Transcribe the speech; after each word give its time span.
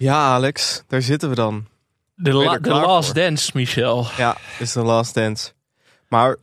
Ja, 0.00 0.32
Alex, 0.32 0.82
daar 0.86 1.02
zitten 1.02 1.28
we 1.28 1.34
dan. 1.34 1.66
De, 2.14 2.32
la- 2.32 2.58
Last 2.62 3.06
voor? 3.06 3.14
Dance, 3.14 3.50
Michel. 3.54 4.06
Ja, 4.16 4.36
is 4.58 4.72
de 4.72 4.82
last 4.82 5.14
dance. 5.14 5.52
Maar 6.08 6.36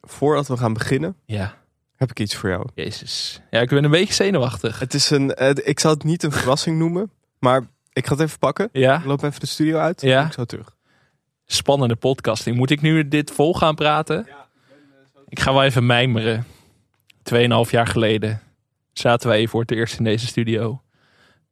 voordat 0.00 0.48
we 0.48 0.56
gaan 0.56 0.72
beginnen, 0.72 1.16
Ja, 1.24 1.54
heb 1.96 2.10
ik 2.10 2.20
iets 2.20 2.36
voor 2.36 2.48
jou. 2.50 2.68
jezus. 2.74 3.40
Ja, 3.50 3.60
ik 3.60 3.68
ben 3.68 3.84
een 3.84 3.90
beetje 3.90 4.14
zenuwachtig. 4.14 4.78
Het 4.78 4.94
is 4.94 5.10
een, 5.10 5.56
ik 5.68 5.80
zou 5.80 5.94
het 5.94 6.04
niet 6.04 6.22
een 6.22 6.32
verrassing 6.32 6.78
noemen, 6.78 7.10
maar 7.38 7.62
ik 7.92 8.06
ga 8.06 8.12
het 8.12 8.20
even 8.20 8.38
pakken. 8.38 8.68
Ja, 8.72 8.98
Ik 8.98 9.04
loop 9.04 9.22
even 9.22 9.40
de 9.40 9.46
studio 9.46 9.78
uit. 9.78 10.00
Ja. 10.00 10.26
Ik 10.26 10.32
zo 10.32 10.44
terug. 10.44 10.76
spannende 11.46 11.96
podcasting. 11.96 12.56
Moet 12.56 12.70
ik 12.70 12.80
nu 12.80 13.08
dit 13.08 13.30
vol 13.30 13.54
gaan 13.54 13.74
praten? 13.74 14.28
Ik 15.28 15.40
ga 15.40 15.52
wel 15.52 15.62
even 15.64 15.86
mijmeren. 15.86 16.46
Tweeënhalf 17.22 17.70
jaar 17.70 17.86
geleden 17.86 18.40
zaten 18.92 19.28
wij 19.28 19.46
voor 19.46 19.60
het 19.60 19.70
eerst 19.70 19.98
in 19.98 20.04
deze 20.04 20.26
studio. 20.26 20.80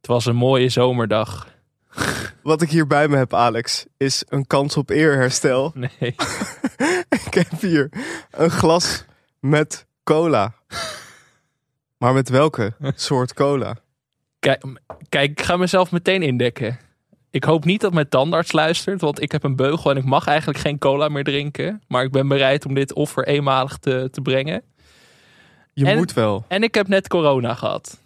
Het 0.05 0.13
was 0.13 0.25
een 0.25 0.35
mooie 0.35 0.69
zomerdag. 0.69 1.47
Wat 2.43 2.61
ik 2.61 2.69
hier 2.69 2.87
bij 2.87 3.07
me 3.07 3.17
heb, 3.17 3.33
Alex, 3.33 3.85
is 3.97 4.23
een 4.29 4.47
kans 4.47 4.77
op 4.77 4.89
eerherstel. 4.89 5.71
Nee, 5.75 5.89
ik 7.25 7.33
heb 7.33 7.61
hier 7.61 7.89
een 8.31 8.49
glas 8.49 9.05
met 9.39 9.85
cola. 10.03 10.53
Maar 11.97 12.13
met 12.13 12.29
welke 12.29 12.73
soort 12.95 13.33
cola? 13.33 13.75
kijk, 14.39 14.63
kijk, 15.09 15.31
ik 15.31 15.41
ga 15.41 15.57
mezelf 15.57 15.91
meteen 15.91 16.21
indekken. 16.23 16.79
Ik 17.29 17.43
hoop 17.43 17.65
niet 17.65 17.81
dat 17.81 17.93
mijn 17.93 18.09
tandarts 18.09 18.51
luistert, 18.51 19.01
want 19.01 19.21
ik 19.21 19.31
heb 19.31 19.43
een 19.43 19.55
beugel 19.55 19.91
en 19.91 19.97
ik 19.97 20.05
mag 20.05 20.27
eigenlijk 20.27 20.59
geen 20.59 20.77
cola 20.77 21.07
meer 21.07 21.23
drinken. 21.23 21.81
Maar 21.87 22.03
ik 22.03 22.11
ben 22.11 22.27
bereid 22.27 22.65
om 22.65 22.73
dit 22.73 22.93
offer 22.93 23.27
eenmalig 23.27 23.77
te, 23.77 24.07
te 24.11 24.21
brengen. 24.21 24.63
Je 25.73 25.85
En- 25.85 25.97
moet 25.97 26.13
wel. 26.13 26.45
En 26.47 26.63
ik 26.63 26.75
heb 26.75 26.87
net 26.87 27.07
corona 27.07 27.53
gehad. 27.53 28.03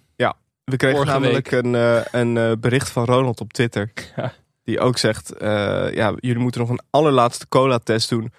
We 0.70 0.78
kregen 0.78 1.06
namelijk 1.06 1.52
een, 1.52 1.76
eh, 1.76 2.02
een 2.12 2.38
eh, 2.38 2.52
bericht 2.60 2.90
van 2.90 3.06
Ronald 3.06 3.42
op 3.42 3.54
Twitter. 3.54 3.92
Ja. 4.16 4.34
Die 4.64 4.80
ook 4.80 4.98
zegt, 4.98 5.32
eh, 5.34 5.94
ja, 5.94 6.14
jullie 6.20 6.42
moeten 6.42 6.62
nog 6.62 6.70
een 6.70 6.82
allerlaatste 6.90 7.48
cola-test 7.48 8.10
doen... 8.10 8.32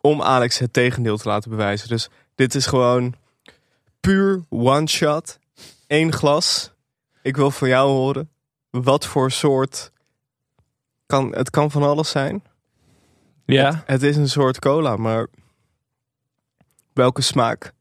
om 0.00 0.22
Alex 0.22 0.58
het 0.58 0.72
tegendeel 0.72 1.16
te 1.16 1.28
laten 1.28 1.50
bewijzen. 1.50 1.88
Dus 1.88 2.08
dit 2.34 2.54
is 2.54 2.66
gewoon 2.66 3.14
puur 4.00 4.44
one-shot. 4.48 5.38
één 5.86 6.12
glas. 6.12 6.72
Ik 7.22 7.36
wil 7.36 7.50
van 7.50 7.68
jou 7.68 7.90
horen, 7.90 8.30
wat 8.70 9.06
voor 9.06 9.30
soort... 9.30 9.92
Kan, 11.06 11.34
het 11.34 11.50
kan 11.50 11.70
van 11.70 11.82
alles 11.82 12.10
zijn. 12.10 12.42
Ja, 13.44 13.82
Het 13.86 14.02
is 14.02 14.16
een 14.16 14.28
soort 14.28 14.58
cola, 14.58 14.96
maar 14.96 15.26
welke 16.92 17.22
smaak? 17.22 17.72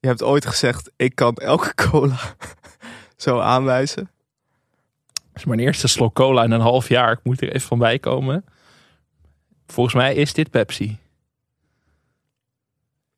Je 0.00 0.06
hebt 0.06 0.22
ooit 0.22 0.46
gezegd, 0.46 0.90
ik 0.96 1.14
kan 1.14 1.34
elke 1.34 1.74
cola 1.90 2.18
zo 3.18 3.38
aanwijzen. 3.40 4.10
Dat 5.12 5.34
is 5.34 5.44
mijn 5.44 5.60
eerste 5.60 5.88
slok 5.88 6.14
cola 6.14 6.44
in 6.44 6.50
een 6.50 6.60
half 6.60 6.88
jaar. 6.88 7.12
Ik 7.12 7.18
moet 7.22 7.40
er 7.42 7.48
even 7.52 7.68
van 7.68 7.78
bij 7.78 7.98
komen. 7.98 8.44
Volgens 9.66 9.94
mij 9.94 10.14
is 10.14 10.32
dit 10.32 10.50
Pepsi. 10.50 10.98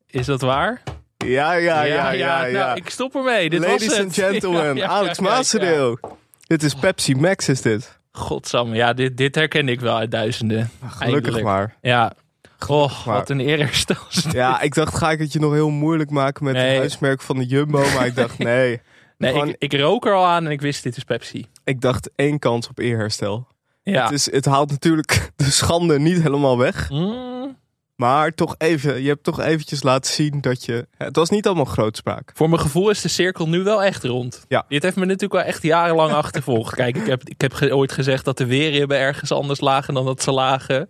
Is 0.06 0.26
dat 0.26 0.40
waar? 0.40 0.82
Ja, 1.16 1.52
ja, 1.52 1.82
ja, 1.82 2.10
ja, 2.10 2.44
ja. 2.44 2.64
Nou, 2.66 2.76
ik 2.76 2.90
stop 2.90 3.14
ermee. 3.14 3.50
Dit 3.50 3.60
Ladies 3.60 3.86
was 3.86 3.96
het. 3.96 4.04
and 4.06 4.14
gentlemen, 4.14 4.76
Ja, 4.82 4.86
Alex 4.88 5.18
Maasdeel. 5.20 5.98
Dit 6.46 6.62
is 6.62 6.74
Pepsi 6.74 7.14
Max, 7.14 7.48
is 7.48 7.62
dit. 7.62 7.98
Godsamme, 8.12 8.74
ja, 8.76 8.92
dit, 8.92 9.16
dit 9.16 9.34
herken 9.34 9.68
ik 9.68 9.80
wel 9.80 9.96
uit 9.96 10.10
duizenden. 10.10 10.70
Gelukkig 10.86 11.00
Eindelijk. 11.12 11.44
maar. 11.44 11.76
Ja, 11.80 12.12
Goh, 12.58 13.06
maar. 13.06 13.16
wat 13.16 13.30
een 13.30 13.40
dit. 13.40 14.32
Ja, 14.32 14.60
ik 14.60 14.74
dacht, 14.74 14.94
ga 14.96 15.10
ik 15.10 15.18
het 15.18 15.32
je 15.32 15.38
nog 15.40 15.52
heel 15.52 15.70
moeilijk 15.70 16.10
maken 16.10 16.44
met 16.44 16.54
Nee. 16.54 16.68
het 16.68 16.78
huismerk 16.78 17.20
van 17.20 17.36
de 17.36 17.46
Jumbo? 17.46 17.78
Maar 17.94 18.06
ik 18.06 18.14
dacht, 18.14 18.38
nee. 18.52 18.80
Nee, 19.20 19.32
Gewoon- 19.32 19.48
ik, 19.48 19.56
ik 19.58 19.80
rook 19.80 20.06
er 20.06 20.14
al 20.14 20.26
aan 20.26 20.44
en 20.46 20.50
ik 20.50 20.60
wist 20.60 20.82
dit 20.82 20.96
is 20.96 21.04
Pepsi. 21.04 21.46
Ik 21.64 21.80
dacht, 21.80 22.10
één 22.16 22.38
kans 22.38 22.68
op 22.68 22.78
eerherstel. 22.78 23.46
Ja. 23.82 24.02
Het, 24.02 24.12
is, 24.12 24.30
het 24.32 24.44
haalt 24.44 24.70
natuurlijk 24.70 25.30
de 25.36 25.44
schande 25.50 25.98
niet 25.98 26.22
helemaal 26.22 26.58
weg. 26.58 26.90
Mm, 26.90 27.56
Maar 27.96 28.34
toch 28.34 28.54
even, 28.58 29.02
je 29.02 29.08
hebt 29.08 29.24
toch 29.24 29.40
eventjes 29.40 29.82
laten 29.82 30.12
zien 30.12 30.40
dat 30.40 30.64
je... 30.64 30.86
Het 30.96 31.16
was 31.16 31.30
niet 31.30 31.46
allemaal 31.46 31.64
grootspraak. 31.64 32.30
voor 32.34 32.48
mijn 32.48 32.60
gevoel 32.60 32.90
is 32.90 33.00
de 33.00 33.08
cirkel 33.08 33.48
nu 33.48 33.62
wel 33.62 33.82
echt 33.82 34.04
rond. 34.04 34.44
Ja. 34.48 34.64
Dit 34.68 34.82
heeft 34.82 34.96
me 34.96 35.04
natuurlijk 35.04 35.32
wel 35.32 35.42
echt 35.42 35.62
jarenlang 35.62 36.12
achtervolgd. 36.22 36.74
Kijk, 36.74 36.96
ik 36.96 37.06
heb, 37.06 37.22
ik 37.28 37.40
heb 37.40 37.52
ge- 37.52 37.76
ooit 37.76 37.92
gezegd 37.92 38.24
dat 38.24 38.38
de 38.38 38.46
weerribben 38.46 38.98
ergens 38.98 39.32
anders 39.32 39.60
lagen 39.60 39.94
dan 39.94 40.04
dat 40.04 40.22
ze 40.22 40.30
lagen. 40.32 40.88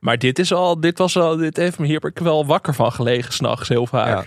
Maar 0.00 0.18
dit 0.18 0.38
is 0.38 0.52
al, 0.52 0.80
dit 0.80 0.98
was 0.98 1.16
al, 1.16 1.36
dit 1.36 1.56
heeft 1.56 1.78
me 1.78 1.86
hier 1.86 2.12
wel 2.14 2.46
wakker 2.46 2.74
van 2.74 2.92
gelegen 2.92 3.32
s'nachts 3.32 3.68
heel 3.68 3.86
vaak. 3.86 4.06
Ja. 4.06 4.24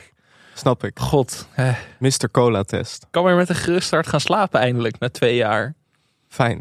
Snap 0.59 0.83
ik. 0.83 0.99
God, 0.99 1.47
eh, 1.55 1.75
Mr. 1.99 2.31
Cola-test. 2.31 3.05
kan 3.11 3.23
weer 3.23 3.35
met 3.35 3.49
een 3.49 3.55
gerust 3.55 3.91
hart 3.91 4.07
gaan 4.07 4.19
slapen 4.19 4.59
eindelijk, 4.59 4.99
na 4.99 5.09
twee 5.09 5.35
jaar. 5.35 5.73
Fijn. 6.27 6.57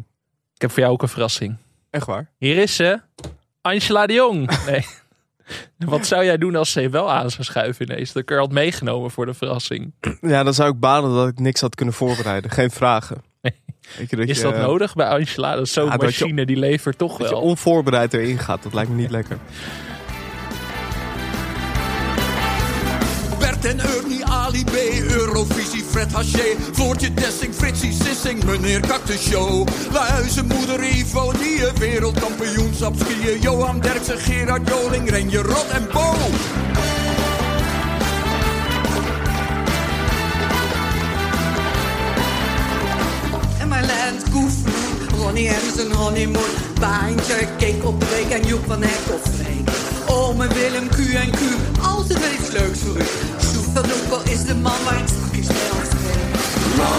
Ik 0.55 0.61
heb 0.61 0.71
voor 0.71 0.81
jou 0.81 0.93
ook 0.93 1.03
een 1.03 1.09
verrassing. 1.09 1.57
Echt 1.91 2.07
waar? 2.07 2.31
Hier 2.39 2.57
is 2.57 2.77
ze, 2.77 3.01
Angela 3.63 4.07
de 4.07 4.13
Jong. 4.13 4.51
Nee. 4.67 4.87
Wat 5.79 6.07
zou 6.07 6.25
jij 6.25 6.37
doen 6.39 6.57
als 6.57 6.73
ze 6.73 6.89
wel 6.89 7.11
aan 7.13 7.31
zou 7.31 7.43
schuiven 7.45 7.91
ineens? 7.91 8.13
Dat 8.13 8.23
ik 8.23 8.31
er 8.31 8.39
had 8.39 8.53
meegenomen 8.53 9.11
voor 9.11 9.27
de 9.27 9.35
verrassing. 9.35 9.93
Ja, 10.21 10.43
dan 10.43 10.55
zou 10.55 10.71
ik 10.73 10.81
balen 10.81 11.15
dat 11.15 11.29
ik 11.29 11.39
niks 11.39 11.61
had 11.61 11.75
kunnen 11.75 11.95
voorbereiden. 11.95 12.51
Geen 12.51 12.71
vragen. 12.71 13.23
Nee. 13.43 13.53
Weet 13.99 14.11
je, 14.11 14.17
dat 14.17 14.29
Is 14.29 14.37
je, 14.37 14.43
dat 14.43 14.57
nodig 14.57 14.95
bij 14.95 15.07
Angela? 15.09 15.57
Dat 15.57 15.69
zo'n 15.69 15.85
Ja, 15.85 15.91
dat 15.97 16.01
je- 16.01 16.07
machine 16.25 16.47
die 16.47 16.57
levert 16.57 16.99
toch 16.99 17.17
Dat 17.19 17.29
je 17.29 17.35
wel. 17.35 17.43
onvoorbereid 17.43 18.15
erin 18.15 18.39
gaat, 18.39 18.63
dat 18.63 18.75
lijkt 18.75 18.91
me 18.91 18.97
niet 18.97 19.11
lekker. 19.11 19.39
Bert 23.61 23.75
en 23.75 23.81
Ernie, 23.81 24.25
Ali 24.25 24.65
B, 24.65 24.75
Eurovisie, 25.11 25.85
Fred 25.91 26.13
Haché, 26.13 26.57
Floortje 26.73 27.15
Dessing, 27.15 27.55
Fritsie 27.55 27.93
Sissing, 27.93 28.45
meneer 28.45 28.81
Cactus 28.81 29.21
Show. 29.21 29.67
Luizen, 29.93 30.47
moeder 30.47 30.83
Ivo, 30.83 31.33
die 31.33 31.63
wereldkampioenschap 31.79 32.95
skiën, 32.99 33.41
Johan 33.41 33.81
Derksen, 33.81 34.19
Gerard 34.19 34.69
Joling, 34.69 35.11
Renje 35.11 35.43
Rot 35.43 35.67
en 35.71 35.89
Bo. 35.93 36.15
En 43.61 43.69
land 43.69 44.23
Koefnoen, 44.31 45.19
Ronnie 45.19 45.49
en 45.49 45.73
zijn 45.77 45.93
honeymoon. 45.93 46.51
Baantje, 46.81 47.49
keek 47.57 47.85
op 47.85 48.01
de 48.01 48.07
week 48.07 48.41
en 48.41 48.49
Joep 48.49 48.67
van 48.67 48.83
Hek 48.83 49.15
of 49.15 49.31
Freek. 49.35 49.69
Ome 50.07 50.47
Willem, 50.49 50.89
Q 50.89 50.99
en 51.15 51.31
Q, 51.31 51.39
altijd 51.83 52.19
wel 52.21 52.33
iets 52.33 52.51
leuks 52.51 52.79
voor 52.79 52.97
u. 52.97 53.38
Is 54.09 54.45
de 54.45 54.55
man 54.55 54.85
waar 54.85 55.01
ik 55.01 55.43
straks 55.43 55.93
mee 55.93 56.13
aan 56.13 56.45
speel. 56.47 56.99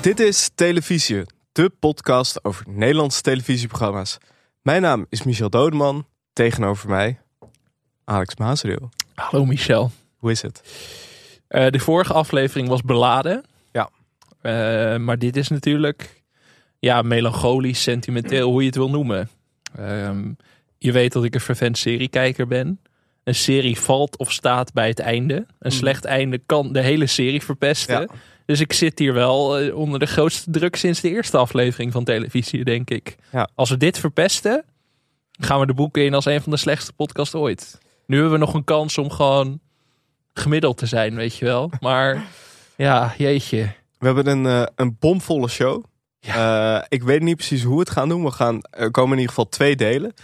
Dit 0.00 0.20
is 0.20 0.50
Televisie, 0.54 1.22
de 1.52 1.70
podcast 1.80 2.44
over 2.44 2.64
Nederlandse 2.68 3.20
televisieprogramma's. 3.20 4.18
Mijn 4.62 4.82
naam 4.82 5.06
is 5.08 5.22
Michel 5.22 5.50
Dodeman. 5.50 6.06
Tegenover 6.32 6.88
mij, 6.88 7.20
Alex 8.04 8.36
Maasreel. 8.36 8.90
Hallo 9.14 9.44
Michel. 9.44 9.90
Hoe 10.16 10.30
is 10.30 10.42
het? 10.42 10.62
Eh, 11.48 11.70
de 11.70 11.78
vorige 11.78 12.12
aflevering 12.12 12.68
was 12.68 12.82
beladen. 12.82 13.44
Eh, 14.40 14.96
maar 14.96 15.18
dit 15.18 15.36
is 15.36 15.48
natuurlijk 15.48 16.22
ja, 16.78 17.02
melancholisch, 17.02 17.82
sentimenteel, 17.82 18.50
hoe 18.50 18.60
je 18.60 18.66
het 18.66 18.76
wil 18.76 18.90
noemen. 18.90 19.28
Ehm, 19.76 20.32
je 20.78 20.92
weet 20.92 21.12
dat 21.12 21.24
ik 21.24 21.34
een 21.34 21.40
vervent 21.40 21.78
seriekijker 21.78 22.46
ben. 22.46 22.80
Een 23.24 23.34
serie 23.34 23.78
valt 23.78 24.16
of 24.18 24.32
staat 24.32 24.72
bij 24.72 24.88
het 24.88 24.98
einde. 24.98 25.46
Een 25.58 25.72
slecht 25.72 26.04
einde 26.04 26.40
kan 26.46 26.72
de 26.72 26.80
hele 26.80 27.06
serie 27.06 27.42
verpesten. 27.42 28.00
Ja. 28.00 28.08
Dus 28.46 28.60
ik 28.60 28.72
zit 28.72 28.98
hier 28.98 29.12
wel 29.12 29.58
eh, 29.58 29.76
onder 29.76 29.98
de 29.98 30.06
grootste 30.06 30.50
druk 30.50 30.76
sinds 30.76 31.00
de 31.00 31.10
eerste 31.10 31.36
aflevering 31.36 31.92
van 31.92 32.04
televisie, 32.04 32.64
denk 32.64 32.90
ik. 32.90 33.16
Ja. 33.32 33.48
Als 33.54 33.70
we 33.70 33.76
dit 33.76 33.98
verpesten, 33.98 34.64
gaan 35.32 35.60
we 35.60 35.66
de 35.66 35.74
boeken 35.74 36.04
in 36.04 36.14
als 36.14 36.24
een 36.24 36.42
van 36.42 36.52
de 36.52 36.58
slechtste 36.58 36.92
podcasts 36.92 37.34
ooit. 37.34 37.78
Nu 38.06 38.16
hebben 38.16 38.32
we 38.38 38.44
nog 38.44 38.54
een 38.54 38.64
kans 38.64 38.98
om 38.98 39.10
gewoon 39.10 39.60
gemiddeld 40.34 40.76
te 40.76 40.86
zijn, 40.86 41.14
weet 41.14 41.36
je 41.36 41.44
wel. 41.44 41.70
Maar 41.80 42.24
ja, 42.76 43.14
jeetje. 43.18 43.72
We 44.00 44.06
hebben 44.06 44.26
een, 44.26 44.46
eh, 44.46 44.66
een 44.74 44.96
bomvolle 44.98 45.48
show. 45.48 45.84
Eh, 46.20 46.82
ik 46.88 47.02
weet 47.02 47.22
niet 47.22 47.36
precies 47.36 47.62
hoe 47.62 47.74
we 47.74 47.80
het 47.80 47.90
gaan 47.90 48.08
doen. 48.08 48.24
We 48.24 48.30
gaan, 48.30 48.60
er 48.70 48.90
komen 48.90 49.12
in 49.12 49.18
ieder 49.18 49.34
geval 49.34 49.48
twee 49.48 49.76
delen. 49.76 50.14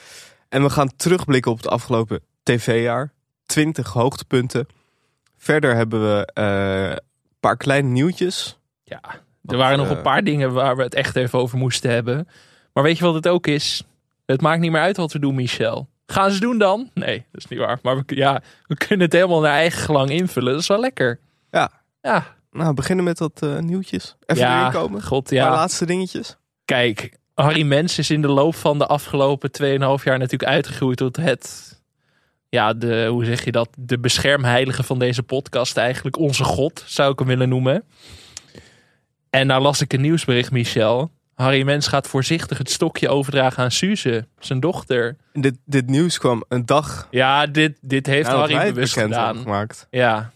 En 0.48 0.62
we 0.62 0.70
gaan 0.70 0.96
terugblikken 0.96 1.50
op 1.50 1.56
het 1.56 1.68
afgelopen 1.68 2.20
tv-jaar. 2.42 3.12
20 3.46 3.92
hoogtepunten. 3.92 4.66
Verder 5.36 5.74
hebben 5.74 6.02
we 6.02 6.26
eh, 6.32 6.90
een 6.90 7.00
paar 7.40 7.56
kleine 7.56 7.88
nieuwtjes. 7.88 8.58
Ja, 8.84 9.00
er 9.44 9.56
waren 9.56 9.78
nog 9.78 9.90
een 9.90 10.02
paar 10.02 10.24
dingen 10.24 10.52
waar 10.52 10.76
we 10.76 10.82
het 10.82 10.94
echt 10.94 11.16
even 11.16 11.38
over 11.38 11.58
moesten 11.58 11.90
hebben. 11.90 12.28
Maar 12.72 12.82
weet 12.82 12.98
je 12.98 13.04
wat 13.04 13.14
het 13.14 13.28
ook 13.28 13.46
is? 13.46 13.82
Het 14.26 14.40
maakt 14.40 14.60
niet 14.60 14.70
meer 14.70 14.80
uit 14.80 14.96
wat 14.96 15.12
we 15.12 15.18
doen, 15.18 15.34
Michel. 15.34 15.88
Gaan 16.06 16.30
ze 16.30 16.40
doen 16.40 16.58
dan? 16.58 16.90
Nee, 16.94 17.24
dat 17.32 17.42
is 17.42 17.46
niet 17.46 17.58
waar. 17.58 17.78
Maar 17.82 17.96
we, 17.96 18.02
ja, 18.06 18.42
we 18.66 18.76
kunnen 18.76 19.00
het 19.00 19.12
helemaal 19.12 19.40
naar 19.40 19.52
eigen 19.52 19.82
gelang 19.82 20.10
invullen. 20.10 20.52
Dat 20.52 20.60
is 20.60 20.66
wel 20.66 20.80
lekker. 20.80 21.18
Ja, 21.50 21.70
Ja, 22.02 22.35
nou 22.56 22.68
we 22.68 22.74
beginnen 22.74 23.04
met 23.04 23.18
wat 23.18 23.42
eh, 23.42 23.58
nieuwtjes. 23.58 24.16
Even 24.26 24.42
ja 24.42 24.60
erin 24.60 24.72
komen. 24.72 25.02
god, 25.02 25.24
paar 25.24 25.34
ja. 25.34 25.50
laatste 25.50 25.86
dingetjes. 25.86 26.36
Kijk, 26.64 27.18
Harry 27.34 27.62
Mens 27.62 27.98
is 27.98 28.10
in 28.10 28.22
de 28.22 28.28
loop 28.28 28.54
van 28.54 28.78
de 28.78 28.86
afgelopen 28.86 29.50
2,5 29.62 29.66
jaar 30.04 30.18
natuurlijk 30.18 30.50
uitgegroeid 30.50 30.96
tot 30.96 31.16
het. 31.16 31.74
Ja, 32.48 32.72
de, 32.74 33.06
hoe 33.10 33.24
zeg 33.24 33.44
je 33.44 33.52
dat? 33.52 33.68
De 33.78 33.98
beschermheilige 33.98 34.82
van 34.82 34.98
deze 34.98 35.22
podcast. 35.22 35.76
Eigenlijk 35.76 36.18
onze 36.18 36.44
god, 36.44 36.82
zou 36.86 37.12
ik 37.12 37.18
hem 37.18 37.28
willen 37.28 37.48
noemen. 37.48 37.84
En 39.30 39.46
nou 39.46 39.62
las 39.62 39.80
ik 39.80 39.92
een 39.92 40.00
nieuwsbericht, 40.00 40.50
Michel. 40.50 41.10
Harry 41.34 41.62
Mens 41.62 41.86
gaat 41.86 42.08
voorzichtig 42.08 42.58
het 42.58 42.70
stokje 42.70 43.08
overdragen 43.08 43.62
aan 43.62 43.70
Suze, 43.70 44.26
zijn 44.38 44.60
dochter. 44.60 45.16
Dit, 45.32 45.56
dit 45.64 45.86
nieuws 45.86 46.18
kwam 46.18 46.44
een 46.48 46.66
dag 46.66 47.08
Ja, 47.10 47.46
dit, 47.46 47.78
dit 47.80 48.06
heeft 48.06 48.28
Harry 48.28 48.72
bewust 48.72 48.92
gedaan. 48.92 49.36
gemaakt. 49.36 49.86
Ja. 49.90 50.30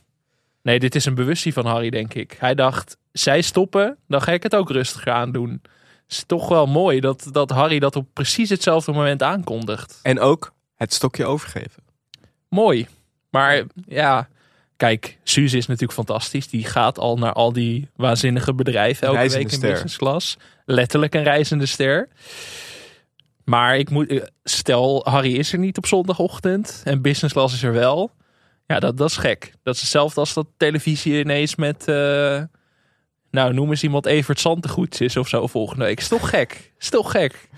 Nee, 0.62 0.78
dit 0.78 0.94
is 0.94 1.04
een 1.04 1.14
bewustie 1.14 1.52
van 1.52 1.66
Harry, 1.66 1.90
denk 1.90 2.14
ik. 2.14 2.36
Hij 2.38 2.54
dacht, 2.54 2.96
zij 3.12 3.42
stoppen, 3.42 3.96
dan 4.08 4.22
ga 4.22 4.32
ik 4.32 4.42
het 4.42 4.54
ook 4.54 4.70
rustiger 4.70 5.12
aan 5.12 5.32
doen. 5.32 5.50
Het 6.02 6.18
is 6.18 6.24
toch 6.26 6.48
wel 6.48 6.66
mooi 6.66 7.00
dat, 7.00 7.28
dat 7.32 7.50
Harry 7.50 7.78
dat 7.78 7.96
op 7.96 8.06
precies 8.12 8.48
hetzelfde 8.48 8.92
moment 8.92 9.22
aankondigt. 9.22 9.98
En 10.02 10.20
ook 10.20 10.52
het 10.74 10.94
stokje 10.94 11.24
overgeven. 11.24 11.82
Mooi. 12.48 12.86
Maar 13.30 13.62
ja, 13.86 14.28
kijk, 14.76 15.18
Suze 15.22 15.56
is 15.56 15.66
natuurlijk 15.66 15.92
fantastisch. 15.92 16.48
Die 16.48 16.64
gaat 16.64 16.98
al 16.98 17.16
naar 17.16 17.32
al 17.32 17.52
die 17.52 17.88
waanzinnige 17.96 18.54
bedrijven 18.54 19.06
elke 19.06 19.18
Reizende 19.18 19.44
week 19.44 19.52
in 19.52 19.58
ster. 19.58 19.70
business 19.70 19.96
class. 19.96 20.36
Letterlijk 20.64 21.14
een 21.14 21.22
reizende 21.22 21.66
ster. 21.66 22.08
Maar 23.44 23.76
ik 23.76 23.90
moet, 23.90 24.08
eh, 24.08 24.22
stel, 24.44 25.04
Harry 25.04 25.34
is 25.34 25.52
er 25.52 25.58
niet 25.58 25.76
op 25.76 25.86
zondagochtend 25.86 26.80
en 26.84 27.02
business 27.02 27.34
class 27.34 27.54
is 27.54 27.62
er 27.62 27.72
wel. 27.72 28.10
Ja, 28.70 28.80
dat, 28.80 28.96
dat 28.96 29.10
is 29.10 29.16
gek. 29.16 29.52
Dat 29.62 29.74
is 29.74 29.80
hetzelfde 29.80 30.20
als 30.20 30.34
dat 30.34 30.46
televisie 30.56 31.20
ineens 31.20 31.56
met, 31.56 31.88
eh, 31.88 32.42
nou 33.30 33.52
noem 33.52 33.70
eens 33.70 33.82
iemand 33.82 34.06
Evert 34.06 34.40
Santegoeds 34.40 35.00
is 35.00 35.16
of 35.16 35.28
zo 35.28 35.46
volgende 35.46 35.84
week. 35.84 35.98
Is 35.98 36.08
toch 36.08 36.28
gek? 36.30 36.72
Is 36.78 36.90
toch 36.90 37.10
gek? 37.10 37.48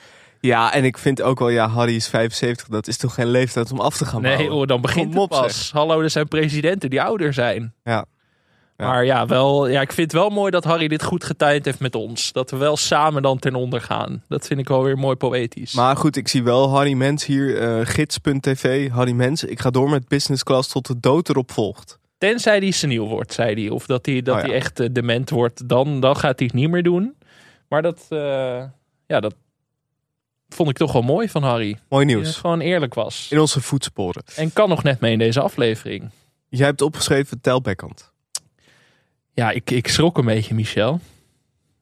Ja, 0.40 0.72
en 0.72 0.84
ik 0.84 0.98
vind 0.98 1.22
ook 1.22 1.38
wel, 1.38 1.48
ja, 1.48 1.68
Harry 1.68 1.94
is 1.94 2.08
75. 2.08 2.68
Dat 2.68 2.88
is 2.88 2.96
toch 2.96 3.14
geen 3.14 3.26
leeftijd 3.30 3.72
om 3.72 3.80
af 3.80 3.96
te 3.96 4.04
gaan 4.04 4.22
Nee, 4.22 4.32
bouwen? 4.36 4.56
hoor, 4.56 4.66
dan 4.66 4.80
begint 4.80 5.12
Kom 5.12 5.20
het 5.20 5.30
pas. 5.30 5.70
Hallo, 5.72 6.00
er 6.00 6.10
zijn 6.10 6.28
presidenten 6.28 6.90
die 6.90 7.02
ouder 7.02 7.32
zijn. 7.32 7.74
Ja. 7.84 8.04
Maar 8.86 9.04
ja, 9.04 9.26
wel, 9.26 9.68
ja, 9.68 9.80
ik 9.80 9.92
vind 9.92 10.12
het 10.12 10.20
wel 10.20 10.30
mooi 10.30 10.50
dat 10.50 10.64
Harry 10.64 10.88
dit 10.88 11.02
goed 11.02 11.24
getimed 11.24 11.64
heeft 11.64 11.80
met 11.80 11.94
ons. 11.94 12.32
Dat 12.32 12.50
we 12.50 12.56
wel 12.56 12.76
samen 12.76 13.22
dan 13.22 13.38
ten 13.38 13.54
onder 13.54 13.80
gaan. 13.80 14.22
Dat 14.28 14.46
vind 14.46 14.60
ik 14.60 14.68
wel 14.68 14.82
weer 14.82 14.98
mooi 14.98 15.16
poëtisch. 15.16 15.74
Maar 15.74 15.96
goed, 15.96 16.16
ik 16.16 16.28
zie 16.28 16.42
wel 16.42 16.70
Harry 16.70 16.92
Mens 16.92 17.26
hier, 17.26 17.58
eh, 17.58 17.86
gids.tv, 17.86 18.90
Harry 18.90 19.12
Mens. 19.12 19.44
Ik 19.44 19.60
ga 19.60 19.70
door 19.70 19.90
met 19.90 20.08
business 20.08 20.42
class 20.42 20.68
tot 20.68 20.86
de 20.86 21.00
dood 21.00 21.28
erop 21.28 21.50
volgt. 21.50 21.98
Tenzij 22.18 22.58
hij 22.58 22.70
seniel 22.70 23.08
wordt, 23.08 23.32
zei 23.32 23.54
hij. 23.54 23.68
Of 23.68 23.86
dat 23.86 24.06
hij, 24.06 24.22
dat 24.22 24.34
Oh 24.36 24.40
ja. 24.40 24.46
hij 24.46 24.56
echt 24.56 24.80
eh, 24.80 24.88
dement 24.92 25.30
wordt. 25.30 25.68
Dan, 25.68 26.00
dan 26.00 26.16
gaat 26.16 26.38
hij 26.38 26.46
het 26.46 26.56
niet 26.56 26.70
meer 26.70 26.82
doen. 26.82 27.14
Maar 27.68 27.82
dat, 27.82 28.06
eh, 28.08 28.62
ja, 29.06 29.20
dat 29.20 29.34
vond 30.48 30.68
ik 30.68 30.76
toch 30.76 30.92
wel 30.92 31.02
mooi 31.02 31.28
van 31.28 31.42
Harry. 31.42 31.78
Mooi 31.88 32.04
nieuws. 32.04 32.36
gewoon 32.36 32.60
eerlijk 32.60 32.94
was. 32.94 33.26
In 33.30 33.40
onze 33.40 33.60
voetsporen. 33.60 34.22
En 34.36 34.52
kan 34.52 34.68
nog 34.68 34.82
net 34.82 35.00
mee 35.00 35.12
in 35.12 35.18
deze 35.18 35.40
aflevering. 35.40 36.10
Jij 36.48 36.66
hebt 36.66 36.82
opgeschreven 36.82 37.40
Tel 37.40 37.60
Beckhand. 37.60 38.11
Ja, 39.34 39.50
ik, 39.50 39.70
ik 39.70 39.88
schrok 39.88 40.18
een 40.18 40.24
beetje, 40.24 40.54
Michel. 40.54 41.00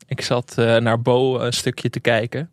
Ik 0.06 0.20
zat 0.20 0.54
eh, 0.58 0.76
naar 0.76 1.02
Bo 1.02 1.38
een 1.38 1.52
stukje 1.52 1.90
te 1.90 2.00
kijken. 2.00 2.50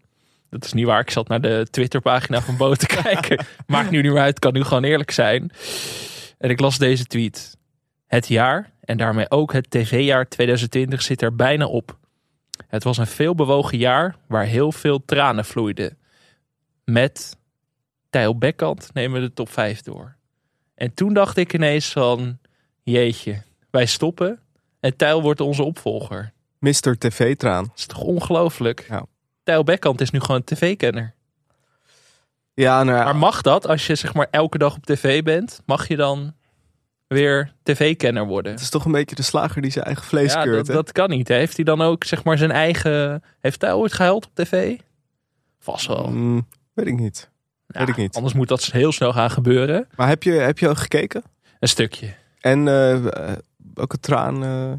Dat 0.50 0.66
is 0.66 0.74
niet 0.74 0.86
waar. 0.86 1.00
Ik 1.00 1.10
zat 1.10 1.28
naar 1.28 1.42
de 1.42 1.68
Twitterpagina 1.70 2.42
van 2.42 2.58
Bo 2.58 2.76
te 2.76 2.88
kijken. 3.04 3.46
Maakt 3.68 3.90
nu 3.90 4.02
niet 4.02 4.12
meer 4.12 4.22
uit. 4.22 4.40
Kan 4.40 4.54
nu 4.54 4.64
gewoon 4.64 4.84
eerlijk 4.84 5.12
zijn. 5.12 5.52
En 6.38 6.50
ik 6.50 6.60
las 6.60 6.78
deze 6.78 7.06
tweet. 7.06 7.58
Het 8.08 8.28
jaar, 8.28 8.72
en 8.80 8.98
daarmee 8.98 9.32
ook 9.32 9.54
het 9.54 9.72
tv-jaar 9.72 10.28
2020, 10.28 11.02
zit 11.02 11.22
er 11.22 11.36
bijna 11.36 11.66
op. 11.66 11.98
Het 12.68 12.84
was 12.84 12.98
een 12.98 13.08
veelbewogen 13.08 13.78
jaar 13.78 14.16
waar 14.28 14.46
heel 14.46 14.72
veel 14.72 15.06
tranen 15.06 15.46
vloeiden. 15.46 15.98
Met 16.84 17.38
Tijl 18.10 18.38
Bekkant 18.38 18.90
nemen 18.94 19.22
we 19.22 19.28
de 19.28 19.34
top 19.34 19.50
5 19.50 19.82
door. 19.82 20.16
En 20.76 20.94
toen 20.94 21.14
dacht 21.14 21.38
ik 21.38 21.54
ineens 21.54 21.92
van... 21.92 22.38
Jeetje, 22.84 23.42
wij 23.70 23.86
stoppen 23.86 24.40
en 24.80 24.96
Tijl 24.96 25.22
wordt 25.22 25.42
onze 25.42 25.64
opvolger. 25.64 26.32
Mr. 26.60 26.98
TV-traan. 26.98 27.64
Dat 27.64 27.78
is 27.78 27.86
toch 27.86 28.02
ongelooflijk? 28.02 28.86
Ja. 28.90 29.06
Tijl 29.44 29.64
Bekkant 29.64 30.02
is 30.02 30.10
nu 30.12 30.20
gewoon 30.20 30.44
tv-kenner. 30.44 31.14
Ja, 32.54 32.84
nou 32.84 32.98
ja, 32.98 33.04
Maar 33.04 33.16
mag 33.16 33.42
dat, 33.42 33.68
als 33.68 33.88
je 33.88 33.96
zeg 33.96 34.14
maar 34.14 34.28
elke 34.32 34.58
dag 34.58 34.76
op 34.76 34.86
tv 34.86 35.24
bent, 35.24 35.62
mag 35.66 35.88
je 35.88 35.96
dan 35.96 36.34
weer 37.08 37.54
tv-kenner 37.64 38.26
worden? 38.26 38.52
het 38.52 38.62
is 38.62 38.70
toch 38.70 38.86
een 38.86 38.92
beetje 38.92 39.16
de 39.16 39.22
slager 39.22 39.62
die 39.62 39.72
zijn 39.72 39.86
eigen 39.86 40.04
vlees 40.06 40.34
Ja, 40.34 40.44
keurt. 40.44 40.66
dat, 40.66 40.76
dat 40.76 40.92
kan 40.92 41.10
niet. 41.10 41.28
hè. 41.28 41.36
Heeft 41.36 41.56
hij 41.56 41.66
dan 41.66 41.82
ook 41.82 42.04
zeg 42.04 42.24
maar 42.24 42.38
zijn 42.38 42.52
eigen... 42.52 43.24
Heeft 43.40 43.62
hij 43.62 43.74
ooit 43.74 43.94
gehuild 43.94 44.26
op 44.26 44.32
tv? 44.34 44.78
Vast 45.60 45.88
wel. 45.88 46.08
Mm, 46.08 46.48
weet 46.74 46.88
ik 46.88 46.98
niet. 46.98 47.30
Ja, 47.68 47.80
weet 47.80 47.90
ik 47.90 47.96
niet. 47.98 48.16
Anders 48.16 48.34
moet 48.34 48.48
dat 48.48 48.66
heel 48.66 48.92
snel 48.92 49.14
gaan 49.14 49.32
gebeuren. 49.32 49.88
Maar 49.96 50.08
heb 50.08 50.24
je, 50.24 50.32
heb 50.32 50.60
je 50.60 50.68
al 50.68 50.76
gekeken? 50.76 51.24
Een 51.60 51.68
stukje. 51.68 52.14
En 52.40 52.68
eh, 52.68 53.34
ook 53.76 53.94
een 53.94 54.00
traan. 54.00 54.44
eh, 54.44 54.72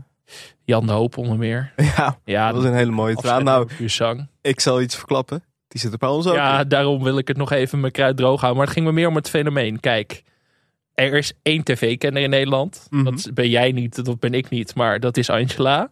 Jan 0.64 0.87
de 0.87 0.93
Hoop 0.93 1.17
onder 1.17 1.38
meer. 1.38 1.73
ja, 1.96 2.19
Ja, 2.25 2.46
dat 2.52 2.56
was 2.56 2.70
een 2.70 2.76
hele 2.76 2.90
mooie 2.90 3.14
traan. 3.14 3.44
Nou, 3.44 3.69
zang. 3.87 4.29
ik 4.40 4.61
zal 4.61 4.81
iets 4.81 4.96
verklappen. 4.96 5.43
Die 5.69 5.81
zit 5.81 5.93
er 5.93 5.99
bij 5.99 6.08
ons 6.08 6.26
ook. 6.26 6.35
Ja, 6.35 6.61
in. 6.61 6.69
daarom 6.69 7.02
wil 7.02 7.19
ik 7.19 7.29
het 7.29 7.37
nog 7.37 7.52
even 7.52 7.81
mijn 7.81 7.93
kruid 7.93 8.17
droog 8.17 8.40
houden. 8.40 8.56
Maar 8.56 8.67
het 8.67 8.75
ging 8.75 8.87
me 8.87 8.93
meer 8.93 9.08
om 9.08 9.14
het 9.14 9.29
fenomeen. 9.31 9.81
Kijk, 9.81 10.23
er 10.94 11.14
is 11.14 11.32
één 11.43 11.62
tv-kenner 11.64 12.23
in 12.23 12.31
Nederland. 12.31 12.87
Mhm. 12.90 13.05
Dat 13.05 13.31
ben 13.35 13.49
jij 13.49 13.73
niet, 13.73 14.05
dat 14.05 14.20
ben 14.20 14.35
ik 14.35 14.49
niet. 14.49 14.75
Maar 14.75 15.00
dat 15.00 15.17
is 15.17 15.31
Angela. 15.31 15.90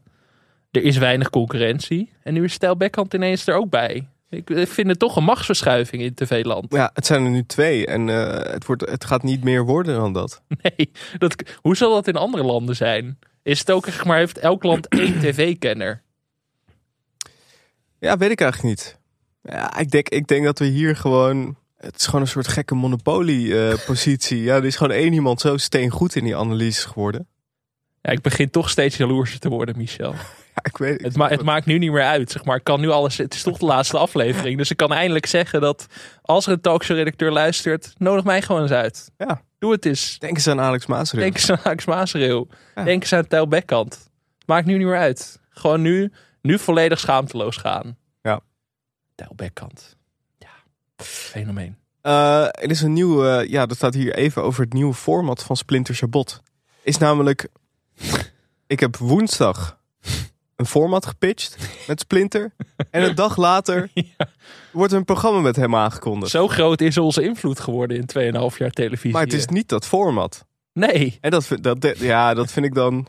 Er 0.70 0.82
is 0.82 0.96
weinig 0.96 1.30
concurrentie. 1.30 2.12
En 2.22 2.34
nu 2.34 2.44
is 2.44 2.52
Stijl 2.52 2.76
Beckhand 2.76 3.14
ineens 3.14 3.46
er 3.46 3.54
ook 3.54 3.70
bij. 3.70 4.08
Ik 4.28 4.68
vind 4.68 4.88
het 4.88 4.98
toch 4.98 5.16
een 5.16 5.24
machtsverschuiving 5.24 6.02
in 6.02 6.14
tv-land. 6.14 6.72
Ja, 6.72 6.90
het 6.94 7.06
zijn 7.06 7.24
er 7.24 7.30
nu 7.30 7.44
twee. 7.46 7.86
En 7.86 8.08
eh, 8.08 8.52
het, 8.52 8.66
wordt, 8.66 8.90
het 8.90 9.04
gaat 9.04 9.22
niet 9.22 9.44
meer 9.44 9.64
worden 9.64 9.94
dan 9.96 10.12
dat. 10.12 10.42
Nee, 10.62 10.90
dat, 11.18 11.42
hoe 11.60 11.76
zal 11.76 11.94
dat 11.94 12.08
in 12.08 12.16
andere 12.16 12.44
landen 12.44 12.76
zijn? 12.76 13.18
Is 13.42 13.58
het 13.58 13.70
ook, 13.70 13.84
zeg 13.84 14.04
maar, 14.04 14.18
heeft 14.18 14.38
elk 14.38 14.62
land 14.62 14.88
één 14.98 15.20
tv-kenner? 15.20 16.02
Ja, 17.98 18.16
weet 18.16 18.30
ik 18.30 18.40
eigenlijk 18.40 18.76
niet. 18.76 18.98
Ja, 19.42 19.78
ik 19.78 19.90
denk, 19.90 20.08
ik 20.08 20.26
denk 20.26 20.44
dat 20.44 20.58
we 20.58 20.64
hier 20.64 20.96
gewoon... 20.96 21.56
Het 21.76 21.96
is 21.96 22.04
gewoon 22.04 22.20
een 22.20 22.26
soort 22.26 22.48
gekke 22.48 22.74
monopolie-positie. 22.74 24.42
ja, 24.48 24.56
er 24.56 24.64
is 24.64 24.76
gewoon 24.76 24.96
één 24.96 25.12
iemand 25.12 25.40
zo 25.40 25.56
steengoed 25.56 26.16
in 26.16 26.24
die 26.24 26.36
analyses 26.36 26.84
geworden. 26.84 27.28
Ja, 28.02 28.10
ik 28.10 28.20
begin 28.20 28.50
toch 28.50 28.70
steeds 28.70 28.96
jaloerser 28.96 29.38
te 29.38 29.48
worden, 29.48 29.76
Michel. 29.76 30.14
Ja, 30.56 30.70
ik 30.70 30.76
weet 30.76 31.02
Het, 31.02 31.16
ma 31.16 31.28
het 31.28 31.42
maakt 31.42 31.66
nu 31.66 31.78
niet 31.78 31.92
meer 31.92 32.02
uit. 32.02 32.30
Zeg 32.30 32.44
maar. 32.44 32.56
Ik 32.56 32.64
kan 32.64 32.80
nu 32.80 32.90
alles. 32.90 33.16
Het 33.16 33.34
is 33.34 33.42
toch 33.42 33.58
de 33.58 33.66
laatste 33.66 33.98
aflevering. 33.98 34.58
Dus 34.58 34.70
ik 34.70 34.76
kan 34.76 34.92
eindelijk 34.92 35.26
zeggen 35.26 35.60
dat 35.60 35.86
als 36.22 36.46
er 36.46 36.52
een 36.52 36.60
talkshow-redacteur 36.60 37.32
luistert, 37.32 37.92
nodig 37.98 38.24
mij 38.24 38.42
gewoon 38.42 38.62
eens 38.62 38.70
uit. 38.70 39.10
Ja. 39.16 39.42
Doe 39.58 39.72
het 39.72 39.86
eens. 39.86 40.18
Denk 40.18 40.34
eens 40.36 40.46
aan 40.46 40.60
Alex 40.60 40.86
Maasreel. 40.86 41.22
Denk 41.22 41.34
eens 41.34 41.50
aan 41.50 41.58
Alex 41.62 41.84
Maasreel. 41.84 42.48
Ja. 42.74 42.84
Denk 42.84 43.02
eens 43.02 43.12
aan 43.12 43.26
Tel 43.26 43.48
Bekkant. 43.48 44.10
Maakt 44.46 44.66
nu 44.66 44.76
niet 44.76 44.86
meer 44.86 44.98
uit. 44.98 45.40
Gewoon 45.50 45.82
nu, 45.82 46.12
nu 46.40 46.58
volledig 46.58 46.98
schaamteloos 46.98 47.56
gaan. 47.56 47.96
Ja. 48.22 48.40
Tel 49.14 49.32
Bekkant. 49.34 49.96
Ja. 50.38 50.48
Fenomeen. 51.04 51.76
Eh, 52.00 52.42
er 52.42 52.70
is 52.70 52.82
een 52.82 52.92
nieuw, 52.92 53.24
eh, 53.24 53.48
ja, 53.48 53.66
dat 53.66 53.76
staat 53.76 53.94
hier 53.94 54.14
even 54.14 54.42
over 54.42 54.64
het 54.64 54.72
nieuwe 54.72 54.94
format 54.94 55.42
van 55.42 55.56
Splinter 55.56 55.94
Chabot. 55.94 56.42
Is 56.82 56.98
namelijk, 56.98 57.48
ik 58.66 58.80
heb 58.80 58.96
woensdag 58.96 59.78
een 60.56 60.66
format 60.66 61.06
gepitcht 61.06 61.56
met 61.86 62.00
Splinter. 62.00 62.52
En 62.90 63.02
een 63.02 63.14
dag 63.14 63.36
later 63.36 63.90
wordt 64.72 64.92
een 64.92 65.04
programma 65.04 65.40
met 65.40 65.56
hem 65.56 65.74
aangekondigd. 65.74 66.30
Zo 66.30 66.48
groot 66.48 66.80
is 66.80 66.98
onze 66.98 67.22
invloed 67.22 67.60
geworden 67.60 67.96
in 67.96 68.32
2,5 68.52 68.56
jaar 68.58 68.70
televisie. 68.70 69.12
Maar 69.12 69.22
het 69.22 69.32
is 69.32 69.46
niet 69.46 69.68
dat 69.68 69.86
format. 69.86 70.44
Nee. 70.72 71.18
En 71.20 71.30
dat, 71.30 71.48
dat- 71.60 71.98
ja, 71.98 72.34
dat 72.34 72.52
vind 72.52 72.66
ik 72.66 72.74
dan, 72.74 73.06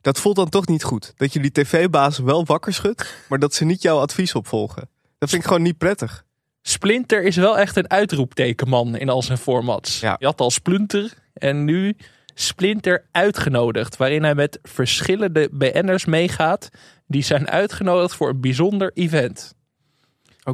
dat 0.00 0.20
voelt 0.20 0.36
dan 0.36 0.48
toch 0.48 0.66
niet 0.66 0.84
goed. 0.84 1.12
Dat 1.16 1.32
je 1.32 1.40
die 1.40 1.52
tv-baas 1.52 2.18
wel 2.18 2.44
wakker 2.44 2.74
schudt, 2.74 3.14
maar 3.28 3.38
dat 3.38 3.54
ze 3.54 3.64
niet 3.64 3.82
jouw 3.82 3.98
advies 3.98 4.34
opvolgen. 4.34 4.88
Dat 5.18 5.28
vind 5.28 5.42
ik 5.42 5.48
gewoon 5.48 5.62
niet 5.62 5.78
prettig. 5.78 6.24
Splinter 6.62 7.22
is 7.22 7.36
wel 7.36 7.58
echt 7.58 7.76
een 7.76 7.90
uitroeptekenman 7.90 8.96
in 8.96 9.08
al 9.08 9.22
zijn 9.22 9.38
formats. 9.38 10.00
Ja. 10.00 10.16
Je 10.18 10.26
had 10.26 10.40
al 10.40 10.50
Splinter 10.50 11.12
en 11.32 11.64
nu 11.64 11.96
Splinter 12.40 13.04
uitgenodigd. 13.12 13.96
Waarin 13.96 14.22
hij 14.22 14.34
met 14.34 14.58
verschillende 14.62 15.48
BN'ers 15.52 16.04
meegaat. 16.04 16.68
Die 17.06 17.22
zijn 17.22 17.48
uitgenodigd 17.50 18.14
voor 18.14 18.28
een 18.28 18.40
bijzonder 18.40 18.90
event. 18.94 19.54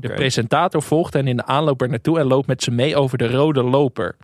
De 0.00 0.12
presentator 0.14 0.82
volgt 0.82 1.12
hen 1.12 1.26
in 1.26 1.36
de 1.36 1.44
aanloop 1.44 1.82
er 1.82 1.88
naartoe 1.88 2.18
en 2.18 2.26
loopt 2.26 2.46
met 2.46 2.62
ze 2.62 2.70
mee 2.70 2.96
over 2.96 3.18
de 3.18 3.30
rode 3.30 3.62
loper. 3.62 4.16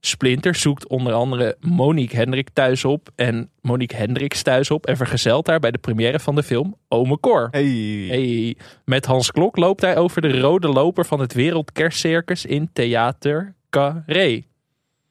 Splinter 0.00 0.54
zoekt 0.54 0.88
onder 0.88 1.12
andere 1.12 1.56
Monique 1.60 2.16
Hendrik 2.16 2.48
thuis 2.52 2.84
op 2.84 3.08
en 3.14 3.50
Monique 3.60 3.96
Hendricks 3.96 4.42
thuis 4.42 4.70
op 4.70 4.86
en 4.86 4.96
vergezelt 4.96 5.46
haar 5.46 5.60
bij 5.60 5.70
de 5.70 5.78
première 5.78 6.18
van 6.18 6.34
de 6.34 6.42
film 6.42 6.76
Ome 6.88 7.20
Cor. 7.20 7.48
Hey. 7.50 8.06
Hey, 8.08 8.56
met 8.84 9.06
Hans 9.06 9.30
Klok 9.30 9.56
loopt 9.56 9.80
hij 9.80 9.96
over 9.96 10.22
de 10.22 10.40
rode 10.40 10.68
loper 10.68 11.06
van 11.06 11.20
het 11.20 11.32
Wereldkerstcircus 11.32 12.44
in 12.44 12.70
Theater 12.72 13.54
Carré. 13.70 14.42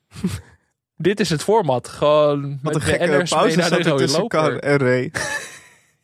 Dit 1.02 1.20
is 1.20 1.30
het 1.30 1.44
format. 1.44 1.88
Gewoon 1.88 2.42
Wat 2.62 2.74
met 2.74 2.76
een 2.76 2.82
gekke 2.82 3.26
pauze 3.30 3.58
naar 3.58 3.70
de 3.70 3.76
er 3.78 3.88
rode 3.88 4.08
loper. 4.08 4.60
En 4.60 4.78
Ray. 4.78 5.12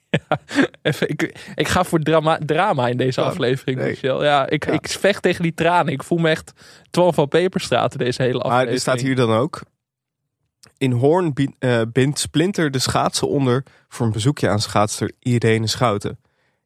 Even, 0.82 1.10
ik, 1.10 1.52
ik 1.56 1.68
ga 1.68 1.84
voor 1.84 2.00
drama, 2.00 2.40
drama 2.46 2.88
in 2.88 2.98
deze 2.98 3.22
Ja, 3.22 3.28
aflevering, 3.28 3.78
nee. 3.78 3.90
Michel. 3.90 4.24
Ja, 4.24 4.50
ik, 4.50 4.66
Ja. 4.66 4.72
ik 4.72 4.88
vecht 4.88 5.22
tegen 5.22 5.44
die 5.44 5.54
tranen. 5.54 5.94
Ik 5.94 6.04
voel 6.04 6.18
me 6.18 6.30
echt 6.30 6.54
12 6.90 7.16
van 7.16 7.28
Peperstraat 7.28 7.92
in 7.92 7.98
deze 8.06 8.22
hele 8.22 8.34
Maar 8.34 8.44
aflevering. 8.44 8.76
er 8.76 8.82
staat 8.82 9.02
hier 9.02 9.16
dan 9.16 9.32
ook. 9.32 9.62
In 10.78 10.92
Hoorn 10.92 11.34
eh, 11.60 11.82
bindt 11.92 12.20
Splinter 12.20 12.72
de 12.72 12.80
schaatsen 12.80 13.28
onder 13.28 13.64
voor 13.90 14.06
een 14.06 14.12
bezoekje 14.12 14.50
aan 14.50 14.60
schaatster 14.60 15.12
Irene 15.20 15.68
Schouten. 15.68 16.20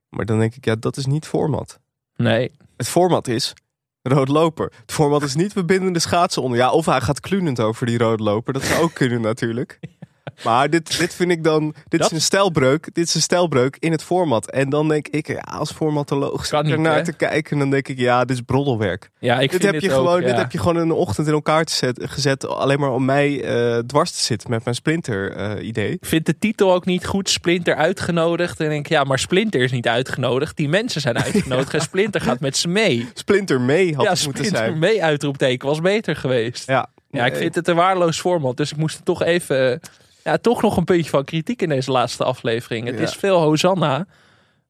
Maar 0.09 0.25
dan 0.25 0.39
denk 0.39 0.55
ik, 0.55 0.65
ja, 0.65 0.75
dat 0.75 0.97
is 0.97 1.05
niet 1.05 1.25
format. 1.27 1.79
Nee, 2.15 2.51
Het 2.77 2.87
format 2.87 3.27
is 3.27 3.53
rood 4.01 4.27
loper. 4.27 4.71
Het 4.81 4.91
format 4.91 5.23
is 5.23 5.35
niet 5.35 5.53
we 5.53 5.65
binden 5.65 5.93
de 5.93 5.99
schaatsen 5.99 6.41
onder. 6.41 6.57
Ja, 6.57 6.71
of 6.71 6.85
hij 6.85 7.01
gaat 7.01 7.19
klunend 7.19 7.59
over 7.59 7.85
die 7.85 7.97
rode 7.97 8.23
loper. 8.23 8.53
Dat 8.53 8.63
zou 8.63 8.81
ook 8.81 8.93
kunnen 8.93 9.21
natuurlijk. 9.21 9.79
Maar 10.43 10.69
dit, 10.69 10.97
dit 10.99 11.13
vind 11.15 11.31
ik 11.31 11.43
dan, 11.43 11.73
dit 11.87 11.99
Dat- 11.99 12.11
is 12.11 12.15
een 12.17 12.21
stijlbreuk. 12.23 12.89
Dit 12.93 13.07
is 13.07 13.15
een 13.15 13.21
stijlbreuk 13.21 13.77
in 13.79 13.91
het 13.91 14.03
format. 14.03 14.51
En 14.51 14.69
dan 14.69 14.87
denk 14.87 15.07
ik, 15.07 15.27
ja, 15.27 15.39
als 15.39 15.71
formatoloog 15.71 16.45
zit 16.45 16.59
ik 16.65 16.71
ernaar 16.71 16.95
hè? 16.95 17.03
te 17.03 17.13
kijken. 17.13 17.59
Dan 17.59 17.69
denk 17.69 17.87
ik, 17.87 17.97
ja, 17.97 18.25
dit 18.25 18.35
is 18.35 18.41
broddelwerk. 18.41 19.09
ja, 19.19 19.33
ik 19.39 19.39
Dit 19.39 19.49
vind 19.61 19.63
heb, 19.63 19.81
je 19.81 19.87
het 19.87 19.97
ook, 19.97 20.05
gewoon, 20.05 20.21
dit 20.23 20.35
heb 20.37 20.51
je 20.51 20.57
gewoon 20.59 20.87
de 20.87 20.93
ochtend 20.93 21.27
in 21.27 21.33
elkaar 21.33 21.69
zet, 21.69 22.01
gezet. 22.09 22.47
Alleen 22.47 22.79
maar 22.79 22.91
om 22.91 23.05
mij 23.05 23.43
eh, 23.43 23.77
dwars 23.77 24.11
te 24.11 24.21
zitten 24.21 24.49
met 24.49 24.63
mijn 24.63 24.75
Splinter 24.75 25.31
eh, 25.35 25.67
idee. 25.67 25.91
Ik 25.91 26.05
vind 26.05 26.25
de 26.25 26.37
titel 26.39 26.73
ook 26.73 26.85
niet 26.85 27.05
goed. 27.05 27.29
Splinter 27.29 27.75
uitgenodigd. 27.75 28.59
En 28.59 28.65
ik 28.65 28.71
denk, 28.71 28.87
ja, 28.87 29.03
maar 29.03 29.19
Splinter 29.19 29.61
is 29.61 29.71
niet 29.71 29.87
uitgenodigd. 29.87 30.57
Die 30.57 30.69
mensen 30.69 31.01
zijn 31.01 31.23
uitgenodigd. 31.23 31.73
en 31.73 31.81
Splinter 31.81 32.21
gaat 32.21 32.39
met 32.39 32.57
ze 32.57 32.67
mee. 32.67 33.07
Splinter 33.13 33.61
mee 33.61 33.95
had 33.95 34.05
ja, 34.05 34.11
het 34.11 34.25
moeten 34.25 34.45
Splinter 34.45 34.67
zijn. 34.67 34.79
mee 34.79 35.03
uitroepteken 35.03 35.67
was 35.67 35.81
beter 35.81 36.15
geweest. 36.15 36.67
Ja, 36.67 36.89
Ja, 37.11 37.25
ik 37.25 37.35
vind 37.35 37.55
het 37.55 37.67
een 37.67 37.75
waardeloos 37.75 38.19
format. 38.19 38.57
Dus 38.57 38.71
ik 38.71 38.77
moest 38.77 38.97
er 38.97 39.03
toch 39.03 39.23
even... 39.23 39.79
Ja, 40.23 40.37
toch 40.37 40.61
nog 40.61 40.77
een 40.77 40.83
puntje 40.83 41.09
van 41.09 41.23
kritiek 41.23 41.61
in 41.61 41.69
deze 41.69 41.91
laatste 41.91 42.23
aflevering. 42.23 42.85
Het 42.87 42.95
Ja. 42.97 43.01
is 43.03 43.13
veel 43.13 43.41
Hosanna. 43.41 44.05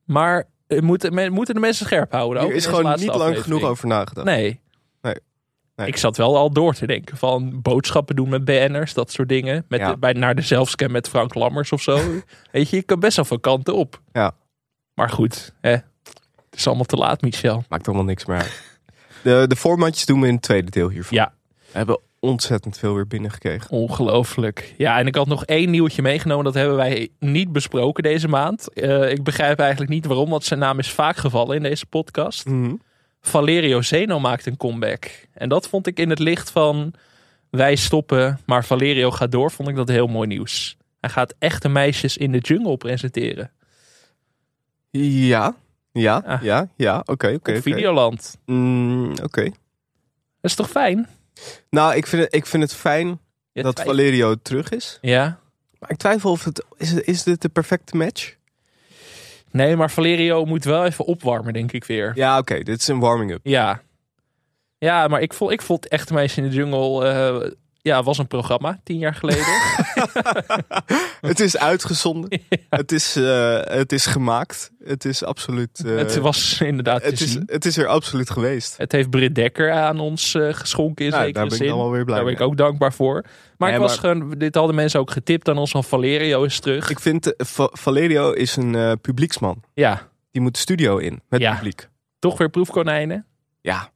Maar 0.04 0.48
het 0.68 0.82
moeten, 0.82 1.14
men- 1.14 1.32
moeten 1.34 1.54
de 1.54 1.60
mensen 1.60 1.86
scherp 1.86 2.12
houden. 2.12 2.44
in 2.50 2.52
is 2.56 2.66
gewoon 2.66 2.84
niet 2.84 3.00
lang 3.06 3.10
aflevering. 3.12 3.44
genoeg 3.44 3.64
over 3.64 3.88
nagedacht. 3.88 4.26
Nee. 4.26 4.60
Nee. 5.02 5.16
Nee. 5.76 5.88
Ik 5.88 5.98
zat 5.98 6.18
wel 6.18 6.38
al 6.38 6.52
door 6.52 6.74
te 6.74 6.88
denken 6.88 7.18
van 7.18 7.62
boodschappen 7.62 8.16
doen 8.16 8.30
met 8.30 8.46
BN'ers, 8.46 8.94
dat 8.94 9.12
soort 9.12 9.30
dingen. 9.30 9.66
Met 9.68 9.80
Ja. 9.80 9.92
de- 9.92 9.98
bij, 9.98 10.14
naar 10.14 10.36
de 10.36 10.42
zelfscan 10.42 10.92
met 10.92 11.08
Frank 11.10 11.34
Lammers 11.34 11.72
of 11.72 11.82
zo. 11.82 12.00
Weet 12.52 12.70
je, 12.70 12.76
je 12.76 12.84
kan 12.84 13.00
best 13.00 13.16
wel 13.16 13.26
veel 13.26 13.40
kanten 13.40 13.76
op. 13.76 14.02
Ja. 14.12 14.32
Maar 14.94 15.10
goed, 15.10 15.54
hè. 15.62 15.72
het 15.72 15.84
is 16.52 16.68
allemaal 16.68 16.86
te 16.86 16.96
laat, 16.96 17.22
Michel. 17.22 17.64
Maakt 17.70 17.88
allemaal 17.88 18.06
niks 18.06 18.26
meer 18.26 18.38
uit. 18.38 18.62
De, 19.24 19.46
de 19.48 19.56
formatjes 19.56 20.06
doen 20.06 20.22
we 20.22 20.28
in 20.28 20.34
het 20.34 20.42
tweede 20.44 20.72
deel 20.72 20.90
hiervan. 20.90 21.18
Ja, 21.18 21.34
We 21.72 21.78
hebben 21.78 22.00
ontzettend 22.20 22.78
veel 22.78 22.94
weer 22.96 23.08
binnengekregen. 23.08 23.70
ongelooflijk. 23.70 24.74
Ja, 24.78 25.00
en 25.00 25.08
ik 25.08 25.16
had 25.16 25.28
nog 25.28 25.46
één 25.46 25.70
nieuwtje 25.70 26.02
meegenomen. 26.02 26.44
Dat 26.46 26.54
hebben 26.54 26.76
wij 26.76 27.10
niet 27.20 27.52
besproken 27.52 28.04
deze 28.04 28.28
maand. 28.28 28.74
Eh, 28.74 29.12
ik 29.12 29.24
begrijp 29.24 29.60
eigenlijk 29.60 29.92
niet 29.92 30.06
waarom, 30.06 30.30
want 30.30 30.44
zijn 30.44 30.60
naam 30.60 30.80
is 30.80 30.92
vaak 30.92 31.16
gevallen 31.18 31.56
in 31.56 31.64
deze 31.64 31.86
podcast. 31.86 32.46
Mhm. 32.46 32.74
Valerio 33.22 33.82
Zeno 33.82 34.20
maakt 34.20 34.46
een 34.46 34.58
comeback. 34.58 35.28
En 35.34 35.50
dat 35.50 35.68
vond 35.70 35.88
ik 35.88 36.00
in 36.00 36.10
het 36.10 36.20
licht 36.20 36.52
van 36.52 36.94
wij 37.50 37.76
stoppen, 37.76 38.40
maar 38.46 38.66
Valerio 38.66 39.12
gaat 39.12 39.32
door. 39.32 39.52
Vond 39.52 39.70
ik 39.70 39.76
dat 39.76 39.88
heel 39.88 40.08
mooi 40.08 40.28
nieuws. 40.28 40.78
Hij 41.00 41.10
gaat 41.10 41.34
echte 41.40 41.70
meisjes 41.70 42.18
in 42.18 42.32
de 42.32 42.38
jungle 42.38 42.78
presenteren. 42.78 43.52
Ja, 44.92 45.56
ja, 45.92 46.22
Ah. 46.26 46.42
ja, 46.44 46.68
ja. 46.76 47.02
Oké, 47.06 47.34
oké. 47.36 47.62
Videoland. 47.62 48.38
Mm, 48.46 49.12
Oké. 49.24 49.44
Dat 49.44 50.52
is 50.52 50.56
toch 50.56 50.70
fijn? 50.70 51.08
Nou, 51.70 51.96
ik 51.96 52.08
vind 52.08 52.24
het, 52.24 52.36
ik 52.36 52.46
vind 52.46 52.64
het 52.64 52.74
fijn 52.74 53.20
Ja, 53.52 53.64
dat. 53.64 53.82
Valerio 53.82 54.36
terug 54.42 54.70
is. 54.70 54.98
Ja. 55.02 55.40
Maar 55.80 55.92
ik 55.92 55.98
twijfel 55.98 56.32
of 56.32 56.44
het... 56.44 56.66
Is, 56.78 56.94
is 56.94 57.24
dit 57.24 57.42
de 57.42 57.50
perfecte 57.50 57.98
match? 57.98 58.36
Nee, 59.52 59.76
maar 59.76 59.92
Valerio 59.92 60.46
moet 60.46 60.64
wel 60.64 60.86
even 60.86 61.06
opwarmen, 61.06 61.54
denk 61.54 61.72
ik 61.72 61.84
weer. 61.84 62.12
Ja, 62.16 62.38
oké. 62.38 62.64
dit 62.64 62.80
is 62.80 62.88
een 62.88 63.00
warming-up. 63.00 63.40
Ja. 63.44 63.82
Ja, 64.78 65.08
maar 65.08 65.22
ik 65.22 65.34
vond, 65.34 65.52
ik 65.52 65.62
vond 65.62 65.88
Echte 65.88 66.14
Meisjes 66.14 66.44
in 66.44 66.50
de 66.50 66.56
Jungle... 66.56 67.58
ja, 67.82 68.04
was 68.04 68.18
een 68.18 68.28
programma, 68.28 68.80
tien 68.84 68.98
jaar 68.98 69.14
geleden. 69.16 69.46
het 71.22 71.40
is 71.40 71.58
uitgezonden. 71.58 72.42
het, 72.70 72.92
is, 72.92 73.16
eh, 73.16 73.60
het 73.64 73.92
is 73.92 74.06
gemaakt. 74.06 74.72
Het 74.84 75.06
is 75.06 75.24
absoluut... 75.24 75.86
eh, 75.86 75.96
het 75.96 76.18
was 76.18 76.62
inderdaad 76.62 77.04
het, 77.04 77.22
is, 77.22 77.32
zien. 77.32 77.44
het 77.46 77.66
is 77.66 77.78
er 77.78 77.88
absoluut 77.88 78.30
geweest. 78.30 78.78
Het 78.78 78.92
heeft 78.92 79.10
Britt 79.10 79.36
Dekker 79.36 79.72
aan 79.72 80.00
ons 80.00 80.34
eh, 80.36 80.54
geschonken 80.54 81.06
in 81.06 81.12
Ja, 81.12 81.18
zekere 81.18 81.34
daar 81.34 81.44
ben 81.48 81.58
ik 81.58 81.64
zin. 81.64 81.76
wel 81.76 81.92
weer 81.92 82.04
blij 82.04 82.16
Daar 82.16 82.26
ben 82.26 82.34
ik 82.34 82.42
ook 82.42 82.58
dankbaar 82.58 82.94
voor. 82.94 83.22
Maar 83.58 83.70
Nee, 83.70 83.78
ik 83.80 83.84
was 83.88 84.02
maar- 84.02 84.12
gewoon, 84.16 84.38
dit 84.38 84.56
hadden 84.56 84.76
mensen 84.76 85.00
ook 85.00 85.12
getipt 85.12 85.50
aan 85.50 85.58
ons 85.58 85.72
van 85.72 85.84
Valerio 85.84 86.44
is 86.44 86.60
terug. 86.60 86.90
Ik 86.90 87.00
vind 87.00 87.34
Va- 87.38 87.70
Valerio 87.72 88.32
is 88.32 88.56
een 88.56 89.00
publieksman. 89.02 89.64
ja, 89.74 90.08
Die 90.32 90.42
moet 90.42 90.54
de 90.54 90.60
studio 90.60 90.98
in 90.98 91.22
met 91.30 91.42
Ja. 91.42 91.54
publiek. 91.56 91.90
toch 92.20 92.38
weer 92.38 92.50
proefkonijnen. 92.50 93.26
Ja, 93.62 93.90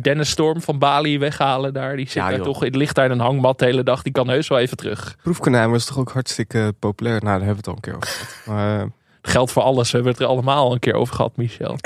Dennis 0.00 0.30
Storm 0.30 0.60
van 0.60 0.78
Bali 0.78 1.18
weghalen 1.18 1.72
daar. 1.74 1.96
Die 1.96 2.04
zit 2.04 2.14
Ja, 2.14 2.28
daar 2.30 2.40
toch, 2.40 2.60
het 2.60 2.74
ligt 2.74 2.94
daar 2.94 3.04
in 3.04 3.10
een 3.10 3.20
hangmat 3.20 3.58
de 3.58 3.64
hele 3.64 3.82
dag. 3.82 4.02
Die 4.02 4.12
kan 4.12 4.28
heus 4.28 4.48
wel 4.48 4.58
even 4.58 4.76
terug. 4.76 5.16
proefkonijn 5.22 5.70
was 5.70 5.84
toch 5.84 5.98
ook 5.98 6.12
hartstikke 6.12 6.74
populair. 6.78 7.22
Nou, 7.22 7.38
daar 7.38 7.46
hebben 7.46 7.64
we 7.64 7.70
het 7.70 7.70
al 7.70 7.74
een 7.74 7.80
keer 7.80 7.94
over 7.96 8.08
gehad. 8.08 8.46
Maar, 8.46 8.80
eh, 8.80 8.86
Geldt 9.22 9.52
voor 9.52 9.62
alles. 9.62 9.90
We 9.90 9.94
hebben 9.96 10.12
het 10.12 10.22
er 10.22 10.28
allemaal 10.28 10.72
een 10.72 10.78
keer 10.78 10.94
over 10.94 11.14
gehad, 11.14 11.36
Michel. 11.36 11.76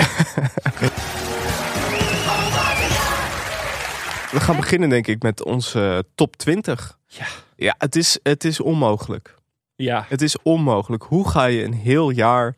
we 4.33 4.41
gaan 4.41 4.57
beginnen 4.57 4.89
denk 4.89 5.07
ik 5.07 5.23
met 5.23 5.45
onze 5.45 6.05
top 6.15 6.37
20. 6.37 6.99
Ja. 7.07 7.27
Ja, 7.57 7.75
het 7.79 7.97
is, 7.97 8.19
het 8.23 8.45
is 8.45 8.61
onmogelijk. 8.61 9.35
Ja, 9.77 10.05
Het 10.09 10.23
is 10.23 10.43
onmogelijk. 10.43 11.03
Hoe 11.03 11.29
ga 11.29 11.45
je 11.45 11.65
een 11.65 11.73
heel 11.75 12.11
jaar, 12.11 12.55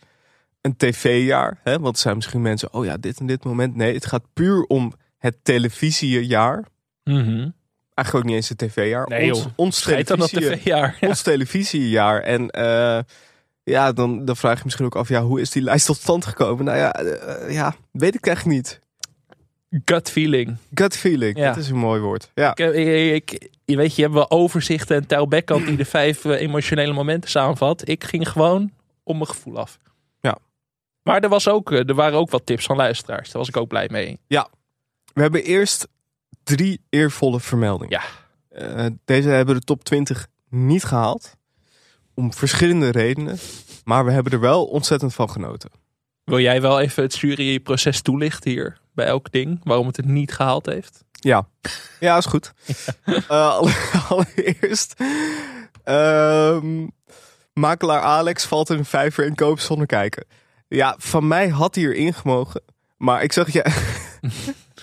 een 0.61 0.77
tv-jaar, 0.77 1.59
hè? 1.63 1.79
want 1.79 1.95
er 1.97 2.03
zijn 2.03 2.15
misschien 2.15 2.43
mensen, 2.43 2.73
oh 2.73 2.85
ja, 2.85 2.97
dit 2.97 3.19
en 3.21 3.27
dit 3.27 3.45
moment. 3.45 3.77
Nee, 3.77 3.95
het 3.95 4.07
gaat 4.07 4.23
puur 4.33 4.63
om 4.63 4.93
het 5.23 5.37
televisiejaar. 5.43 6.65
Mhm. 7.05 7.49
Eigenlijk 7.95 8.15
ook 8.15 8.25
niet 8.25 8.35
eens 8.35 8.49
het 8.49 8.59
tv-jaar. 8.59 9.09
Nee, 9.09 9.35
ons, 9.35 9.47
ons 9.57 9.83
televisie, 9.83 10.41
tv-jaar. 10.41 10.97
Ja. 11.01 11.09
ons 11.09 11.23
televisiejaar. 11.23 12.21
En 12.23 12.51
eh, 12.51 12.99
ja, 13.63 13.93
dan, 13.93 14.25
dan 14.25 14.37
vraag 14.37 14.57
je 14.57 14.63
misschien 14.65 14.87
ook 14.87 14.97
af, 14.97 15.09
ja, 15.09 15.23
hoe 15.23 15.41
is 15.41 15.51
die 15.51 15.63
lijst 15.63 15.87
tot 15.87 15.97
stand 15.97 16.27
gekomen? 16.27 16.65
Nou 16.65 16.79
ja, 16.79 16.93
eh, 16.93 17.55
ja 17.55 17.75
weet 17.91 18.15
ik 18.15 18.27
echt 18.27 18.47
niet. 18.47 18.81
Gut 19.85 20.11
feeling. 20.11 20.57
Gut 20.75 20.97
feeling, 20.97 21.39
Ja. 21.39 21.49
dat 21.49 21.57
is 21.57 21.69
een 21.69 21.77
mooi 21.77 22.01
woord. 22.01 22.31
Ja, 22.35 22.57
Ik, 22.57 22.75
ik, 23.15 23.49
je 23.65 23.77
weet, 23.77 23.97
je 23.97 24.03
hebt 24.03 24.15
wel 24.15 24.31
overzichten 24.31 24.97
en 24.97 25.07
Tel 25.07 25.29
Beckhand 25.29 25.67
die 25.67 25.77
de 25.77 25.85
vijf 25.85 26.25
eh, 26.25 26.41
emotionele 26.41 26.93
momenten 26.93 27.31
samenvat. 27.31 27.89
Ik 27.89 28.05
ging 28.05 28.29
gewoon 28.29 28.71
om 29.03 29.17
mijn 29.17 29.29
gevoel 29.29 29.59
af. 29.59 29.79
Ja. 30.21 30.39
Maar 31.03 31.21
er, 31.23 31.29
was 31.29 31.49
ook, 31.49 31.71
er 31.73 31.95
waren 31.95 32.19
ook 32.19 32.31
wat 32.31 32.47
tips 32.47 32.65
van 32.65 32.77
luisteraars. 32.77 33.29
Daar 33.31 33.39
was 33.39 33.49
ik 33.49 33.57
ook 33.57 33.69
blij 33.69 33.89
mee. 33.91 34.19
We 35.15 35.21
hebben 35.23 35.43
eerst 35.45 35.89
drie 36.43 36.81
eervolle 36.91 37.41
vermeldingen. 37.41 38.01
Ja. 38.01 38.03
Eh, 38.59 38.87
deze 39.05 39.29
hebben 39.29 39.55
de 39.55 39.61
top 39.61 39.85
20 39.85 40.27
niet 40.49 40.85
gehaald. 40.85 41.37
Om 42.15 42.33
verschillende 42.33 42.89
redenen. 42.91 43.39
Maar 43.85 44.05
we 44.05 44.13
hebben 44.13 44.33
er 44.33 44.41
wel 44.41 44.65
ontzettend 44.65 45.15
van 45.15 45.31
genoten. 45.31 45.71
Wil 46.25 46.41
jij 46.41 46.61
wel 46.61 46.81
even 46.81 47.03
het 47.03 47.19
juryproces 47.19 48.01
toelichten 48.03 48.51
hier 48.51 48.81
bij 48.95 49.07
elk 49.07 49.31
ding? 49.33 49.61
Waarom 49.65 49.87
het 49.87 49.97
het 49.97 50.07
niet 50.07 50.33
gehaald 50.33 50.67
heeft? 50.67 51.05
Ja, 51.13 51.49
ja 52.01 52.17
is 52.17 52.27
goed. 52.27 52.53
Eh, 53.05 53.49
alle- 53.57 53.75
allereerst. 54.09 54.95
ehm, 55.85 56.87
makelaar 57.53 58.01
Alex 58.01 58.45
valt 58.45 58.71
in 58.71 58.79
een 58.79 58.85
vijver 58.85 59.27
en 59.27 59.35
koopt 59.35 59.63
zonder 59.63 59.87
kijken. 59.87 60.25
Ja, 60.69 60.95
van 60.99 61.29
mij 61.29 61.49
had 61.49 61.75
hij 61.75 61.85
erin 61.85 62.15
gemogen. 62.15 62.63
Maar 62.97 63.23
ik 63.23 63.33
zeg 63.33 63.53
ja. 63.53 63.65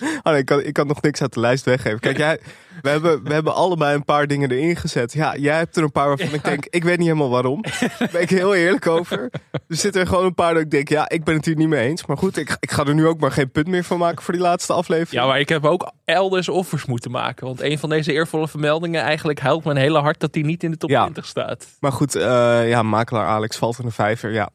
Oh 0.22 0.32
nee, 0.32 0.40
ik, 0.40 0.46
kan, 0.46 0.62
ik 0.62 0.72
kan 0.72 0.86
nog 0.86 1.02
niks 1.02 1.20
uit 1.22 1.32
de 1.32 1.40
lijst 1.40 1.64
weggeven. 1.64 2.00
Kijk, 2.00 2.16
jij, 2.16 2.40
we, 2.82 2.88
hebben, 2.88 3.24
we 3.24 3.32
hebben 3.32 3.54
allebei 3.54 3.94
een 3.94 4.04
paar 4.04 4.26
dingen 4.26 4.50
erin 4.50 4.76
gezet. 4.76 5.12
Ja, 5.12 5.36
jij 5.36 5.56
hebt 5.56 5.76
er 5.76 5.82
een 5.82 5.92
paar 5.92 6.08
waarvan 6.08 6.34
ik 6.34 6.44
denk, 6.44 6.66
ik 6.70 6.84
weet 6.84 6.98
niet 6.98 7.06
helemaal 7.06 7.30
waarom. 7.30 7.62
Daar 7.98 8.08
ben 8.12 8.20
ik 8.20 8.30
heel 8.30 8.54
eerlijk 8.54 8.86
over. 8.86 9.30
Er 9.50 9.60
zitten 9.68 10.00
er 10.00 10.06
gewoon 10.06 10.24
een 10.24 10.34
paar 10.34 10.54
dat 10.54 10.62
ik 10.62 10.70
denk, 10.70 10.88
ja, 10.88 11.08
ik 11.08 11.24
ben 11.24 11.34
het 11.36 11.44
hier 11.44 11.56
niet 11.56 11.68
mee 11.68 11.88
eens. 11.88 12.06
Maar 12.06 12.16
goed, 12.16 12.36
ik, 12.36 12.56
ik 12.60 12.70
ga 12.70 12.84
er 12.84 12.94
nu 12.94 13.06
ook 13.06 13.20
maar 13.20 13.32
geen 13.32 13.50
punt 13.50 13.66
meer 13.66 13.84
van 13.84 13.98
maken 13.98 14.22
voor 14.22 14.34
die 14.34 14.42
laatste 14.42 14.72
aflevering. 14.72 15.22
Ja, 15.22 15.26
maar 15.26 15.40
ik 15.40 15.48
heb 15.48 15.64
ook 15.64 15.92
elders 16.04 16.48
offers 16.48 16.84
moeten 16.86 17.10
maken. 17.10 17.46
Want 17.46 17.60
een 17.60 17.78
van 17.78 17.88
deze 17.88 18.12
eervolle 18.12 18.48
vermeldingen 18.48 19.02
eigenlijk 19.02 19.40
huilt 19.40 19.64
mijn 19.64 19.76
hele 19.76 19.98
hart 19.98 20.20
dat 20.20 20.32
die 20.32 20.44
niet 20.44 20.62
in 20.62 20.70
de 20.70 20.76
top 20.76 20.90
Ja. 20.90 21.00
20 21.02 21.26
staat. 21.26 21.66
Maar 21.80 21.92
goed, 21.92 22.14
eh, 22.14 22.68
ja, 22.68 22.82
makelaar 22.82 23.26
Alex 23.26 23.56
valt 23.56 23.78
in 23.78 23.84
een 23.84 23.92
vijver. 23.92 24.32
Ja. 24.32 24.50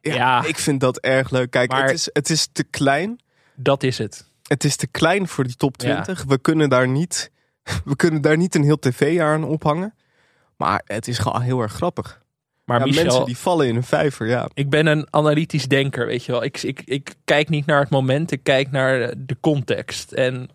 Ja, 0.00 0.14
Ja. 0.14 0.44
ik 0.44 0.58
vind 0.58 0.80
dat 0.80 0.98
erg 0.98 1.30
leuk. 1.30 1.50
Kijk, 1.50 1.70
Maar- 1.70 1.82
het, 1.82 1.92
is, 1.92 2.08
het 2.12 2.30
is 2.30 2.48
te 2.52 2.64
klein. 2.64 3.20
Dat 3.54 3.82
is 3.82 3.98
het. 3.98 4.26
Het 4.48 4.64
is 4.64 4.76
te 4.76 4.86
klein 4.86 5.28
voor 5.28 5.44
die 5.44 5.56
top 5.56 5.74
Ja. 5.80 6.02
20. 6.02 6.24
We 6.28 6.38
kunnen 6.38 6.68
daar 6.68 6.88
niet, 6.88 7.30
we 7.84 7.96
kunnen 7.96 8.20
daar 8.20 8.36
niet 8.36 8.54
een 8.54 8.62
heel 8.64 8.78
tv-jaar 8.78 9.34
aan 9.34 9.44
ophangen. 9.44 9.94
Maar 10.56 10.82
het 10.84 11.08
is 11.08 11.18
gewoon 11.18 11.40
heel 11.40 11.60
erg 11.60 11.72
grappig. 11.72 12.22
Maar 12.64 12.78
Ja, 12.78 12.84
Michel, 12.84 13.04
mensen 13.04 13.24
die 13.24 13.36
vallen 13.36 13.68
in 13.68 13.76
een 13.76 13.82
vijver, 13.84 14.28
ja. 14.28 14.48
ik 14.54 14.70
ben 14.70 14.86
een 14.86 15.06
analytisch 15.10 15.66
denker, 15.68 16.06
weet 16.06 16.24
je 16.24 16.32
wel. 16.32 16.44
Ik, 16.44 16.62
ik, 16.62 16.82
ik 16.84 17.14
kijk 17.24 17.48
niet 17.48 17.66
naar 17.66 17.80
het 17.80 17.90
moment, 17.90 18.30
ik 18.30 18.42
kijk 18.42 18.70
naar 18.70 19.14
de 19.18 19.36
context. 19.40 20.12
En 20.12 20.48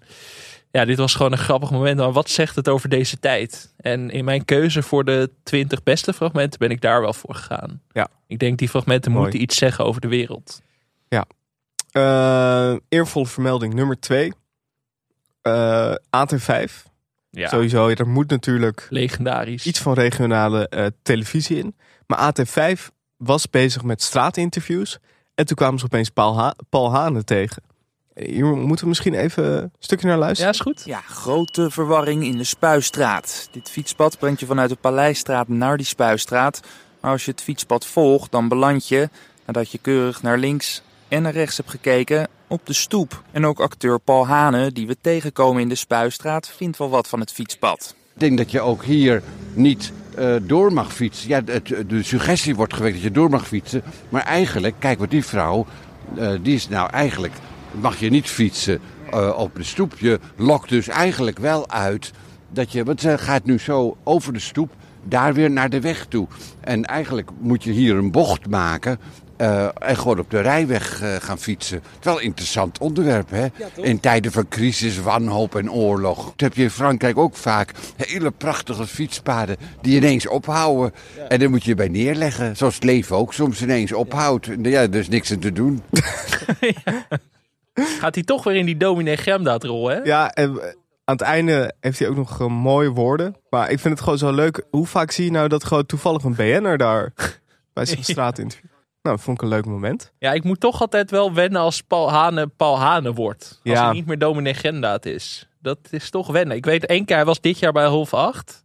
Ja, 0.72 0.86
dit 0.86 0.98
was 0.98 1.16
gewoon 1.16 1.32
een 1.32 1.38
grappig 1.38 1.72
moment. 1.72 1.98
Maar 1.98 2.12
wat 2.12 2.30
zegt 2.30 2.56
het 2.56 2.68
over 2.70 2.90
deze 2.90 3.20
tijd? 3.20 3.74
En 3.78 4.10
in 4.10 4.26
mijn 4.26 4.46
keuze 4.46 4.82
voor 4.82 5.06
de 5.06 5.30
20 5.44 5.84
beste 5.84 6.14
fragmenten 6.14 6.60
ben 6.60 6.70
ik 6.70 6.82
daar 6.82 7.02
wel 7.02 7.14
voor 7.14 7.36
gegaan. 7.36 7.82
Ja. 7.92 8.08
Ik 8.28 8.40
denk 8.40 8.58
die 8.58 8.70
fragmenten 8.70 9.12
Mooi. 9.12 9.24
moeten 9.24 9.42
iets 9.42 9.58
zeggen 9.58 9.86
over 9.86 10.02
de 10.02 10.08
wereld. 10.08 10.62
Eh, 11.92 12.74
eervolle 12.90 13.26
vermelding 13.28 13.74
nummer 13.74 14.00
2. 14.00 14.34
AT5. 16.10 16.88
Ja, 17.32 17.50
Sowieso, 17.50 17.88
er 17.90 18.08
moet 18.08 18.30
natuurlijk 18.30 18.88
legendarisch. 18.90 19.66
iets 19.66 19.80
van 19.80 19.94
regionale 19.94 20.68
eh, 20.70 20.86
televisie 21.02 21.58
in. 21.58 21.76
Maar 22.08 22.34
AT5 22.34 22.88
was 23.18 23.50
bezig 23.50 23.84
met 23.84 24.02
straatinterviews. 24.02 24.98
En 25.36 25.46
toen 25.46 25.56
kwamen 25.56 25.80
ze 25.80 25.86
opeens 25.86 26.10
Paul, 26.10 26.38
ha 26.38 26.56
Paul 26.70 26.92
Hane 26.94 27.24
tegen. 27.24 27.64
Hier 28.16 28.46
moeten 28.46 28.84
we 28.84 28.90
misschien 28.90 29.14
even 29.14 29.44
een 29.64 29.72
stukje 29.80 30.06
naar 30.06 30.16
Ja, 30.16 30.22
luisteren. 30.22 30.54
is 30.54 30.60
goed. 30.60 30.82
Ja, 30.86 31.00
grote 31.02 31.70
verwarring 31.72 32.24
in 32.24 32.38
de 32.38 32.44
Spuistraat. 32.44 33.50
Dit 33.52 33.70
fietspad 33.70 34.18
brengt 34.20 34.40
je 34.40 34.46
vanuit 34.46 34.70
de 34.70 34.76
Paleisstraat 34.76 35.48
naar 35.48 35.78
die 35.78 35.86
Spuistraat. 35.86 36.60
Maar 37.02 37.12
als 37.12 37.26
je 37.26 37.32
het 37.32 37.42
fietspad 37.42 37.86
volgt, 37.86 38.32
dan 38.32 38.48
beland 38.48 38.88
je, 38.88 39.10
nadat 39.46 39.72
je 39.72 39.78
keurig 39.78 40.22
naar 40.22 40.38
links 40.38 40.82
en 41.10 41.22
naar 41.22 41.34
rechts 41.34 41.58
hebt 41.58 41.70
gekeken, 41.70 42.28
op 42.48 42.66
de 42.66 42.74
stoep. 42.74 43.24
En 43.32 43.46
ook 43.46 43.60
acteur 43.60 44.00
Paul 44.00 44.28
Hane, 44.28 44.72
die 44.72 44.88
we 44.88 44.98
tegenkomen 45.02 45.62
in 45.62 45.70
de 45.70 45.76
Spuistraat, 45.76 46.50
vindt 46.50 46.78
wel 46.78 46.90
wat 46.90 47.08
van 47.08 47.20
het 47.20 47.32
fietspad. 47.32 47.96
Ik 48.14 48.20
denk 48.20 48.38
dat 48.38 48.52
je 48.52 48.62
ook 48.62 48.84
hier 48.84 49.24
niet 49.54 49.92
eh, 50.16 50.36
door 50.42 50.74
mag 50.74 50.94
fietsen. 50.94 51.30
Ja, 51.30 51.42
de 51.88 52.04
suggestie 52.04 52.56
wordt 52.56 52.74
gewekt 52.74 52.94
dat 52.94 53.04
je 53.04 53.12
door 53.12 53.30
mag 53.30 53.48
fietsen. 53.48 53.84
Maar 54.10 54.22
eigenlijk, 54.22 54.76
kijk 54.80 55.00
wat 55.00 55.10
die 55.10 55.26
vrouw, 55.26 55.66
eh, 56.16 56.32
die 56.42 56.56
is 56.56 56.70
nou 56.70 56.90
eigenlijk, 56.90 57.34
mag 57.72 58.00
je 58.00 58.10
niet 58.10 58.28
fietsen 58.28 58.80
eh, 59.12 59.34
op 59.38 59.56
de 59.56 59.64
stoep. 59.64 59.94
Je 59.98 60.20
lokt 60.36 60.70
dus 60.70 60.88
eigenlijk 60.88 61.40
wel 61.40 61.70
uit 61.70 62.12
dat 62.52 62.72
je, 62.72 62.84
want 62.84 63.02
ze 63.02 63.18
gaat 63.18 63.46
nu 63.46 63.60
zo 63.60 63.98
over 64.04 64.34
de 64.34 64.40
stoep, 64.40 64.72
daar 65.04 65.34
weer 65.34 65.52
naar 65.52 65.70
de 65.70 65.82
weg 65.82 66.06
toe. 66.06 66.28
En 66.60 66.86
eigenlijk 66.86 67.30
moet 67.40 67.64
je 67.64 67.72
hier 67.72 67.96
een 67.96 68.12
bocht 68.12 68.50
maken. 68.50 69.00
Eh, 69.40 69.68
en 69.80 69.98
gewoon 69.98 70.20
op 70.20 70.30
de 70.30 70.40
rijweg 70.40 71.02
eh, 71.02 71.16
gaan 71.20 71.40
fietsen. 71.40 71.78
Het 71.78 71.86
is 72.00 72.06
wel 72.06 72.18
een 72.18 72.24
interessant 72.24 72.80
onderwerp, 72.80 73.30
hè? 73.30 73.48
In 73.76 74.00
tijden 74.00 74.32
van 74.32 74.48
crisis, 74.48 75.00
wanhoop 75.00 75.56
en 75.56 75.72
oorlog. 75.72 76.26
Dat 76.26 76.40
heb 76.40 76.54
je 76.54 76.64
in 76.64 76.70
Frankrijk 76.70 77.18
ook 77.18 77.36
vaak. 77.36 77.72
Hele 77.96 78.32
prachtige 78.32 78.88
fietspaden 78.88 79.58
die 79.82 79.98
ineens 79.98 80.28
ophouden. 80.28 80.94
En 81.28 81.40
daar 81.40 81.50
moet 81.50 81.64
je 81.64 81.76
bij 81.76 81.88
neerleggen. 81.88 82.58
Zoals 82.58 82.76
het 82.76 82.84
leven 82.84 83.16
ook 83.16 83.34
soms 83.34 83.62
ineens 83.62 83.94
ophoudt. 83.94 84.48
Ja, 84.62 84.82
er 84.82 84.96
is 84.96 85.10
niks 85.10 85.32
aan 85.32 85.40
te 85.40 85.52
doen. 85.52 85.82
Gaat 88.00 88.16
hij 88.16 88.24
toch 88.24 88.44
weer 88.44 88.56
in 88.56 88.66
die 88.66 88.78
dominee 88.78 89.18
Gemdaad 89.18 89.64
rol, 89.64 89.90
hè? 89.90 89.98
Ja, 89.98 90.34
en 90.34 90.60
aan 91.04 91.16
het 91.16 91.22
einde 91.22 91.74
heeft 91.80 92.00
hij 92.00 92.08
ook 92.08 92.16
nog 92.16 92.42
eh, 92.42 92.48
mooie 92.48 92.90
woorden. 92.90 93.36
Maar 93.50 93.72
ik 93.72 93.80
vind 93.80 93.94
het 93.94 94.04
gewoon 94.04 94.18
zo 94.18 94.32
leuk. 94.32 94.64
Hoe 94.70 94.88
vaak 94.88 95.12
zie 95.12 95.26
je 95.26 95.32
nou 95.32 95.48
dat 95.48 95.64
gewoon 95.64 95.86
toevallig 95.86 96.24
een 96.24 96.36
BN'er 96.36 96.78
daar 96.78 97.14
bij 97.74 97.86
zijn 97.86 98.04
straatinterview? 98.14 98.78
Nou, 99.02 99.16
dat 99.16 99.22
vond 99.26 99.38
ik 99.38 99.44
een 99.44 99.50
leuk 99.50 99.66
moment. 99.66 100.12
Ja, 100.18 100.34
ik 100.34 100.44
moet 100.44 100.60
toch 100.60 100.82
altijd 100.82 101.12
wel 101.12 101.34
wennen 101.34 101.62
als 101.62 101.82
Paul 101.82 102.12
Hane 102.12 102.48
Paul 102.48 102.80
Hane 102.80 103.14
wordt. 103.14 103.44
Als 103.50 103.74
Ja. 103.74 103.84
hij 103.86 103.94
niet 103.94 104.06
meer 104.06 104.18
dominee 104.18 104.54
Gendaat 104.54 105.06
is. 105.06 105.48
Dat 105.62 105.78
is 105.90 106.10
toch 106.10 106.28
wennen. 106.28 106.58
Ik 106.58 106.66
weet 106.66 106.86
één 106.86 107.06
keer, 107.06 107.16
hij 107.16 107.26
was 107.26 107.42
dit 107.42 107.60
jaar 107.60 107.72
bij 107.72 107.86
Half 107.86 108.14
8. 108.14 108.64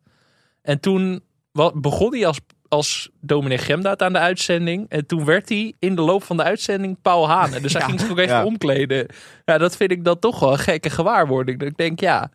En 0.62 0.80
toen 0.80 1.20
wa- 1.52 1.72
begon 1.74 2.14
hij 2.14 2.26
als, 2.26 2.38
als 2.68 3.10
dominee 3.20 3.58
Gemdaat 3.58 4.02
aan 4.02 4.12
de 4.12 4.18
uitzending. 4.18 4.88
En 4.88 5.06
toen 5.06 5.24
werd 5.24 5.48
hij 5.48 5.74
in 5.78 5.94
de 5.94 6.02
loop 6.02 6.22
van 6.22 6.36
de 6.36 6.42
uitzending 6.42 7.00
Paul 7.02 7.28
Hane. 7.28 7.60
Dus 7.60 7.72
hij 7.72 7.80
Ja, 7.82 7.88
ging 7.88 8.00
zich 8.00 8.10
ook 8.10 8.18
ja. 8.18 8.44
omkleden. 8.44 9.06
Ja, 9.44 9.58
dat 9.58 9.76
vind 9.76 9.90
ik 9.90 10.04
dan 10.04 10.18
toch 10.18 10.40
wel 10.40 10.52
een 10.52 10.58
gekke 10.58 10.90
gewaarwording. 10.90 11.58
Dat 11.58 11.68
ik 11.68 11.76
denk, 11.76 12.00
ja, 12.00 12.30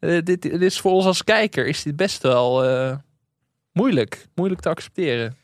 eh, 0.00 0.10
dit, 0.22 0.42
dit 0.42 0.62
is 0.62 0.80
voor 0.80 0.92
ons 0.92 1.04
als 1.04 1.24
kijker 1.24 1.66
is 1.66 1.82
dit 1.82 1.96
best 1.96 2.22
wel 2.22 2.64
eh, 2.64 2.96
moeilijk. 3.72 4.26
Moeilijk 4.34 4.60
te 4.60 4.68
accepteren. 4.68 5.36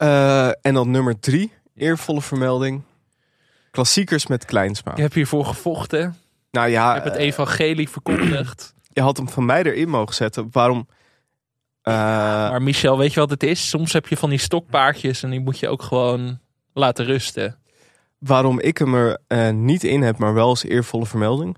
Eh, 0.00 0.46
en 0.48 0.74
dan 0.74 0.90
nummer 0.90 1.20
drie, 1.20 1.52
eervolle 1.74 2.22
vermelding. 2.22 2.82
Klassiekers 3.70 4.26
met 4.26 4.44
Kleinsma. 4.44 4.92
Ik 4.92 4.98
heb 4.98 5.12
hiervoor 5.12 5.44
gevochten. 5.44 6.16
Nou 6.50 6.68
ja, 6.68 6.88
Ik 6.88 6.94
heb 6.94 7.04
het 7.12 7.20
eh, 7.20 7.26
evangelie 7.26 7.88
verkondigd. 7.88 8.74
je 8.92 9.00
had 9.00 9.16
hem 9.16 9.28
van 9.28 9.44
mij 9.44 9.62
erin 9.62 9.88
mogen 9.88 10.14
zetten. 10.14 10.48
Waarom? 10.52 10.88
Eh, 11.82 11.94
Maar 11.94 12.62
Michel, 12.62 12.98
weet 12.98 13.12
je 13.12 13.20
wat 13.20 13.30
het 13.30 13.42
is? 13.42 13.68
Soms 13.68 13.92
heb 13.92 14.06
je 14.08 14.16
van 14.16 14.30
die 14.30 14.38
stokpaardjes 14.38 15.22
en 15.22 15.30
die 15.30 15.40
moet 15.40 15.58
je 15.58 15.68
ook 15.68 15.82
gewoon 15.82 16.38
laten 16.72 17.04
rusten. 17.04 17.58
waarom 18.18 18.60
ik 18.60 18.78
hem 18.78 18.94
er 18.94 19.54
niet 19.54 19.84
in 19.84 20.02
heb, 20.02 20.18
maar 20.18 20.34
wel 20.34 20.48
als 20.48 20.64
eervolle 20.64 21.06
vermelding. 21.06 21.56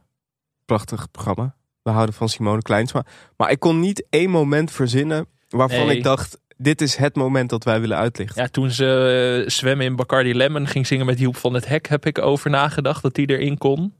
Prachtig 0.64 1.10
programma. 1.10 1.54
We 1.82 1.90
houden 1.90 2.14
van 2.14 2.28
Simone 2.28 2.62
Kleinsma. 2.62 3.04
Maar 3.36 3.50
ik 3.50 3.60
kon 3.60 3.80
niet 3.80 4.06
één 4.10 4.30
moment 4.30 4.70
verzinnen 4.70 5.26
waarvan 5.48 5.86
Nee. 5.86 5.96
ik 5.96 6.02
dacht... 6.02 6.38
dit 6.62 6.80
is 6.80 6.96
het 6.96 7.14
moment 7.14 7.50
dat 7.50 7.64
wij 7.64 7.80
willen 7.80 7.96
uitlichten. 7.96 8.42
Ja, 8.42 8.48
toen 8.48 8.70
ze 8.70 9.42
eh, 9.44 9.50
zwemmen 9.50 9.86
in 9.86 9.96
Bacardi 9.96 10.34
Lemon 10.34 10.66
ging 10.66 10.86
zingen 10.86 11.06
met 11.06 11.18
Joep 11.18 11.36
van 11.36 11.54
het 11.54 11.68
Hek, 11.68 11.88
heb 11.88 12.06
ik 12.06 12.18
over 12.18 12.50
nagedacht 12.50 13.02
dat 13.02 13.14
die 13.14 13.26
erin 13.26 13.58
kon. 13.58 13.94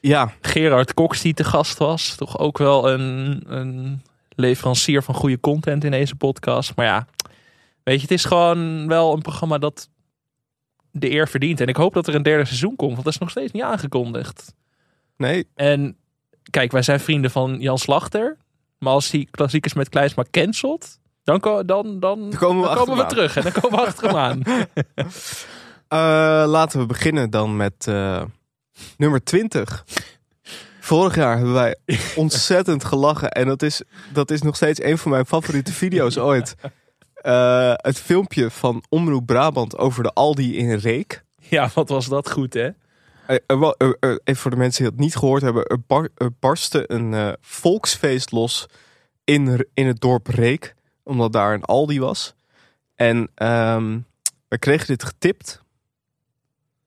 Ja, 0.00 0.32
Gerard 0.40 0.94
Cox 0.94 1.22
die 1.22 1.34
te 1.34 1.44
gast 1.44 1.78
was. 1.78 2.14
Toch 2.14 2.38
ook 2.38 2.58
wel 2.58 2.90
een, 2.90 3.42
een 3.46 4.02
leverancier 4.28 5.02
van 5.02 5.14
goede 5.14 5.40
content 5.40 5.84
in 5.84 5.90
deze 5.90 6.14
podcast. 6.14 6.72
Maar 6.76 6.86
ja, 6.86 7.06
weet 7.82 7.96
je, 7.96 8.02
het 8.02 8.10
is 8.10 8.24
gewoon 8.24 8.88
wel 8.88 9.12
een 9.12 9.22
programma 9.22 9.58
dat 9.58 9.88
de 10.90 11.10
eer 11.10 11.28
verdient. 11.28 11.60
En 11.60 11.66
ik 11.66 11.76
hoop 11.76 11.94
dat 11.94 12.06
er 12.06 12.14
een 12.14 12.22
derde 12.22 12.44
seizoen 12.44 12.76
komt, 12.76 12.92
want 12.92 13.04
dat 13.04 13.12
is 13.12 13.18
nog 13.18 13.30
steeds 13.30 13.52
niet 13.52 13.62
aangekondigd. 13.62 14.54
nee. 15.16 15.46
En 15.54 15.96
kijk, 16.50 16.72
wij 16.72 16.82
zijn 16.82 17.00
vrienden 17.00 17.30
van 17.30 17.60
Jan 17.60 17.78
Slachter. 17.78 18.36
Maar 18.78 18.92
als 18.92 19.10
die 19.10 19.28
klassiekers 19.30 19.74
met 19.74 19.88
Kleinsma 19.88 20.24
cancelt, 20.30 20.98
dan, 21.28 21.40
ko- 21.40 21.64
dan, 21.64 22.00
dan, 22.00 22.30
Dan 22.30 22.38
komen 22.38 22.62
we 22.62 22.68
dan 22.68 22.76
achter 22.76 22.84
komen 22.86 22.94
we 22.94 23.00
hem 23.00 23.08
terug. 23.08 23.36
En 23.36 23.42
dan 23.42 23.52
komen 23.62 23.78
we 23.78 23.86
achter 23.86 24.06
hem 24.08 24.16
aan. 24.16 24.42
Eh, 25.88 25.98
laten 26.46 26.80
we 26.80 26.86
beginnen 26.86 27.30
dan 27.30 27.56
met 27.56 27.86
eh, 27.86 28.22
nummer 28.96 29.24
20. 29.24 29.84
Vorig 30.80 31.14
jaar 31.14 31.36
hebben 31.36 31.54
wij 31.54 31.76
ontzettend 32.16 32.84
gelachen. 32.84 33.30
En 33.30 33.46
dat 33.46 33.62
is, 33.62 33.82
dat 34.12 34.30
is 34.30 34.42
nog 34.42 34.56
steeds 34.56 34.82
een 34.82 34.98
van 34.98 35.10
mijn 35.10 35.26
favoriete 35.26 35.72
video's 35.72 36.18
ooit. 36.30 36.54
Eh, 37.14 37.72
het 37.76 37.98
filmpje 37.98 38.50
van 38.50 38.82
Omroep 38.88 39.26
Brabant 39.26 39.78
over 39.78 40.02
de 40.02 40.12
Aldi 40.12 40.56
in 40.56 40.72
Reek. 40.74 41.24
Ja, 41.38 41.70
wat 41.74 41.88
was 41.88 42.06
dat 42.06 42.30
goed, 42.30 42.54
hè? 42.54 42.68
Eh, 43.26 43.36
er 43.46 43.58
wa- 43.58 43.74
er- 43.78 43.96
er- 44.00 44.20
even 44.24 44.40
voor 44.42 44.50
de 44.50 44.56
mensen 44.56 44.82
die 44.82 44.92
het 44.92 45.00
niet 45.00 45.16
gehoord 45.16 45.42
hebben. 45.42 45.64
Er, 45.64 45.80
bar- 45.86 46.08
er 46.16 46.30
barstte 46.40 46.84
een 46.92 47.14
eh, 47.14 47.32
volksfeest 47.40 48.30
los 48.32 48.66
in, 49.24 49.66
in 49.74 49.86
het 49.86 50.00
dorp 50.00 50.26
Reek. 50.26 50.74
Omdat 51.08 51.32
daar 51.32 51.54
een 51.54 51.64
Aldi 51.64 52.00
was. 52.00 52.34
En 52.94 53.30
ehm, 53.34 53.98
we 54.48 54.58
kregen 54.58 54.86
dit 54.86 55.04
getipt. 55.04 55.62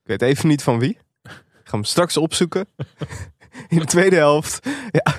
Ik 0.01 0.07
weet 0.07 0.21
even 0.21 0.47
niet 0.47 0.63
van 0.63 0.79
wie. 0.79 0.97
Ik 1.23 1.67
ga 1.67 1.77
hem 1.77 1.83
straks 1.83 2.17
opzoeken. 2.17 2.67
In 3.69 3.79
de 3.79 3.85
tweede 3.85 4.15
helft. 4.15 4.59
Ja, 4.91 5.13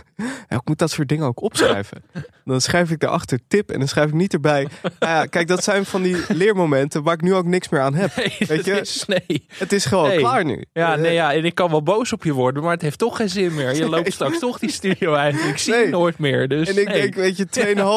ja, 0.48 0.56
ik 0.56 0.60
moet 0.64 0.78
dat 0.78 0.90
soort 0.90 1.08
dingen 1.08 1.26
ook 1.26 1.42
opschrijven. 1.42 2.02
Dan 2.44 2.60
schrijf 2.60 2.90
ik 2.90 3.00
daarachter 3.00 3.38
tip 3.48 3.70
en 3.70 3.78
dan 3.78 3.88
schrijf 3.88 4.08
ik 4.08 4.14
niet 4.14 4.32
erbij. 4.32 4.68
Nou 4.82 5.12
ja, 5.12 5.26
kijk, 5.26 5.48
dat 5.48 5.64
zijn 5.64 5.84
van 5.84 6.02
die 6.02 6.16
leermomenten 6.28 7.02
waar 7.02 7.14
ik 7.14 7.20
nu 7.20 7.34
ook 7.34 7.44
niks 7.44 7.68
meer 7.68 7.80
aan 7.80 7.94
heb. 7.94 8.16
Nee, 8.16 8.36
Weet 8.48 8.64
je? 8.64 8.80
is, 8.80 9.04
nee. 9.06 9.46
Het 9.54 9.72
is 9.72 9.84
gewoon 9.84 10.08
Nee. 10.08 10.18
klaar 10.18 10.44
nu. 10.44 10.64
Ja, 10.72 10.94
Eh, 10.94 11.00
nee, 11.00 11.12
ja, 11.12 11.32
en 11.34 11.44
ik 11.44 11.54
kan 11.54 11.70
wel 11.70 11.82
boos 11.82 12.12
op 12.12 12.24
je 12.24 12.32
worden, 12.32 12.62
maar 12.62 12.72
het 12.72 12.82
heeft 12.82 12.98
toch 12.98 13.16
geen 13.16 13.28
zin 13.28 13.54
meer. 13.54 13.74
Je 13.74 13.88
loopt 13.88 14.12
straks 14.12 14.38
toch 14.38 14.58
die 14.58 14.70
studio 14.70 15.14
uit. 15.14 15.34
Ik 15.34 15.58
zie 15.58 15.74
je 15.74 15.86
nooit 15.88 16.18
meer. 16.18 16.48
Dus, 16.48 16.68
En 16.68 16.80
ik 16.80 16.92
denk, 16.92 17.14
weet 17.14 17.36
je, 17.36 17.46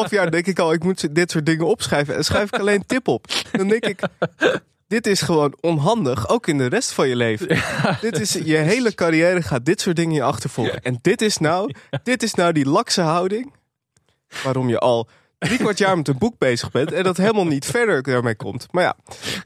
2,5 0.04 0.10
jaar 0.10 0.30
denk 0.30 0.46
ik 0.46 0.58
al, 0.58 0.72
ik 0.72 0.84
moet 0.84 1.14
dit 1.14 1.30
soort 1.30 1.46
dingen 1.46 1.66
opschrijven. 1.66 2.16
En 2.16 2.24
schrijf 2.24 2.52
ik 2.52 2.58
alleen 2.60 2.86
tip 2.86 3.08
op. 3.08 3.26
Dan 3.52 3.68
denk 3.68 3.86
ik, 3.86 4.00
dit 4.88 5.06
is 5.06 5.20
gewoon 5.20 5.56
onhandig, 5.60 6.28
ook 6.28 6.46
in 6.46 6.58
de 6.58 6.66
rest 6.66 6.92
van 6.92 7.08
je 7.08 7.16
leven. 7.16 7.48
Dit 8.00 8.20
is, 8.20 8.32
je 8.32 8.56
hele 8.56 8.94
carrière 8.94 9.42
gaat 9.42 9.64
dit 9.64 9.80
soort 9.80 9.96
dingen 9.96 10.14
je 10.14 10.22
achtervolgen. 10.22 10.82
En 10.82 10.98
dit 11.02 11.22
is 11.22 11.38
nou, 11.38 11.74
dit 12.02 12.22
is 12.22 12.34
nou 12.34 12.52
die 12.52 12.68
lakse 12.68 13.00
houding, 13.00 13.52
waarom 14.42 14.68
je 14.68 14.78
al 14.78 15.08
drie 15.38 15.58
kwart 15.58 15.78
jaar 15.78 15.96
met 15.96 16.08
een 16.08 16.18
boek 16.18 16.38
bezig 16.38 16.70
bent 16.70 16.92
en 16.92 17.02
dat 17.02 17.16
helemaal 17.16 17.46
niet 17.46 17.66
verder 17.66 18.02
daarmee 18.02 18.34
komt. 18.34 18.66
Maar 18.70 18.82
ja. 18.82 18.96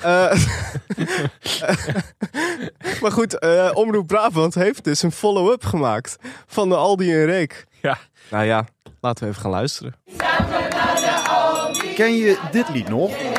eh, 0.00 0.44
maar 3.03 3.12
goed, 3.12 3.38
eh, 3.38 3.70
Omroep 3.74 4.07
Brabant 4.07 4.55
heeft 4.55 4.85
dus 4.85 5.03
een 5.03 5.12
follow-up 5.12 5.64
gemaakt 5.64 6.16
van 6.46 6.68
de 6.68 6.76
Aldi 6.76 7.12
en 7.12 7.24
Reek. 7.24 7.64
Ja. 7.83 7.98
Nou 8.31 8.44
ja, 8.44 8.66
laten 9.00 9.24
we 9.24 9.31
even 9.31 9.42
gaan 9.42 9.50
luisteren. 9.50 9.94
Ken 11.94 12.14
je 12.14 12.38
dit 12.50 12.68
lied 12.68 12.88
nog? 12.88 13.30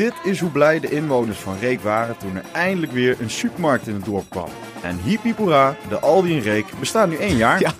Dit 0.00 0.14
is 0.22 0.40
hoe 0.40 0.50
blij 0.50 0.80
de 0.80 0.90
inwoners 0.90 1.38
van 1.38 1.58
Reek 1.58 1.80
waren 1.80 2.16
toen 2.16 2.36
er 2.36 2.44
eindelijk 2.52 2.92
weer 2.92 3.16
een 3.20 3.30
supermarkt 3.30 3.86
in 3.86 3.94
het 3.94 4.04
dorp 4.04 4.30
kwam. 4.30 4.48
En 4.82 5.00
hoera, 5.36 5.76
de 5.88 5.98
Aldi 5.98 6.32
in 6.32 6.40
Reek 6.40 6.66
bestaat 6.78 7.08
nu 7.08 7.16
één 7.16 7.36
jaar. 7.36 7.60
Ja. 7.60 7.72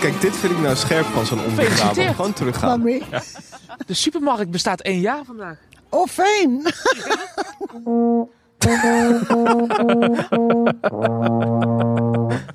Kijk, 0.00 0.20
dit 0.20 0.36
vind 0.36 0.52
ik 0.52 0.58
nou 0.58 0.76
scherp 0.76 1.06
van 1.06 1.26
zo'n. 1.26 1.38
Gefeliciteerd. 1.38 2.14
Gewoon 2.14 2.32
teruggaan. 2.32 2.82
De 3.86 3.94
supermarkt 3.94 4.50
bestaat 4.50 4.80
één 4.80 5.00
jaar 5.00 5.24
vandaag. 5.24 5.58
Oh, 5.88 6.06
fijn. 6.06 6.62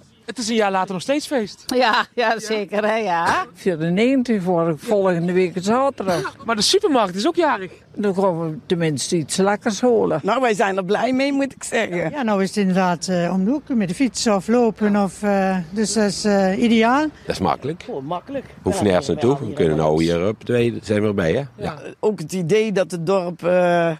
Het 0.35 0.43
is 0.43 0.49
een 0.49 0.55
jaar 0.55 0.71
later 0.71 0.93
nog 0.93 1.01
steeds 1.01 1.27
feest. 1.27 1.63
Ja, 1.65 2.05
ja 2.13 2.39
zeker 2.39 2.85
hè, 2.87 2.95
ja. 2.95 3.45
94 3.53 4.41
voor 4.41 4.73
volgende 4.77 5.33
week 5.33 5.53
zaterdag. 5.61 6.35
Maar 6.45 6.55
de 6.55 6.61
supermarkt 6.61 7.15
is 7.15 7.27
ook 7.27 7.35
jarig. 7.35 7.71
Dan 7.93 8.15
gaan 8.15 8.39
we 8.39 8.57
tenminste 8.65 9.17
iets 9.17 9.37
lekkers 9.37 9.81
holen. 9.81 10.19
Nou, 10.23 10.41
wij 10.41 10.53
zijn 10.53 10.77
er 10.77 10.85
blij 10.85 11.13
mee, 11.13 11.33
moet 11.33 11.53
ik 11.53 11.63
zeggen. 11.63 12.09
Ja, 12.09 12.23
nou 12.23 12.41
is 12.43 12.47
het 12.47 12.57
inderdaad 12.57 13.07
eh, 13.07 13.31
om 13.33 13.45
de 13.45 13.51
hoek 13.51 13.67
met 13.67 13.87
de 13.87 13.95
fiets 13.95 14.27
of 14.27 14.47
lopen. 14.47 14.95
Of, 14.95 15.23
eh, 15.23 15.57
dus 15.69 15.93
dat 15.93 16.03
is 16.03 16.25
eh, 16.25 16.61
ideaal. 16.63 17.01
Dat 17.01 17.35
is 17.35 17.39
makkelijk. 17.39 17.83
Gewoon 17.83 18.05
makkelijk. 18.05 18.45
Hoef 18.61 18.81
nergens 18.81 19.07
naartoe. 19.07 19.37
We 19.39 19.53
kunnen 19.53 19.77
nou 19.77 20.03
hier 20.03 20.27
op 20.27 20.43
twee 20.43 20.79
zijn 20.83 21.01
we 21.01 21.07
erbij, 21.07 21.33
hè? 21.33 21.43
Ja. 21.63 21.79
Ook 21.99 22.19
het 22.19 22.33
idee 22.33 22.71
dat 22.71 22.91
het 22.91 23.05
dorp 23.05 23.43
eh, 23.43 23.91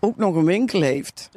ook 0.00 0.16
nog 0.16 0.34
een 0.34 0.44
winkel 0.44 0.80
heeft. 0.80 1.30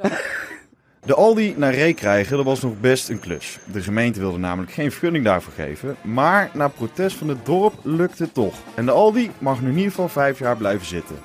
De 1.06 1.16
Aldi 1.16 1.54
naar 1.58 1.74
Ree 1.74 1.94
krijgen, 1.94 2.38
dat 2.38 2.46
was 2.46 2.62
nog 2.62 2.80
best 2.80 3.10
een 3.10 3.20
klus. 3.20 3.60
De 3.72 3.82
gemeente 3.82 4.20
wilde 4.20 4.38
namelijk 4.38 4.72
geen 4.72 4.92
vergunning 4.92 5.26
daarvoor 5.26 5.54
geven. 5.54 5.96
Maar 6.02 6.50
na 6.54 6.68
protest 6.68 7.16
van 7.18 7.28
het 7.28 7.46
dorp 7.46 7.74
lukt 7.84 8.20
het 8.20 8.34
toch. 8.34 8.56
En 8.76 8.86
de 8.86 8.92
Aldi 8.92 9.32
mag 9.38 9.62
nu 9.62 9.70
in 9.70 9.76
ieder 9.76 9.90
geval 9.90 10.10
vijf 10.10 10.40
jaar 10.40 10.58
blijven 10.58 10.86
zitten. 10.86 11.16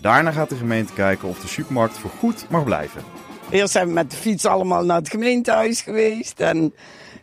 Daarna 0.00 0.30
gaat 0.30 0.48
de 0.48 0.56
gemeente 0.56 0.92
kijken 0.92 1.28
of 1.28 1.40
de 1.40 1.48
supermarkt 1.48 1.98
voor 1.98 2.10
goed 2.18 2.46
mag 2.50 2.64
blijven. 2.64 3.02
Eerst 3.50 3.72
zijn 3.72 3.86
we 3.86 3.92
met 3.92 4.10
de 4.10 4.16
fiets 4.16 4.46
allemaal 4.46 4.84
naar 4.84 4.98
het 4.98 5.10
gemeentehuis 5.10 5.80
geweest. 5.80 6.40
En 6.40 6.74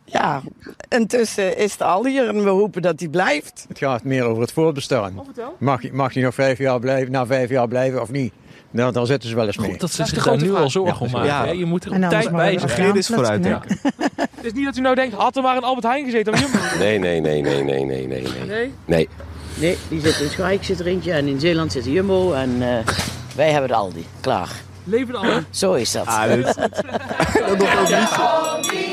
ja, 0.06 0.42
intussen 0.90 1.58
is 1.58 1.78
de 1.78 1.84
Aldi 1.84 2.10
hier 2.10 2.28
en 2.28 2.44
we 2.44 2.50
hopen 2.50 2.82
dat 2.82 2.98
die 2.98 3.10
blijft. 3.10 3.66
Het 3.68 3.78
gaat 3.78 4.04
meer 4.04 4.24
over 4.24 4.42
het 4.42 4.52
voortbestaan. 4.52 5.22
Mag, 5.58 5.92
mag 5.92 6.16
nog 6.16 6.34
vijf 6.34 6.58
jaar 6.58 6.80
blijven, 6.80 7.12
na 7.12 7.26
vijf 7.26 7.50
jaar 7.50 7.68
blijven 7.68 8.02
of 8.02 8.12
niet? 8.12 8.34
Nou, 8.72 8.92
dan 8.92 9.06
zitten 9.06 9.30
ze 9.30 9.36
wel 9.36 9.46
eens 9.46 9.58
mee. 9.58 9.70
Goed 9.70 9.80
dat 9.80 9.92
ze 9.92 10.02
is 10.02 10.10
de 10.10 10.16
zich 10.16 10.24
daar 10.24 10.38
nu 10.38 10.48
vraag. 10.48 10.62
al 10.62 10.70
zorgen 10.70 11.06
om 11.06 11.12
maken. 11.12 11.28
Ja. 11.28 11.46
Je 11.46 11.66
moet 11.66 11.86
er 11.86 11.92
op 11.92 12.10
tijd 12.10 12.32
bij 12.32 12.60
zijn. 12.60 12.96
is 12.96 13.08
plaatsen, 13.08 13.16
vooruitdenken. 13.16 13.80
Het 14.36 14.46
is 14.46 14.54
niet 14.54 14.66
dat 14.66 14.78
u 14.78 14.82
nou 14.82 14.96
denkt, 14.96 15.16
had 15.16 15.36
er 15.36 15.42
maar 15.44 15.58
een 15.58 15.64
Albert 15.64 15.86
Heijn 15.86 16.06
gezeten. 16.06 16.34
of 16.34 16.40
Jumbo. 16.40 16.58
Nee, 16.80 17.00
nee, 17.00 17.22
nee, 17.22 17.42
nee, 17.42 17.64
nee, 17.64 17.86
nee, 17.86 18.08
nee, 18.08 18.22
nee. 18.22 18.46
Nee? 18.48 18.74
Nee. 18.86 19.10
Nee, 19.54 19.78
die 19.88 20.02
zit 20.02 20.20
in 20.20 20.30
Schaik 20.30 20.64
zit 20.64 20.80
er 20.80 20.86
eentje 20.86 21.12
en 21.12 21.28
in 21.28 21.40
Zeeland 21.40 21.72
zit 21.72 21.84
de 21.84 21.92
Jumbo 21.92 22.34
en 22.34 22.56
eh, 22.60 22.94
wij 23.36 23.52
hebben 23.52 23.70
de 23.70 23.76
Aldi. 23.76 24.06
Klaar. 24.20 24.50
Leven 24.84 25.16
alle. 25.16 25.44
Zo 25.50 25.74
is 25.74 25.92
dat. 25.92 26.06
Ah, 26.06 26.34
dit, 26.34 26.44
dat 26.44 27.58
nog 27.58 27.74
ook 28.56 28.72
niet. 28.72 28.92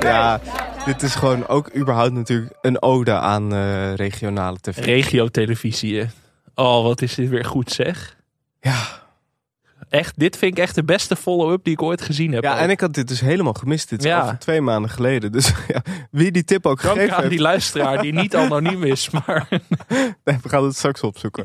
Ja, 0.00 0.40
dit 0.84 1.02
is 1.02 1.14
gewoon 1.14 1.48
ook 1.48 1.74
überhaupt 1.76 2.12
natuurlijk 2.12 2.52
een 2.62 2.82
ode 2.82 3.12
aan 3.12 3.54
eh, 3.54 3.94
regionale 3.94 4.56
tv. 4.60 4.84
Regiotelevisie. 4.84 6.06
Oh, 6.58 6.82
wat 6.82 7.02
is 7.02 7.14
dit 7.14 7.28
weer 7.28 7.44
goed 7.44 7.70
zeg. 7.70 8.16
Ja. 8.60 9.04
Echt, 9.88 10.18
dit 10.18 10.36
vind 10.36 10.52
ik 10.56 10.62
echt 10.62 10.74
de 10.74 10.84
beste 10.84 11.16
follow-up 11.16 11.64
die 11.64 11.72
ik 11.72 11.82
ooit 11.82 12.02
gezien 12.02 12.32
heb. 12.32 12.42
Ja, 12.42 12.52
ook. 12.54 12.58
en 12.58 12.70
ik 12.70 12.80
had 12.80 12.94
dit 12.94 13.08
dus 13.08 13.20
helemaal 13.20 13.52
gemist. 13.52 13.88
Dit 13.88 13.98
is 13.98 14.04
Ja. 14.04 14.20
al 14.20 14.38
twee 14.38 14.60
maanden 14.60 14.90
geleden. 14.90 15.32
Dus 15.32 15.52
ja, 15.68 15.82
wie 16.10 16.30
die 16.30 16.44
tip 16.44 16.66
ook 16.66 16.82
Dank 16.82 16.94
gegeven 16.94 17.14
aan 17.14 17.20
heeft, 17.20 17.32
die 17.34 17.42
luisteraar 17.42 18.02
die 18.02 18.12
niet 18.12 18.34
anoniem 18.44 18.84
is. 18.84 19.10
Maar 19.10 19.48
nee, 20.24 20.38
we 20.42 20.48
gaan 20.48 20.64
het 20.64 20.76
straks 20.76 21.00
opzoeken. 21.00 21.44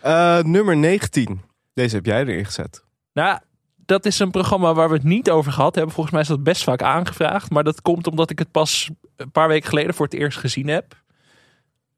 Eh, 0.00 0.38
nummer 0.42 0.76
19. 0.76 1.40
Deze 1.74 1.94
heb 1.96 2.06
jij 2.06 2.20
erin 2.20 2.44
gezet. 2.44 2.84
nou, 3.12 3.38
dat 3.76 4.06
is 4.06 4.18
een 4.18 4.30
programma 4.30 4.74
waar 4.74 4.88
we 4.88 4.94
het 4.94 5.04
niet 5.04 5.30
over 5.30 5.52
gehad 5.52 5.74
hebben. 5.74 5.92
Volgens 5.94 6.14
mij 6.14 6.22
is 6.24 6.28
dat 6.28 6.42
best 6.42 6.62
vaak 6.64 6.82
aangevraagd. 6.82 7.50
Maar 7.50 7.64
dat 7.64 7.82
komt 7.82 8.06
omdat 8.06 8.30
ik 8.30 8.38
het 8.38 8.50
pas 8.50 8.90
een 9.16 9.30
paar 9.30 9.48
weken 9.48 9.68
geleden 9.68 9.94
voor 9.94 10.04
het 10.06 10.14
eerst 10.14 10.38
gezien 10.38 10.68
heb. 10.68 11.02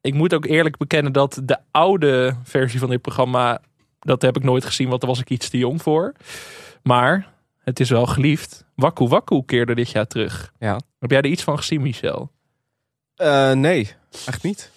Ik 0.07 0.13
moet 0.13 0.33
ook 0.33 0.45
eerlijk 0.45 0.77
bekennen 0.77 1.11
dat 1.11 1.41
de 1.43 1.57
oude 1.71 2.35
versie 2.43 2.79
van 2.79 2.89
dit 2.89 3.01
programma... 3.01 3.61
dat 3.99 4.21
heb 4.21 4.37
ik 4.37 4.43
nooit 4.43 4.65
gezien, 4.65 4.89
want 4.89 5.01
daar 5.01 5.09
was 5.09 5.19
ik 5.19 5.29
iets 5.29 5.49
te 5.49 5.57
jong 5.57 5.81
voor. 5.81 6.13
Maar 6.83 7.33
het 7.63 7.79
is 7.79 7.89
wel 7.89 8.05
geliefd. 8.05 8.65
Wakku 8.75 9.07
Wakku 9.07 9.43
keerde 9.45 9.75
dit 9.75 9.89
jaar 9.89 10.07
terug. 10.07 10.53
Ja. 10.59 10.79
Heb 10.99 11.11
jij 11.11 11.19
er 11.21 11.29
iets 11.29 11.43
van 11.43 11.57
gezien, 11.57 11.81
Michel? 11.81 12.31
Eh, 13.15 13.51
nee, 13.51 13.93
echt 14.25 14.43
niet. 14.43 14.71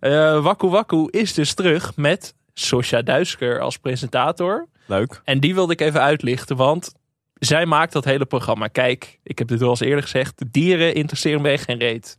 Eh 0.00 0.42
Wakku 0.42 0.68
Wakku 0.68 1.08
is 1.10 1.34
dus 1.34 1.54
terug 1.54 1.96
met 1.96 2.34
Sosja 2.54 3.02
Duisker 3.02 3.60
als 3.60 3.78
presentator. 3.78 4.68
Leuk. 4.86 5.20
En 5.24 5.40
die 5.40 5.54
wilde 5.54 5.72
ik 5.72 5.80
even 5.80 6.00
uitlichten, 6.00 6.56
want 6.56 6.94
zij 7.34 7.66
maakt 7.66 7.92
dat 7.92 8.04
hele 8.04 8.26
programma. 8.26 8.66
Kijk, 8.66 9.18
ik 9.22 9.38
heb 9.38 9.48
dit 9.48 9.60
wel 9.60 9.70
eens 9.70 9.80
eerder 9.80 10.02
gezegd. 10.02 10.38
De 10.38 10.50
dieren 10.50 10.94
interesseren 10.94 11.42
me 11.42 11.48
echt 11.48 11.64
geen 11.64 11.78
reet. 11.78 12.18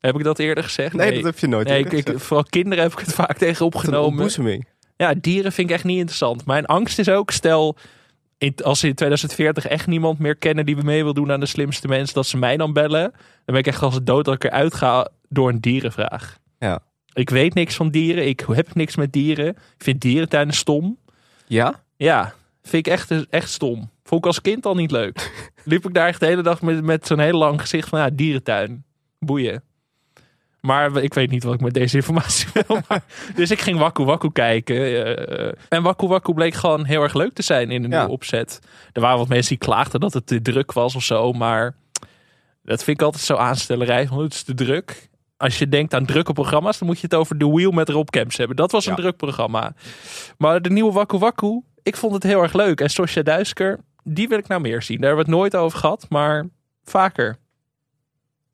Heb 0.00 0.16
ik 0.16 0.24
dat 0.24 0.38
eerder 0.38 0.64
gezegd? 0.64 0.94
Nee, 0.94 1.14
dat 1.14 1.24
heb 1.24 1.38
je 1.38 1.46
nooit 1.46 1.68
Nee, 1.68 1.84
ik, 1.84 1.92
ik, 1.92 2.18
vooral 2.18 2.44
kinderen 2.50 2.84
heb 2.84 2.92
ik 2.92 2.98
het 2.98 3.14
vaak 3.14 3.38
tegen 3.38 3.66
opgenomen. 3.66 4.18
Ja, 4.96 5.14
dieren 5.20 5.52
vind 5.52 5.68
ik 5.68 5.74
echt 5.74 5.84
niet 5.84 5.98
interessant. 5.98 6.46
Mijn 6.46 6.66
angst 6.66 6.98
is 6.98 7.08
ook, 7.08 7.30
stel, 7.30 7.76
in- 8.38 8.54
als 8.62 8.80
ze 8.80 8.86
in 8.88 8.94
2040 8.94 9.66
echt 9.66 9.86
niemand 9.86 10.18
meer 10.18 10.36
kennen 10.36 10.66
die 10.66 10.76
mee 10.76 11.02
wil 11.04 11.14
doen 11.14 11.32
aan 11.32 11.40
de 11.40 11.46
slimste 11.46 11.88
mensen, 11.88 12.14
dat 12.14 12.26
ze 12.26 12.36
mij 12.36 12.56
dan 12.56 12.72
bellen. 12.72 13.02
Dan 13.12 13.20
ben 13.44 13.56
ik 13.58 13.66
echt 13.66 13.82
als 13.82 13.94
het 13.94 14.06
dood 14.06 14.24
dat 14.24 14.34
ik 14.34 14.44
eruit 14.44 14.74
ga 14.74 15.08
door 15.28 15.48
een 15.48 15.60
dierenvraag. 15.60 16.38
Ja. 16.58 16.80
Ik 17.12 17.30
weet 17.30 17.54
niks 17.54 17.74
van 17.76 17.88
dieren. 17.90 18.26
Ik 18.28 18.44
heb 18.52 18.74
niks 18.74 18.96
met 18.96 19.12
dieren. 19.12 19.46
Ik 19.48 19.56
vind 19.84 20.00
dierentuinen 20.00 20.54
stom. 20.54 20.98
Ja? 21.46 21.82
Ja, 21.96 22.34
vind 22.62 22.86
ik 22.86 22.92
echt, 22.92 23.28
echt 23.30 23.50
stom. 23.50 23.90
Vond 24.04 24.20
ik 24.20 24.26
als 24.26 24.40
kind 24.40 24.66
al 24.66 24.74
niet 24.74 24.90
leuk. 24.90 25.30
Liep 25.64 25.86
ik 25.86 25.94
daar 25.94 26.08
echt 26.08 26.20
de 26.20 26.26
hele 26.26 26.42
dag 26.42 26.62
met, 26.62 26.82
met 26.84 27.06
zo'n 27.06 27.18
heel 27.18 27.38
lang 27.38 27.60
gezicht 27.60 27.88
van 27.88 27.98
ja, 27.98 28.10
dierentuin. 28.10 28.84
Boeien. 29.18 29.62
Maar 30.68 30.96
ik 30.96 31.14
weet 31.14 31.30
niet 31.30 31.42
wat 31.44 31.54
ik 31.54 31.60
met 31.60 31.74
deze 31.74 31.96
informatie 31.96 32.48
wil. 32.66 32.78
Maar, 32.88 33.02
dus 33.34 33.50
ik 33.50 33.60
ging 33.60 33.78
Wakku 33.78 34.04
Wakku 34.04 34.30
kijken. 34.32 34.76
eh, 34.76 35.52
en 35.68 35.82
Wakku 35.82 36.06
Wakku 36.06 36.32
bleek 36.34 36.54
gewoon 36.54 36.84
heel 36.84 37.02
erg 37.02 37.14
leuk 37.14 37.32
te 37.34 37.42
zijn 37.42 37.70
in 37.70 37.84
een 37.84 37.90
Ja. 37.90 37.96
nieuwe 37.98 38.12
opzet. 38.12 38.58
Er 38.92 39.00
waren 39.00 39.18
wat 39.18 39.28
mensen 39.28 39.48
die 39.48 39.66
klaagden 39.66 40.00
dat 40.00 40.12
het 40.12 40.26
te 40.26 40.42
druk 40.42 40.72
was 40.72 40.94
of 40.94 41.02
zo. 41.02 41.32
Maar 41.32 41.74
dat 42.62 42.84
vind 42.84 43.00
ik 43.00 43.06
altijd 43.06 43.22
zo 43.24 43.34
aanstellerij. 43.36 44.06
Want 44.08 44.22
het 44.22 44.32
is 44.32 44.42
te 44.42 44.54
druk. 44.54 45.08
Als 45.36 45.58
je 45.58 45.68
denkt 45.68 45.94
aan 45.94 46.04
drukke 46.06 46.32
programma's, 46.32 46.78
dan 46.78 46.88
moet 46.88 46.96
je 47.00 47.06
het 47.10 47.14
over 47.14 47.38
The 47.38 47.50
Wheel 47.52 47.70
met 47.70 47.88
Rob 47.88 48.08
Kemps 48.08 48.36
hebben. 48.36 48.56
Dat 48.56 48.72
was 48.72 48.86
een 48.86 48.94
Ja. 48.96 48.98
druk 48.98 49.16
programma. 49.16 49.72
Maar 50.38 50.62
de 50.62 50.70
nieuwe 50.70 50.92
Wakku 50.92 51.18
Wakku, 51.18 51.60
ik 51.82 51.96
vond 51.96 52.14
het 52.14 52.22
heel 52.22 52.42
erg 52.42 52.52
leuk. 52.52 52.80
En 52.80 52.90
Sosja 52.90 53.22
Duisker, 53.22 53.80
die 54.04 54.28
wil 54.28 54.38
ik 54.38 54.48
nou 54.48 54.60
meer 54.60 54.82
zien. 54.82 54.98
Daar 55.00 55.06
hebben 55.06 55.24
we 55.26 55.30
het 55.32 55.40
nooit 55.40 55.56
over 55.56 55.78
gehad, 55.78 56.06
maar 56.08 56.46
vaker. 56.84 57.36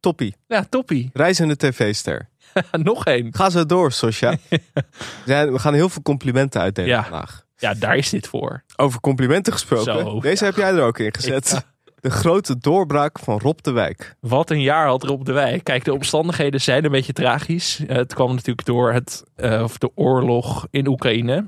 Toppie. 0.04 0.34
Ja, 0.46 0.66
toppie. 0.68 1.10
Reizende 1.12 1.56
tv-ster. 1.56 2.28
Nog 2.72 3.04
één. 3.04 3.34
Ga 3.34 3.50
zo 3.50 3.66
door, 3.66 3.92
Sosja. 3.92 4.36
Ja, 5.26 5.50
We 5.50 5.58
gaan 5.58 5.74
heel 5.74 5.88
veel 5.88 6.02
complimenten 6.02 6.60
uitdelen 6.60 6.90
Ja. 6.90 7.02
vandaag. 7.02 7.44
Ja, 7.56 7.74
daar 7.74 7.96
is 7.96 8.10
dit 8.10 8.28
voor. 8.28 8.64
Over 8.76 9.00
complimenten 9.00 9.52
gesproken. 9.52 9.84
Zo, 10.00 10.20
Deze 10.20 10.44
heb 10.44 10.56
jij 10.56 10.72
er 10.72 10.82
ook 10.82 10.98
in 10.98 11.14
gezet. 11.14 11.66
De 12.00 12.10
grote 12.10 12.58
doorbraak 12.58 13.18
van 13.18 13.38
Rob 13.38 13.58
de 13.60 13.70
Wijk. 13.70 14.16
Wat 14.20 14.50
een 14.50 14.60
jaar 14.62 14.86
had 14.86 15.02
Rob 15.02 15.24
de 15.24 15.32
Wijk. 15.32 15.64
Kijk, 15.64 15.84
de 15.84 15.92
omstandigheden 15.92 16.60
zijn 16.60 16.84
een 16.84 16.90
beetje 16.90 17.12
tragisch. 17.12 17.80
Eh, 17.86 17.96
Het 17.96 18.14
kwam 18.14 18.34
natuurlijk 18.34 18.66
door 18.66 18.92
het, 18.92 19.24
eh, 19.36 19.62
of 19.62 19.78
de 19.78 19.90
oorlog 19.94 20.66
in 20.70 20.86
Oekraïne. 20.88 21.46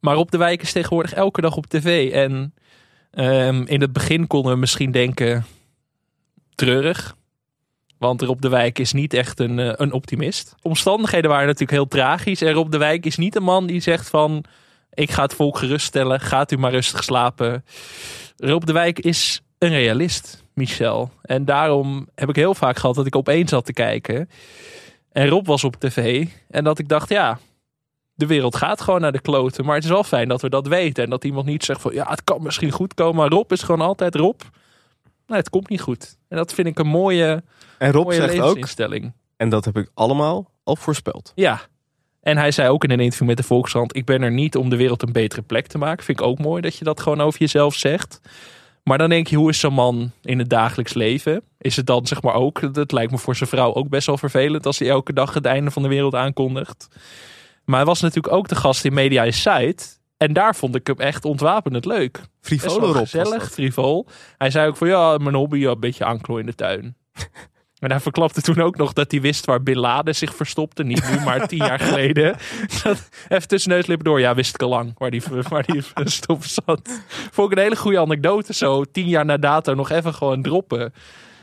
Maar 0.00 0.14
Rob 0.14 0.30
de 0.30 0.38
Wijk 0.38 0.62
is 0.62 0.72
tegenwoordig 0.72 1.12
elke 1.12 1.40
dag 1.40 1.56
op 1.56 1.66
tv. 1.66 2.12
En 2.12 2.54
ehm, 3.10 3.62
in 3.66 3.80
het 3.80 3.92
begin 3.92 4.26
konden 4.26 4.52
we 4.52 4.58
misschien 4.58 4.90
denken 4.90 5.44
treurig. 6.54 7.15
Want 8.06 8.22
Rob 8.22 8.40
de 8.40 8.48
Wijk 8.48 8.78
is 8.78 8.92
niet 8.92 9.14
echt 9.14 9.40
een, 9.40 9.58
eh, 9.58 9.72
een 9.76 9.92
optimist. 9.92 10.54
Omstandigheden 10.62 11.30
waren 11.30 11.46
natuurlijk 11.46 11.70
heel 11.70 11.88
tragisch. 11.88 12.42
En 12.42 12.52
Rob 12.52 12.70
de 12.70 12.78
Wijk 12.78 13.06
is 13.06 13.16
niet 13.16 13.36
een 13.36 13.42
man 13.42 13.66
die 13.66 13.80
zegt 13.80 14.08
van... 14.08 14.44
ik 14.94 15.10
ga 15.10 15.22
het 15.22 15.34
volk 15.34 15.58
geruststellen, 15.58 16.20
gaat 16.20 16.52
u 16.52 16.56
maar 16.56 16.70
rustig 16.70 17.04
slapen. 17.04 17.64
Rob 18.36 18.64
de 18.64 18.72
Wijk 18.72 18.98
is 18.98 19.40
een 19.58 19.68
realist, 19.68 20.44
Michel. 20.54 21.10
En 21.22 21.44
daarom 21.44 22.08
heb 22.14 22.28
ik 22.28 22.36
heel 22.36 22.54
vaak 22.54 22.78
gehad 22.78 22.94
dat 22.94 23.06
ik 23.06 23.16
opeens 23.16 23.50
zat 23.50 23.64
te 23.64 23.72
kijken. 23.72 24.28
En 25.12 25.28
Rob 25.28 25.46
was 25.46 25.64
op 25.64 25.76
tv. 25.76 26.26
En 26.50 26.64
dat 26.64 26.78
ik 26.78 26.88
dacht, 26.88 27.08
ja, 27.08 27.38
de 28.14 28.26
wereld 28.26 28.56
gaat 28.56 28.80
gewoon 28.80 29.00
naar 29.00 29.12
de 29.12 29.20
kloten. 29.20 29.64
Maar 29.64 29.74
het 29.74 29.84
is 29.84 29.90
wel 29.90 30.04
fijn 30.04 30.28
dat 30.28 30.42
we 30.42 30.48
dat 30.48 30.66
weten. 30.66 31.04
En 31.04 31.10
dat 31.10 31.24
iemand 31.24 31.46
niet 31.46 31.64
zegt 31.64 31.80
van, 31.80 31.94
ja, 31.94 32.06
het 32.08 32.24
kan 32.24 32.42
misschien 32.42 32.70
goed 32.70 32.94
komen. 32.94 33.16
Maar 33.16 33.28
Rob 33.28 33.52
is 33.52 33.62
gewoon 33.62 33.86
altijd 33.86 34.14
Rob. 34.14 34.40
Nee, 35.26 35.38
het 35.38 35.50
komt 35.50 35.68
niet 35.68 35.80
goed. 35.80 36.16
En 36.28 36.36
dat 36.36 36.54
vind 36.54 36.68
ik 36.68 36.78
een 36.78 36.86
mooie, 36.86 37.42
En 37.78 37.92
Rob 37.92 38.04
mooie 38.04 38.16
zegt 38.16 38.40
ook, 38.40 38.66
en 39.36 39.48
dat 39.48 39.64
heb 39.64 39.76
ik 39.76 39.90
allemaal 39.94 40.50
al 40.64 40.76
voorspeld. 40.76 41.32
Ja. 41.34 41.60
En 42.20 42.36
hij 42.36 42.50
zei 42.50 42.68
ook 42.68 42.84
in 42.84 42.90
een 42.90 43.00
interview 43.00 43.28
met 43.28 43.36
de 43.36 43.42
Volkskrant: 43.42 43.96
Ik 43.96 44.04
ben 44.04 44.22
er 44.22 44.32
niet 44.32 44.56
om 44.56 44.68
de 44.68 44.76
wereld 44.76 45.02
een 45.02 45.12
betere 45.12 45.42
plek 45.42 45.66
te 45.66 45.78
maken. 45.78 46.04
Vind 46.04 46.20
ik 46.20 46.26
ook 46.26 46.38
mooi 46.38 46.62
dat 46.62 46.76
je 46.76 46.84
dat 46.84 47.00
gewoon 47.00 47.20
over 47.20 47.40
jezelf 47.40 47.74
zegt. 47.74 48.20
Maar 48.82 48.98
dan 48.98 49.08
denk 49.08 49.26
je, 49.26 49.36
hoe 49.36 49.50
is 49.50 49.60
zo'n 49.60 49.72
man 49.72 50.10
in 50.22 50.38
het 50.38 50.50
dagelijks 50.50 50.94
leven? 50.94 51.42
Is 51.58 51.76
het 51.76 51.86
dan 51.86 52.06
zeg 52.06 52.22
maar 52.22 52.34
ook, 52.34 52.74
dat 52.74 52.92
lijkt 52.92 53.12
me 53.12 53.18
voor 53.18 53.36
zijn 53.36 53.48
vrouw 53.48 53.74
ook 53.74 53.88
best 53.88 54.06
wel 54.06 54.18
vervelend 54.18 54.66
als 54.66 54.78
hij 54.78 54.88
elke 54.88 55.12
dag 55.12 55.34
het 55.34 55.44
einde 55.44 55.70
van 55.70 55.82
de 55.82 55.88
wereld 55.88 56.14
aankondigt. 56.14 56.88
Maar 57.64 57.76
hij 57.76 57.86
was 57.86 58.00
natuurlijk 58.00 58.34
ook 58.34 58.48
de 58.48 58.54
gast 58.54 58.84
in 58.84 58.94
Media 58.94 59.22
Insight. 59.22 59.95
En 60.16 60.32
daar 60.32 60.56
vond 60.56 60.74
ik 60.74 60.86
hem 60.86 60.98
echt 60.98 61.24
ontwapenend 61.24 61.84
leuk. 61.84 62.20
Gezellig, 62.40 63.08
dat. 63.12 63.48
frivol. 63.48 64.06
Hij 64.38 64.50
zei 64.50 64.68
ook 64.68 64.76
van 64.76 64.88
ja, 64.88 65.16
mijn 65.18 65.34
hobby, 65.34 65.58
ja, 65.58 65.70
een 65.70 65.80
beetje 65.80 66.04
aanklo 66.04 66.36
in 66.36 66.46
de 66.46 66.54
tuin. 66.54 66.96
En 67.76 67.90
hij 67.90 68.00
verklapte 68.00 68.40
toen 68.40 68.60
ook 68.60 68.76
nog 68.76 68.92
dat 68.92 69.10
hij 69.10 69.20
wist 69.20 69.44
waar 69.44 69.62
Bin 69.62 69.78
Laden 69.78 70.14
zich 70.14 70.34
verstopte. 70.34 70.84
Niet 70.84 71.10
nu, 71.10 71.20
maar 71.24 71.46
tien 71.46 71.58
jaar 71.58 71.78
geleden. 71.88 72.36
Dat, 72.82 73.08
even 73.28 73.48
tussen 73.48 73.70
neus 73.70 73.82
en 73.82 73.88
lippen 73.88 74.04
door. 74.04 74.20
Ja, 74.20 74.34
wist 74.34 74.54
ik 74.54 74.62
al 74.62 74.68
lang 74.68 74.94
waar 74.98 75.10
die, 75.10 75.22
waar 75.48 75.66
die 75.66 75.82
verstopt 75.94 76.50
zat. 76.50 77.00
Vond 77.30 77.50
ik 77.50 77.56
een 77.56 77.62
hele 77.62 77.76
goede 77.76 78.00
anekdote 78.00 78.54
zo. 78.54 78.84
Tien 78.84 79.08
jaar 79.08 79.24
na 79.24 79.36
dato 79.36 79.74
nog 79.74 79.90
even 79.90 80.14
gewoon 80.14 80.42
droppen. 80.42 80.92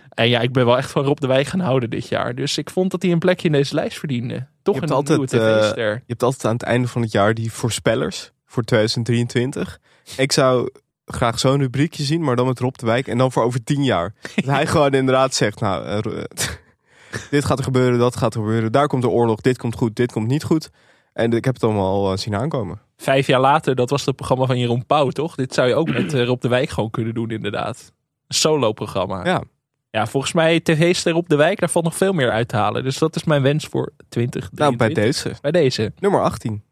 En 0.09 0.29
ja, 0.29 0.39
ik 0.39 0.53
ben 0.53 0.65
wel 0.65 0.77
echt 0.77 0.91
van 0.91 1.03
Rob 1.03 1.17
de 1.17 1.27
Wijk 1.27 1.47
gaan 1.47 1.59
houden 1.59 1.89
dit 1.89 2.07
jaar. 2.07 2.35
Dus 2.35 2.57
ik 2.57 2.69
vond 2.69 2.91
dat 2.91 3.01
hij 3.01 3.11
een 3.11 3.19
plekje 3.19 3.47
in 3.47 3.53
deze 3.53 3.75
lijst 3.75 3.99
verdiende. 3.99 4.47
Toch 4.61 4.75
je 4.75 4.81
een 4.81 4.89
hebt, 4.89 5.07
nieuwe 5.07 5.21
altijd, 5.21 5.77
eh, 5.77 5.83
je 5.83 6.03
hebt 6.07 6.23
altijd 6.23 6.45
aan 6.45 6.53
het 6.53 6.63
einde 6.63 6.87
van 6.87 7.01
het 7.01 7.11
jaar 7.11 7.33
die 7.33 7.51
voorspellers 7.51 8.32
voor 8.53 8.63
2023. 8.63 9.79
Ik 10.17 10.31
zou 10.31 10.69
graag 11.05 11.39
zo'n 11.39 11.59
rubriekje 11.59 12.03
zien, 12.03 12.23
maar 12.23 12.35
dan 12.35 12.47
met 12.47 12.59
Rob 12.59 12.75
de 12.75 12.85
Wijk. 12.85 13.07
En 13.07 13.17
dan 13.17 13.31
voor 13.31 13.43
over 13.43 13.63
tien 13.63 13.83
jaar. 13.83 14.13
Dat 14.35 14.45
hij 14.45 14.67
gewoon 14.73 14.93
inderdaad 14.93 15.33
zegt, 15.33 15.59
nou, 15.59 15.85
eh, 15.85 15.99
dit 17.31 17.45
gaat 17.45 17.57
er 17.57 17.63
gebeuren, 17.63 17.99
dat 17.99 18.15
gaat 18.15 18.33
er 18.33 18.41
gebeuren. 18.41 18.71
Daar 18.71 18.87
komt 18.87 19.01
de 19.01 19.09
oorlog, 19.09 19.41
dit 19.41 19.57
komt 19.57 19.75
goed, 19.75 19.95
dit 19.95 20.11
komt 20.11 20.27
niet 20.27 20.43
goed. 20.43 20.69
En 21.13 21.33
ik 21.33 21.45
heb 21.45 21.53
het 21.53 21.63
allemaal 21.63 21.93
al 21.93 22.11
eh, 22.11 22.17
zien 22.17 22.35
aankomen. 22.35 22.81
Vijf 22.97 23.27
jaar 23.27 23.39
later, 23.39 23.75
dat 23.75 23.89
was 23.89 24.05
het 24.05 24.15
programma 24.15 24.45
van 24.45 24.59
Jeroen 24.59 24.85
Pauw, 24.85 25.09
toch? 25.09 25.35
Dit 25.35 25.53
zou 25.53 25.67
je 25.67 25.75
ook 25.75 25.89
met 25.89 26.13
eh, 26.13 26.25
Rob 26.25 26.41
de 26.41 26.47
Wijk 26.47 26.69
gewoon 26.69 26.89
kunnen 26.89 27.13
doen, 27.13 27.29
inderdaad. 27.29 27.91
Een 28.27 28.35
solo-programma. 28.35 29.25
Ja. 29.25 29.43
Ja, 29.89 30.07
volgens 30.07 30.33
mij 30.33 30.59
tv-ster 30.59 31.13
Rob 31.13 31.27
de 31.27 31.35
Wijk, 31.35 31.59
daar 31.59 31.69
valt 31.69 31.85
nog 31.85 31.95
veel 31.95 32.13
meer 32.13 32.31
uit 32.31 32.47
te 32.47 32.55
halen. 32.55 32.83
Dus 32.83 32.97
dat 32.97 33.15
is 33.15 33.23
mijn 33.23 33.41
wens 33.41 33.65
voor 33.65 33.93
20. 34.09 34.49
Nou, 34.51 34.75
bij 34.75 34.93
deze. 34.93 35.31
Bij 35.41 35.51
deze. 35.51 35.93
Nummer 35.99 36.21
18. 36.21 36.63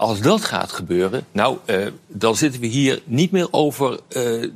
Als 0.00 0.20
dat 0.20 0.44
gaat 0.44 0.72
gebeuren, 0.72 1.24
nou, 1.32 1.58
eh, 1.64 1.86
dan 2.06 2.36
zitten 2.36 2.60
we 2.60 2.66
hier 2.66 3.02
niet 3.04 3.30
meer 3.30 3.48
over 3.50 4.00
eh, 4.08 4.48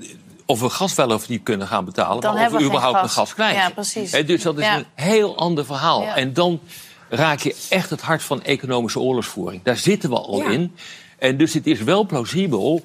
of 0.47 0.61
we 0.61 0.69
gas 0.69 0.95
wel 0.95 1.11
of 1.11 1.29
niet 1.29 1.43
kunnen 1.43 1.67
gaan 1.67 1.85
betalen, 1.85 2.21
Dan 2.21 2.35
maar 2.35 2.47
of 2.47 2.59
we 2.59 2.65
überhaupt 2.65 2.97
gas. 2.97 3.03
een 3.05 3.11
gas 3.11 3.35
krijgen. 3.35 3.63
Ja, 3.63 3.71
precies. 3.71 4.11
Dus 4.11 4.43
dat 4.43 4.59
is 4.59 4.65
Ja. 4.65 4.77
een 4.77 4.87
heel 4.95 5.37
ander 5.37 5.65
verhaal. 5.65 6.03
Ja. 6.03 6.17
En 6.17 6.33
dan 6.33 6.61
raak 7.09 7.41
je 7.41 7.57
echt 7.69 7.91
het 7.91 8.01
hart 8.01 8.23
van 8.23 8.43
economische 8.43 8.99
oorlogsvoering. 9.01 9.63
Daar 9.63 9.77
zitten 9.77 10.11
we 10.11 10.17
al 10.17 10.39
Ja. 10.39 10.49
in. 10.51 10.75
En 11.19 11.37
dus 11.37 11.55
het 11.55 11.67
is 11.67 11.83
wel 11.83 12.07
plausibel 12.07 12.85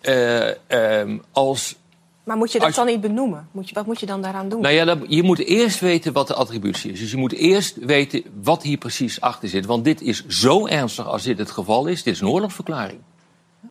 eh, 0.00 0.48
ehm, 0.70 1.18
als 1.32 1.74
Maar 2.24 2.36
moet 2.36 2.52
je 2.52 2.58
dat 2.58 2.66
Als- 2.66 2.76
dan 2.76 2.86
niet 2.86 3.00
benoemen? 3.00 3.48
Moet 3.52 3.68
je, 3.68 3.74
wat 3.74 3.86
moet 3.86 4.00
je 4.00 4.06
dan 4.06 4.22
daaraan 4.22 4.48
doen? 4.48 4.60
Nou 4.60 4.74
ja, 4.74 4.84
dan- 4.84 5.04
je 5.08 5.22
moet 5.22 5.38
eerst 5.38 5.80
weten 5.80 6.12
wat 6.12 6.26
de 6.26 6.34
attributie 6.34 6.92
is. 6.92 7.00
Dus 7.00 7.10
je 7.10 7.16
moet 7.16 7.32
eerst 7.32 7.76
weten 7.76 8.22
wat 8.42 8.62
hier 8.62 8.78
precies 8.78 9.20
achter 9.20 9.48
zit. 9.48 9.66
Want 9.66 9.84
dit 9.84 10.00
is 10.00 10.26
zo 10.26 10.66
ernstig 10.66 11.06
als 11.06 11.22
dit 11.22 11.38
het 11.38 11.50
geval 11.50 11.86
is. 11.86 12.02
Dit 12.02 12.14
is 12.14 12.20
een 12.20 12.28
oorlogsverklaring. 12.28 13.00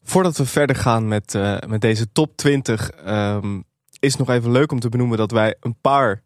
Voordat 0.04 0.38
we 0.38 0.46
verder 0.46 0.76
gaan 0.76 1.08
met, 1.08 1.36
eh, 1.36 1.58
met 1.68 1.82
deze 1.82 2.12
top 2.12 2.38
20, 2.38 2.90
ehm, 2.90 3.56
is 4.00 4.12
het 4.18 4.18
nog 4.28 4.30
even 4.30 4.52
leuk 4.52 4.72
om 4.72 4.80
te 4.80 4.90
benoemen 4.90 5.18
dat 5.18 5.32
wij 5.32 5.56
een 5.60 5.76
paar 5.82 6.22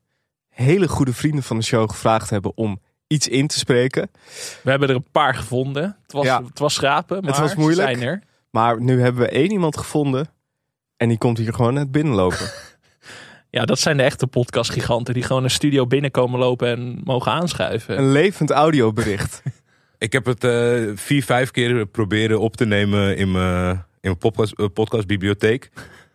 hele 0.50 0.88
goede 0.88 1.14
vrienden 1.14 1.44
van 1.44 1.58
de 1.58 1.64
show 1.64 1.90
gevraagd 1.90 2.30
hebben 2.30 2.52
om 2.58 2.80
iets 3.08 3.28
in 3.28 3.48
te 3.48 3.58
spreken. 3.60 4.10
We 4.64 4.70
hebben 4.70 4.90
er 4.90 4.96
een 4.96 5.08
paar 5.12 5.36
gevonden. 5.36 5.98
Het 6.04 6.12
was, 6.12 6.26
Ja. 6.26 6.44
het 6.44 6.60
was 6.60 6.74
schrapen, 6.74 7.22
maar 7.22 7.32
het 7.32 7.40
was 7.40 7.52
ze 7.52 7.60
moeilijk. 7.60 7.88
zijn 7.88 8.02
er. 8.02 8.24
Maar 8.50 8.82
nu 8.82 9.02
hebben 9.02 9.22
we 9.22 9.30
één 9.30 9.52
iemand 9.52 9.78
gevonden 9.78 10.30
en 11.04 11.10
die 11.10 11.18
komt 11.18 11.38
hier 11.38 11.54
gewoon 11.54 11.74
net 11.74 11.92
binnenlopen. 11.92 12.52
Ja, 13.50 13.66
dat 13.66 13.80
zijn 13.80 13.98
de 13.98 14.04
echte 14.04 14.28
podcastgiganten 14.28 15.14
die 15.14 15.24
gewoon 15.24 15.44
een 15.44 15.50
studio 15.50 15.88
binnenkomen 15.88 16.40
lopen 16.40 16.68
en 16.68 17.02
mogen 17.04 17.32
aanschuiven. 17.32 17.98
een 17.98 18.12
levend 18.12 18.52
audiobericht. 18.52 19.42
Ik 19.98 20.12
heb 20.12 20.26
het 20.26 20.44
eh, 20.44 20.82
vier, 20.96 21.24
vijf 21.24 21.52
keer 21.52 21.86
proberen 21.86 22.40
op 22.40 22.56
te 22.56 22.66
nemen 22.66 23.18
in 23.18 23.32
mijn, 23.32 23.70
in 23.76 23.84
mijn 24.02 24.18
podcast, 24.18 24.54
eh, 24.54 24.66
podcastbibliotheek. 24.74 25.72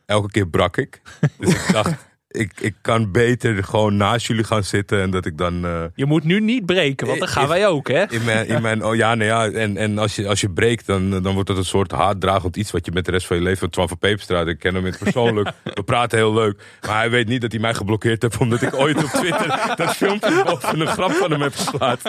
Elke 0.06 0.30
keer 0.30 0.48
brak 0.48 0.76
ik. 0.76 1.00
Dus 1.38 1.54
ik 1.54 1.72
dacht, 1.72 2.07
ik, 2.28 2.52
ik 2.60 2.74
kan 2.80 3.12
beter 3.12 3.64
gewoon 3.64 3.96
naast 3.96 4.26
jullie 4.26 4.44
gaan 4.44 4.64
zitten 4.64 5.00
en 5.02 5.10
dat 5.10 5.26
ik 5.26 5.38
dan... 5.38 5.64
eh, 5.64 5.82
Je 5.94 6.04
moet 6.06 6.24
nu 6.24 6.40
niet 6.40 6.66
breken, 6.66 7.06
want 7.06 7.18
dan 7.18 7.28
gaan 7.28 7.48
wij 7.48 7.66
ook, 7.66 7.88
hè? 7.88 8.04
in 8.10 8.24
mijn, 8.24 8.48
in 8.48 8.62
mijn, 8.62 8.84
oh 8.84 8.94
ja, 8.94 9.14
nou 9.14 9.30
ja, 9.30 9.58
en, 9.58 9.76
en 9.76 9.98
als, 9.98 10.16
je, 10.16 10.28
als 10.28 10.40
je 10.40 10.50
breekt, 10.50 10.86
dan, 10.86 11.10
dan 11.22 11.32
wordt 11.34 11.48
dat 11.48 11.56
een 11.56 11.64
soort 11.64 11.90
haatdragend 11.90 12.56
iets 12.56 12.70
wat 12.70 12.86
je 12.86 12.92
met 12.92 13.04
de 13.04 13.10
rest 13.10 13.26
van 13.26 13.36
je 13.36 13.42
leven. 13.42 13.70
Twan 13.70 13.88
van 13.88 13.98
Peperstraat, 13.98 14.46
ik 14.46 14.58
ken 14.58 14.74
hem 14.74 14.84
in 14.86 14.90
het 14.92 15.00
persoonlijk. 15.02 15.50
We 15.74 15.82
praten 15.82 16.18
heel 16.18 16.34
leuk. 16.34 16.62
Maar 16.86 16.96
hij 16.98 17.10
weet 17.10 17.28
niet 17.28 17.40
dat 17.40 17.52
hij 17.52 17.60
mij 17.60 17.74
geblokkeerd 17.74 18.22
heeft, 18.22 18.36
omdat 18.38 18.62
ik 18.62 18.74
ooit 18.74 18.96
op 19.04 19.10
Twitter 19.10 19.72
dat 19.76 19.96
filmpje 19.96 20.42
boven 20.44 20.80
een 20.80 20.86
grap 20.86 21.12
van 21.12 21.30
hem 21.30 21.40
heb 21.42 21.54
geplaatst. 21.56 22.04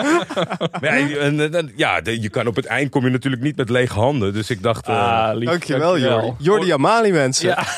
Maar 0.80 0.98
ja, 1.08 1.16
en, 1.18 1.54
en, 1.54 1.72
ja, 1.76 2.00
de- 2.00 2.20
je 2.20 2.28
kan 2.28 2.46
op 2.46 2.56
het 2.56 2.66
eind 2.66 2.90
kom 2.90 3.04
je 3.04 3.10
natuurlijk 3.10 3.42
niet 3.42 3.56
met 3.56 3.68
lege 3.70 3.98
handen. 3.98 4.32
Dus 4.32 4.50
ik 4.50 4.62
dacht. 4.62 4.86
eh, 4.88 5.28
Ah, 5.28 5.36
lief, 5.36 5.48
Dankjewel, 5.48 5.98
Jordi. 5.98 6.32
Jordi 6.38 6.70
Amali, 6.72 7.12
mensen. 7.12 7.48
Ja. 7.48 7.64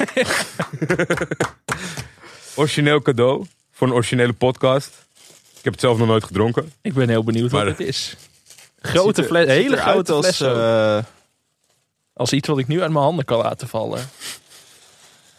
origineel 2.54 3.02
cadeau 3.02 3.46
voor 3.72 3.86
een 3.86 3.92
originele 3.92 4.32
podcast. 4.32 4.86
Ik 5.58 5.64
heb 5.64 5.72
het 5.72 5.82
zelf 5.82 5.98
nog 5.98 6.06
nooit 6.06 6.24
gedronken. 6.24 6.72
Ik 6.82 6.94
ben 6.94 7.08
heel 7.08 7.24
benieuwd 7.24 7.50
Maar- 7.50 7.64
wat 7.66 7.78
het 7.78 7.86
is. 7.88 8.16
Grote 8.80 9.24
fles, 9.24 9.46
hele 9.46 9.76
grote 9.76 10.12
als, 10.12 10.26
fles. 10.26 10.40
eh, 10.40 10.98
Als 12.12 12.32
iets 12.32 12.48
wat 12.48 12.58
ik 12.58 12.66
nu 12.68 12.82
uit 12.82 12.90
mijn 12.92 13.04
handen 13.04 13.24
kan 13.24 13.38
laten 13.38 13.68
vallen. 13.68 14.00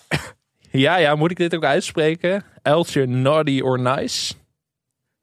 ja, 0.72 0.96
ja, 0.98 1.16
moet 1.16 1.32
ik 1.32 1.38
dit 1.38 1.56
ook 1.56 1.64
uitspreken? 1.64 2.44
Uiltje 2.62 3.06
Naughty 3.06 3.62
or 3.64 3.80
Nice. 3.80 4.34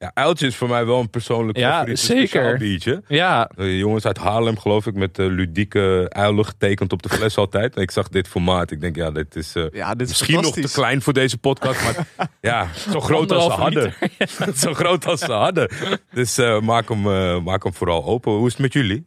Ja, 0.03 0.11
Uiltje 0.15 0.47
is 0.47 0.57
voor 0.57 0.69
mij 0.69 0.87
wel 0.87 1.01
een 1.01 1.11
persoonlijk 1.11 1.59
Ja, 1.59 1.71
favoriet 1.73 1.99
zeker. 1.99 2.59
biertje. 2.59 3.03
Ja, 3.09 3.51
De 3.57 3.77
jongens 3.77 4.05
uit 4.07 4.19
Haarlem, 4.19 4.59
geloof 4.59 4.87
ik, 4.87 4.95
met 4.95 5.15
de 5.15 5.23
ludieke 5.31 6.07
uilen 6.09 6.45
getekend 6.47 6.93
op 6.93 7.03
de 7.03 7.09
fles 7.09 7.37
altijd. 7.45 7.77
En 7.77 7.83
ik 7.83 7.91
zag 7.91 8.09
dit 8.09 8.29
formaat. 8.29 8.71
Ik 8.71 8.81
denk, 8.81 8.97
ja, 8.97 9.11
dit 9.11 9.37
is, 9.37 9.55
eh, 9.55 9.65
ja, 9.73 9.95
dit 9.95 10.01
is 10.11 10.19
misschien 10.19 10.43
nog 10.43 10.53
te 10.55 10.71
klein 10.73 11.03
voor 11.03 11.13
deze 11.13 11.39
podcast. 11.39 11.83
Maar 11.83 12.07
ja, 12.41 12.69
zo 12.91 13.01
groot 13.01 13.33
als 13.33 13.45
ze 13.45 13.51
hadden. 13.51 13.95
zo 14.55 14.75
groot 14.75 15.07
als 15.07 15.21
ze 15.21 15.33
hadden. 15.33 15.71
Dus 16.13 16.39
eh, 16.39 16.61
maak, 16.61 16.89
hem, 16.89 17.07
eh, 17.07 17.41
maak 17.43 17.63
hem 17.63 17.75
vooral 17.75 18.05
open. 18.05 18.33
Hoe 18.33 18.47
is 18.47 18.53
het 18.53 18.63
met 18.63 18.73
jullie? 18.73 19.07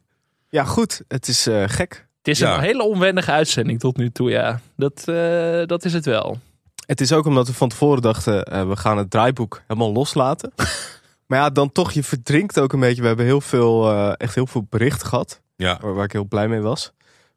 Ja, 0.49 0.63
goed. 0.63 1.01
Het 1.08 1.27
is 1.27 1.47
eh, 1.47 1.63
gek. 1.67 2.08
het 2.17 2.27
is 2.27 2.39
Ja. 2.39 2.56
een 2.56 2.62
hele 2.63 2.84
onwendige 2.84 3.32
uitzending 3.32 3.79
tot 3.79 3.97
nu 3.97 4.10
toe, 4.10 4.29
ja. 4.29 4.60
Dat, 4.77 5.03
eh, 5.08 5.65
dat 5.65 5.86
is 5.86 5.93
het 5.93 6.06
wel. 6.06 6.39
Het 6.85 7.01
is 7.01 7.13
ook 7.13 7.25
omdat 7.25 7.47
we 7.47 7.53
van 7.53 7.69
tevoren 7.69 8.01
dachten, 8.01 8.43
eh, 8.43 8.67
we 8.67 8.75
gaan 8.75 8.97
het 8.97 9.09
draaiboek 9.09 9.61
helemaal 9.67 9.91
loslaten. 9.91 10.53
maar 11.27 11.39
ja, 11.39 11.49
dan 11.49 11.71
toch, 11.71 11.91
je 11.91 12.03
verdrinkt 12.03 12.59
ook 12.59 12.73
een 12.73 12.79
beetje. 12.79 13.01
We 13.01 13.07
hebben 13.07 13.25
heel 13.25 13.41
veel, 13.41 13.91
eh, 13.91 14.13
echt 14.17 14.35
heel 14.35 14.47
veel 14.47 14.65
berichten 14.69 15.07
gehad. 15.07 15.41
Ja. 15.55 15.77
Waar, 15.81 15.93
waar 15.93 16.05
ik 16.05 16.11
heel 16.11 16.25
blij 16.25 16.47
mee 16.47 16.61
was. 16.61 16.93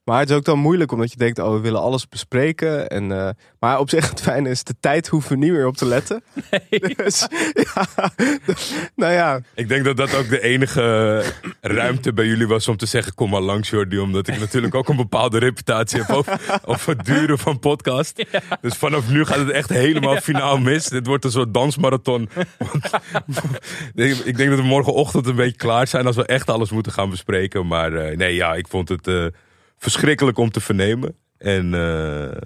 Maar 0.07 0.21
het 0.21 0.31
is 0.31 0.37
ook 0.37 0.45
dan 0.45 0.59
moeilijk, 0.59 0.93
omdat 0.93 1.11
je 1.11 1.17
denkt, 1.17 1.39
oh, 1.39 1.53
we 1.53 1.61
willen 1.61 1.81
alles 1.81 2.09
bespreken. 2.09 2.89
En, 2.89 3.13
eh, 3.13 3.29
maar 3.61 3.79
op 3.79 3.91
zich 3.91 4.09
het 4.11 4.21
fijne 4.21 4.51
is, 4.51 4.65
de 4.65 4.75
tijd 4.81 5.09
hoeven 5.09 5.31
we 5.31 5.45
niet 5.45 5.53
meer 5.53 5.67
op 5.67 5.77
te 5.77 5.87
letten. 5.87 6.23
Dus, 6.97 7.29
ja, 7.55 8.09
nou 8.97 9.13
ja, 9.13 9.41
Ik 9.55 9.69
denk 9.69 9.85
dat 9.85 9.97
dat 9.97 10.15
ook 10.15 10.29
de 10.29 10.41
enige 10.41 11.23
ruimte 11.61 12.13
bij 12.13 12.27
jullie 12.27 12.47
was 12.47 12.69
om 12.69 12.77
te 12.77 12.87
zeggen: 12.87 13.15
kom 13.15 13.31
maar 13.31 13.41
langs, 13.41 13.71
Jordi. 13.71 13.99
Omdat 13.99 14.29
ik 14.29 14.39
natuurlijk 14.39 14.75
ook 14.75 14.89
een 14.89 14.97
bepaalde 14.97 15.39
reputatie 15.39 16.01
heb 16.01 16.17
over, 16.17 16.41
over 16.65 16.97
het 16.97 17.07
duren 17.07 17.39
van 17.39 17.59
podcast. 17.59 18.25
Dus 18.61 18.75
vanaf 18.75 19.09
nu 19.09 19.25
gaat 19.25 19.39
het 19.39 19.51
echt 19.51 19.69
helemaal 19.69 20.17
finaal 20.17 20.59
mis. 20.59 20.87
Dit 20.87 21.07
wordt 21.07 21.25
een 21.25 21.31
soort 21.31 21.55
dansmarathon. 21.55 22.29
Want- 23.27 24.27
ik 24.27 24.37
denk 24.37 24.51
dat 24.51 24.59
we 24.59 24.65
morgenochtend 24.65 25.27
een 25.27 25.37
beetje 25.37 25.57
klaar 25.57 25.87
zijn 25.87 26.07
als 26.07 26.17
we 26.17 26.27
echt 26.27 26.51
alles 26.51 26.71
moeten 26.71 26.93
gaan 26.93 27.11
bespreken. 27.11 27.67
Maar 27.67 27.93
eh, 27.93 28.17
nee, 28.17 28.35
ja, 28.35 28.55
ik 28.55 28.69
vond 28.69 28.89
het 28.89 29.07
eh, 29.07 29.27
verschrikkelijk 29.79 30.39
om 30.39 30.51
te 30.51 30.61
vernemen. 30.61 31.15
En. 31.39 31.75
eh, 31.75 32.43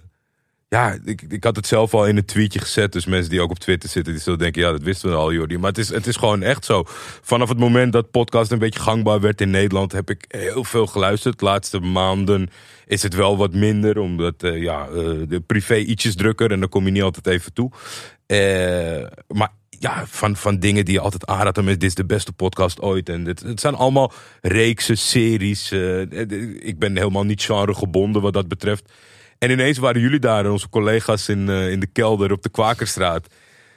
ja, 0.70 0.98
ik, 1.04 1.22
ik 1.28 1.44
had 1.44 1.56
het 1.56 1.66
zelf 1.66 1.94
al 1.94 2.06
in 2.06 2.16
een 2.16 2.24
tweetje 2.24 2.58
gezet. 2.58 2.92
Dus 2.92 3.06
mensen 3.06 3.30
die 3.30 3.40
ook 3.40 3.50
op 3.50 3.58
Twitter 3.58 3.88
zitten, 3.88 4.12
die 4.12 4.22
zullen 4.22 4.38
denken... 4.38 4.62
ja, 4.62 4.70
dat 4.70 4.82
wisten 4.82 5.10
we 5.10 5.16
al, 5.16 5.32
Jordi. 5.32 5.58
Maar 5.58 5.68
het 5.68 5.78
is, 5.78 5.88
het 5.88 6.06
is 6.06 6.16
gewoon 6.16 6.42
echt 6.42 6.64
zo. 6.64 6.84
Vanaf 7.22 7.48
het 7.48 7.58
moment 7.58 7.92
dat 7.92 8.10
podcast 8.10 8.50
een 8.50 8.58
beetje 8.58 8.80
gangbaar 8.80 9.20
werd 9.20 9.40
in 9.40 9.50
Nederland... 9.50 9.92
heb 9.92 10.10
ik 10.10 10.24
heel 10.28 10.64
veel 10.64 10.86
geluisterd. 10.86 11.38
De 11.38 11.44
laatste 11.44 11.80
maanden 11.80 12.50
is 12.86 13.02
het 13.02 13.14
wel 13.14 13.36
wat 13.36 13.54
minder. 13.54 13.98
Omdat 13.98 14.42
eh, 14.42 14.62
ja, 14.62 14.86
eh, 14.86 14.94
de 15.28 15.42
privé 15.46 15.76
ietsjes 15.76 16.16
drukker... 16.16 16.52
en 16.52 16.60
dan 16.60 16.68
kom 16.68 16.84
je 16.84 16.90
niet 16.90 17.02
altijd 17.02 17.26
even 17.26 17.52
toe. 17.52 17.70
Eh, 18.26 19.06
maar 19.28 19.52
ja, 19.80 20.06
van, 20.06 20.36
van 20.36 20.58
dingen 20.58 20.84
die 20.84 20.94
je 20.94 21.00
altijd 21.00 21.26
aanraadt. 21.26 21.64
Dit 21.64 21.82
is 21.82 21.94
de 21.94 22.04
beste 22.04 22.32
podcast 22.32 22.80
ooit. 22.80 23.08
En 23.08 23.24
dit, 23.24 23.40
het 23.40 23.60
zijn 23.60 23.74
allemaal 23.74 24.12
reeksen, 24.40 24.98
series. 24.98 25.70
eh, 25.70 26.00
ik 26.58 26.78
ben 26.78 26.96
helemaal 26.96 27.24
niet 27.24 27.42
genre 27.42 27.74
gebonden 27.74 28.22
wat 28.22 28.32
dat 28.32 28.48
betreft. 28.48 28.92
En 29.38 29.50
ineens 29.50 29.78
waren 29.78 30.00
jullie 30.00 30.18
daar, 30.18 30.50
onze 30.50 30.68
collega's 30.68 31.28
in, 31.28 31.48
eh, 31.48 31.70
in 31.70 31.80
de 31.80 31.86
kelder 31.86 32.32
op 32.32 32.42
de 32.42 32.48
Kwakerstraat. 32.48 33.34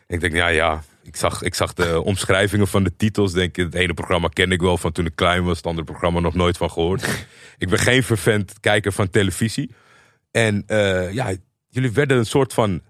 Ik 0.07 0.19
denk, 0.19 0.33
ja, 0.33 0.47
ja. 0.47 0.83
Ik 1.03 1.15
zag, 1.15 1.41
ik 1.41 1.55
zag 1.55 1.73
de 1.73 2.01
omschrijvingen 2.01 2.67
van 2.67 2.83
de 2.83 2.95
titels. 2.95 3.33
Denk, 3.33 3.55
het 3.55 3.75
ene 3.75 3.93
programma 3.93 4.27
ken 4.27 4.51
ik 4.51 4.61
wel 4.61 4.77
van 4.77 4.91
toen 4.91 5.05
ik 5.05 5.15
klein 5.15 5.43
was. 5.43 5.57
Het 5.57 5.65
andere 5.65 5.85
programma 5.85 6.19
nog 6.19 6.33
nooit 6.33 6.57
van 6.57 6.71
gehoord. 6.71 7.27
ik 7.57 7.69
ben 7.69 7.79
geen 7.79 8.03
vervent 8.03 8.59
kijker 8.59 8.91
van 8.91 9.09
televisie. 9.09 9.71
En 10.31 10.63
eh, 10.67 11.13
ja, 11.13 11.33
jullie 11.69 11.91
werden 11.91 12.17
een 12.17 12.25
soort 12.25 12.53
van 12.53 12.81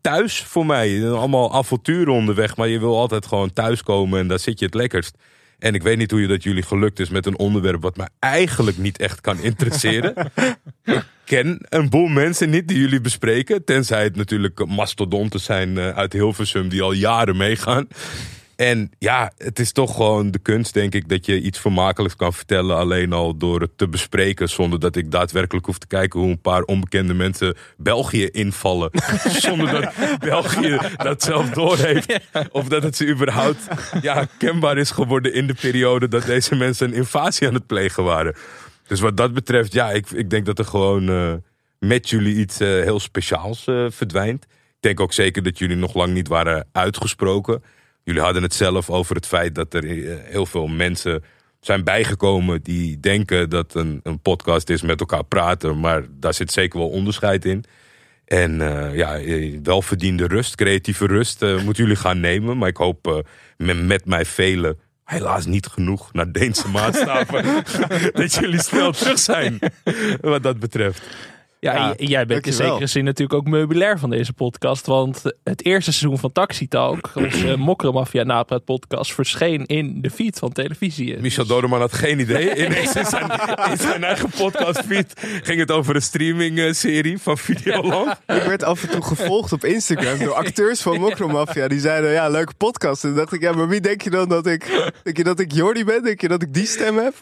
thuis 0.00 0.42
voor 0.42 0.66
mij. 0.66 1.10
Allemaal 1.10 1.54
avonturen 1.54 2.12
onderweg. 2.12 2.56
Maar 2.56 2.68
je 2.68 2.78
wil 2.78 2.98
altijd 2.98 3.26
gewoon 3.26 3.52
thuiskomen 3.52 4.20
en 4.20 4.28
daar 4.28 4.38
zit 4.38 4.58
je 4.58 4.64
het 4.64 4.74
lekkerst. 4.74 5.16
En 5.58 5.74
ik 5.74 5.82
weet 5.82 5.98
niet 5.98 6.10
hoe 6.10 6.20
je 6.20 6.26
dat 6.26 6.42
jullie 6.42 6.62
gelukt 6.62 7.00
is 7.00 7.08
met 7.08 7.26
een 7.26 7.38
onderwerp 7.38 7.82
wat 7.82 7.96
mij 7.96 8.08
eigenlijk 8.18 8.78
niet 8.78 8.98
echt 8.98 9.20
kan 9.20 9.38
interesseren. 9.38 10.14
ik 10.84 11.04
ken 11.24 11.58
een 11.68 11.88
boel 11.88 12.06
mensen 12.06 12.50
niet 12.50 12.68
die 12.68 12.78
jullie 12.78 13.00
bespreken. 13.00 13.64
Tenzij 13.64 14.02
het 14.02 14.16
natuurlijk 14.16 14.66
mastodonten 14.66 15.40
zijn 15.40 15.78
eh, 15.78 15.88
uit 15.88 16.12
Hilversum 16.12 16.68
die 16.68 16.82
al 16.82 16.92
jaren 16.92 17.36
meegaan. 17.36 17.88
En 18.56 18.90
ja, 18.98 19.32
het 19.38 19.58
is 19.58 19.72
toch 19.72 19.94
gewoon 19.94 20.30
de 20.30 20.38
kunst, 20.38 20.74
denk 20.74 20.94
ik, 20.94 21.08
dat 21.08 21.26
je 21.26 21.40
iets 21.40 21.58
vermakelijks 21.58 22.16
kan 22.16 22.32
vertellen. 22.32 22.76
Alleen 22.76 23.12
al 23.12 23.36
door 23.36 23.60
het 23.60 23.78
te 23.78 23.88
bespreken. 23.88 24.48
Zonder 24.48 24.80
dat 24.80 24.96
ik 24.96 25.10
daadwerkelijk 25.10 25.66
hoef 25.66 25.78
te 25.78 25.86
kijken 25.86 26.20
hoe 26.20 26.30
een 26.30 26.40
paar 26.40 26.62
onbekende 26.62 27.14
mensen 27.14 27.56
België 27.76 28.26
invallen. 28.26 28.90
zonder 29.46 29.70
dat 29.70 30.18
België 30.18 30.78
dat 30.96 31.22
zelf 31.22 31.50
doorheeft. 31.50 32.20
Of 32.50 32.68
dat 32.68 32.82
het 32.82 32.96
ze 32.96 33.08
überhaupt 33.08 33.68
ja, 34.02 34.26
kenbaar 34.38 34.78
is 34.78 34.90
geworden 34.90 35.34
in 35.34 35.46
de 35.46 35.54
periode 35.54 36.08
dat 36.08 36.26
deze 36.26 36.54
mensen 36.54 36.88
een 36.88 36.94
invasie 36.94 37.46
aan 37.48 37.54
het 37.54 37.66
plegen 37.66 38.04
waren. 38.04 38.34
Dus 38.86 39.00
wat 39.00 39.16
dat 39.16 39.34
betreft, 39.34 39.72
ja, 39.72 39.90
ik, 39.90 40.10
ik 40.10 40.30
denk 40.30 40.46
dat 40.46 40.58
er 40.58 40.64
gewoon 40.64 41.08
eh, 41.08 41.32
met 41.78 42.08
jullie 42.08 42.36
iets 42.36 42.60
eh, 42.60 42.68
heel 42.68 43.00
speciaals 43.00 43.66
eh, 43.66 43.86
verdwijnt. 43.88 44.44
Ik 44.44 44.82
denk 44.82 45.00
ook 45.00 45.12
zeker 45.12 45.42
dat 45.42 45.58
jullie 45.58 45.76
nog 45.76 45.94
lang 45.94 46.12
niet 46.12 46.28
waren 46.28 46.68
uitgesproken. 46.72 47.62
Jullie 48.06 48.22
hadden 48.22 48.42
het 48.42 48.54
zelf 48.54 48.90
over 48.90 49.14
het 49.14 49.26
feit 49.26 49.54
dat 49.54 49.74
er 49.74 49.84
eh, 49.84 50.16
heel 50.24 50.46
veel 50.46 50.66
mensen 50.66 51.24
zijn 51.60 51.84
bijgekomen 51.84 52.62
die 52.62 53.00
denken 53.00 53.50
dat 53.50 53.74
een, 53.74 54.00
een 54.02 54.20
podcast 54.20 54.68
is 54.68 54.82
met 54.82 55.00
elkaar 55.00 55.24
praten. 55.24 55.80
Maar 55.80 56.02
daar 56.10 56.34
zit 56.34 56.52
zeker 56.52 56.78
wel 56.78 56.88
onderscheid 56.88 57.44
in. 57.44 57.64
En 58.24 58.60
eh, 58.60 58.96
ja, 58.96 59.18
eh, 59.18 59.58
welverdiende 59.62 60.26
rust, 60.26 60.54
creatieve 60.54 61.06
rust 61.06 61.40
moeten 61.40 61.82
jullie 61.82 61.96
gaan 61.96 62.20
nemen. 62.20 62.58
Maar 62.58 62.68
ik 62.68 62.76
hoop 62.76 63.24
met, 63.56 63.86
met 63.86 64.04
mij 64.04 64.24
velen, 64.24 64.78
helaas 65.04 65.46
niet 65.46 65.66
genoeg 65.66 66.12
naar 66.12 66.32
Deense 66.32 66.68
maatstaven, 66.68 67.64
dat 68.20 68.34
jullie 68.34 68.62
snel 68.62 68.92
terug 68.92 69.18
zijn. 69.18 69.58
Wat 70.20 70.42
dat 70.42 70.58
betreft. 70.58 71.02
Ja, 71.72 71.94
jij 71.96 72.26
bent 72.26 72.46
in 72.46 72.52
zekere 72.52 72.86
zin 72.86 73.04
natuurlijk 73.04 73.38
ook 73.38 73.46
meubilair 73.46 73.98
van 73.98 74.10
deze 74.10 74.32
podcast. 74.32 74.86
Want 74.86 75.22
het 75.44 75.64
eerste 75.64 75.92
seizoen 75.92 76.18
van 76.18 76.32
Taxi 76.32 76.68
Talk, 76.68 77.10
onze 77.14 77.56
Mokkermafia 77.68 78.22
napraat 78.22 78.64
podcast, 78.64 79.14
verscheen 79.14 79.66
in 79.66 80.00
de 80.00 80.10
feed 80.10 80.38
van 80.38 80.52
televisie. 80.52 81.20
Michel 81.20 81.46
Dodeman 81.46 81.80
had 81.80 81.92
geen 81.92 82.18
idee. 82.18 82.66
Ineens 82.66 82.96
in 82.96 83.06
zijn, 83.16 83.30
in 83.70 83.78
zijn 83.78 84.04
eigen 84.04 84.30
podcastfeed 84.30 85.12
ging 85.42 85.60
het 85.60 85.70
over 85.70 85.94
een 85.94 86.02
streaming-serie 86.02 87.18
van 87.18 87.38
Videoland. 87.38 88.10
Ik 88.26 88.42
werd 88.42 88.62
af 88.62 88.82
en 88.82 88.88
toe 88.88 89.02
gevolgd 89.02 89.52
op 89.52 89.64
Instagram 89.64 90.18
door 90.18 90.34
acteurs 90.34 90.80
van 90.82 91.00
Mokromafia. 91.00 91.68
Die 91.68 91.80
zeiden, 91.80 92.10
ja, 92.10 92.28
leuke 92.28 92.54
podcast. 92.56 93.04
En 93.04 93.14
dacht 93.14 93.32
ik, 93.32 93.40
ja, 93.40 93.52
maar 93.52 93.68
wie 93.68 93.80
denk 93.80 94.02
je 94.02 94.10
dan 94.10 94.28
dat 94.28 94.46
ik... 94.46 94.92
Denk 95.02 95.16
je 95.16 95.24
dat 95.24 95.40
ik 95.40 95.52
Jordi 95.52 95.84
ben? 95.84 96.02
Denk 96.02 96.20
je 96.20 96.28
dat 96.28 96.42
ik 96.42 96.54
die 96.54 96.66
stem 96.66 96.96
heb? 96.96 97.14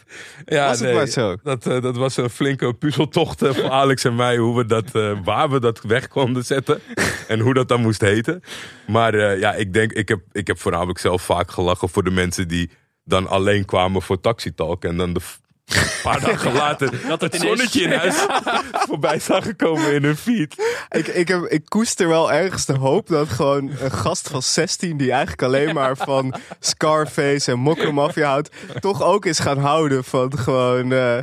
Ja, 0.45 0.67
Was 0.67 0.79
het 0.79 0.87
nee, 0.87 0.97
maar 0.97 1.07
zo. 1.07 1.35
Dat, 1.43 1.67
eh, 1.67 1.81
dat 1.81 1.95
was 1.95 2.17
een 2.17 2.29
flinke 2.29 2.73
puzzeltocht 2.73 3.41
eh, 3.41 3.53
voor 3.53 3.69
Alex 3.69 4.03
en 4.03 4.15
mij. 4.15 4.34
Hoe 4.37 4.55
we 4.55 4.65
dat, 4.65 4.95
eh, 4.95 5.17
waar 5.23 5.49
we 5.49 5.59
dat 5.59 5.81
weg 5.81 6.07
konden 6.07 6.45
zetten. 6.45 6.81
En 7.27 7.39
hoe 7.39 7.53
dat 7.53 7.67
dan 7.67 7.81
moest 7.81 8.01
heten. 8.01 8.41
Maar 8.87 9.13
eh, 9.13 9.39
ja, 9.39 9.53
ik 9.53 9.73
denk, 9.73 9.91
ik 9.91 10.07
heb, 10.07 10.19
ik 10.31 10.47
heb 10.47 10.59
voornamelijk 10.59 10.99
zelf 10.99 11.21
vaak 11.21 11.51
gelachen 11.51 11.89
voor 11.89 12.03
de 12.03 12.11
mensen 12.11 12.47
die 12.47 12.69
dan 13.03 13.27
alleen 13.27 13.65
kwamen 13.65 14.01
voor 14.01 14.19
Taxi 14.19 14.53
Talk. 14.53 14.83
En 14.83 14.97
dan 14.97 15.13
de 15.13 15.19
een 15.65 15.83
paar 16.03 16.19
dagen 16.21 16.53
later 16.63 17.07
Dat 17.07 17.21
het 17.21 17.35
zonnetje 17.35 17.81
in 17.81 17.91
huis 17.91 18.25
voorbij 18.87 19.19
zagen 19.19 19.55
komen 19.55 19.93
in 19.93 20.03
hun 20.03 20.17
feed. 20.17 20.55
Ik, 20.89 21.07
ik, 21.07 21.27
heb, 21.27 21.43
ik 21.43 21.65
koester 21.65 22.07
wel 22.07 22.31
ergens 22.31 22.65
de 22.65 22.77
hoop 22.77 23.07
dat 23.07 23.29
gewoon 23.29 23.71
een 23.79 23.91
gast 23.91 24.29
van 24.29 24.41
16... 24.41 24.97
die 24.97 25.11
eigenlijk 25.11 25.41
alleen 25.41 25.73
maar 25.73 25.97
van 25.97 26.35
Scarface 26.59 27.51
en 27.51 27.59
Mokromafia 27.59 28.29
houdt... 28.29 28.49
toch 28.79 29.03
ook 29.03 29.25
is 29.25 29.39
gaan 29.39 29.59
houden 29.59 30.03
van 30.03 30.37
gewoon... 30.37 30.91
eh, 30.91 31.17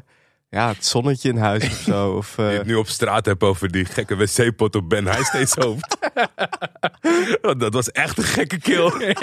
ja, 0.53 0.69
het 0.69 0.87
zonnetje 0.87 1.29
in 1.29 1.37
huis 1.37 1.65
of 1.65 1.73
zo. 1.73 2.11
Of, 2.11 2.38
eh, 2.38 2.49
Die 2.49 2.59
het 2.59 2.67
nu 2.67 2.75
op 2.75 2.88
straat 2.88 3.27
hebt 3.27 3.43
over 3.43 3.71
die 3.71 3.85
gekke 3.85 4.17
wc-pot 4.17 4.77
op 4.77 4.88
Ben 4.88 5.07
Heijsteeds 5.07 5.55
hoofd. 5.55 5.97
Dat 7.59 7.75
was 7.75 7.91
echt 7.91 8.19
een 8.19 8.25
gekke 8.25 8.59
kill. 8.59 8.93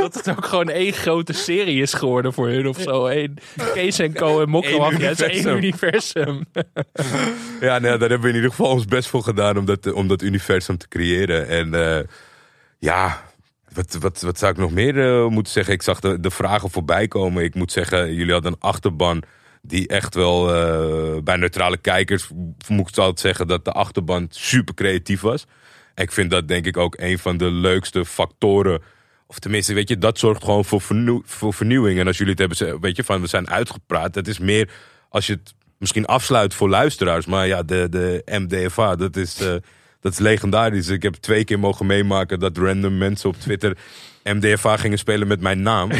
Dat 0.00 0.14
het 0.14 0.30
ook 0.30 0.44
gewoon 0.44 0.68
één 0.68 0.92
grote 0.92 1.32
serie 1.32 1.82
is 1.82 1.92
geworden 1.92 2.32
voor 2.32 2.48
hun 2.48 2.66
of 2.66 2.78
zo. 2.80 3.06
Eén 3.06 3.38
Kees 3.74 3.98
en 3.98 4.12
Co 4.12 4.42
en 4.42 5.00
is 5.00 5.20
één 5.20 5.56
universum. 5.56 6.44
Ja, 7.60 7.78
nou, 7.78 7.98
daar 7.98 8.08
hebben 8.08 8.20
we 8.20 8.28
in 8.28 8.34
ieder 8.34 8.50
geval 8.50 8.70
ons 8.70 8.84
best 8.84 9.08
voor 9.08 9.22
gedaan 9.22 9.56
om 9.56 9.64
dat, 9.64 9.92
om 9.92 10.08
dat 10.08 10.22
universum 10.22 10.76
te 10.76 10.88
creëren. 10.88 11.48
En 11.48 11.74
eh, 11.74 12.04
ja, 12.78 13.22
wat, 13.72 13.96
wat, 14.00 14.20
wat 14.20 14.38
zou 14.38 14.52
ik 14.52 14.58
nog 14.58 14.70
meer 14.70 14.98
eh, 15.06 15.26
moeten 15.26 15.52
zeggen? 15.52 15.74
Ik 15.74 15.82
zag 15.82 16.00
de, 16.00 16.20
de 16.20 16.30
vragen 16.30 16.70
voorbij 16.70 17.08
komen. 17.08 17.44
Ik 17.44 17.54
moet 17.54 17.72
zeggen, 17.72 18.14
jullie 18.14 18.32
hadden 18.32 18.52
een 18.52 18.60
achterban 18.60 19.22
die 19.66 19.88
echt 19.88 20.14
wel 20.14 20.54
eh, 20.54 21.22
bij 21.22 21.36
neutrale 21.36 21.76
kijkers 21.76 22.28
moet 22.68 22.88
ik 22.88 22.96
altijd 22.96 23.20
zeggen 23.20 23.46
dat 23.46 23.64
de 23.64 23.72
achterban 23.72 24.26
super 24.30 24.74
creatief 24.74 25.20
was. 25.20 25.46
Ik 25.94 26.12
vind 26.12 26.30
dat 26.30 26.48
denk 26.48 26.66
ik 26.66 26.76
ook 26.76 26.96
een 26.98 27.18
van 27.18 27.36
de 27.36 27.50
leukste 27.50 28.04
factoren. 28.04 28.82
Of 29.26 29.38
tenminste, 29.38 29.74
weet 29.74 29.88
je, 29.88 29.98
dat 29.98 30.18
zorgt 30.18 30.44
gewoon 30.44 30.64
voor, 30.64 30.80
vernieuw- 30.80 31.22
voor 31.24 31.54
vernieuwing. 31.54 31.98
En 31.98 32.06
als 32.06 32.18
jullie 32.18 32.34
het 32.38 32.58
hebben, 32.58 32.80
weet 32.80 32.96
je, 32.96 33.04
van 33.04 33.20
we 33.20 33.26
zijn 33.26 33.50
uitgepraat. 33.50 34.14
Het 34.14 34.28
is 34.28 34.38
meer 34.38 34.70
als 35.08 35.26
je 35.26 35.32
het 35.32 35.54
misschien 35.78 36.06
afsluit 36.06 36.54
voor 36.54 36.68
luisteraars. 36.68 37.26
Maar 37.26 37.46
ja, 37.46 37.62
de, 37.62 37.86
de 37.90 38.22
MDFA, 38.26 38.96
dat 38.96 39.16
is, 39.16 39.40
eh, 39.40 39.54
dat 40.00 40.12
is 40.12 40.18
legendarisch. 40.18 40.88
Ik 40.88 41.02
heb 41.02 41.14
twee 41.14 41.44
keer 41.44 41.58
mogen 41.58 41.86
meemaken 41.86 42.38
dat 42.38 42.58
random 42.58 42.98
mensen 42.98 43.28
op 43.28 43.36
Twitter 43.36 43.76
MDFA 44.24 44.76
gingen 44.76 44.98
spelen 44.98 45.28
met 45.28 45.40
mijn 45.40 45.62
naam. 45.62 45.90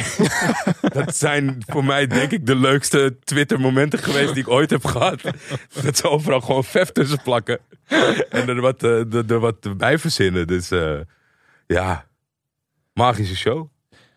dat 0.93 1.17
zijn 1.17 1.63
voor 1.67 1.85
mij 1.85 2.07
denk 2.07 2.31
ik 2.31 2.47
de 2.47 2.57
leukste 2.57 3.17
Twitter 3.25 3.61
momenten 3.61 3.99
geweest 3.99 4.35
die 4.35 4.43
ik 4.43 4.49
ooit 4.49 4.71
heb 4.71 4.85
gehad. 4.85 5.21
Dat 5.83 5.97
ze 5.97 6.09
overal 6.09 6.41
gewoon 6.41 6.65
vef 6.65 6.91
tussen 6.91 7.23
plakken. 7.23 7.59
en 8.29 8.49
er 8.49 8.61
wat, 8.61 8.83
eh, 8.83 9.15
er, 9.15 9.33
er 9.33 9.41
wat 9.41 9.77
bij 9.77 9.99
verzinnen. 9.99 10.47
Dus 10.47 10.71
eh, 10.71 11.01
ja, 11.67 12.07
magische 12.93 13.37
show. 13.37 13.69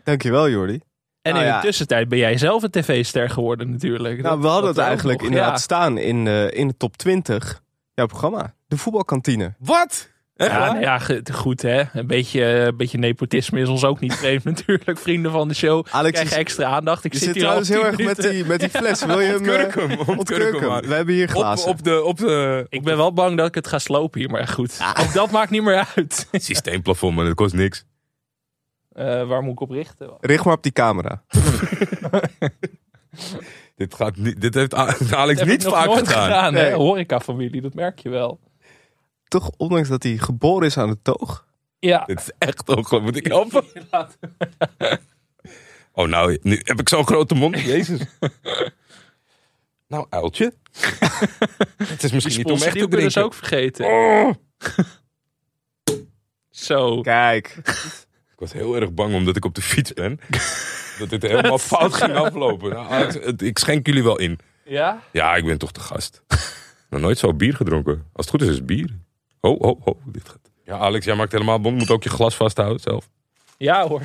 Dankjewel, 0.04 0.50
Jordi. 0.50 0.80
En 1.22 1.34
Nou 1.34 1.46
in 1.46 1.52
ja. 1.52 1.62
de 1.62 1.68
tussentijd 1.68 2.08
ben 2.08 2.18
jij 2.18 2.38
zelf 2.38 2.64
een 2.64 2.72
tv-ster 2.72 3.30
geworden 3.30 3.72
natuurlijk. 3.72 4.22
Nou, 4.22 4.42
we 4.42 4.48
hadden 4.48 4.66
dat 4.66 4.76
het 4.76 4.86
eigenlijk 4.86 5.20
nog, 5.20 5.28
inderdaad 5.28 5.58
ja. 5.58 5.58
staan 5.58 5.98
in, 5.98 6.28
eh, 6.28 6.52
in 6.52 6.68
de 6.68 6.78
top 6.78 6.98
20. 6.98 7.62
Jouw 7.94 8.06
programma, 8.06 8.54
de 8.68 8.78
voetbalkantine. 8.78 9.54
Wat? 9.60 10.10
Ja, 10.38 10.72
nou 10.72 10.80
ja, 10.80 11.00
goed 11.34 11.62
hè. 11.62 11.84
Een 11.94 12.08
beetje, 12.08 12.44
een 12.44 12.78
beetje 12.78 12.98
nepotisme 12.98 13.60
is 13.62 13.68
ons 13.68 13.84
ook 13.84 14.00
niet 14.00 14.14
vreemd 14.16 14.44
natuurlijk. 14.54 14.98
Vrienden 14.98 15.32
van 15.32 15.48
de 15.48 15.54
show 15.54 15.86
Alex, 15.92 16.14
krijgen 16.20 16.38
extra 16.38 16.66
aandacht. 16.66 17.04
Ik 17.04 17.14
Je 17.14 17.18
zit 17.20 17.28
zit 17.28 17.36
hier 17.36 17.48
al 17.48 17.62
trouwens 17.62 17.98
heel 17.98 18.06
erg 18.06 18.16
met 18.18 18.32
die, 18.32 18.46
met 18.46 18.60
die 18.60 18.70
fles. 18.70 19.06
Wil 19.06 19.20
je 19.20 19.28
hem... 19.32 19.46
eh, 19.46 19.52
Ontkurk 19.52 19.76
hem, 19.76 19.92
ontkurk 19.92 20.18
ontkurk 20.18 20.52
hem 20.52 20.60
hem. 20.60 20.70
maar. 20.70 20.82
We 20.88 20.94
hebben 20.94 21.14
hier 21.16 21.28
glazen. 21.28 21.70
op 21.70 21.84
de, 21.84 22.04
op 22.04 22.18
de 22.18 22.66
Ik 22.70 22.84
ben 22.84 22.98
wel 22.98 23.14
bang 23.14 23.38
dat 23.38 23.48
ik 23.48 23.56
het 23.56 23.68
ga 23.68 23.80
slopen 23.80 24.20
hier, 24.20 24.30
maar 24.30 24.48
goed. 24.48 24.80
Ook 25.00 25.14
dat 25.14 25.32
maakt 25.32 25.50
niet 25.52 25.64
meer 25.64 25.88
uit. 25.96 26.28
systeemplafond, 26.32 27.16
maar 27.16 27.26
dat 27.26 27.34
kost 27.36 27.54
niks. 27.54 27.86
Eh, 28.92 29.28
waar 29.28 29.42
moet 29.42 29.52
ik 29.52 29.60
op 29.60 29.70
richten? 29.70 30.10
Richt 30.20 30.46
maar 30.46 30.54
op 30.54 30.64
die 30.64 30.72
camera. 30.72 31.24
Dit, 33.76 33.94
gaat 33.94 34.16
niet, 34.18 34.42
dit 34.42 34.54
heeft 34.54 34.74
Alex 35.14 35.44
niet 35.44 35.64
vaak 35.64 35.86
nooit 35.86 36.08
gedaan. 36.08 36.54
hè? 36.56 36.62
Nee. 36.62 36.74
Horeca-familie, 36.74 37.62
dat 37.62 37.74
merk 37.74 38.00
je 38.00 38.10
wel. 38.10 38.40
Toch, 39.28 39.52
ondanks 39.58 39.90
dat 39.90 40.04
hij 40.04 40.18
geboren 40.18 40.68
is 40.68 40.78
aan 40.78 40.90
de 40.90 40.98
toog. 41.02 41.46
Ja. 41.80 42.04
Dit 42.06 42.20
is 42.20 42.32
echt 42.38 42.70
ongelooflijk. 42.70 43.04
Moet 43.04 43.16
ik 43.16 43.28
helpen? 43.28 43.64
Oh, 45.92 46.08
nou, 46.08 46.38
nu 46.42 46.60
heb 46.64 46.80
ik 46.80 46.90
zo'n 46.90 47.06
grote 47.08 47.36
mond. 47.36 47.60
Jezus. 47.60 48.02
Nou, 49.88 50.06
uiltje. 50.10 50.54
Het 51.78 52.04
is 52.04 52.12
misschien 52.12 52.38
niet 52.38 52.46
om 52.46 52.52
echt 52.54 52.64
te 52.64 52.72
Die 52.72 52.88
kunnen 52.88 53.12
ze 53.12 53.20
drinken. 53.20 53.24
ook 53.24 53.34
vergeten. 53.34 53.86
Oh. 53.86 54.34
Zo. 56.50 57.02
Kijk. 57.02 57.56
Ik 58.32 58.36
was 58.44 58.54
heel 58.54 58.76
erg 58.76 58.94
bang 58.94 59.14
omdat 59.14 59.36
ik 59.36 59.46
op 59.46 59.56
de 59.56 59.62
fiets 59.62 59.94
ben. 59.94 60.20
dat 61.00 61.10
dit 61.10 61.22
helemaal 61.22 61.58
fout 61.58 61.94
ging 61.94 62.16
aflopen. 62.16 62.70
Nou, 62.70 62.88
Alex, 62.92 63.14
het- 63.14 63.42
ik 63.42 63.58
schenk 63.60 63.86
jullie 63.86 64.04
wel 64.04 64.20
in. 64.20 64.40
Ja? 64.66 65.02
Ja, 65.12 65.36
ik 65.36 65.46
ben 65.46 65.58
toch 65.58 65.72
de 65.72 65.80
gast. 65.80 66.22
Nog 66.90 67.02
nooit 67.02 67.18
zo 67.18 67.34
bier 67.34 67.56
gedronken. 67.56 67.94
Als 68.14 68.26
het 68.26 68.30
goed 68.30 68.42
is, 68.42 68.48
is 68.50 68.56
het 68.56 68.66
bier. 68.66 68.90
Oh, 69.42 69.62
oh, 69.62 69.88
oh. 69.88 70.02
Dit 70.06 70.30
gaat. 70.30 70.40
Ja, 70.64 70.78
Alex, 70.78 71.06
jij 71.06 71.16
maakt 71.16 71.32
helemaal 71.32 71.60
bond. 71.62 71.78
Moet 71.78 71.92
ook 71.92 72.04
je 72.04 72.10
glas 72.10 72.36
vasthouden 72.36 72.80
zelf. 72.82 73.10
Ja 73.58 73.88
hoor. 73.88 74.02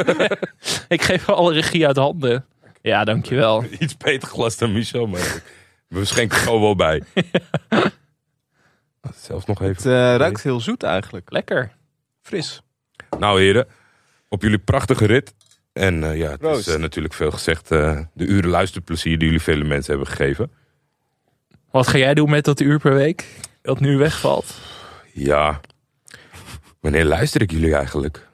ik 0.88 1.02
geef 1.02 1.28
alle 1.28 1.52
regie 1.52 1.86
uit 1.86 1.96
handen. 1.96 2.46
Ja, 2.82 3.04
dankjewel. 3.04 3.64
Iets 3.78 3.96
beter 3.96 4.28
glas 4.28 4.56
dan 4.56 4.72
Michel, 4.72 5.06
maar 5.06 5.42
we 5.88 6.04
schenken 6.04 6.38
gewoon 6.38 6.60
wel 6.60 6.76
bij. 6.76 7.02
Zelfs 9.14 9.46
nog 9.46 9.62
even. 9.62 9.74
Het 9.74 9.86
eh, 9.86 10.16
ruikt 10.16 10.42
heel 10.42 10.60
zoet 10.60 10.82
eigenlijk. 10.82 11.32
Lekker. 11.32 11.72
Fris. 12.22 12.60
Nou 13.18 13.40
heren, 13.40 13.66
op 14.28 14.42
jullie 14.42 14.58
prachtige 14.58 15.06
rit. 15.06 15.34
En 15.72 16.04
eh, 16.04 16.16
ja, 16.18 16.30
het 16.30 16.42
is 16.58 16.66
eh, 16.66 16.78
natuurlijk 16.78 17.14
veel 17.14 17.30
gezegd. 17.30 17.70
eh, 17.70 18.00
de 18.14 18.26
uren 18.26 18.50
luisterplezier 18.50 19.18
die 19.18 19.26
jullie 19.26 19.42
vele 19.42 19.64
mensen 19.64 19.94
hebben 19.94 20.10
gegeven. 20.12 20.50
Wat 21.70 21.86
ga 21.86 21.98
jij 21.98 22.14
doen 22.14 22.30
met 22.30 22.44
dat 22.44 22.60
uur 22.60 22.78
per 22.78 22.94
week? 22.94 23.26
Dat 23.66 23.80
nu 23.80 23.96
wegvalt? 23.96 24.54
Ja, 25.12 25.60
wanneer 26.80 27.04
luister 27.04 27.42
ik 27.42 27.50
jullie 27.50 27.74
eigenlijk? 27.74 28.28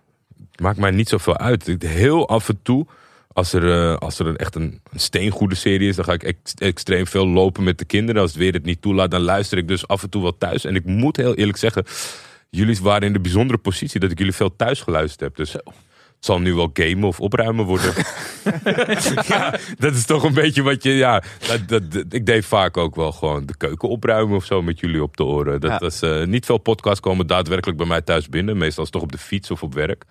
Het 0.51 0.61
maakt 0.61 0.79
mij 0.79 0.91
niet 0.91 1.09
zoveel 1.09 1.39
uit. 1.39 1.77
Heel 1.79 2.29
af 2.29 2.49
en 2.49 2.59
toe, 2.63 2.87
als 3.33 3.53
er, 3.53 3.73
eh, 3.73 3.97
als 3.97 4.19
er 4.19 4.27
een, 4.27 4.37
echt 4.37 4.55
een, 4.55 4.81
een 4.93 5.01
steengoede 5.01 5.55
serie 5.55 5.89
is... 5.89 5.97
dan 5.97 6.05
ga 6.05 6.13
ik 6.13 6.23
ex- 6.23 6.55
extreem 6.55 7.07
veel 7.07 7.27
lopen 7.29 7.65
met 7.65 7.79
de 7.79 7.85
kinderen. 7.85 8.21
Als 8.21 8.31
het 8.31 8.41
weer 8.41 8.53
het 8.53 8.65
niet 8.65 8.83
toelaat, 8.83 9.11
dan 9.11 9.21
luister 9.21 9.59
ik 9.59 9.69
dus 9.69 9.89
af 9.89 10.03
en 10.03 10.11
toe 10.11 10.23
wel 10.23 10.39
thuis. 10.39 10.65
En 10.65 10.75
ik 10.75 10.85
moet 10.85 11.17
heel 11.17 11.35
eerlijk 11.35 11.59
zeggen... 11.59 11.85
jullie 12.51 12.79
waren 12.83 13.07
in 13.07 13.13
de 13.13 13.21
bijzondere 13.21 13.59
positie 13.59 14.01
dat 14.01 14.11
ik 14.11 14.19
jullie 14.19 14.35
veel 14.35 14.57
thuis 14.57 14.81
geluisterd 14.81 15.21
heb. 15.21 15.37
Dus 15.37 15.57
zal 16.25 16.41
nu 16.41 16.55
wel 16.55 16.71
gamen 16.73 17.05
of 17.05 17.21
opruimen 17.21 17.65
worden. 17.65 17.95
ja, 19.27 19.55
dat 19.79 19.95
is 19.95 20.05
toch 20.07 20.23
een 20.25 20.35
beetje 20.35 20.63
wat 20.63 20.83
je. 20.83 20.91
Ja, 20.91 21.23
dat, 21.47 21.69
dat, 21.69 21.93
dat- 21.93 22.05
ik 22.13 22.27
deed 22.27 22.45
vaak 22.45 22.77
ook 22.77 22.95
wel 22.95 23.13
gewoon 23.13 23.47
de 23.47 23.57
keuken 23.57 23.89
opruimen 23.89 24.37
of 24.37 24.45
zo 24.45 24.63
met 24.63 24.81
jullie 24.81 25.03
op 25.03 25.17
de 25.17 25.25
oren. 25.25 25.61
Dat 25.61 25.71
Ja. 25.71 25.79
was, 25.79 26.03
eh, 26.03 26.25
niet 26.25 26.47
veel 26.47 26.59
podcasts 26.59 27.01
komen 27.01 27.27
daadwerkelijk 27.27 27.79
bij 27.79 27.87
mij 27.87 28.01
thuis 28.03 28.29
binnen. 28.29 28.57
Meestal 28.59 28.85
is 28.85 28.91
het 28.91 28.93
toch 28.93 29.03
op 29.03 29.13
de 29.13 29.19
fiets 29.25 29.51
of 29.51 29.63
op 29.63 29.75
werk. 29.75 30.05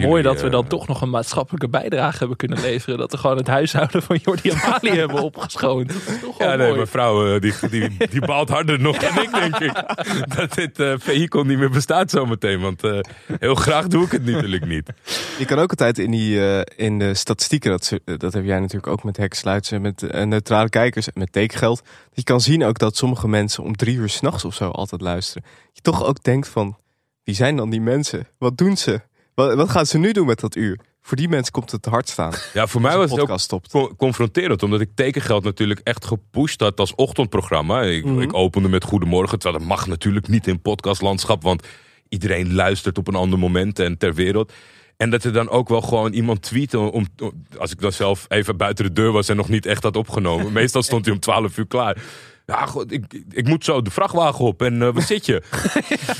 Mooi 0.00 0.22
jullie, 0.22 0.32
dat 0.32 0.40
we 0.40 0.46
eh, 0.46 0.52
dan 0.52 0.66
toch 0.66 0.86
nog 0.86 1.00
een 1.00 1.10
maatschappelijke 1.10 1.68
bijdrage 1.68 2.18
hebben 2.18 2.36
kunnen 2.36 2.60
leveren. 2.60 2.98
Dat 2.98 3.10
we 3.10 3.18
gewoon 3.18 3.36
het 3.36 3.46
huishouden 3.46 4.02
van 4.02 4.16
Jordi 4.22 4.50
en 4.50 4.56
Mali 4.56 4.98
hebben 4.98 5.22
opgeschoond. 5.22 5.88
Dat 5.88 6.14
is 6.14 6.20
toch 6.20 6.38
Ja, 6.38 6.46
nee, 6.48 6.56
mooi. 6.56 6.74
mijn 6.74 6.86
vrouw 6.86 7.34
eh, 7.34 7.40
die, 7.40 7.52
die, 7.70 8.08
die 8.08 8.20
baalt 8.20 8.48
harder 8.48 8.80
nog 8.80 8.98
dan 8.98 9.22
ik, 9.22 9.32
denk 9.32 9.58
ik. 9.58 9.72
Dat 10.36 10.54
dit 10.54 10.80
eh 10.80 10.94
vehikel 10.98 11.44
niet 11.44 11.58
meer 11.58 11.70
bestaat 11.70 12.10
zometeen. 12.10 12.60
Want 12.60 12.84
eh, 12.84 12.98
heel 13.38 13.54
graag 13.54 13.86
doe 13.86 14.04
ik 14.04 14.12
het 14.12 14.24
natuurlijk 14.24 14.66
niet. 14.66 14.90
Je 15.38 15.44
kan 15.44 15.58
ook 15.58 15.70
altijd 15.70 15.98
in, 15.98 16.10
die, 16.10 16.64
in 16.76 16.98
de 16.98 17.14
statistieken, 17.14 17.70
dat, 17.70 17.92
dat 18.04 18.32
heb 18.32 18.44
jij 18.44 18.58
natuurlijk 18.58 18.86
ook 18.86 19.04
met 19.04 19.16
heksluitsen, 19.16 19.80
met 19.80 20.24
neutrale 20.24 20.68
kijkers 20.68 21.06
en 21.06 21.12
met 21.14 21.32
tekengeld. 21.32 21.82
Dat 21.84 22.12
je 22.14 22.22
kan 22.22 22.40
zien 22.40 22.64
ook 22.64 22.78
dat 22.78 22.96
sommige 22.96 23.28
mensen 23.28 23.64
om 23.64 23.76
drie 23.76 23.96
uur 23.96 24.08
s'nachts 24.08 24.44
of 24.44 24.54
zo 24.54 24.68
altijd 24.68 25.00
luisteren. 25.00 25.44
Je 25.72 25.80
toch 25.80 26.04
ook 26.04 26.22
denkt 26.22 26.48
van, 26.48 26.76
wie 27.24 27.34
zijn 27.34 27.56
dan 27.56 27.70
die 27.70 27.80
mensen? 27.80 28.26
Wat 28.38 28.56
doen 28.56 28.76
ze? 28.76 29.00
Wat, 29.34 29.54
wat 29.54 29.70
gaan 29.70 29.86
ze 29.86 29.98
nu 29.98 30.12
doen 30.12 30.26
met 30.26 30.40
dat 30.40 30.56
uur? 30.56 30.78
Voor 31.02 31.16
die 31.16 31.28
mensen 31.28 31.52
komt 31.52 31.70
het 31.70 31.82
te 31.82 31.90
hard 31.90 32.08
staan. 32.08 32.32
Ja, 32.52 32.66
voor 32.66 32.80
mij 32.80 32.96
was 32.96 33.10
het 33.10 33.20
ook 33.20 33.38
stopt. 33.38 33.70
con- 33.70 33.96
confronterend. 33.96 34.62
Omdat 34.62 34.80
ik 34.80 34.88
tekengeld 34.94 35.44
natuurlijk 35.44 35.80
echt 35.82 36.04
gepusht 36.04 36.60
had 36.60 36.80
als 36.80 36.94
ochtendprogramma. 36.94 37.82
Ik, 37.82 38.04
Mhm. 38.04 38.20
ik 38.20 38.34
opende 38.34 38.68
met 38.68 38.84
Goedemorgen. 38.84 39.38
Terwijl 39.38 39.60
dat 39.60 39.68
mag 39.68 39.86
natuurlijk 39.86 40.28
niet 40.28 40.46
in 40.46 40.60
podcastlandschap. 40.62 41.42
Want 41.42 41.66
iedereen 42.08 42.54
luistert 42.54 42.98
op 42.98 43.08
een 43.08 43.14
ander 43.14 43.38
moment 43.38 43.78
en 43.78 43.98
ter 43.98 44.14
wereld. 44.14 44.52
En 44.96 45.10
dat 45.10 45.24
er 45.24 45.32
dan 45.32 45.48
ook 45.48 45.68
wel 45.68 45.80
gewoon 45.80 46.12
iemand 46.12 46.42
tweette. 46.42 46.78
Om, 46.78 47.06
om- 47.22 47.44
als 47.58 47.70
ik 47.70 47.80
dan 47.80 47.92
zelf 47.92 48.24
even 48.28 48.56
buiten 48.56 48.84
de 48.84 48.92
deur 48.92 49.12
was 49.12 49.28
en 49.28 49.36
nog 49.36 49.48
niet 49.48 49.66
echt 49.66 49.82
had 49.82 49.96
opgenomen. 49.96 50.52
Meestal 50.62 50.82
stond 50.82 51.04
hij 51.04 51.14
om 51.14 51.20
12 51.20 51.58
uur 51.58 51.66
klaar. 51.66 52.02
Ja, 52.46 52.66
goed, 52.66 52.92
ik, 52.92 53.04
ik- 53.12 53.24
ik 53.30 53.46
moet 53.48 53.64
zo 53.64 53.82
de 53.82 53.90
vrachtwagen 53.90 54.44
op. 54.44 54.62
En 54.62 54.82
eh 54.82 54.88
waar 54.92 55.02
zit 55.02 55.26
je? 55.26 55.42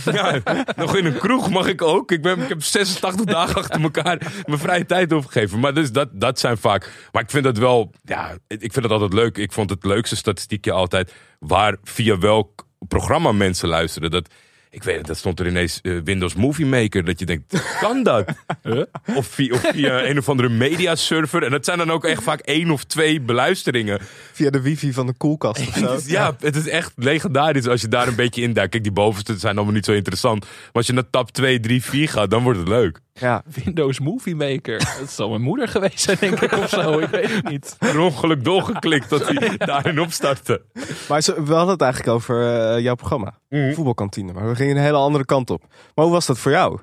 ja, 0.13 0.41
nog 0.77 0.97
in 0.97 1.05
een 1.05 1.19
kroeg 1.19 1.51
mag 1.51 1.67
ik 1.67 1.83
ook. 1.83 2.13
Ik, 2.13 2.23
ben, 2.23 2.41
ik 2.43 2.49
heb 2.49 2.63
86 2.63 3.27
dagen 3.27 3.57
achter 3.57 3.83
elkaar 3.83 4.33
mijn 4.47 4.59
vrije 4.59 4.87
tijd 4.87 5.13
opgegeven. 5.13 5.61
Maar 5.61 5.75
dus 5.75 5.93
dat, 5.93 6.09
dat 6.13 6.39
zijn 6.39 6.59
vaak. 6.59 7.09
Maar 7.13 7.23
ik 7.23 7.31
vind 7.31 7.45
dat 7.45 7.59
wel. 7.59 7.91
Ja, 8.03 8.31
ik 8.49 8.73
vind 8.73 8.75
het 8.85 8.91
altijd 8.91 9.13
leuk. 9.13 9.37
Ik 9.39 9.53
vond 9.53 9.71
het 9.71 9.85
leukste 9.85 10.17
statistiekje 10.17 10.73
altijd. 10.73 11.13
Waar 11.39 11.77
via 11.83 12.19
welk 12.19 12.67
programma 12.89 13.33
mensen 13.33 13.69
luisteren. 13.69 14.11
Dat, 14.11 14.29
ik 14.75 14.83
weet 14.83 14.97
het, 14.97 15.07
dat 15.07 15.17
stond 15.17 15.41
er 15.41 15.47
ineens 15.47 15.79
eh, 15.83 15.93
Windows 16.05 16.35
Movie 16.35 16.67
Maker. 16.67 17.05
Dat 17.05 17.19
je 17.19 17.27
denkt, 17.27 17.77
kan 17.81 18.03
dat? 18.03 18.25
Of 19.17 19.27
via, 19.27 19.55
of 19.55 19.61
via 19.73 20.05
een 20.09 20.19
of 20.19 20.29
andere 20.29 20.49
mediaserver. 20.49 21.43
En 21.43 21.51
dat 21.51 21.65
zijn 21.65 21.79
dan 21.79 21.91
ook 21.91 22.05
echt 22.05 22.23
vaak 22.23 22.41
één 22.41 22.71
of 22.71 22.85
twee 22.85 23.21
beluisteringen. 23.21 23.99
Via 24.33 24.51
de 24.51 24.61
wifi 24.61 24.93
van 24.93 25.07
de 25.07 25.13
koelkast 25.17 25.69
of 25.69 25.75
zo. 25.79 25.91
Het 25.93 26.01
is- 26.01 26.07
ja, 26.11 26.37
het 26.41 26.57
is 26.57 26.69
echt 26.69 26.93
legendarisch 26.97 27.67
als 27.67 27.81
je 27.81 27.89
daar 27.89 28.09
een 28.09 28.15
beetje 28.17 28.43
induikt. 28.43 28.71
Kijk, 28.71 28.83
die 28.83 28.93
bovenste 28.93 29.39
zijn 29.39 29.57
allemaal 29.57 29.75
niet 29.75 29.85
zo 29.85 29.93
interessant. 29.93 30.41
Maar 30.45 30.51
als 30.73 30.87
je 30.87 30.93
naar 30.93 31.11
tab 31.11 31.31
2, 31.31 31.61
3, 31.61 31.83
4 31.83 32.09
gaat, 32.09 32.31
dan 32.31 32.43
wordt 32.43 32.59
het 32.59 32.69
leuk. 32.69 33.01
Ja. 33.21 33.43
Windows 33.65 34.01
Movie 34.01 34.37
Maker. 34.37 34.79
Dat 35.01 35.11
zal 35.11 35.29
mijn 35.29 35.43
moeder 35.43 35.69
geweest 35.69 36.01
zijn, 36.01 36.17
denk 36.21 36.41
ik, 36.41 36.53
of 36.53 36.69
zo. 36.69 36.99
Ik 36.99 37.09
weet 37.09 37.35
het 37.35 37.49
niet. 37.49 37.77
Per 37.79 38.01
ongeluk 38.01 38.45
doorgeklikt 38.45 39.11
dat 39.11 39.29
hij 39.29 39.57
daarin 39.57 40.01
opstartte. 40.01 40.63
Maar 41.09 41.23
we 41.23 41.53
hadden 41.53 41.69
het 41.69 41.81
eigenlijk 41.81 42.13
over 42.13 42.61
eh, 42.61 42.83
jouw 42.83 42.95
programma. 42.95 43.39
Voetbalkantine. 43.49 44.33
Maar 44.33 44.49
we 44.49 44.55
gingen 44.55 44.77
een 44.77 44.83
hele 44.83 44.97
andere 44.97 45.25
kant 45.25 45.51
op. 45.51 45.61
Maar 45.95 46.05
hoe 46.05 46.15
was 46.15 46.27
dat 46.27 46.39
voor 46.39 46.53
jou? 46.53 46.79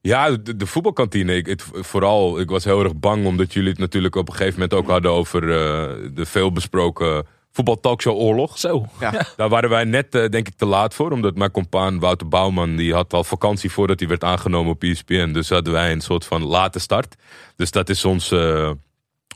Ja, 0.00 0.30
de, 0.30 0.56
de 0.56 0.66
voetbalkantine. 0.66 1.36
Ik, 1.36 1.46
het, 1.46 1.64
vooral, 1.72 2.40
ik 2.40 2.50
was 2.50 2.64
heel 2.64 2.82
erg 2.82 2.96
bang 2.96 3.26
omdat 3.26 3.52
jullie 3.52 3.70
het 3.70 3.78
natuurlijk 3.78 4.14
op 4.14 4.28
een 4.28 4.34
gegeven 4.34 4.60
moment 4.60 4.74
ook 4.78 4.88
hadden 4.88 5.10
over 5.10 5.42
eh, 5.42 6.10
de 6.14 6.26
veelbesproken 6.26 7.26
voetbaltalkshow 7.52 8.16
Oorlog. 8.16 8.58
Zo. 8.58 8.86
Ja. 9.00 9.26
Daar 9.36 9.48
waren 9.48 9.70
wij 9.70 9.84
net, 9.84 10.14
eh, 10.14 10.28
denk 10.28 10.46
ik, 10.46 10.54
te 10.56 10.66
laat 10.66 10.94
voor. 10.94 11.10
Omdat 11.10 11.36
mijn 11.36 11.50
compaan 11.50 11.98
Wouter 11.98 12.28
Bouwman, 12.28 12.76
die 12.76 12.94
had 12.94 13.12
al 13.12 13.24
vakantie 13.24 13.70
voordat 13.70 13.98
hij 14.00 14.08
werd 14.08 14.24
aangenomen 14.24 14.72
op 14.72 14.82
ESPN. 14.82 15.32
Dus 15.32 15.48
hadden 15.48 15.72
wij 15.72 15.92
een 15.92 16.00
soort 16.00 16.24
van 16.24 16.44
late 16.44 16.78
start. 16.78 17.16
Dus 17.56 17.70
dat 17.70 17.88
is 17.88 18.04
ons... 18.04 18.30
eh, 18.30 18.70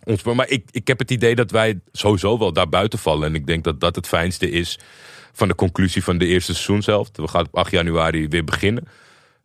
ons 0.04 0.22
maar 0.22 0.48
ik, 0.48 0.68
ik 0.70 0.86
heb 0.86 0.98
het 0.98 1.10
idee 1.10 1.34
dat 1.34 1.50
wij 1.50 1.80
sowieso 1.92 2.38
wel 2.38 2.52
daar 2.52 2.68
buiten 2.68 2.98
vallen. 2.98 3.28
En 3.28 3.34
ik 3.34 3.46
denk 3.46 3.64
dat 3.64 3.80
dat 3.80 3.96
het 3.96 4.06
fijnste 4.06 4.50
is 4.50 4.78
van 5.32 5.48
de 5.48 5.54
conclusie 5.54 6.04
van 6.04 6.18
de 6.18 6.26
eerste 6.26 6.52
seizoenshelft. 6.52 7.16
We 7.16 7.28
gaan 7.28 7.46
op 7.46 7.56
8 7.56 7.70
januari 7.70 8.28
weer 8.28 8.44
beginnen. 8.44 8.88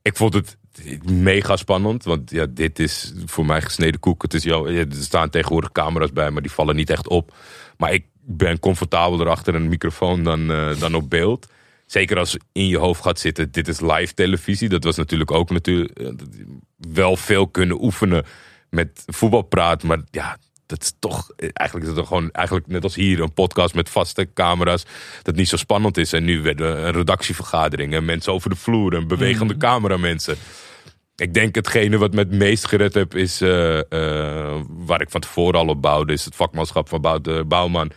Ik 0.02 0.18
vond 0.18 0.34
het 0.34 0.58
mega 1.04 1.56
spannend. 1.56 2.04
Want 2.04 2.32
ja, 2.32 2.46
dit 2.50 2.80
is 2.80 3.14
voor 3.26 3.46
mij 3.46 3.62
gesneden 3.62 4.00
koek. 4.00 4.22
Het 4.22 4.34
is 4.34 4.44
jou, 4.44 4.72
ja, 4.74 4.80
er 4.80 4.94
staan 4.94 5.30
tegenwoordig 5.30 5.72
camera's 5.72 6.12
bij, 6.12 6.32
maar 6.32 6.42
die 6.42 6.52
vallen 6.52 6.76
niet 6.76 6.90
echt 6.90 7.08
op. 7.08 7.34
Maar 7.78 7.94
ik 7.94 8.06
ben 8.22 8.60
comfortabeler 8.60 9.30
achter 9.30 9.56
een 9.56 9.68
microfoon 9.68 10.24
dan, 10.24 10.52
eh, 10.52 10.80
dan 10.80 10.96
op 10.96 11.10
beeld. 11.10 11.48
Zeker 11.92 12.18
als 12.18 12.38
in 12.52 12.68
je 12.68 12.78
hoofd 12.78 13.02
gaat 13.02 13.20
zitten, 13.20 13.52
dit 13.52 13.68
is 13.68 13.80
live 13.80 14.14
televisie. 14.14 14.70
Dat 14.70 14.84
was 14.84 14.96
natuurlijk 14.96 15.32
ook 15.32 15.50
natuurlijk 15.50 16.00
eh, 16.00 16.08
wel 16.78 17.18
veel 17.18 17.48
kunnen 17.48 17.84
oefenen 17.84 18.26
met 18.70 19.04
voetbalpraat. 19.06 19.84
Maar 19.84 20.02
ja, 20.12 20.38
dat 20.66 20.82
is 20.82 20.94
toch, 21.00 21.32
eh, 21.36 21.50
eigenlijk 21.54 21.90
is 21.90 21.98
het 21.98 22.08
gewoon, 22.08 22.32
eigenlijk 22.32 22.68
net 22.68 22.84
als 22.84 22.96
hier, 22.96 23.20
een 23.20 23.34
podcast 23.34 23.74
met 23.74 23.90
vaste 23.90 24.30
camera's. 24.34 24.86
Dat 25.22 25.36
niet 25.36 25.48
zo 25.48 25.58
spannend 25.58 25.98
is. 25.98 26.14
En 26.14 26.24
nu 26.24 26.42
werden 26.42 26.86
een 26.86 26.92
redactievergadering 26.92 27.94
en 27.94 28.06
mensen 28.06 28.34
over 28.34 28.50
de 28.50 28.56
vloer 28.56 28.96
en 28.96 29.08
bewegende 29.08 29.58
cameramensen. 29.58 30.36
Ik 31.16 31.34
denk 31.34 31.56
hetgene 31.56 31.98
wat 31.98 32.14
me 32.14 32.20
het 32.20 32.32
meest 32.32 32.68
gered 32.68 32.94
heb 32.94 33.16
is, 33.16 33.42
eh, 33.42 33.50
waar 34.70 35.02
ik 35.02 35.10
van 35.10 35.22
tevoren 35.22 35.60
al 35.60 35.68
op 35.68 35.82
bouwde, 35.82 36.14
is 36.14 36.26
het 36.26 36.36
vakmanschap 36.36 36.90
van 36.90 37.22
Bouwman 37.48 37.92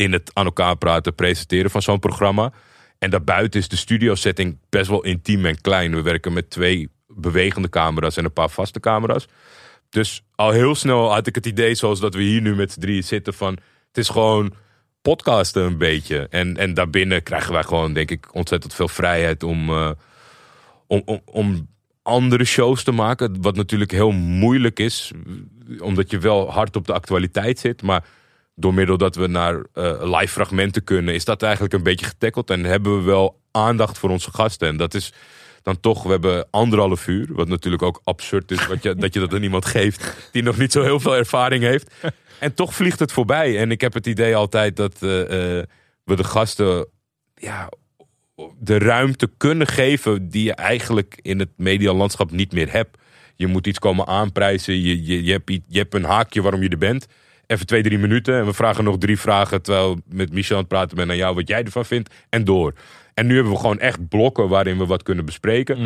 in 0.00 0.12
het 0.12 0.30
aan 0.32 0.44
elkaar 0.44 0.76
praten, 0.76 1.14
presenteren 1.14 1.70
van 1.70 1.82
zo'n 1.82 1.98
programma. 1.98 2.52
En 2.98 3.10
daarbuiten 3.10 3.60
is 3.60 3.68
de 3.68 3.76
studiosetting 3.76 4.58
best 4.68 4.88
wel 4.88 5.04
intiem 5.04 5.46
en 5.46 5.60
klein. 5.60 5.94
We 5.94 6.02
werken 6.02 6.32
met 6.32 6.50
twee 6.50 6.88
bewegende 7.06 7.68
camera's 7.68 8.16
en 8.16 8.24
een 8.24 8.32
paar 8.32 8.50
vaste 8.50 8.80
camera's. 8.80 9.26
Dus 9.90 10.22
al 10.34 10.50
heel 10.50 10.74
snel 10.74 11.12
had 11.12 11.26
ik 11.26 11.34
het 11.34 11.46
idee, 11.46 11.74
zoals 11.74 12.00
dat 12.00 12.14
we 12.14 12.22
hier 12.22 12.40
nu 12.40 12.54
met 12.54 12.72
z'n 12.72 12.80
drieën 12.80 13.04
zitten, 13.04 13.34
van 13.34 13.52
het 13.86 13.98
is 13.98 14.08
gewoon 14.08 14.52
podcasten 15.02 15.62
een 15.62 15.78
beetje. 15.78 16.26
En, 16.30 16.56
en 16.56 16.74
daarbinnen 16.74 17.22
krijgen 17.22 17.52
wij 17.52 17.62
gewoon, 17.62 17.92
denk 17.92 18.10
ik, 18.10 18.34
ontzettend 18.34 18.74
veel 18.74 18.88
vrijheid 18.88 19.42
om, 19.42 19.68
eh, 19.70 19.90
om, 20.86 21.02
om, 21.04 21.20
om 21.24 21.68
andere 22.02 22.44
shows 22.44 22.82
te 22.82 22.92
maken. 22.92 23.42
Wat 23.42 23.56
natuurlijk 23.56 23.90
heel 23.90 24.12
moeilijk 24.12 24.78
is, 24.78 25.12
omdat 25.78 26.10
je 26.10 26.18
wel 26.18 26.50
hard 26.50 26.76
op 26.76 26.86
de 26.86 26.92
actualiteit 26.92 27.58
zit. 27.58 27.82
Maar 27.82 28.04
door 28.60 28.74
middel 28.74 28.96
dat 28.96 29.14
we 29.14 29.26
naar 29.26 29.64
eh, 29.72 30.18
live 30.18 30.32
fragmenten 30.32 30.84
kunnen, 30.84 31.14
is 31.14 31.24
dat 31.24 31.42
eigenlijk 31.42 31.74
een 31.74 31.82
beetje 31.82 32.06
getackeld. 32.06 32.50
En 32.50 32.64
hebben 32.64 32.98
we 32.98 33.02
wel 33.02 33.40
aandacht 33.50 33.98
voor 33.98 34.10
onze 34.10 34.30
gasten. 34.30 34.68
En 34.68 34.76
dat 34.76 34.94
is 34.94 35.12
dan 35.62 35.80
toch, 35.80 36.02
we 36.02 36.10
hebben 36.10 36.46
anderhalf 36.50 37.06
uur. 37.06 37.26
Wat 37.30 37.48
natuurlijk 37.48 37.82
ook 37.82 38.00
absurd 38.04 38.50
is 38.50 38.66
wat 38.66 38.82
je, 38.82 38.94
dat 38.94 39.14
je 39.14 39.20
dat 39.20 39.34
aan 39.34 39.42
iemand 39.42 39.64
geeft 39.64 40.28
die 40.32 40.42
nog 40.42 40.58
niet 40.58 40.72
zo 40.72 40.82
heel 40.82 41.00
veel 41.00 41.16
ervaring 41.16 41.62
heeft. 41.62 41.94
En 42.38 42.54
toch 42.54 42.74
vliegt 42.74 42.98
het 42.98 43.12
voorbij. 43.12 43.58
En 43.58 43.70
ik 43.70 43.80
heb 43.80 43.94
het 43.94 44.06
idee 44.06 44.36
altijd 44.36 44.76
dat 44.76 45.02
eh, 45.02 45.20
eh, 45.58 45.64
we 46.04 46.16
de 46.16 46.24
gasten 46.24 46.86
ja, 47.34 47.68
de 48.58 48.78
ruimte 48.78 49.30
kunnen 49.36 49.66
geven 49.66 50.28
die 50.28 50.44
je 50.44 50.54
eigenlijk 50.54 51.18
in 51.22 51.38
het 51.38 51.50
medialandschap 51.56 52.30
niet 52.30 52.52
meer 52.52 52.72
hebt. 52.72 52.98
Je 53.36 53.46
moet 53.46 53.66
iets 53.66 53.78
komen 53.78 54.06
aanprijzen. 54.06 54.80
Je, 54.80 55.04
je, 55.04 55.24
je, 55.24 55.32
hebt, 55.32 55.50
je 55.66 55.78
hebt 55.78 55.94
een 55.94 56.04
haakje 56.04 56.42
waarom 56.42 56.62
je 56.62 56.68
er 56.68 56.78
bent. 56.78 57.06
Even 57.50 57.66
twee, 57.66 57.82
drie 57.82 57.98
minuten. 57.98 58.38
En 58.38 58.46
we 58.46 58.52
vragen 58.52 58.84
nog 58.84 58.98
drie 58.98 59.18
vragen. 59.18 59.62
Terwijl 59.62 59.92
ik 59.92 60.14
met 60.14 60.32
Michel 60.32 60.54
aan 60.54 60.60
het 60.60 60.68
praten 60.68 60.96
ben 60.96 61.06
naar 61.06 61.16
jou 61.16 61.34
wat 61.34 61.48
jij 61.48 61.64
ervan 61.64 61.84
vindt. 61.84 62.14
En 62.28 62.44
door. 62.44 62.72
En 63.14 63.26
nu 63.26 63.34
hebben 63.34 63.52
we 63.52 63.58
gewoon 63.58 63.78
echt 63.78 64.08
blokken 64.08 64.48
waarin 64.48 64.78
we 64.78 64.86
wat 64.86 65.02
kunnen 65.02 65.24
bespreken. 65.24 65.76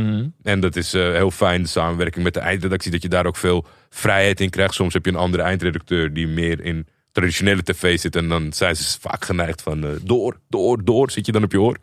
En 0.42 0.60
dat 0.60 0.76
is 0.76 0.94
eh, 0.94 1.02
heel 1.02 1.30
fijn, 1.30 1.62
de 1.62 1.68
samenwerking 1.68 2.24
met 2.24 2.34
de 2.34 2.40
eindredactie. 2.40 2.90
Dat 2.90 3.02
je 3.02 3.08
daar 3.08 3.26
ook 3.26 3.36
veel 3.36 3.66
vrijheid 3.90 4.40
in 4.40 4.50
krijgt. 4.50 4.74
Soms 4.74 4.94
heb 4.94 5.04
je 5.04 5.10
een 5.10 5.18
andere 5.18 5.42
eindredacteur 5.42 6.12
die 6.12 6.26
meer 6.26 6.60
in 6.60 6.86
traditionele 7.12 7.62
tv 7.62 7.98
zit. 7.98 8.16
En 8.16 8.28
dan 8.28 8.52
zijn 8.52 8.76
ze 8.76 9.00
vaak 9.00 9.24
geneigd 9.24 9.62
van 9.62 9.84
eh, 9.84 9.90
door, 10.02 10.36
door, 10.48 10.84
door. 10.84 11.10
Zit 11.10 11.26
je 11.26 11.32
dan 11.32 11.44
op 11.44 11.52
je 11.52 11.60
oor. 11.60 11.76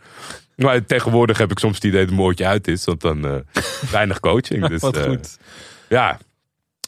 Maar 0.56 0.86
tegenwoordig 0.86 1.38
heb 1.38 1.52
ik 1.52 1.60
soms 1.60 1.76
het 1.76 1.84
idee 1.84 2.00
dat 2.00 2.10
het 2.10 2.20
moordje 2.20 2.46
uit 2.46 2.68
is. 2.68 2.86
Want 2.86 3.02
dan 3.02 3.26
eh, 3.26 3.36
weinig 3.92 4.20
coaching. 4.20 4.68
Dus, 4.68 4.82
Wat 4.82 4.98
goed. 4.98 5.38
ja, 5.90 6.20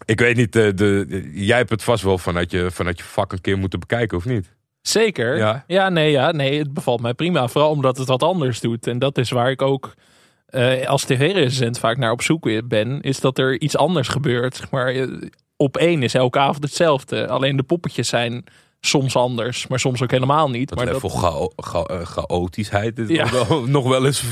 ik 0.05 0.19
weet 0.19 0.35
niet. 0.35 0.55
eh, 0.55 0.63
de, 0.63 1.05
de- 1.07 1.29
jij 1.33 1.57
hebt 1.57 1.69
het 1.69 1.83
vast 1.83 2.03
wel 2.03 2.17
vanuit 2.17 2.51
je, 2.51 2.71
vanuit 2.71 2.97
je 2.97 3.03
vak 3.03 3.31
een 3.31 3.41
keer 3.41 3.57
moeten 3.57 3.79
bekijken, 3.79 4.17
of 4.17 4.25
niet? 4.25 4.51
Zeker. 4.81 5.37
Ja. 5.37 5.63
Ja. 5.67 5.89
nee, 5.89 6.11
ja, 6.11 6.31
nee, 6.31 6.59
het 6.59 6.73
bevalt 6.73 7.01
mij 7.01 7.13
prima. 7.13 7.47
Vooral 7.47 7.69
omdat 7.69 7.97
het 7.97 8.07
wat 8.07 8.23
anders 8.23 8.59
doet. 8.59 8.87
En 8.87 8.99
dat 8.99 9.17
is 9.17 9.29
waar 9.29 9.49
ik 9.51 9.61
ook 9.61 9.93
eh, 10.45 10.87
als 10.87 11.03
tv-recensent 11.03 11.79
vaak 11.79 11.97
naar 11.97 12.11
op 12.11 12.21
zoek 12.21 12.67
ben. 12.67 13.01
Is 13.01 13.19
dat 13.19 13.37
er 13.37 13.59
iets 13.61 13.77
anders 13.77 14.07
gebeurt. 14.07 14.55
Zeg 14.55 14.69
maar, 14.71 14.87
eh, 14.87 15.07
op 15.57 15.77
één 15.77 16.03
is 16.03 16.13
elke 16.13 16.39
avond 16.39 16.63
hetzelfde. 16.63 17.27
Alleen 17.27 17.55
de 17.57 17.63
poppetjes 17.63 18.07
zijn 18.07 18.43
soms 18.85 19.15
anders, 19.15 19.67
maar 19.67 19.79
soms 19.79 20.01
ook 20.03 20.11
helemaal 20.11 20.49
niet. 20.49 20.69
Dat 20.69 20.77
maar 20.77 20.93
level 20.93 21.09
chao- 21.09 21.85
eh, 21.85 22.05
chaotischheid 22.05 22.99
is 22.99 23.07
Ja. 23.09 23.23
nog, 23.31 23.47
wel, 23.47 23.61
nog 23.77 23.87
wel 23.87 24.05
eens 24.05 24.23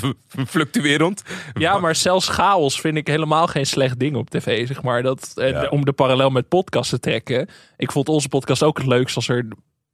fluctuerend. 0.47 1.23
Ja, 1.53 1.79
maar 1.79 1.95
zelfs 1.95 2.27
chaos 2.27 2.81
vind 2.81 2.97
ik 2.97 3.07
helemaal 3.07 3.47
geen 3.47 3.65
slecht 3.65 3.99
ding 3.99 4.15
op 4.15 4.29
tv, 4.29 4.67
zeg 4.67 4.83
maar. 4.83 5.03
Dat, 5.03 5.31
eh, 5.35 5.49
Ja. 5.49 5.67
Om 5.69 5.85
de 5.85 5.91
parallel 5.93 6.29
met 6.29 6.47
podcast 6.47 6.89
te 6.89 6.99
trekken. 6.99 7.47
Ik 7.77 7.91
vond 7.91 8.09
onze 8.09 8.27
podcast 8.29 8.63
ook 8.63 8.77
het 8.77 8.87
leukst 8.87 9.15
als 9.15 9.27
er... 9.27 9.47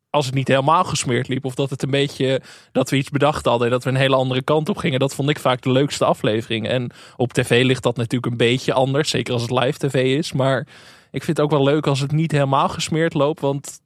Als 0.10 0.26
het 0.26 0.36
niet 0.36 0.48
helemaal 0.48 0.84
gesmeerd 0.84 1.28
liep. 1.28 1.46
Of 1.46 1.56
dat 1.56 1.70
het 1.70 1.84
een 1.84 1.90
beetje... 1.92 2.42
Dat 2.72 2.90
we 2.90 2.98
iets 2.98 3.10
bedacht 3.10 3.46
hadden. 3.46 3.68
En 3.68 3.74
dat 3.74 3.84
we 3.84 3.90
een 3.90 3.96
hele 3.96 4.16
andere 4.16 4.42
kant 4.42 4.70
op 4.70 4.78
gingen. 4.78 5.00
Dat 5.00 5.16
vond 5.16 5.30
ik 5.30 5.40
vaak 5.40 5.62
de 5.62 5.72
leukste 5.72 6.06
aflevering. 6.06 6.68
En 6.68 6.92
op 7.18 7.34
tv 7.34 7.64
ligt 7.64 7.84
dat 7.84 7.98
natuurlijk 7.98 8.32
een 8.32 8.38
beetje 8.38 8.74
anders. 8.74 9.10
Zeker 9.10 9.34
als 9.34 9.42
het 9.42 9.52
live 9.52 9.78
tv 9.88 10.18
is. 10.18 10.32
Maar 10.34 10.68
ik 11.12 11.24
vind 11.24 11.38
het 11.38 11.40
ook 11.46 11.52
wel 11.52 11.64
leuk 11.64 11.88
als 11.88 12.00
het 12.00 12.12
niet 12.12 12.32
helemaal 12.32 12.70
gesmeerd 12.70 13.14
loopt. 13.14 13.40
Want 13.40 13.80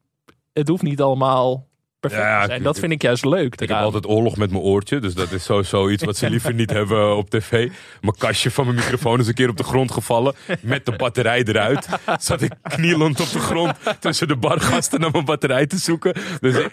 het 0.54 0.68
hoeft 0.68 0.82
niet 0.84 1.02
allemaal 1.02 1.70
perfect 2.00 2.22
Ja, 2.24 2.42
te 2.42 2.46
zijn. 2.48 2.64
Dat 2.64 2.80
vind 2.80 2.92
ik 2.92 3.02
juist 3.02 3.26
leuk. 3.26 3.54
Ik 3.62 3.70
heb 3.70 3.78
altijd 3.78 4.08
oorlog 4.08 4.38
met 4.38 4.52
mijn 4.52 4.64
oortje, 4.64 5.00
dus 5.00 5.14
dat 5.14 5.32
is 5.32 5.44
sowieso 5.44 5.90
iets 5.90 6.04
wat 6.04 6.18
ze 6.18 6.30
liever 6.30 6.54
niet 6.54 6.70
hebben 6.80 7.16
op 7.18 7.30
tv. 7.30 7.70
Mijn 8.02 8.16
kastje 8.18 8.52
van 8.52 8.66
mijn 8.66 8.78
microfoon 8.78 9.20
is 9.20 9.28
een 9.28 9.34
keer 9.34 9.50
op 9.50 9.58
de 9.58 9.64
grond 9.64 9.92
gevallen, 9.92 10.34
met 10.62 10.86
de 10.86 10.92
batterij 10.92 11.44
eruit. 11.44 11.88
Zat 12.20 12.42
ik 12.42 12.52
knielend 12.64 13.20
op 13.20 13.30
de 13.32 13.40
grond 13.40 13.76
tussen 14.00 14.28
de 14.28 14.36
bargasten 14.36 15.00
naar 15.00 15.12
mijn 15.12 15.26
batterij 15.26 15.68
te 15.68 15.78
zoeken. 15.78 16.14
Dus 16.40 16.56
eh, 16.56 16.66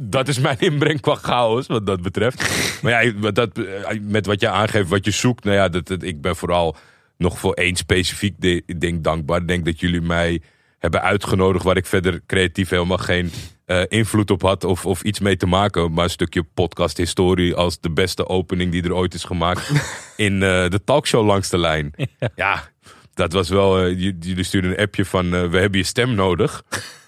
dat 0.00 0.28
is 0.28 0.38
mijn 0.38 0.58
inbreng 0.58 1.00
qua 1.00 1.14
chaos, 1.14 1.66
wat 1.66 1.86
dat 1.86 2.02
betreft. 2.02 2.50
Maar 2.82 3.04
ja, 3.04 3.30
dat, 3.32 3.58
eh, 3.58 3.98
met 4.00 4.26
wat 4.26 4.40
je 4.40 4.48
aangeeft, 4.48 4.88
wat 4.88 5.04
je 5.04 5.10
zoekt, 5.10 5.44
nou 5.44 5.56
ja, 5.56 5.68
dat, 5.68 5.86
dat- 5.86 6.02
ik 6.02 6.20
ben 6.20 6.36
vooral 6.36 6.76
nog 7.18 7.38
voor 7.38 7.52
één 7.54 7.76
specifiek 7.76 8.62
ding 8.80 9.02
dankbaar. 9.02 9.40
Ik 9.40 9.48
denk 9.48 9.64
dat 9.64 9.80
jullie 9.80 10.00
mij 10.00 10.42
hebben 10.78 11.02
uitgenodigd 11.02 11.64
waar 11.64 11.76
ik 11.76 11.86
verder 11.86 12.20
creatief 12.26 12.68
helemaal 12.68 12.98
geen 12.98 13.32
eh, 13.64 13.82
invloed 13.88 14.30
op 14.30 14.42
had 14.42 14.64
of, 14.64 14.86
of 14.86 15.02
iets 15.02 15.20
mee 15.20 15.36
te 15.36 15.46
maken. 15.46 15.92
Maar 15.92 16.04
een 16.04 16.10
stukje 16.10 16.42
podcast 16.42 16.96
historie 16.96 17.54
als 17.54 17.80
de 17.80 17.90
beste 17.90 18.28
opening 18.28 18.72
die 18.72 18.82
er 18.82 18.94
ooit 18.94 19.14
is 19.14 19.24
gemaakt 19.24 19.70
in 20.16 20.42
eh, 20.42 20.68
de 20.68 20.80
talkshow 20.84 21.26
langs 21.26 21.48
de 21.48 21.58
lijn. 21.58 21.94
Ja, 22.34 22.68
dat 23.14 23.32
was 23.32 23.48
wel, 23.48 23.78
eh, 23.78 23.98
jullie 23.98 24.42
stuurden 24.42 24.70
een 24.70 24.84
appje 24.84 25.04
van 25.04 25.30
we 25.30 25.58
hebben 25.58 25.78
je 25.78 25.84
stem 25.84 26.14
nodig. 26.14 26.62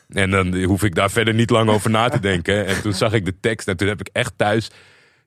En 0.08 0.30
dan 0.30 0.62
hoef 0.62 0.82
ik 0.82 0.94
daar 0.94 1.10
verder 1.10 1.34
niet 1.34 1.50
lang 1.50 1.70
over 1.70 1.90
na 1.90 2.08
te 2.08 2.20
denken. 2.20 2.66
En 2.66 2.82
toen 2.82 2.92
zag 2.92 3.12
ik 3.12 3.24
de 3.24 3.40
tekst 3.40 3.68
en 3.68 3.76
toen 3.76 3.88
heb 3.88 4.00
ik 4.00 4.08
echt 4.12 4.32
thuis 4.36 4.70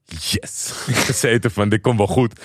yes 0.05 0.71
gezeten 1.07 1.51
van 1.51 1.69
dit 1.69 1.81
komt 1.81 1.97
wel 1.97 2.07
goed. 2.07 2.39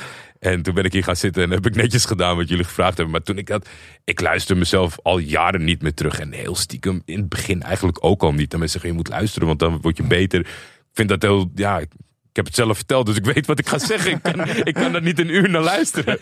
En 0.53 0.63
toen 0.63 0.75
ben 0.75 0.85
ik 0.85 0.93
hier 0.93 1.05
gaan 1.05 1.17
zitten 1.17 1.43
en 1.43 1.51
heb 1.51 1.67
ik 1.67 1.75
netjes 1.75 2.05
gedaan 2.05 2.37
wat 2.37 2.49
jullie 2.49 2.65
gevraagd 2.65 2.97
hebben. 2.97 3.11
Maar 3.11 3.23
toen 3.23 3.39
ik 3.39 3.47
dat, 3.47 3.69
ik 4.05 4.21
luister 4.21 4.57
mezelf 4.57 4.99
al 5.03 5.19
jaren 5.19 5.65
niet 5.65 5.83
meer 5.83 5.95
terug. 5.95 6.19
En 6.19 6.33
heel 6.33 6.57
stiekem 6.57 7.03
in 7.05 7.19
het 7.19 7.29
begin 7.29 7.63
eigenlijk 7.63 8.05
ook 8.05 8.23
al 8.23 8.33
niet. 8.33 8.51
Dan 8.51 8.61
mensen 8.61 8.81
zeggen 8.81 8.91
je 8.91 8.97
moet 8.97 9.09
luisteren, 9.09 9.47
want 9.47 9.59
dan 9.59 9.81
word 9.81 9.97
je 9.97 10.03
beter. 10.03 10.41
Ik 10.41 10.93
vind 10.93 11.09
dat 11.09 11.23
heel, 11.23 11.51
ja, 11.55 11.79
ik 11.79 11.89
heb 12.33 12.45
het 12.45 12.55
zelf 12.55 12.77
verteld, 12.77 13.07
dus 13.07 13.17
ik 13.17 13.25
weet 13.25 13.47
wat 13.47 13.59
ik 13.59 13.69
ga 13.69 13.79
zeggen. 13.79 14.21
Ik 14.65 14.75
kan, 14.75 14.93
daar 14.93 15.03
niet 15.03 15.19
een 15.19 15.35
uur 15.35 15.51
naar 15.51 15.63
luisteren. 15.63 16.19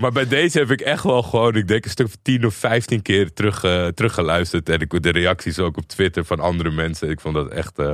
Maar 0.00 0.12
bij 0.12 0.26
deze 0.26 0.58
heb 0.58 0.70
ik 0.70 0.80
echt 0.80 1.02
wel 1.02 1.22
gewoon, 1.22 1.56
ik 1.56 1.68
denk 1.68 1.84
een 1.84 1.90
stuk 1.90 2.06
of 2.06 2.16
10 2.22 2.46
of 2.46 2.54
15 2.54 3.02
keer 3.02 3.32
terug, 3.32 3.64
eh, 3.64 3.86
teruggeluisterd. 3.86 4.68
En 4.68 4.80
ik, 4.80 5.02
de 5.02 5.10
reacties 5.10 5.58
ook 5.58 5.76
op 5.76 5.86
Twitter 5.86 6.24
van 6.24 6.40
andere 6.40 6.70
mensen. 6.70 7.10
Ik 7.10 7.20
vond 7.20 7.34
dat 7.34 7.50
echt 7.50 7.78
eh, 7.78 7.92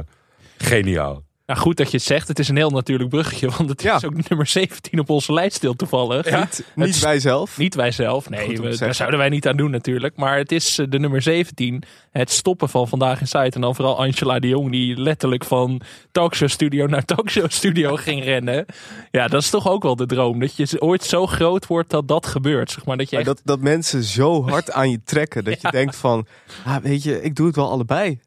geniaal. 0.59 1.25
Nou, 1.47 1.59
goed 1.61 1.77
dat 1.77 1.91
je 1.91 1.97
het 1.97 2.07
zegt. 2.07 2.29
Het 2.29 2.39
is 2.39 2.49
een 2.49 2.57
heel 2.57 2.71
natuurlijk 2.71 3.11
bruggetje. 3.11 3.51
Want 3.57 3.69
het 3.69 3.85
is 3.85 4.05
ook 4.05 4.29
nummer 4.29 4.47
17 4.47 4.99
op 4.99 5.11
onze 5.11 5.33
lijst 5.33 5.57
stil 5.57 5.75
toevallig. 5.75 6.29
Ja, 6.31 6.49
niet 6.75 7.01
wij 7.01 7.19
zelf. 7.21 7.59
Niet 7.59 7.75
wij 7.75 7.91
zelf. 7.91 8.31
Nee, 8.31 8.49
we, 8.49 8.63
daar 8.63 8.73
zeggen. 8.73 8.95
zouden 8.95 9.19
wij 9.19 9.29
niet 9.29 9.47
aan 9.49 9.57
doen 9.57 9.71
natuurlijk. 9.71 10.17
Maar 10.17 10.37
het 10.37 10.53
is 10.53 10.79
eh, 10.79 10.87
de 10.89 10.99
nummer 10.99 11.23
17. 11.23 11.83
Het 12.11 12.31
stoppen 12.31 12.69
van 12.69 12.89
Vandaag 12.89 13.21
in 13.21 13.27
Site. 13.27 13.51
En 13.51 13.61
dan 13.61 13.75
vooral 13.75 13.99
Angela 13.99 14.39
de 14.39 14.49
Jong 14.49 14.71
die 14.71 14.97
letterlijk 15.01 15.45
van 15.45 15.81
talkshow 16.13 16.49
studio 16.49 16.87
naar 16.87 17.05
talkshow 17.05 17.51
studio 17.51 17.97
ging 18.07 18.25
rennen. 18.25 18.67
Ja, 19.11 19.29
dat 19.29 19.43
is 19.43 19.51
toch 19.51 19.69
ook 19.69 19.83
wel 19.83 19.97
de 19.97 20.07
droom. 20.07 20.41
Dat 20.41 20.57
je 20.57 20.81
ooit 20.81 21.03
zo 21.05 21.27
groot 21.27 21.67
wordt 21.67 21.91
dat 21.91 22.09
dat 22.09 22.27
gebeurt. 22.27 22.71
Zeg 22.71 22.85
maar, 22.85 22.97
dat 22.97 23.11
je 23.11 23.17
Maar 23.17 23.27
echt- 23.27 23.37
dat, 23.37 23.47
dat 23.47 23.61
mensen 23.61 24.03
zo 24.03 24.49
hard 24.49 24.71
aan 24.81 24.91
je 24.91 25.01
trekken 25.05 25.45
dat 25.45 25.61
je 25.61 25.71
denkt 25.71 25.97
van, 25.97 26.27
ah, 26.65 26.77
weet 26.77 27.03
je, 27.03 27.23
ik 27.23 27.37
doe 27.37 27.47
het 27.47 27.57
wel 27.57 27.71
allebei. 27.71 28.19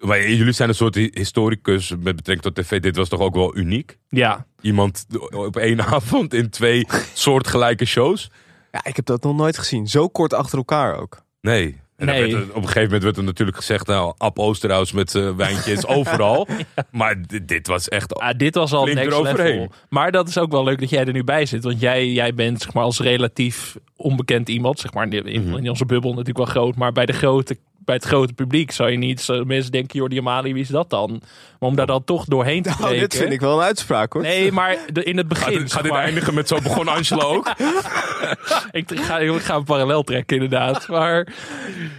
Maar 0.00 0.30
jullie 0.30 0.52
zijn 0.52 0.68
een 0.68 0.74
soort 0.74 0.94
hi- 0.94 1.10
historicus 1.12 1.90
met 1.90 2.16
betrekking 2.16 2.54
tot 2.54 2.54
tv. 2.54 2.80
Dit 2.80 2.96
was 2.96 3.08
toch 3.08 3.20
ook 3.20 3.34
wel 3.34 3.56
uniek? 3.56 3.98
Ja. 4.08 4.46
Iemand 4.60 5.06
op 5.30 5.56
één 5.56 5.80
avond 5.94 6.34
in 6.34 6.50
twee 6.50 6.86
soortgelijke 7.14 7.84
shows? 7.84 8.30
Ja, 8.72 8.84
ik 8.84 8.96
heb 8.96 9.04
dat 9.06 9.22
nog 9.22 9.36
nooit 9.36 9.58
gezien. 9.58 9.88
Zo 9.88 10.08
kort 10.08 10.34
achter 10.34 10.58
elkaar 10.58 10.96
ook. 11.00 11.22
Nee. 11.40 11.76
En 11.96 12.06
dan 12.06 12.14
Nee. 12.14 12.32
werd 12.32 12.44
er- 12.44 12.48
op 12.50 12.56
een 12.56 12.62
gegeven 12.62 12.82
moment 12.82 13.02
werd 13.02 13.16
er 13.16 13.22
natuurlijk 13.24 13.56
gezegd... 13.56 13.86
nou, 13.86 14.14
Ab 14.18 14.38
Oosterhuis 14.38 14.92
met 14.92 15.10
zijn 15.10 15.36
wijntjes 15.36 15.86
overal. 15.96 16.48
Maar 16.90 17.22
dit, 17.26 17.48
dit 17.48 17.66
was 17.66 17.88
echt... 17.88 18.14
Ah, 18.14 18.38
dit 18.38 18.54
was 18.54 18.72
al 18.72 18.84
next 18.84 19.06
eroverheen. 19.06 19.52
level. 19.58 19.72
Maar 19.88 20.12
dat 20.12 20.28
is 20.28 20.38
ook 20.38 20.50
wel 20.50 20.64
leuk 20.64 20.80
dat 20.80 20.90
jij 20.90 21.04
er 21.04 21.12
nu 21.12 21.24
bij 21.24 21.46
zit. 21.46 21.64
Want 21.64 21.80
jij, 21.80 22.08
jij 22.08 22.34
bent 22.34 22.62
zeg 22.62 22.72
maar, 22.74 22.84
als 22.84 23.00
relatief 23.00 23.76
onbekend 23.96 24.48
iemand. 24.48 24.78
Zeg 24.78 24.92
maar, 24.92 25.12
in, 25.12 25.26
in 25.26 25.48
Mhm. 25.48 25.68
onze 25.68 25.86
bubbel 25.86 26.10
natuurlijk 26.10 26.38
wel 26.38 26.46
groot. 26.46 26.76
Maar 26.76 26.92
bij, 26.92 27.06
de 27.06 27.12
grote, 27.12 27.58
bij 27.84 27.94
het 27.94 28.04
grote 28.04 28.32
publiek 28.32 28.70
zou 28.70 28.90
je 28.90 28.96
niet... 28.96 29.28
Mensen 29.44 29.72
denken, 29.72 29.98
Jordi 29.98 30.18
Amali, 30.18 30.52
wie 30.52 30.62
is 30.62 30.68
dat 30.68 30.90
dan? 30.90 31.22
Maar 31.60 31.68
om 31.68 31.76
daar 31.76 31.86
dan 31.86 32.04
toch 32.04 32.24
doorheen 32.24 32.62
te 32.62 32.68
Nou, 32.68 32.80
breken... 32.80 32.98
dit 33.00 33.16
vind 33.16 33.32
ik 33.32 33.40
wel 33.40 33.56
een 33.58 33.64
uitspraak 33.64 34.12
hoor. 34.12 34.22
Nee, 34.22 34.52
maar 34.52 34.76
de- 34.92 35.04
in 35.04 35.16
het 35.16 35.28
begin... 35.28 35.44
Gaat, 35.44 35.52
dit- 35.52 35.60
zeg 35.60 35.72
gaat 35.72 35.82
dit 35.82 35.92
maar. 35.92 36.02
eindigen 36.02 36.34
met 36.34 36.48
zo 36.48 36.58
begon 36.62 36.88
Angela 36.88 37.22
ook? 37.24 37.48
ik, 38.70 38.90
ga, 38.94 39.18
ik 39.18 39.40
ga 39.42 39.54
een 39.54 39.64
parallel 39.64 40.02
trekken, 40.02 40.36
inderdaad. 40.36 40.88
Maar, 40.88 41.26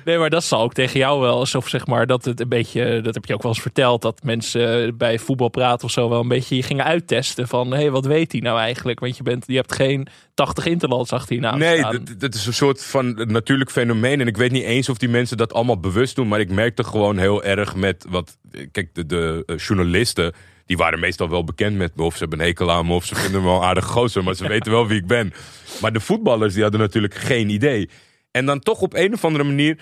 nee, 0.05 0.17
maar 0.17 0.29
dat 0.29 0.43
zal 0.43 0.61
ook 0.61 0.73
tegen 0.73 0.99
jou 0.99 1.21
wel. 1.21 1.37
Alsof 1.39 1.67
zeg 1.67 1.87
maar 1.87 2.07
dat 2.07 2.25
het 2.25 2.39
een 2.39 2.49
beetje. 2.49 3.01
Dat 3.01 3.13
heb 3.13 3.25
je 3.25 3.33
ook 3.33 3.41
wel 3.41 3.51
eens 3.51 3.61
verteld. 3.61 4.01
Dat 4.01 4.23
mensen 4.23 4.97
bij 4.97 5.19
voetbal 5.19 5.49
praten 5.49 5.85
of 5.85 5.91
zo 5.91 6.09
wel 6.09 6.19
een 6.19 6.27
beetje 6.27 6.55
je 6.55 6.63
gingen 6.63 6.85
uittesten. 6.85 7.47
Van 7.47 7.71
hé, 7.71 7.77
hey, 7.77 7.91
wat 7.91 8.05
weet 8.05 8.31
hij 8.31 8.41
nou 8.41 8.59
eigenlijk? 8.59 8.99
Want 8.99 9.17
je, 9.17 9.23
bent, 9.23 9.43
je 9.47 9.55
hebt 9.55 9.73
geen 9.75 10.07
80 10.33 10.65
interlands 10.65 11.11
achter 11.11 11.35
je 11.35 11.41
naam 11.41 11.59
Nee, 11.59 11.83
dat 12.17 12.33
is 12.33 12.45
een 12.45 12.53
soort 12.53 12.83
van 12.85 13.13
natuurlijk 13.27 13.71
fenomeen. 13.71 14.21
En 14.21 14.27
ik 14.27 14.37
weet 14.37 14.51
niet 14.51 14.63
eens 14.63 14.89
of 14.89 14.97
die 14.97 15.09
mensen 15.09 15.37
dat 15.37 15.53
allemaal 15.53 15.79
bewust 15.79 16.15
doen. 16.15 16.27
Maar 16.27 16.39
ik 16.39 16.51
merkte 16.51 16.83
gewoon 16.83 17.17
heel 17.17 17.43
erg 17.43 17.75
met 17.75 18.05
wat. 18.09 18.37
Kijk, 18.71 18.95
de, 18.95 19.05
de 19.05 19.43
eh, 19.45 19.57
journalisten. 19.57 20.33
Die 20.65 20.77
waren 20.77 20.99
meestal 20.99 21.29
wel 21.29 21.43
bekend 21.43 21.77
met 21.77 21.95
me. 21.95 22.03
Of 22.03 22.13
ze 22.13 22.19
hebben 22.19 22.39
een 22.39 22.45
hekel 22.45 22.71
aan 22.71 22.85
me. 22.87 22.93
Of 22.93 23.05
ze 23.05 23.15
vinden 23.15 23.41
me 23.41 23.47
wel 23.47 23.63
aardig 23.65 23.85
gozer. 23.85 24.23
Maar 24.23 24.35
ze 24.35 24.47
weten 24.55 24.71
wel 24.71 24.87
wie 24.87 24.99
ik 24.99 25.07
ben. 25.07 25.33
Maar 25.81 25.93
de 25.93 25.99
voetballers 25.99 26.53
die 26.53 26.61
hadden 26.63 26.81
natuurlijk 26.81 27.15
geen 27.15 27.49
idee. 27.49 27.89
En 28.31 28.45
dan 28.45 28.59
toch 28.59 28.81
op 28.81 28.93
een 28.93 29.13
of 29.13 29.25
andere 29.25 29.43
manier. 29.43 29.77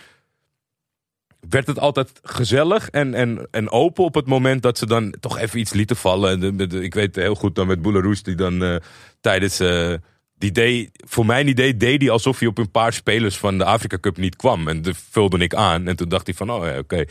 Werd 1.49 1.67
het 1.67 1.80
altijd 1.80 2.20
gezellig 2.24 2.89
en, 2.89 3.13
en, 3.13 3.47
en 3.51 3.70
open 3.70 4.03
op 4.03 4.15
het 4.15 4.28
moment 4.28 4.61
dat 4.61 4.78
ze 4.78 4.86
dan 4.86 5.13
toch 5.20 5.38
even 5.38 5.59
iets 5.59 5.74
lieten 5.74 5.95
vallen. 5.95 6.32
En 6.32 6.39
de- 6.39 6.55
de- 6.55 6.67
de- 6.67 6.84
ik 6.84 6.93
weet 6.93 7.15
heel 7.15 7.36
goed 7.36 7.55
dan 7.55 7.67
met 7.67 7.82
Boularoes 7.82 8.24
die 8.24 8.36
dan 8.36 8.63
eh, 8.63 8.76
tijdens 9.22 9.59
eh, 9.59 9.93
die 10.39 10.51
deed, 10.51 10.89
voor 11.07 11.25
mijn 11.25 11.47
idee 11.47 11.77
deed 11.77 12.01
hij 12.01 12.09
alsof 12.09 12.39
hij 12.39 12.47
op 12.47 12.57
een 12.57 12.71
paar 12.71 12.93
spelers 12.93 13.37
van 13.37 13.57
de 13.57 13.63
Afrika 13.65 13.97
Cup 13.99 14.17
niet 14.17 14.35
kwam. 14.35 14.67
En 14.67 14.81
dat 14.81 14.95
vulde 15.09 15.37
ik 15.37 15.53
aan. 15.53 15.87
En 15.87 15.95
toen 15.95 16.09
dacht 16.09 16.25
hij 16.25 16.35
van, 16.35 16.51
oh 16.51 16.65
ja, 16.65 16.77
oké. 16.77 17.03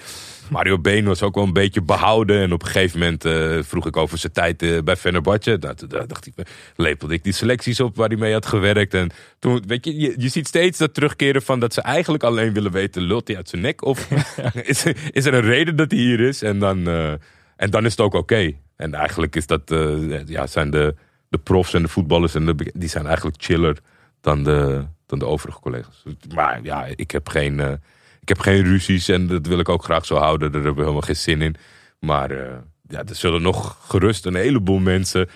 Mario 0.51 0.79
Been 0.79 1.05
was 1.05 1.23
ook 1.23 1.35
wel 1.35 1.45
een 1.45 1.53
beetje 1.53 1.83
behouden. 1.83 2.41
En 2.41 2.53
op 2.53 2.63
een 2.63 2.69
gegeven 2.69 2.99
moment 2.99 3.25
eh, 3.25 3.59
vroeg 3.61 3.87
ik 3.87 3.97
over 3.97 4.19
zijn 4.19 4.33
tijd 4.33 4.63
eh, 4.63 4.79
bij 4.85 4.97
Fenerbahce. 4.97 5.57
Nou, 5.61 5.75
toen 5.75 5.89
dacht 5.89 6.27
ik, 6.27 6.33
lepelde 6.77 7.15
ik 7.15 7.25
die 7.25 7.33
selecties 7.33 7.81
op 7.81 7.97
waar 7.97 8.09
hij 8.09 8.17
mee 8.17 8.33
had 8.33 8.47
gewerkt. 8.47 8.95
En 8.95 9.11
toen, 9.39 9.63
weet 9.67 9.85
je, 9.85 10.01
je, 10.01 10.15
je 10.17 10.29
ziet 10.29 10.47
steeds 10.47 10.79
dat 10.79 10.95
terugkeren 10.95 11.43
van 11.43 11.61
dat 11.61 11.75
ze 11.75 11.81
eigenlijk 11.81 12.23
alleen 12.23 12.53
willen 12.53 12.73
weten, 12.73 13.03
lult 13.03 13.29
hij 13.29 13.37
uit 13.37 13.49
zijn 13.49 13.63
nek? 13.63 13.85
Of 13.85 14.09
is, 14.63 14.85
is 15.11 15.25
er 15.25 15.35
een 15.35 15.41
reden 15.41 15.77
dat 15.77 15.91
hij 15.91 16.01
hier 16.01 16.21
is? 16.21 16.43
En 16.43 16.59
dan, 16.59 16.89
eh, 16.89 17.13
en 17.57 17.71
dan 17.71 17.85
is 17.85 17.91
het 17.91 18.01
ook 18.01 18.15
oké. 18.15 18.53
En 18.77 18.95
eigenlijk 18.95 19.37
is 19.37 19.47
dat, 19.47 19.71
eh, 19.71 20.27
ja, 20.27 20.47
zijn 20.47 20.71
de, 20.71 20.95
de 21.29 21.39
profs 21.39 21.75
en 21.75 21.83
de 21.83 21.89
voetballers 21.89 22.35
en 22.35 22.57
die 22.73 22.89
zijn 22.89 23.07
eigenlijk 23.07 23.37
chiller 23.41 23.79
dan 24.21 24.45
de, 24.45 24.87
dan 25.07 25.19
de 25.19 25.27
overige 25.27 25.61
collega's. 25.61 26.03
Maar 26.35 26.61
ja, 26.63 26.85
ik 26.97 27.11
heb 27.11 27.29
geen, 27.29 27.61
eh, 27.61 27.73
ik 28.21 28.29
heb 28.29 28.39
geen 28.39 28.63
ruzies 28.63 29.09
en 29.09 29.27
dat 29.27 29.47
wil 29.47 29.59
ik 29.59 29.69
ook 29.69 29.85
graag 29.85 30.07
zo 30.07 30.17
houden. 30.17 30.53
Daar 30.53 30.63
hebben 30.63 30.75
we 30.75 30.89
helemaal 30.89 31.07
geen 31.07 31.17
zin 31.17 31.43
in. 31.43 31.57
Maar 32.01 32.31
eh, 32.31 32.57
ja, 32.89 33.05
er 33.05 33.15
zullen 33.15 33.43
nog 33.43 33.79
gerust 33.89 34.27
een 34.27 34.35
heleboel 34.35 34.79
mensen 34.79 35.29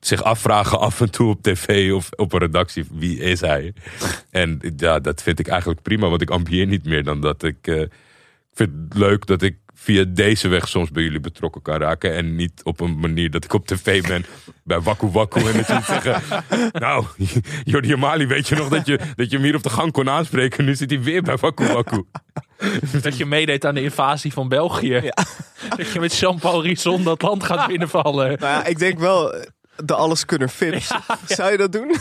zich 0.00 0.22
afvragen 0.22 0.80
af 0.80 1.00
en 1.00 1.10
toe 1.10 1.28
op 1.28 1.42
tv 1.42 1.92
of 1.92 2.08
op 2.10 2.32
een 2.32 2.38
redactie 2.38 2.84
wie 2.92 3.18
is 3.18 3.40
hij. 3.40 3.72
En 4.30 4.60
ja, 4.76 4.98
dat 4.98 5.22
vind 5.22 5.38
ik 5.38 5.48
eigenlijk 5.48 5.82
prima, 5.82 6.08
want 6.08 6.22
ik 6.22 6.30
ambieer 6.30 6.66
niet 6.66 6.84
meer 6.84 7.04
dan 7.04 7.20
dat. 7.20 7.42
Ik, 7.42 7.66
eh, 7.66 7.80
ik 7.80 7.90
vind 8.52 8.70
het 8.88 8.98
leuk 8.98 9.26
dat 9.26 9.42
ik 9.42 9.56
via 9.78 10.04
deze 10.08 10.48
weg 10.48 10.68
soms 10.68 10.90
bij 10.90 11.02
jullie 11.02 11.20
betrokken 11.20 11.62
kan 11.62 11.76
raken. 11.80 12.14
En 12.14 12.36
niet 12.36 12.60
op 12.64 12.80
een 12.80 12.98
manier 12.98 13.30
dat 13.30 13.44
ik 13.44 13.52
op 13.52 13.66
tv 13.66 14.06
ben 14.06 14.24
bij 14.64 14.80
Waku 14.80 15.06
Waku. 15.06 15.40
En 15.40 15.56
dat 15.56 15.66
je 15.66 15.72
moet 15.74 15.84
zeggen, 15.84 16.22
nou, 16.86 17.04
Jordi 17.64 17.92
Amali, 17.92 18.26
weet 18.26 18.48
je 18.48 18.54
nog 18.54 18.68
dat 18.68 18.86
je, 18.86 18.98
dat 19.14 19.30
je 19.30 19.36
hem 19.36 19.44
hier 19.44 19.54
op 19.54 19.62
de 19.62 19.70
gang 19.70 19.92
kon 19.92 20.10
aanspreken? 20.10 20.64
Nu 20.64 20.74
zit 20.74 20.90
hij 20.90 21.02
weer 21.02 21.22
bij 21.22 21.36
Waku 21.36 21.66
Waku. 21.66 22.04
Dat 23.02 23.16
je 23.16 23.26
meedeed 23.26 23.64
aan 23.64 23.74
de 23.74 23.82
invasie 23.82 24.32
van 24.32 24.48
België. 24.48 25.10
Dat 25.76 25.90
je 25.92 26.00
met 26.00 26.18
Jean-Paul 26.18 26.62
Risson 26.62 27.04
dat 27.04 27.22
land 27.22 27.44
gaat 27.44 27.66
binnenvallen. 27.66 28.26
Nou 28.26 28.38
ja, 28.40 28.64
ik 28.64 28.78
denk 28.78 28.98
wel, 28.98 29.34
de 29.84 29.94
alleskunner 29.94 30.48
Fips. 30.48 30.94
Zou 31.26 31.50
je 31.50 31.56
dat 31.56 31.72
doen? 31.72 31.94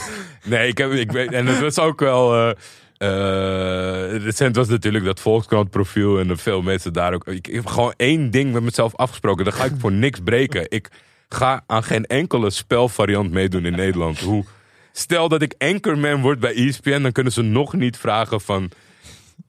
Nee, 0.44 0.68
ik 0.68 0.78
heb, 0.78 0.92
ik 0.92 1.12
weet, 1.12 1.32
en 1.32 1.46
het 1.46 1.60
was 1.60 1.80
ook 1.80 2.00
wel. 2.00 2.36
eh, 2.50 2.56
Eh, 2.98 4.18
recent 4.18 4.56
was 4.56 4.68
natuurlijk 4.68 5.06
dat 5.06 5.20
Volkskrant 5.20 5.70
profiel 5.70 6.20
en 6.20 6.38
veel 6.38 6.62
mensen 6.62 6.94
daar 6.94 7.14
ook. 7.14 7.28
Ik, 7.28 7.48
ik 7.48 7.56
heb 7.56 7.66
gewoon 7.66 7.94
één 7.98 8.32
ding 8.32 8.54
met 8.54 8.64
mezelf 8.64 8.96
afgesproken. 8.96 9.46
Dan 9.46 9.54
ga 9.54 9.64
ik 9.64 9.74
voor 9.78 9.92
niks 10.06 10.20
breken. 10.20 10.66
Ik 10.70 10.90
ga 11.30 11.64
aan 11.68 11.84
geen 11.84 12.06
enkele 12.06 12.50
spelvariant 12.50 13.32
meedoen 13.32 13.66
in 13.66 13.76
Nederland. 13.76 14.20
Hoe, 14.20 14.46
stel 14.92 15.30
dat 15.30 15.42
ik 15.42 15.56
anchorman 15.58 16.22
word 16.22 16.40
bij 16.40 16.54
ESPN, 16.54 17.02
dan 17.02 17.12
kunnen 17.12 17.34
ze 17.34 17.42
nog 17.42 17.74
niet 17.74 17.98
vragen 17.98 18.42
van 18.42 18.72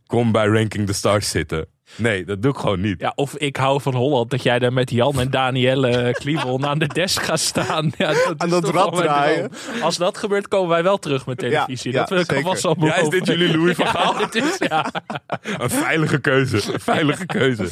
kom 0.06 0.32
bij 0.32 0.46
Ranking 0.46 0.86
the 0.86 0.92
Stars 0.92 1.30
zitten. 1.30 1.66
Nee, 1.94 2.24
dat 2.24 2.42
doe 2.42 2.50
ik 2.50 2.58
gewoon 2.58 2.80
niet. 2.80 3.00
Ja, 3.00 3.12
of 3.14 3.36
ik 3.36 3.56
hou 3.56 3.80
van 3.80 3.94
Holland, 3.94 4.30
dat 4.30 4.42
jij 4.42 4.58
daar 4.58 4.72
met 4.72 4.90
Jan 4.90 5.20
en 5.20 5.30
Danielle 5.30 6.10
Kliebel 6.20 6.64
aan 6.64 6.78
de 6.78 6.86
desk 6.86 7.22
gaat 7.22 7.40
staan. 7.40 7.92
Ja, 7.96 8.12
dat 8.12 8.34
Aan 8.38 8.48
dat 8.48 8.68
rad 8.68 8.96
draaien. 8.96 9.50
Als 9.82 9.96
dat 9.96 10.18
gebeurt, 10.18 10.48
komen 10.48 10.68
wij 10.68 10.82
wel 10.82 10.98
terug 10.98 11.26
met 11.26 11.38
televisie. 11.38 11.92
Ja, 11.92 11.98
dat 11.98 12.08
wil 12.08 12.18
ik 12.18 12.32
alvast 12.32 12.64
al 12.64 12.76
Ja, 12.78 12.86
is 12.86 12.94
beloven. 12.94 13.10
dit 13.18 13.26
jullie 13.26 13.56
Louis 13.56 13.76
van 13.80 13.86
Gaal? 13.86 14.20
Ja, 14.20 14.26
dit 14.26 14.44
is, 14.44 14.56
ja. 14.68 14.86
Een 15.58 15.70
veilige 15.70 16.18
keuze. 16.20 16.72
Een 16.72 16.80
veilige 16.80 17.26
keuze. 17.26 17.68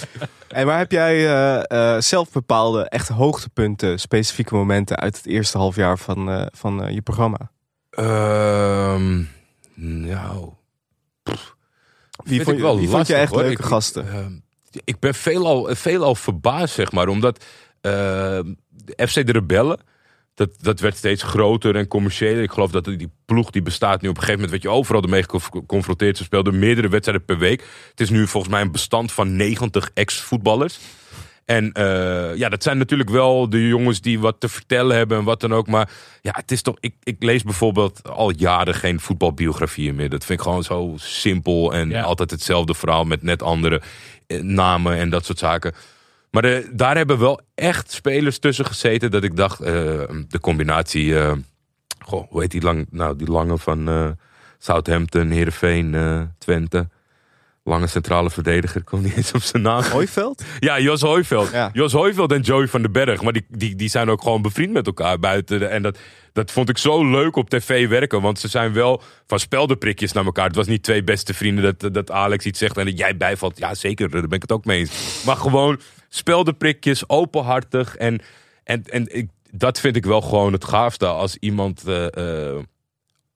En 0.48 0.66
maar 0.66 0.78
heb 0.78 0.90
jij 0.92 1.14
eh, 1.26 1.94
eh, 1.94 2.00
zelf 2.00 2.30
bepaalde 2.32 2.88
echt 2.88 3.08
hoogtepunten, 3.08 3.98
specifieke 4.00 4.54
momenten 4.54 4.96
uit 4.96 5.16
het 5.16 5.26
eerste 5.26 5.58
half 5.58 5.76
jaar 5.76 5.98
van, 5.98 6.30
eh, 6.30 6.46
van 6.52 6.82
eh, 6.84 6.94
je 6.94 7.02
programma? 7.02 7.50
Ehm, 7.90 9.22
nou. 9.74 10.48
pff, 11.22 11.54
Wie 12.24 12.36
vond 12.42 12.48
ik 12.50 12.56
je- 12.56 12.62
wel 12.62 12.78
wie 12.78 12.88
vond 12.88 13.06
je 13.06 13.12
lastig, 13.12 13.16
echt 13.16 13.30
hoor. 13.32 13.42
leuke 13.42 13.62
Ik- 13.62 13.68
gasten? 13.68 14.08
ehm, 14.08 14.32
ik 14.84 14.98
ben 14.98 15.14
veelal, 15.14 15.74
veelal 15.74 16.14
verbaasd, 16.14 16.74
zeg 16.74 16.92
maar. 16.92 17.08
Omdat 17.08 17.44
eh, 17.80 17.90
de 18.70 19.06
FC 19.08 19.26
de 19.26 19.32
Rebellen, 19.32 19.80
dat, 20.34 20.50
dat 20.60 20.80
werd 20.80 20.96
steeds 20.96 21.22
groter 21.22 21.76
en 21.76 21.86
commerciëler. 21.88 22.42
Ik 22.42 22.50
geloof 22.52 22.70
dat 22.70 22.84
die 22.84 23.10
ploeg 23.24 23.50
die 23.50 23.62
bestaat 23.62 24.00
nu 24.02 24.08
op 24.08 24.14
een 24.16 24.20
gegeven 24.22 24.40
moment... 24.40 24.50
werd 24.50 24.62
je 24.74 24.78
overal 24.80 25.02
ermee 25.02 25.22
geconfronteerd. 25.22 26.16
Ze 26.16 26.24
speelden 26.24 26.58
meerdere 26.58 26.88
wedstrijden 26.88 27.24
per 27.24 27.38
week. 27.38 27.64
Het 27.90 28.00
is 28.00 28.10
nu 28.10 28.26
volgens 28.26 28.52
mij 28.52 28.62
een 28.62 28.72
bestand 28.72 29.12
van 29.12 29.36
90 29.36 29.90
ex-voetballers. 29.94 30.78
En 31.44 31.72
eh, 31.72 32.36
ja, 32.36 32.48
dat 32.48 32.62
zijn 32.62 32.78
natuurlijk 32.78 33.10
wel 33.10 33.48
de 33.50 33.66
jongens 33.68 34.00
die 34.00 34.20
wat 34.20 34.40
te 34.40 34.48
vertellen 34.48 34.96
hebben 34.96 35.18
en 35.18 35.24
wat 35.24 35.40
dan 35.40 35.54
ook. 35.54 35.66
Maar 35.66 35.90
ja, 36.22 36.32
het 36.36 36.50
is 36.50 36.62
toch. 36.62 36.76
Ik, 36.80 36.94
ik 37.02 37.22
lees 37.22 37.42
bijvoorbeeld 37.42 38.08
al 38.08 38.30
jaren 38.36 38.74
geen 38.74 39.00
voetbalbiografieën 39.00 39.94
meer. 39.94 40.08
Dat 40.08 40.24
vind 40.24 40.38
ik 40.38 40.44
gewoon 40.44 40.62
zo 40.62 40.92
simpel 40.96 41.74
en 41.74 41.88
Ja. 41.88 42.02
altijd 42.02 42.30
hetzelfde 42.30 42.74
verhaal 42.74 43.04
met 43.04 43.22
net 43.22 43.42
andere 43.42 43.80
eh, 44.26 44.40
namen 44.40 44.96
en 44.96 45.10
dat 45.10 45.24
soort 45.24 45.38
zaken. 45.38 45.72
Maar 46.30 46.44
eh, 46.44 46.64
daar 46.72 46.96
hebben 46.96 47.18
wel 47.18 47.40
echt 47.54 47.92
spelers 47.92 48.38
tussen 48.38 48.64
gezeten 48.66 49.10
dat 49.10 49.22
ik 49.24 49.36
dacht, 49.36 49.58
de 49.58 50.38
combinatie. 50.40 51.18
eh, 51.18 51.32
goh, 51.98 52.30
hoe 52.30 52.40
heet 52.40 52.50
die 52.50 52.62
lang? 52.62 52.86
Nou, 52.90 53.16
die 53.16 53.30
lange 53.30 53.58
van 53.58 54.16
Southampton, 54.58 55.30
Heerenveen, 55.30 55.94
Twente. 56.38 56.88
Lange 57.66 57.86
centrale 57.86 58.30
verdediger, 58.30 58.80
ik 58.80 58.84
kom 58.86 59.02
niet 59.02 59.16
eens 59.16 59.32
op 59.32 59.42
zijn 59.42 59.62
naam. 59.62 59.82
Hooiveld? 59.82 60.42
Ja, 60.58 60.80
Jos 60.80 61.00
Hooiveld. 61.00 61.50
Ja. 61.52 61.70
Jos 61.72 61.92
Hooiveld 61.92 62.32
en 62.32 62.40
Joey 62.40 62.68
van 62.68 62.82
den 62.82 62.92
Berg. 62.92 63.22
Maar 63.22 63.32
die, 63.32 63.46
die, 63.48 63.74
die 63.76 63.88
zijn 63.88 64.10
ook 64.10 64.22
gewoon 64.22 64.42
bevriend 64.42 64.72
met 64.72 64.86
elkaar 64.86 65.18
buiten. 65.18 65.58
de- 65.58 65.66
En 65.66 65.82
dat, 65.82 65.98
dat 66.32 66.50
vond 66.50 66.68
ik 66.68 66.78
zo 66.78 67.10
leuk 67.10 67.36
op 67.36 67.50
tv 67.50 67.88
werken. 67.88 68.20
Want 68.20 68.38
ze 68.38 68.48
zijn 68.48 68.72
wel 68.72 69.02
van 69.26 69.38
speldenprikjes 69.38 70.12
naar 70.12 70.24
elkaar. 70.24 70.46
Het 70.46 70.56
was 70.56 70.66
niet 70.66 70.82
twee 70.82 71.04
beste 71.04 71.34
vrienden 71.34 71.76
dat, 71.78 71.94
dat 71.94 72.10
Alex 72.10 72.44
iets 72.44 72.58
zegt 72.58 72.76
en 72.76 72.84
dat 72.84 72.98
jij 72.98 73.16
bijvalt. 73.16 73.58
Ja, 73.58 73.74
zeker, 73.74 74.10
daar 74.10 74.20
ben 74.22 74.30
ik 74.36 74.42
het 74.42 74.52
ook 74.52 74.64
mee 74.64 74.78
eens. 74.78 75.22
Maar 75.26 75.36
gewoon 75.36 75.80
speldenprikjes, 76.08 77.08
openhartig. 77.08 77.96
En, 77.96 78.20
en, 78.64 78.82
en 78.84 79.16
ik, 79.16 79.28
dat 79.50 79.80
vind 79.80 79.96
ik 79.96 80.04
wel 80.04 80.20
gewoon 80.20 80.52
het 80.52 80.64
gaafste 80.64 81.06
als 81.06 81.36
iemand... 81.36 81.82
eh, 81.86 82.48
eh, 82.50 82.56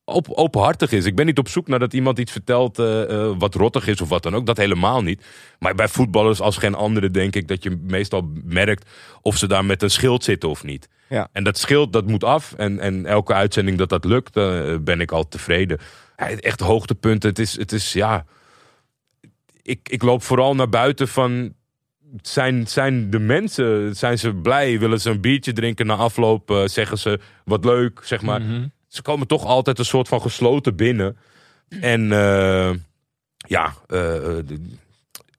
op, 0.09 0.31
openhartig 0.31 0.93
is. 0.93 1.05
Ik 1.05 1.15
ben 1.15 1.27
niet 1.27 1.39
op 1.39 1.49
zoek 1.49 1.69
naar 1.69 1.79
dat 1.79 1.93
iemand 1.93 2.19
iets 2.19 2.33
vertelt 2.33 2.79
eh, 2.79 3.03
eh, 3.03 3.35
wat 3.39 3.55
rottig 3.55 3.87
is 3.87 4.01
of 4.01 4.09
wat 4.09 4.23
dan 4.23 4.35
ook. 4.35 4.47
Dat 4.47 4.57
helemaal 4.57 5.03
niet. 5.03 5.25
Maar 5.59 5.75
bij 5.75 5.89
voetballers 5.89 6.41
als 6.41 6.57
geen 6.57 6.75
andere 6.75 7.11
denk 7.11 7.35
ik 7.35 7.49
dat 7.49 7.63
je 7.63 7.79
meestal 7.83 8.31
merkt 8.45 8.91
of 9.23 9.37
ze 9.37 9.47
daar 9.47 9.65
met 9.65 9.83
een 9.83 9.91
schild 9.91 10.25
zitten 10.25 10.49
of 10.49 10.65
niet. 10.65 10.89
Ja. 11.09 11.29
En 11.33 11.45
dat 11.45 11.59
schild 11.59 11.93
dat 11.93 12.07
moet 12.07 12.25
af. 12.25 12.53
En, 12.53 12.81
en 12.81 13.07
elke 13.07 13.35
uitzending 13.35 13.79
dat 13.79 13.89
dat 13.89 14.05
lukt, 14.05 14.37
eh, 14.37 14.75
ben 14.81 15.01
ik 15.01 15.13
al 15.13 15.29
tevreden. 15.29 15.79
Echt 16.17 16.61
hoogtepunten. 16.61 17.29
Het 17.29 17.39
is, 17.39 17.59
het 17.59 17.73
is 17.73 17.93
ja. 17.93 18.25
Ik, 19.63 19.89
ik 19.89 20.03
loop 20.03 20.23
vooral 20.23 20.55
naar 20.55 20.69
buiten 20.69 21.09
van. 21.09 21.57
Zijn, 22.23 22.67
zijn 22.67 23.11
de 23.11 23.19
mensen, 23.19 23.97
zijn 23.97 24.19
ze 24.19 24.35
blij? 24.35 24.79
Willen 24.79 25.01
ze 25.01 25.11
een 25.11 25.21
biertje 25.21 25.53
drinken 25.53 25.87
na 25.87 25.95
afloop? 25.95 26.63
zeggen 26.65 26.99
ze 26.99 27.21
wat 27.45 27.65
leuk, 27.65 28.01
zeg 28.05 28.23
maar. 28.23 28.41
Mhm. 28.41 28.67
Ze 28.89 29.03
komen 29.03 29.27
toch 29.27 29.45
altijd 29.45 29.79
een 29.79 29.85
soort 29.85 30.09
van 30.09 30.21
gesloten 30.21 30.77
binnen. 30.77 31.17
En 31.69 32.13
eh, 32.13 32.71
ja, 33.37 33.75
eh, 33.87 33.97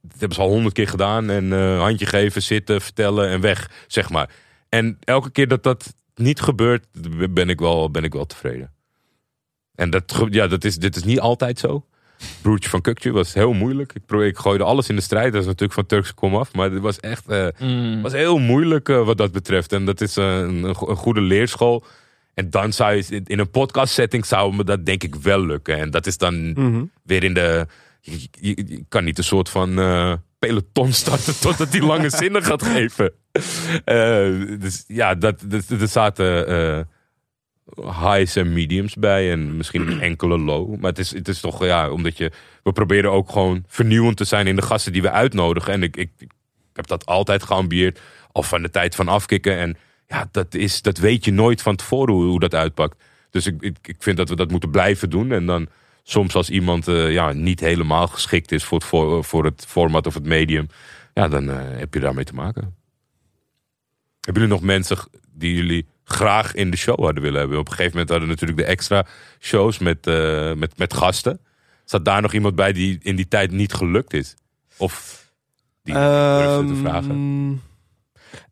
dat 0.02 0.18
hebben 0.18 0.38
ze 0.38 0.42
al 0.42 0.50
honderd 0.50 0.74
keer 0.74 0.88
gedaan. 0.88 1.30
En 1.30 1.52
handje 1.78 2.06
geven, 2.06 2.42
zitten, 2.42 2.82
vertellen 2.82 3.30
en 3.30 3.42
weg, 3.42 3.72
zeg 3.88 4.10
maar. 4.10 4.30
En 4.70 4.98
elke 5.04 5.32
keer 5.32 5.48
dat 5.48 5.64
dat 5.64 5.96
niet 6.16 6.42
gebeurt, 6.42 6.86
ben 7.34 7.50
ik 7.50 7.60
wel, 7.60 7.92
ben 7.92 8.04
ik 8.04 8.14
wel 8.14 8.26
tevreden. 8.26 8.74
En 9.76 9.90
dat, 9.90 10.26
ja, 10.30 10.48
dat 10.48 10.64
is, 10.64 10.78
dit 10.78 10.96
is 10.96 11.04
niet 11.04 11.20
altijd 11.20 11.60
zo. 11.60 11.86
Broertje 12.42 12.70
van 12.70 12.82
Kukje 12.82 13.12
was 13.12 13.34
heel 13.34 13.54
moeilijk. 13.54 13.94
Ik, 13.94 14.06
probeer, 14.06 14.28
ik 14.28 14.38
gooide 14.38 14.64
alles 14.64 14.90
in 14.90 14.96
de 14.96 15.02
strijd. 15.02 15.32
Dat 15.32 15.42
is 15.42 15.48
natuurlijk 15.48 15.74
van 15.74 15.86
Turkse 15.86 16.14
kom 16.14 16.36
af. 16.36 16.54
Maar 16.54 16.72
het 16.72 16.82
was 16.82 17.00
echt 17.00 17.26
Mm. 17.60 18.02
was 18.02 18.12
heel 18.12 18.38
moeilijk 18.38 18.88
wat 18.88 19.18
dat 19.18 19.32
betreft. 19.32 19.74
En 19.74 19.86
dat 19.86 20.02
is 20.02 20.16
een 20.16 20.76
goede 20.76 21.22
leerschool. 21.22 21.84
En 22.40 22.50
dan 22.50 22.74
zou 22.74 22.96
je 22.96 23.22
in- 23.26 23.40
een 23.40 23.50
podcast 23.50 23.94
setting 23.94 24.26
zou 24.26 24.56
me 24.56 24.64
dat 24.64 24.86
denk 24.86 25.04
ik 25.04 25.16
wel 25.16 25.46
lukken. 25.46 25.78
En 25.78 25.92
dat 25.92 26.06
is 26.08 26.18
dan 26.18 26.52
Mhm. 26.52 26.84
weer 27.04 27.24
in 27.24 27.34
de. 27.34 27.68
Je, 28.02 28.20
je- 28.32 28.64
je 28.68 28.84
kan 28.90 29.04
niet 29.04 29.18
een 29.18 29.24
soort 29.24 29.50
van 29.50 29.80
eh, 29.80 30.14
peloton 30.40 30.92
starten 30.94 31.40
totdat 31.46 31.72
die 31.72 31.82
lange 31.86 32.10
zinnen 32.10 32.44
gaat 32.44 32.64
geven. 32.64 33.12
Eh, 33.86 34.60
dus 34.60 34.84
ja, 34.88 35.16
dat, 35.16 35.44
dat, 35.48 35.70
er 35.70 35.88
zaten 35.88 36.48
eh, 36.48 36.80
highs 38.14 38.36
en 38.36 38.54
mediums 38.54 38.96
bij 38.96 39.32
en 39.32 39.58
misschien 39.58 39.88
een 39.88 40.02
enkele 40.10 40.38
low. 40.40 40.76
Maar 40.80 40.90
het 40.90 41.00
is, 41.00 41.12
het 41.14 41.28
is 41.28 41.40
toch, 41.40 41.66
ja, 41.66 41.90
omdat 41.90 42.18
je. 42.18 42.32
We 42.64 42.72
proberen 42.72 43.12
ook 43.12 43.30
gewoon 43.32 43.64
vernieuwend 43.68 44.18
te 44.18 44.24
zijn 44.26 44.48
in 44.48 44.56
de 44.56 44.62
gasten 44.62 44.94
die 44.94 45.02
we 45.02 45.12
uitnodigen. 45.12 45.74
En 45.74 45.84
ik, 45.84 45.98
ik, 45.98 46.12
ik 46.20 46.32
heb 46.74 46.88
dat 46.88 47.06
altijd 47.06 47.44
geambieerd. 47.44 48.00
Al 48.32 48.44
van 48.44 48.62
de 48.62 48.70
tijd 48.70 48.96
van 48.96 49.08
afkicken. 49.08 49.58
En 49.58 49.78
ja, 50.10 50.28
dat, 50.32 50.54
is, 50.56 50.82
dat 50.82 50.98
weet 50.98 51.26
je 51.26 51.32
nooit 51.32 51.62
van 51.62 51.76
tevoren 51.76 52.14
hoe, 52.14 52.24
hoe 52.24 52.40
dat 52.40 52.56
uitpakt. 52.56 53.04
Dus 53.30 53.46
ik, 53.46 53.62
ik, 53.62 53.78
ik 53.82 53.96
vind 54.00 54.18
dat 54.18 54.30
we 54.30 54.36
dat 54.36 54.52
moeten 54.52 54.72
blijven 54.72 55.10
doen. 55.10 55.32
En 55.32 55.46
dan 55.46 55.68
soms 56.04 56.36
als 56.36 56.50
iemand 56.50 56.88
eh, 56.88 57.12
ja, 57.12 57.32
niet 57.34 57.60
helemaal 57.60 58.08
geschikt 58.08 58.52
is 58.52 58.64
voor 58.64 58.78
het, 58.78 58.88
voor, 58.88 59.24
voor 59.24 59.46
het 59.46 59.66
format 59.68 60.08
of 60.08 60.14
het 60.14 60.26
medium. 60.26 60.68
Ja, 61.14 61.28
dan 61.28 61.50
eh, 61.50 61.58
heb 61.78 61.94
je 61.94 62.00
daarmee 62.00 62.24
te 62.24 62.34
maken. 62.34 62.76
Hebben 64.22 64.44
jullie 64.44 64.58
nog 64.58 64.68
mensen 64.68 64.98
die 65.32 65.56
jullie 65.56 65.88
graag 66.04 66.54
in 66.54 66.72
de 66.72 66.78
show 66.78 67.00
hadden 67.04 67.24
willen 67.24 67.40
hebben? 67.40 67.60
Op 67.60 67.68
een 67.68 67.72
gegeven 67.74 67.92
moment 67.92 68.10
hadden 68.10 68.28
we 68.28 68.34
natuurlijk 68.34 68.60
de 68.60 68.72
extra 68.74 69.06
shows 69.40 69.78
met, 69.78 70.08
eh, 70.08 70.54
met, 70.54 70.78
met 70.78 70.94
gasten. 70.94 71.40
Zat 71.86 72.06
daar 72.06 72.22
nog 72.22 72.34
iemand 72.34 72.56
bij 72.56 72.74
die 72.74 73.00
in 73.02 73.16
die 73.16 73.28
tijd 73.28 73.52
niet 73.52 73.74
gelukt 73.74 74.14
is? 74.14 74.36
Of 74.78 75.26
die 75.84 75.94
durfde 75.94 76.66
te 76.66 76.74
Ehm, 76.74 76.82
vragen? 76.82 77.62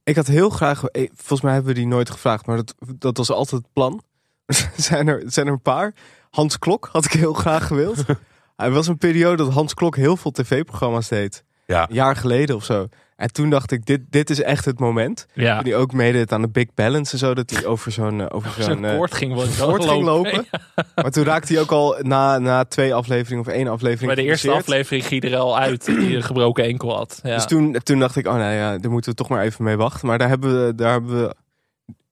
Ik 0.07 0.15
had 0.15 0.27
heel 0.27 0.49
graag, 0.49 0.83
eh, 0.83 1.09
volgens 1.15 1.41
mij 1.41 1.53
hebben 1.53 1.73
we 1.73 1.79
die 1.79 1.87
nooit 1.87 2.09
gevraagd, 2.09 2.45
maar 2.45 2.55
dat, 2.55 2.75
dat 2.95 3.17
was 3.17 3.31
altijd 3.31 3.61
het 3.61 3.73
plan. 3.73 4.01
Er 4.45 4.71
zijn 4.75 5.07
er, 5.07 5.23
zijn 5.25 5.47
er 5.47 5.53
een 5.53 5.61
paar. 5.61 5.93
Hans 6.29 6.59
Klok 6.59 6.89
had 6.91 7.05
ik 7.05 7.11
heel 7.11 7.33
graag 7.33 7.67
gewild. 7.67 8.03
Er 8.55 8.71
was 8.71 8.87
een 8.87 8.97
periode 8.97 9.43
dat 9.43 9.53
Hans 9.53 9.73
Klok 9.73 9.95
heel 9.95 10.17
veel 10.17 10.31
tv-programma's 10.31 11.07
deed. 11.07 11.43
Ja. 11.65 11.89
Een 11.89 11.95
jaar 11.95 12.15
geleden 12.15 12.55
of 12.55 12.63
zo. 12.63 12.87
En 13.17 13.31
toen 13.31 13.49
dacht 13.49 13.71
ik, 13.71 13.85
dit, 13.85 14.01
dit 14.09 14.29
is 14.29 14.41
echt 14.41 14.65
het 14.65 14.79
moment. 14.79 15.25
Ja. 15.33 15.61
Hij 15.61 15.75
ook 15.75 15.93
meedeed 15.93 16.31
aan 16.31 16.41
de 16.41 16.49
Big 16.49 16.73
Balance 16.73 17.11
en 17.13 17.17
zo. 17.17 17.33
Dat 17.33 17.49
hij 17.49 17.65
over 17.65 17.91
zo'n 17.91 18.21
eh, 18.21 18.25
over 18.29 18.63
zo'n 18.63 18.85
eh, 18.85 18.91
ging 18.91 19.57
koord 19.59 19.85
ging 19.85 20.03
lopen. 20.03 20.45
Maar 20.95 21.11
toen 21.11 21.23
raakte 21.23 21.53
hij 21.53 21.61
ook 21.61 21.71
al 21.71 21.95
na, 22.01 22.37
na 22.37 22.65
twee 22.65 22.93
afleveringen 22.93 23.45
of 23.47 23.53
één 23.53 23.67
aflevering 23.67 24.13
Bij 24.13 24.23
de 24.23 24.29
eerste 24.29 24.51
aflevering 24.51 25.05
ging 25.05 25.21
hij 25.21 25.31
er 25.31 25.37
al 25.37 25.57
uit 25.57 25.85
die 25.85 26.15
een 26.15 26.23
gebroken 26.23 26.63
enkel 26.63 26.95
had. 26.95 27.19
Ja. 27.23 27.35
Dus 27.35 27.45
toen, 27.45 27.77
toen 27.83 27.99
dacht 27.99 28.15
ik, 28.15 28.27
oh 28.27 28.35
nee, 28.35 28.57
ja, 28.57 28.77
daar 28.77 28.91
moeten 28.91 29.11
we 29.11 29.17
toch 29.17 29.29
maar 29.29 29.43
even 29.43 29.63
mee 29.63 29.77
wachten. 29.77 30.07
Maar 30.07 30.17
daar 30.17 30.29
hebben 30.29 30.65
we, 30.65 30.75
daar 30.75 30.91
hebben 30.91 31.21
we 31.21 31.35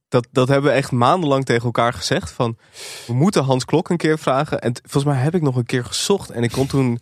dat, 0.07 0.27
dat 0.31 0.47
hebben 0.47 0.71
we 0.71 0.77
echt 0.77 0.91
maandenlang 0.91 1.45
tegen 1.45 1.65
elkaar 1.65 1.93
gezegd. 1.93 2.31
Van, 2.31 2.57
we 3.07 3.13
moeten 3.13 3.43
Hans 3.43 3.65
Klok 3.65 3.89
een 3.89 3.97
keer 3.97 4.19
vragen. 4.19 4.61
En 4.61 4.73
volgens 4.81 5.13
mij 5.13 5.23
heb 5.23 5.35
ik 5.35 5.41
nog 5.41 5.55
een 5.55 5.65
keer 5.65 5.85
gezocht. 5.85 6.29
En 6.29 6.43
ik 6.43 6.51
kon 6.51 6.67
toen 6.67 6.99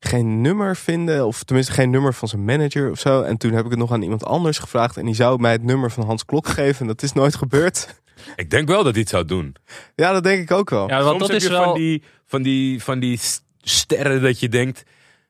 geen 0.00 0.40
nummer 0.40 0.76
vinden. 0.76 1.26
Of 1.26 1.44
tenminste 1.44 1.72
geen 1.72 1.90
nummer 1.90 2.14
van 2.14 2.28
zijn 2.28 2.44
manager 2.44 2.90
of 2.90 2.98
zo. 2.98 3.22
En 3.22 3.36
toen 3.36 3.52
heb 3.52 3.64
ik 3.64 3.70
het 3.70 3.78
nog 3.78 3.92
aan 3.92 4.02
iemand 4.02 4.24
anders 4.24 4.58
gevraagd. 4.58 4.96
En 4.96 5.04
die 5.04 5.14
zou 5.14 5.40
mij 5.40 5.52
het 5.52 5.62
nummer 5.62 5.90
van 5.90 6.04
Hans 6.06 6.24
Klok 6.24 6.48
geven. 6.48 6.80
En 6.80 6.86
dat 6.86 7.02
is 7.02 7.12
nooit 7.12 7.34
gebeurd. 7.34 7.86
Ik 8.36 8.50
denk 8.50 8.68
wel 8.68 8.82
dat 8.82 8.92
hij 8.92 9.00
het 9.00 9.10
zou 9.10 9.24
doen. 9.24 9.54
Ja, 9.94 10.12
dat 10.12 10.22
denk 10.22 10.42
ik 10.42 10.50
ook 10.50 10.70
wel. 10.70 10.88
Ja, 10.88 11.02
want 11.02 11.08
Soms 11.08 11.18
dat 11.18 11.28
heb 11.28 11.36
is 11.36 11.42
je 11.42 11.50
wel... 11.50 11.64
van, 11.64 11.74
die, 11.74 12.02
van, 12.24 12.42
die, 12.42 12.82
van 12.82 12.98
die 12.98 13.20
sterren 13.60 14.22
dat 14.22 14.40
je 14.40 14.48
denkt... 14.48 14.82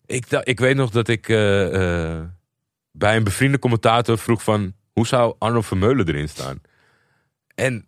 Ik, 0.07 0.27
ik 0.31 0.59
weet 0.61 0.77
nog 0.77 0.91
dat 0.91 1.09
ik 1.09 1.29
eh, 1.29 2.15
eh, 2.15 2.25
bij 2.93 3.17
een 3.17 3.25
bevriende 3.25 3.59
commentator 3.59 4.19
vroeg 4.19 4.43
van... 4.43 4.73
Hoe 4.93 5.07
zou 5.07 5.35
Arno 5.39 5.61
Vermeulen 5.61 6.09
erin 6.09 6.29
staan? 6.29 6.61
En 7.55 7.88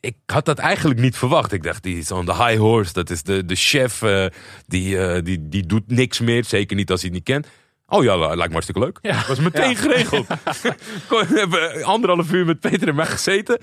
ik 0.00 0.16
had 0.26 0.44
dat 0.44 0.58
eigenlijk 0.58 1.00
niet 1.00 1.16
verwacht. 1.16 1.52
Ik 1.52 1.62
dacht, 1.62 1.82
die 1.82 1.98
is 1.98 2.10
on 2.10 2.24
the 2.24 2.34
high 2.44 2.58
horse. 2.58 2.92
Dat 2.92 3.10
is 3.10 3.22
de, 3.22 3.44
de 3.44 3.54
chef. 3.54 4.02
eh, 4.02 4.26
die, 4.66 4.98
eh, 4.98 5.22
die, 5.24 5.48
die 5.48 5.66
doet 5.66 5.90
niks 5.90 6.20
meer. 6.20 6.44
Zeker 6.44 6.76
niet 6.76 6.90
als 6.90 7.00
hij 7.00 7.08
het 7.10 7.18
niet 7.18 7.28
kent. 7.28 7.46
Oh 7.88 8.04
ja, 8.04 8.16
lijkt 8.16 8.36
me 8.46 8.52
hartstikke 8.52 8.80
leuk. 8.80 8.98
Ja. 9.02 9.24
Was 9.28 9.38
meteen 9.38 9.70
Ja. 9.70 9.74
geregeld. 9.76 10.26
We 11.08 11.24
hebben 11.28 11.84
anderhalf 11.84 12.32
uur 12.32 12.46
met 12.46 12.60
Peter 12.60 12.88
en 12.88 12.94
mij 12.94 13.06
gezeten. 13.06 13.58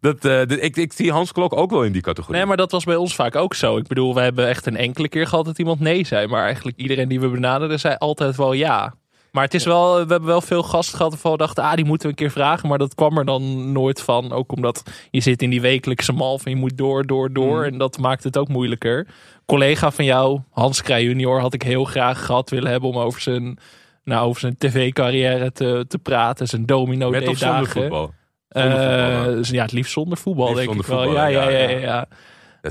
Dat, 0.00 0.14
eh, 0.14 0.20
de- 0.46 0.60
ik, 0.60 0.76
ik 0.76 0.92
zie 0.92 1.12
Hans 1.12 1.32
Klok 1.32 1.56
ook 1.56 1.70
wel 1.70 1.82
in 1.84 1.92
die 1.92 2.02
categorie. 2.02 2.36
Nee, 2.36 2.46
maar 2.46 2.56
dat 2.56 2.70
was 2.70 2.84
bij 2.84 2.96
ons 2.96 3.14
vaak 3.14 3.36
ook 3.36 3.54
zo. 3.54 3.76
Ik 3.76 3.86
bedoel, 3.86 4.14
we 4.14 4.20
hebben 4.20 4.48
echt 4.48 4.66
een 4.66 4.76
enkele 4.76 5.08
keer 5.08 5.26
gehad 5.26 5.44
dat 5.44 5.58
iemand 5.58 5.80
nee 5.80 6.06
zei. 6.06 6.26
Maar 6.26 6.44
eigenlijk 6.44 6.76
iedereen 6.76 7.08
die 7.08 7.20
we 7.20 7.28
benaderden 7.28 7.80
zei 7.80 7.94
altijd 7.98 8.36
wel 8.36 8.52
ja. 8.52 8.94
Maar 9.36 9.44
het 9.44 9.54
is 9.54 9.64
wel, 9.64 9.92
we 9.92 9.98
hebben 9.98 10.24
wel 10.24 10.40
veel 10.40 10.62
gasten 10.62 10.96
gehad 10.96 11.12
waarvan 11.12 11.32
we 11.32 11.38
dachten, 11.38 11.64
ah, 11.64 11.74
die 11.74 11.84
moeten 11.84 12.06
we 12.06 12.12
een 12.12 12.18
keer 12.18 12.30
vragen. 12.30 12.68
Maar 12.68 12.78
dat 12.78 12.94
kwam 12.94 13.18
er 13.18 13.24
dan 13.24 13.72
nooit 13.72 14.02
van. 14.02 14.32
Ook 14.32 14.52
omdat 14.52 14.82
je 15.10 15.20
zit 15.20 15.42
in 15.42 15.50
die 15.50 15.60
wekelijkse 15.60 16.12
mal 16.12 16.38
van 16.38 16.52
je 16.52 16.58
moet 16.58 16.76
door, 16.76 17.06
door, 17.06 17.32
door. 17.32 17.64
En 17.64 17.78
dat 17.78 17.98
maakt 17.98 18.24
het 18.24 18.36
ook 18.38 18.48
moeilijker. 18.48 19.06
Collega 19.46 19.90
van 19.90 20.04
jou, 20.04 20.40
Hans 20.50 20.82
Krij 20.82 21.02
junior, 21.02 21.40
had 21.40 21.54
ik 21.54 21.62
heel 21.62 21.84
graag 21.84 22.24
gehad 22.26 22.50
willen 22.50 22.70
hebben 22.70 22.88
om 22.88 22.98
over 22.98 23.20
zijn, 23.20 23.58
nou, 24.04 24.26
over 24.26 24.40
zijn 24.40 24.56
tv-carrière 24.58 25.52
te, 25.52 25.84
te 25.88 25.98
praten. 25.98 26.46
Zijn 26.48 26.66
domino 26.66 27.10
Met 27.10 27.28
of 27.28 27.38
zonder 27.38 27.56
dagen. 27.64 27.80
voetbal? 27.80 28.12
Zonder 28.48 28.78
Eh, 28.78 29.22
voetbal, 29.24 29.54
ja, 29.54 29.62
het 29.62 29.72
liefst 29.72 29.92
zonder 29.92 30.18
voetbal, 30.18 30.46
Liefst 30.54 30.66
denk 30.66 30.80
ik 30.80 30.86
wel. 30.86 31.02
voetbal, 31.02 31.14
ja, 31.16 31.26
ja, 31.26 31.48
ja, 31.48 31.68
ja, 31.68 31.78
ja. 31.78 32.06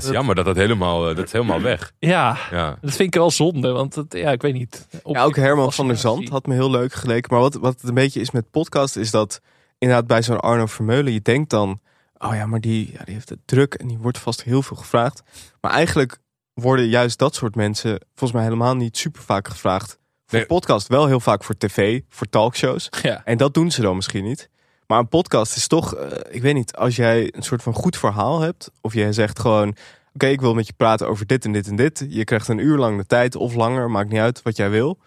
Dat 0.00 0.04
is 0.04 0.16
jammer 0.16 0.34
dat 0.34 0.44
dat 0.44 0.56
helemaal, 0.56 1.08
eh, 1.08 1.16
dat 1.16 1.24
is 1.24 1.32
helemaal 1.32 1.60
weg. 1.60 1.92
Ja, 1.98 2.36
Ja. 2.50 2.78
dat 2.80 2.90
vind 2.90 3.00
ik 3.00 3.14
wel 3.14 3.30
zonde, 3.30 3.70
want 3.70 3.94
het, 3.94 4.12
ja, 4.12 4.30
ik 4.30 4.42
weet 4.42 4.54
niet. 4.54 4.86
Ja, 5.04 5.22
ook 5.22 5.36
Herman 5.36 5.72
van 5.72 5.86
der 5.86 5.96
Zand 5.96 6.28
had 6.28 6.46
me 6.46 6.54
heel 6.54 6.70
leuk 6.70 6.92
geleken. 6.92 7.32
Maar 7.32 7.40
wat, 7.42 7.54
wat 7.54 7.72
het 7.80 7.88
een 7.88 7.94
beetje 7.94 8.20
is 8.20 8.30
met 8.30 8.50
podcast, 8.50 8.96
is 8.96 9.10
dat 9.10 9.40
inderdaad 9.78 10.06
bij 10.06 10.22
zo'n 10.22 10.40
Arno 10.40 10.66
Vermeulen, 10.66 11.12
je 11.12 11.20
denkt 11.22 11.50
dan, 11.50 11.80
oh 12.18 12.34
ja, 12.34 12.46
maar 12.46 12.60
die, 12.60 12.92
ja, 12.92 13.04
die 13.04 13.14
heeft 13.14 13.28
het 13.28 13.38
druk 13.44 13.74
en 13.74 13.86
die 13.88 13.98
wordt 13.98 14.18
vast 14.18 14.42
heel 14.42 14.62
veel 14.62 14.76
gevraagd. 14.76 15.22
Maar 15.60 15.70
eigenlijk 15.72 16.18
worden 16.54 16.86
juist 16.88 17.18
dat 17.18 17.34
soort 17.34 17.54
mensen 17.54 18.00
volgens 18.08 18.32
mij 18.32 18.42
helemaal 18.42 18.74
niet 18.74 18.96
super 18.96 19.22
vaak 19.22 19.48
gevraagd 19.48 19.98
voor 20.26 20.46
podcast. 20.46 20.88
Wel 20.88 21.06
heel 21.06 21.20
vaak 21.20 21.44
voor 21.44 21.56
tv, 21.56 22.00
voor 22.08 22.28
talkshows. 22.28 22.88
Ja. 23.02 23.24
En 23.24 23.36
dat 23.36 23.54
doen 23.54 23.70
ze 23.70 23.80
dan 23.82 23.96
misschien 23.96 24.24
niet. 24.24 24.48
Maar 24.86 24.98
een 24.98 25.08
podcast 25.08 25.56
is 25.56 25.66
toch, 25.66 25.94
eh, 25.94 26.34
ik 26.34 26.42
weet 26.42 26.54
niet, 26.54 26.76
als 26.76 26.96
jij 26.96 27.34
een 27.34 27.42
soort 27.42 27.62
van 27.62 27.72
goed 27.74 27.96
verhaal 27.96 28.40
hebt, 28.40 28.70
of 28.80 28.94
jij 28.94 29.12
zegt 29.12 29.38
gewoon, 29.38 29.76
oké, 30.14 30.26
ik 30.26 30.40
wil 30.40 30.54
met 30.54 30.66
je 30.66 30.72
praten 30.76 31.08
over 31.08 31.26
dit 31.26 31.44
en 31.44 31.52
dit 31.52 31.66
en 31.66 31.76
dit. 31.76 32.06
Je 32.08 32.24
krijgt 32.24 32.48
een 32.48 32.58
uur 32.58 32.78
lang 32.78 32.98
de 32.98 33.06
tijd 33.06 33.34
of 33.36 33.54
langer, 33.54 33.90
maakt 33.90 34.10
niet 34.10 34.20
uit 34.20 34.42
wat 34.42 34.56
jij 34.56 34.70
wil. 34.70 34.98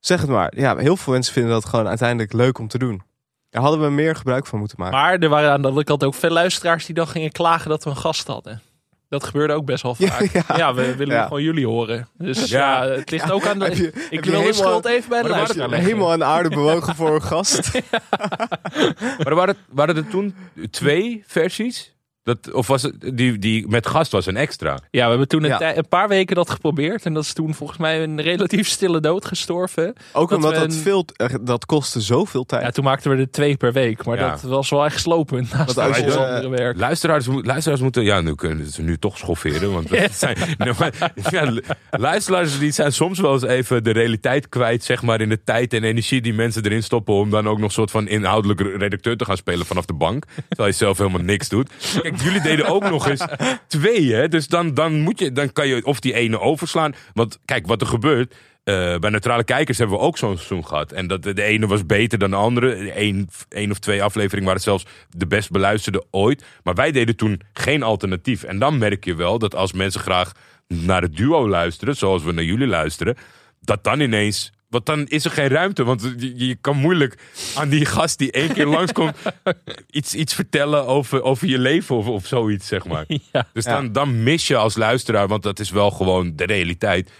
Zeg 0.00 0.20
het 0.20 0.30
maar. 0.30 0.52
Ja, 0.56 0.76
heel 0.76 0.96
veel 0.96 1.12
mensen 1.12 1.32
vinden 1.32 1.52
dat 1.52 1.64
gewoon 1.64 1.88
uiteindelijk 1.88 2.32
leuk 2.32 2.58
om 2.58 2.68
te 2.68 2.78
doen. 2.78 3.02
Daar 3.50 3.62
hadden 3.62 3.80
we 3.80 3.90
meer 3.90 4.16
gebruik 4.16 4.46
van 4.46 4.58
moeten 4.58 4.76
maken. 4.80 4.98
Maar 4.98 5.18
er 5.18 5.28
waren 5.28 5.50
aan 5.50 5.62
de 5.62 5.68
andere 5.68 5.86
kant 5.86 6.04
ook 6.04 6.14
veel 6.14 6.30
luisteraars 6.30 6.86
die 6.86 6.94
dan 6.94 7.06
gingen 7.06 7.32
klagen 7.32 7.70
dat 7.70 7.84
we 7.84 7.90
een 7.90 7.96
gast 7.96 8.26
hadden. 8.26 8.60
Dat 9.08 9.24
gebeurde 9.24 9.52
ook 9.54 9.64
best 9.64 9.82
wel 9.82 9.94
vaak. 9.94 10.56
Ja, 10.56 10.74
we 10.74 10.96
willen 10.96 11.14
Ja. 11.14 11.22
gewoon 11.22 11.42
jullie 11.42 11.66
horen. 11.66 12.08
Dus 12.18 12.48
ja, 12.50 12.86
het 12.86 13.10
ligt 13.10 13.30
ook 13.30 13.46
aan 13.46 13.58
de... 13.58 13.64
Je- 13.76 14.06
ik 14.10 14.24
wil 14.24 14.42
de 14.42 14.52
schuld 14.52 14.84
even 14.86 15.08
bij 15.08 15.22
de 15.22 15.28
er 15.28 15.34
luisteraar 15.34 15.68
leggen. 15.68 15.88
Helemaal 15.88 16.12
aan 16.12 16.18
de 16.18 16.24
aarde 16.24 16.48
bewogen 16.48 16.94
voor 16.94 17.14
een 17.14 17.22
gast. 17.22 17.70
Maar 19.18 19.26
er 19.26 19.34
waren, 19.34 19.56
waren 19.70 19.96
er 19.96 20.08
toen 20.08 20.34
twee 20.70 21.24
versies? 21.26 21.93
Dat, 22.24 22.52
of 22.52 22.66
was 22.66 22.82
het, 22.82 22.94
die, 23.16 23.38
die 23.38 23.68
met 23.68 23.86
gast 23.86 24.12
was 24.12 24.26
een 24.26 24.36
extra? 24.36 24.78
Ja, 24.90 25.02
we 25.02 25.08
hebben 25.08 25.28
toen 25.28 25.42
een, 25.42 25.48
Ja. 25.48 25.56
tij- 25.58 25.76
een 25.76 25.88
paar 25.88 26.08
weken 26.08 26.36
dat 26.36 26.50
geprobeerd. 26.50 27.04
En 27.04 27.14
dat 27.14 27.22
is 27.24 27.32
toen 27.32 27.54
volgens 27.54 27.78
mij 27.78 28.02
een 28.02 28.20
relatief 28.20 28.68
stille 28.68 29.00
dood 29.00 29.24
gestorven. 29.26 29.94
Ook 30.12 30.30
omdat 30.30 30.54
dat, 30.54 30.62
een- 30.64 30.72
veel, 30.72 31.04
eh, 31.16 31.34
dat 31.40 31.66
kostte 31.66 32.00
zoveel 32.00 32.44
tijd. 32.44 32.62
Ja, 32.62 32.70
toen 32.70 32.84
maakten 32.84 33.10
we 33.10 33.16
er 33.16 33.30
twee 33.30 33.56
per 33.56 33.72
week. 33.72 34.04
Maar 34.04 34.18
Ja. 34.18 34.30
dat 34.30 34.42
was 34.42 34.70
wel 34.70 34.84
echt 34.84 35.00
slopend 35.00 35.52
naast 35.52 35.78
als 35.78 35.96
het 35.96 36.06
eh, 36.06 36.16
andere 36.16 36.48
werk. 36.48 36.76
Luisteraars, 36.78 37.26
luisteraars 37.42 37.80
moeten, 37.80 38.02
ja, 38.04 38.20
nu 38.20 38.34
kunnen 38.34 38.66
ze 38.66 38.82
nu 38.82 38.96
toch 38.98 39.18
schofferen. 39.18 39.72
Want 39.72 39.88
dat 39.90 40.12
zijn, 40.12 40.36
maar, 40.78 41.12
ja, 41.30 41.52
luisteraars 41.90 42.58
die 42.58 42.70
zijn 42.72 42.92
soms 42.92 43.20
wel 43.20 43.32
eens 43.32 43.42
even 43.42 43.84
de 43.84 43.90
realiteit 43.90 44.48
kwijt, 44.48 44.84
zeg 44.84 45.02
maar, 45.02 45.20
in 45.20 45.28
de 45.28 45.42
tijd 45.44 45.72
en 45.72 45.84
energie 45.84 46.20
die 46.20 46.34
mensen 46.34 46.64
erin 46.64 46.82
stoppen 46.82 47.14
om 47.14 47.30
dan 47.30 47.48
ook 47.48 47.58
nog 47.58 47.72
soort 47.72 47.90
van 47.90 48.08
inhoudelijk 48.08 48.60
redacteur 48.60 49.16
te 49.16 49.24
gaan 49.24 49.36
spelen 49.36 49.66
vanaf 49.66 49.84
de 49.84 49.94
bank. 49.94 50.24
Terwijl 50.48 50.68
je 50.68 50.74
zelf 50.74 50.98
helemaal 50.98 51.20
niks 51.20 51.48
doet. 51.48 51.70
Kijk, 52.02 52.13
jullie 52.24 52.40
deden 52.40 52.66
ook 52.66 52.88
nog 52.90 53.08
eens 53.08 53.24
twee, 53.66 54.12
hè? 54.14 54.28
Dus 54.28 54.48
dan, 54.48 54.74
dan 54.74 55.00
moet 55.00 55.18
je, 55.18 55.32
dan 55.32 55.52
kan 55.52 55.68
je 55.68 55.84
of 55.84 56.00
die 56.00 56.14
ene 56.14 56.40
overslaan. 56.40 56.94
Want 57.12 57.38
kijk, 57.44 57.66
wat 57.66 57.80
er 57.80 57.86
gebeurt. 57.86 58.34
eh, 58.64 58.98
bij 58.98 59.10
neutrale 59.10 59.44
kijkers 59.44 59.78
hebben 59.78 59.96
we 59.96 60.02
ook 60.02 60.18
zo'n 60.18 60.36
seizoen 60.36 60.66
gehad. 60.66 60.92
En 60.92 61.06
dat, 61.06 61.22
de 61.22 61.42
ene 61.42 61.66
was 61.66 61.86
beter 61.86 62.18
dan 62.18 62.30
de 62.30 62.36
andere. 62.36 63.00
Eén 63.48 63.70
of 63.70 63.78
twee 63.78 64.02
afleveringen 64.02 64.46
waren 64.46 64.62
zelfs 64.62 64.86
de 65.10 65.26
best 65.26 65.50
beluisterde 65.50 66.04
ooit. 66.10 66.44
Maar 66.62 66.74
wij 66.74 66.92
deden 66.92 67.16
toen 67.16 67.40
geen 67.52 67.82
alternatief. 67.82 68.42
En 68.42 68.58
dan 68.58 68.78
merk 68.78 69.04
je 69.04 69.14
wel 69.14 69.38
dat 69.38 69.54
als 69.54 69.72
mensen 69.72 70.00
graag 70.00 70.32
naar 70.68 71.02
het 71.02 71.16
duo 71.16 71.48
luisteren, 71.48 71.96
zoals 71.96 72.22
we 72.22 72.32
naar 72.32 72.44
jullie 72.44 72.66
luisteren, 72.66 73.16
dat 73.60 73.84
dan 73.84 74.00
ineens. 74.00 74.52
Want 74.74 74.86
dan 74.86 75.06
is 75.06 75.24
er 75.24 75.30
geen 75.30 75.48
ruimte. 75.48 75.84
Want 75.84 76.02
je, 76.18 76.46
je 76.46 76.56
kan 76.60 76.76
moeilijk 76.76 77.16
aan 77.54 77.68
die 77.68 77.84
gast 77.84 78.18
die 78.18 78.32
één 78.32 78.52
keer 78.52 78.66
langskomt. 78.66 79.16
iets, 79.90 80.14
iets 80.14 80.34
vertellen 80.34 80.86
over, 80.86 81.22
over 81.22 81.46
je 81.46 81.58
leven 81.58 81.96
of, 81.96 82.06
of 82.06 82.26
zoiets, 82.26 82.66
zeg 82.66 82.84
maar. 82.84 83.04
Ja. 83.32 83.46
Dus 83.52 83.64
dan, 83.64 83.92
dan 83.92 84.22
mis 84.22 84.46
je 84.46 84.56
als 84.56 84.76
luisteraar, 84.76 85.28
want 85.28 85.42
dat 85.42 85.60
is 85.60 85.70
wel 85.70 85.90
gewoon 85.90 86.36
de 86.36 86.44
realiteit. 86.44 87.10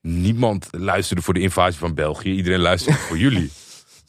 Niemand 0.00 0.68
luisterde 0.70 1.22
voor 1.22 1.34
de 1.34 1.40
invasie 1.40 1.78
van 1.78 1.94
België. 1.94 2.34
Iedereen 2.34 2.60
luisterde 2.60 2.98
voor 3.08 3.18
jullie. 3.18 3.50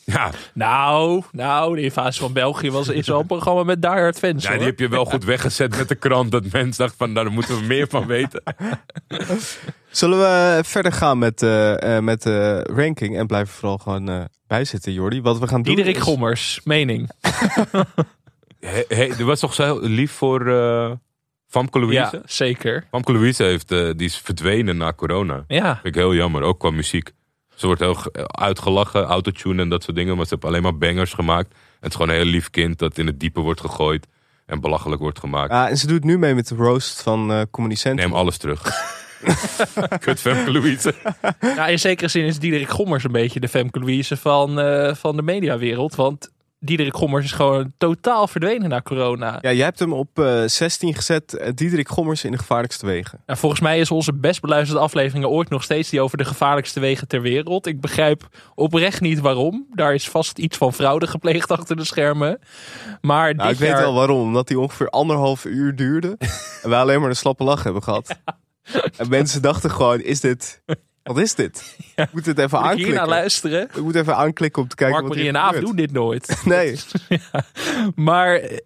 Ja, 0.05 0.31
Nou, 0.53 1.23
nou, 1.31 1.75
de 1.75 1.81
invasie 1.81 2.21
van 2.21 2.33
België 2.33 2.71
was, 2.71 2.87
is 2.87 3.07
wel 3.07 3.19
een 3.19 3.25
programma 3.25 3.63
met 3.63 3.81
diehard 3.81 4.19
fans. 4.19 4.43
ja, 4.43 4.49
hoor. 4.49 4.57
die 4.57 4.67
heb 4.67 4.79
je 4.79 4.87
wel 4.87 5.05
goed 5.05 5.23
weggezet 5.23 5.77
met 5.77 5.87
de 5.89 5.95
krant. 5.95 6.31
Dat 6.31 6.43
mensen 6.51 6.77
dachten 6.77 6.97
van, 6.97 7.11
nou, 7.11 7.25
daar 7.25 7.33
moeten 7.33 7.59
we 7.59 7.65
meer 7.65 7.87
van 7.89 8.05
weten. 8.07 8.43
Zullen 9.89 10.17
we 10.19 10.59
verder 10.63 10.91
gaan 10.91 11.17
met, 11.17 11.41
eh, 11.43 11.97
eh, 11.97 12.03
met 12.03 12.21
de 12.21 12.61
ranking 12.73 13.17
en 13.17 13.27
blijven 13.27 13.53
vooral 13.53 13.77
gewoon 13.77 14.09
eh 14.09 14.23
bijzitten, 14.47 14.93
Jordi? 14.93 15.21
Wat 15.21 15.39
we 15.39 15.47
gaan 15.47 15.61
doen 15.61 15.75
Diederik 15.75 15.97
is- 15.99 16.03
Gommers, 16.03 16.61
mening. 16.63 17.09
He, 18.59 18.83
he, 18.87 19.03
er 19.19 19.25
was 19.25 19.39
toch 19.39 19.53
zo 19.53 19.79
lief 19.81 20.11
voor 20.11 20.47
eh 20.47 20.91
Famke 21.47 21.79
Louise? 21.79 21.99
Ja, 22.11 22.21
zeker. 22.25 22.87
Famke 22.91 23.11
Louise 23.11 23.43
heeft, 23.43 23.71
eh, 23.71 23.89
die 23.95 24.07
is 24.07 24.17
verdwenen 24.17 24.77
na 24.77 24.93
corona. 24.93 25.43
Ja. 25.47 25.73
Vind 25.73 25.85
ik 25.95 26.01
heel 26.01 26.13
jammer, 26.15 26.41
ook 26.41 26.59
qua 26.59 26.69
muziek. 26.69 27.11
Ze 27.55 27.65
wordt 27.65 27.81
heel 27.81 27.93
ge- 27.95 28.27
uitgelachen, 28.27 29.03
autotune 29.03 29.61
en 29.61 29.69
dat 29.69 29.83
soort 29.83 29.95
dingen. 29.97 30.15
Maar 30.17 30.25
ze 30.25 30.33
heeft 30.33 30.45
alleen 30.45 30.61
maar 30.61 30.77
bangers 30.77 31.13
gemaakt. 31.13 31.47
En 31.51 31.57
het 31.79 31.89
is 31.89 31.95
gewoon 31.95 32.09
een 32.09 32.21
heel 32.21 32.31
lief 32.31 32.49
kind 32.49 32.79
dat 32.79 32.97
in 32.97 33.05
het 33.07 33.19
diepe 33.19 33.39
wordt 33.39 33.61
gegooid. 33.61 34.07
En 34.45 34.59
belachelijk 34.59 35.01
wordt 35.01 35.19
gemaakt. 35.19 35.51
Ja, 35.51 35.69
en 35.69 35.77
ze 35.77 35.87
doet 35.87 36.03
nu 36.03 36.17
mee 36.17 36.35
met 36.35 36.47
de 36.47 36.55
roast 36.55 37.01
van 37.01 37.31
eh 37.31 37.41
Comedy 37.51 37.75
Central. 37.75 38.07
Neem 38.07 38.17
alles 38.17 38.37
terug. 38.37 38.61
Kut 39.99 40.19
Famke 40.19 40.51
Louise. 40.51 40.93
Nou, 41.39 41.69
in 41.71 41.79
zekere 41.79 42.07
zin 42.07 42.23
is 42.25 42.39
Diederik 42.39 42.69
Gommers 42.69 43.03
een 43.03 43.11
beetje 43.11 43.39
de 43.39 43.47
Femke 43.47 43.79
Louise 43.79 44.17
van, 44.17 44.59
eh, 44.59 44.95
van 44.95 45.15
de 45.15 45.21
mediawereld. 45.21 45.95
Want 45.95 46.29
Diederik 46.65 46.95
Gommers 46.95 47.25
is 47.25 47.31
gewoon 47.31 47.73
totaal 47.77 48.27
verdwenen 48.27 48.69
na 48.69 48.81
corona. 48.81 49.37
Ja, 49.41 49.51
jij 49.51 49.65
hebt 49.65 49.79
hem 49.79 49.93
op 49.93 50.19
eh 50.19 50.43
16 50.45 50.93
gezet. 50.95 51.33
eh, 51.33 51.51
Diederik 51.53 51.89
Gommers 51.89 52.23
in 52.23 52.31
de 52.31 52.37
gevaarlijkste 52.37 52.85
wegen. 52.85 53.21
Nou, 53.25 53.39
volgens 53.39 53.61
mij 53.61 53.79
is 53.79 53.91
onze 53.91 54.13
best 54.13 54.41
beluisterde 54.41 54.81
afleveringen 54.81 55.29
ooit 55.29 55.49
nog 55.49 55.63
steeds 55.63 55.89
die 55.89 56.01
over 56.01 56.17
de 56.17 56.25
gevaarlijkste 56.25 56.79
wegen 56.79 57.07
ter 57.07 57.21
wereld. 57.21 57.65
Ik 57.67 57.81
begrijp 57.81 58.27
oprecht 58.55 59.01
niet 59.01 59.19
waarom. 59.19 59.65
Daar 59.73 59.93
is 59.93 60.09
vast 60.09 60.37
iets 60.37 60.57
van 60.57 60.73
fraude 60.73 61.07
gepleegd 61.07 61.51
achter 61.51 61.75
de 61.75 61.83
schermen. 61.85 62.39
Maar 63.01 63.35
Nou, 63.35 63.49
ik 63.49 63.57
weet 63.57 63.77
wel 63.77 63.93
waarom. 63.93 64.21
Omdat 64.21 64.49
hij 64.49 64.57
ongeveer 64.57 64.89
anderhalf 64.89 65.45
uur 65.45 65.75
duurde. 65.75 66.15
en 66.63 66.69
wij 66.69 66.79
alleen 66.79 66.99
maar 66.99 67.09
een 67.09 67.15
slappe 67.15 67.43
lach 67.43 67.63
hebben 67.63 67.83
gehad. 67.83 68.15
En 68.97 69.09
mensen 69.09 69.41
dachten 69.41 69.71
gewoon, 69.71 70.01
is 70.01 70.19
dit... 70.19 70.61
Wat 71.05 71.17
is 71.17 71.35
dit? 71.35 71.77
Ik 71.95 72.07
moet 72.11 72.25
het 72.25 72.37
even 72.37 72.49
Moet 72.51 72.59
ik 72.59 72.65
aanklikken. 72.69 72.95
naar 72.95 73.07
luisteren? 73.07 73.61
Ik 73.61 73.81
moet 73.81 73.95
even 73.95 74.15
aanklikken 74.15 74.61
om 74.61 74.67
te 74.67 74.75
kijken 74.75 74.95
Mark 74.95 75.07
wat 75.07 75.17
Marie 75.17 75.31
hier 75.31 75.41
en 75.41 75.47
Aaf 75.47 75.63
doen 75.63 75.75
dit 75.75 75.91
nooit. 75.91 76.41
Nee. 76.45 76.75
Ja. 77.07 77.43
Maar 77.95 78.35
eh, 78.35 78.57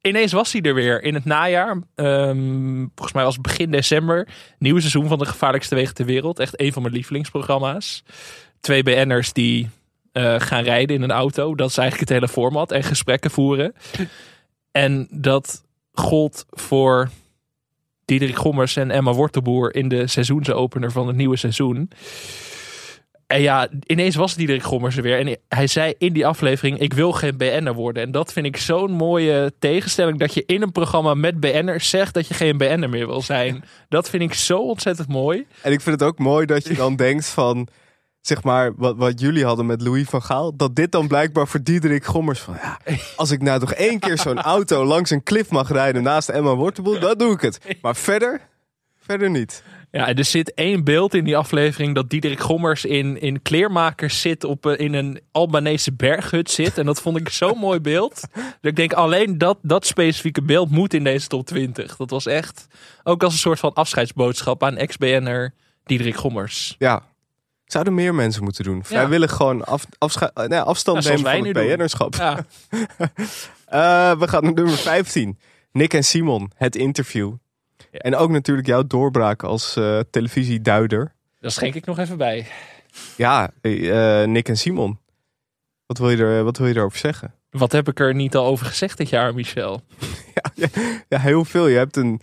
ineens 0.00 0.32
was 0.32 0.52
hij 0.52 0.62
er 0.62 0.74
weer 0.74 1.02
in 1.02 1.14
het 1.14 1.24
najaar. 1.24 1.82
Ehm, 1.94 2.76
volgens 2.94 3.12
mij 3.12 3.24
was 3.24 3.34
het 3.34 3.42
begin 3.42 3.70
december. 3.70 4.28
Nieuw 4.58 4.78
seizoen 4.78 5.08
van 5.08 5.18
de 5.18 5.26
gevaarlijkste 5.26 5.74
wegen 5.74 5.94
ter 5.94 6.04
wereld. 6.04 6.38
Echt 6.38 6.60
een 6.60 6.72
van 6.72 6.82
mijn 6.82 6.94
lievelingsprogramma's. 6.94 8.04
Twee 8.60 8.82
BN'ers 8.82 9.32
die 9.32 9.68
eh, 10.12 10.34
gaan 10.38 10.62
rijden 10.62 10.96
in 10.96 11.02
een 11.02 11.10
auto. 11.10 11.54
Dat 11.54 11.70
is 11.70 11.78
eigenlijk 11.78 12.10
het 12.10 12.18
hele 12.18 12.32
format. 12.32 12.72
En 12.72 12.82
gesprekken 12.82 13.30
voeren. 13.30 13.74
En 14.72 15.08
dat 15.10 15.62
gold 15.92 16.46
voor 16.50 17.08
Diederik 18.08 18.36
Gommers 18.36 18.76
en 18.76 18.90
Emma 18.90 19.12
Wortelboer 19.12 19.74
in 19.74 19.88
de 19.88 20.06
seizoensopener 20.06 20.92
van 20.92 21.06
het 21.06 21.16
nieuwe 21.16 21.36
seizoen. 21.36 21.90
En 23.26 23.40
ja, 23.40 23.68
ineens 23.86 24.14
was 24.14 24.34
Diederik 24.34 24.62
Gommers 24.62 24.96
er 24.96 25.02
weer. 25.02 25.18
En 25.18 25.38
hij 25.48 25.66
zei 25.66 25.94
in 25.98 26.12
die 26.12 26.26
aflevering, 26.26 26.78
ik 26.78 26.92
wil 26.92 27.12
geen 27.12 27.36
BN'er 27.36 27.74
worden. 27.74 28.02
En 28.02 28.10
dat 28.10 28.32
vind 28.32 28.46
ik 28.46 28.56
zo'n 28.56 28.90
mooie 28.90 29.52
tegenstelling. 29.58 30.18
Dat 30.18 30.34
je 30.34 30.42
in 30.46 30.62
een 30.62 30.72
programma 30.72 31.14
met 31.14 31.40
BN'ers 31.40 31.88
zegt 31.88 32.14
dat 32.14 32.28
je 32.28 32.34
geen 32.34 32.58
BN'er 32.58 32.88
meer 32.88 33.06
wil 33.06 33.22
zijn. 33.22 33.64
Dat 33.88 34.10
vind 34.10 34.22
ik 34.22 34.34
zo 34.34 34.58
ontzettend 34.58 35.08
mooi. 35.08 35.46
En 35.62 35.72
ik 35.72 35.80
vind 35.80 36.00
het 36.00 36.08
ook 36.08 36.18
mooi 36.18 36.46
dat 36.46 36.66
je 36.66 36.74
dan 36.74 36.96
denkt 37.06 37.26
van... 37.26 37.68
zeg 38.20 38.42
maar, 38.42 38.72
wat, 38.76 38.96
wat 38.96 39.20
jullie 39.20 39.44
hadden 39.44 39.66
met 39.66 39.82
Louis 39.82 40.08
van 40.08 40.22
Gaal, 40.22 40.56
dat 40.56 40.76
dit 40.76 40.92
dan 40.92 41.06
blijkbaar 41.08 41.48
voor 41.48 41.62
Diederik 41.62 42.04
Gommers 42.04 42.40
van, 42.40 42.54
ja, 42.62 42.78
als 43.16 43.30
ik 43.30 43.42
nou 43.42 43.60
toch 43.60 43.72
één 43.72 43.98
keer 43.98 44.18
zo'n 44.18 44.40
auto 44.40 44.84
langs 44.84 45.10
een 45.10 45.22
klif 45.22 45.50
mag 45.50 45.70
rijden 45.70 46.02
naast 46.02 46.28
Emma 46.28 46.54
Wortelboel, 46.54 47.00
dan 47.00 47.18
doe 47.18 47.32
ik 47.32 47.40
het. 47.40 47.58
Maar 47.82 47.96
verder, 47.96 48.40
verder 49.00 49.30
niet. 49.30 49.62
Ja, 49.90 50.14
er 50.14 50.24
zit 50.24 50.54
één 50.54 50.84
beeld 50.84 51.14
in 51.14 51.24
die 51.24 51.36
aflevering 51.36 51.94
dat 51.94 52.10
Diederik 52.10 52.40
Gommers 52.40 52.84
in, 52.84 53.20
in 53.20 53.42
kleermakers 53.42 54.20
zit 54.20 54.44
op 54.44 54.64
een- 54.64 54.78
in 54.78 54.94
een 54.94 55.20
Albanese 55.32 55.92
berghut 55.92 56.50
zit. 56.50 56.78
En 56.78 56.86
dat 56.86 57.00
vond 57.00 57.16
ik 57.16 57.28
zo'n 57.28 57.58
mooi 57.68 57.80
beeld. 57.80 58.20
Dat 58.34 58.44
ik 58.60 58.76
denk 58.76 58.92
alleen 58.92 59.38
dat, 59.38 59.58
dat 59.62 59.86
specifieke 59.86 60.42
beeld 60.42 60.70
moet 60.70 60.94
in 60.94 61.04
deze 61.04 61.26
top 61.26 61.46
20. 61.46 61.96
Dat 61.96 62.10
was 62.10 62.26
echt 62.26 62.66
ook 63.02 63.22
als 63.22 63.32
een 63.32 63.38
soort 63.38 63.58
van 63.58 63.74
afscheidsboodschap 63.74 64.62
aan 64.62 64.76
ex-BN'er 64.76 65.54
Diederik 65.84 66.16
Gommers. 66.16 66.74
Ja. 66.78 67.02
Zouden 67.68 67.94
meer 67.94 68.14
mensen 68.14 68.42
moeten 68.42 68.64
doen. 68.64 68.84
Vrijwillig 68.84 69.32
gewoon 69.32 69.64
af, 69.64 69.86
afscha- 69.98 70.30
eh, 70.34 70.46
nee, 70.46 70.60
afstand 70.60 70.96
Ja, 70.96 71.02
zoals 71.02 71.22
nemen 71.22 71.54
van 71.54 71.62
het. 71.62 71.76
BN'erschap. 71.76 72.14
Ja. 72.14 72.44
Eh, 73.68 74.18
we 74.18 74.28
gaan 74.28 74.42
naar 74.42 74.52
nummer 74.52 74.76
15. 74.76 75.38
Nick 75.72 75.94
en 75.94 76.04
Simon, 76.04 76.50
het 76.54 76.76
interview. 76.76 77.32
En 77.90 78.16
ook 78.16 78.30
natuurlijk 78.30 78.66
jouw 78.66 78.86
doorbraak 78.86 79.42
als 79.42 79.76
eh, 79.76 80.00
televisieduider. 80.10 81.14
Daar 81.40 81.50
schenk 81.50 81.74
ik 81.74 81.86
nog 81.86 81.98
even 81.98 82.16
bij. 82.16 82.46
Ja, 83.16 83.50
Nick 84.26 84.48
en 84.48 84.56
Simon. 84.56 84.98
Wat 85.86 85.98
wil, 85.98 86.10
je 86.10 86.16
er, 86.16 86.44
wat 86.44 86.58
wil 86.58 86.66
je 86.66 86.74
erover 86.76 86.98
zeggen? 86.98 87.34
Wat 87.50 87.72
heb 87.72 87.88
ik 87.88 88.00
er 88.00 88.14
niet 88.14 88.36
al 88.36 88.46
over 88.46 88.66
gezegd 88.66 88.98
dit 88.98 89.08
jaar, 89.08 89.34
Michel? 89.34 89.82
Ja, 91.08 91.18
heel 91.18 91.44
veel. 91.44 91.66
Je 91.66 91.76
hebt 91.76 91.96
een. 91.96 92.20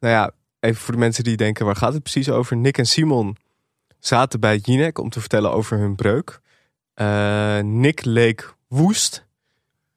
Nou 0.00 0.14
ja, 0.14 0.30
even 0.60 0.80
voor 0.80 0.92
de 0.94 1.00
mensen 1.00 1.24
die 1.24 1.36
denken: 1.36 1.66
waar 1.66 1.76
gaat 1.76 1.92
het 1.92 2.02
precies 2.02 2.30
over? 2.30 2.56
Nick 2.56 2.78
en 2.78 2.86
Simon 2.86 3.36
zaten 4.06 4.40
bij 4.40 4.56
Jinek 4.56 4.98
om 4.98 5.10
te 5.10 5.20
vertellen 5.20 5.52
over 5.52 5.78
hun 5.78 5.94
breuk. 5.94 6.40
Eh, 6.94 7.58
Nick 7.58 8.04
leek 8.04 8.54
woest. 8.68 9.26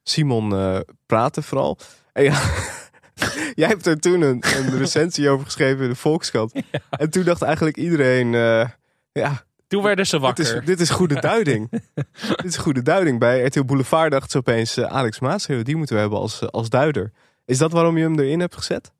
Simon 0.03 0.55
eh, 0.55 0.79
praatte 1.05 1.41
vooral. 1.41 1.77
En 2.13 2.23
ja, 2.23 2.41
jij 3.61 3.67
hebt 3.67 3.85
er 3.85 3.99
toen 3.99 4.21
een, 4.21 4.43
een 4.57 4.77
recensie 4.77 5.29
over 5.29 5.45
geschreven 5.45 5.83
in 5.83 5.89
de 5.89 5.95
Volkskrant. 5.95 6.53
En 6.89 7.09
toen 7.09 7.23
dacht 7.23 7.41
eigenlijk 7.41 7.77
iedereen: 7.77 8.33
eh, 8.33 8.69
ja. 9.11 9.45
Toen 9.67 9.83
werden 9.83 10.05
ze 10.07 10.11
Dit 10.15 10.21
wakker. 10.21 10.55
is, 10.57 10.65
dit 10.65 10.79
is 10.79 10.89
goede 10.89 11.19
duiding. 11.19 11.69
dit 12.41 12.45
is 12.45 12.57
goede 12.57 12.81
duiding. 12.81 13.19
Bij 13.19 13.43
RTL 13.45 13.63
Boulevard 13.63 14.11
dachten 14.11 14.29
ze 14.29 14.37
opeens: 14.37 14.79
Alex 14.79 15.19
Maasreel, 15.19 15.63
die 15.63 15.75
moeten 15.75 15.95
we 15.95 16.01
hebben 16.01 16.19
als, 16.19 16.51
als 16.51 16.69
duider. 16.69 17.11
Is 17.45 17.57
dat 17.57 17.71
waarom 17.71 17.97
je 17.97 18.03
hem 18.03 18.19
erin 18.19 18.39
hebt 18.39 18.55
gezet? 18.55 18.91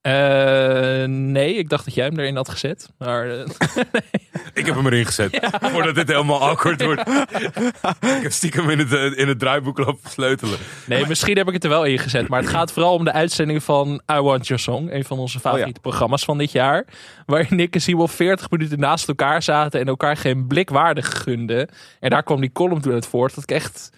Eh, 0.00 1.04
nee, 1.04 1.54
ik 1.54 1.68
dacht 1.68 1.84
dat 1.84 1.94
jij 1.94 2.04
hem 2.06 2.18
erin 2.18 2.36
had 2.36 2.48
gezet. 2.48 2.88
Maar 2.98 3.30
eh, 3.30 3.46
Ik 4.54 4.66
heb 4.66 4.74
hem 4.74 4.86
erin 4.86 5.06
gezet. 5.06 5.40
Voordat 5.72 5.94
dit 5.94 6.08
helemaal 6.08 6.40
awkward 6.40 6.82
wordt. 6.82 7.00
ik 8.16 8.22
heb 8.22 8.32
stiekem 8.32 8.70
in 8.70 8.78
het, 8.78 8.92
eh, 8.92 9.18
in 9.18 9.28
het 9.28 9.38
draaiboek 9.38 9.78
lopen 9.78 10.10
sleutelen. 10.10 10.58
Nee, 10.86 11.06
misschien 11.06 11.36
heb 11.36 11.46
ik 11.46 11.52
het 11.52 11.64
er 11.64 11.70
wel 11.70 11.84
in 11.84 11.98
gezet. 11.98 12.28
Maar 12.28 12.40
het 12.40 12.50
gaat 12.56 12.72
vooral 12.72 12.94
om 12.94 13.04
de 13.04 13.12
uitzending 13.12 13.62
van 13.62 14.00
I 14.12 14.20
Want 14.20 14.46
Your 14.46 14.62
Song. 14.62 14.90
Een 14.90 15.04
van 15.04 15.18
onze 15.18 15.40
favoriete 15.40 15.80
programma's 15.80 16.24
van 16.24 16.38
dit 16.38 16.52
jaar. 16.52 16.84
Waarin 17.26 17.56
Nick 17.56 17.74
en 17.74 17.80
Simon 17.80 18.08
40 18.08 18.50
minuten 18.50 18.78
naast 18.78 19.08
elkaar 19.08 19.42
zaten. 19.42 19.80
En 19.80 19.86
elkaar 19.86 20.16
geen 20.16 20.46
blik 20.46 20.70
waardig 20.70 21.22
gunden. 21.22 21.68
En 22.00 22.10
daar 22.10 22.22
kwam 22.22 22.40
die 22.40 22.52
column 22.52 22.80
toen 22.80 22.92
uit 22.92 23.06
voort. 23.06 23.34
Dat 23.34 23.44
ik 23.44 23.50
echt... 23.50 23.90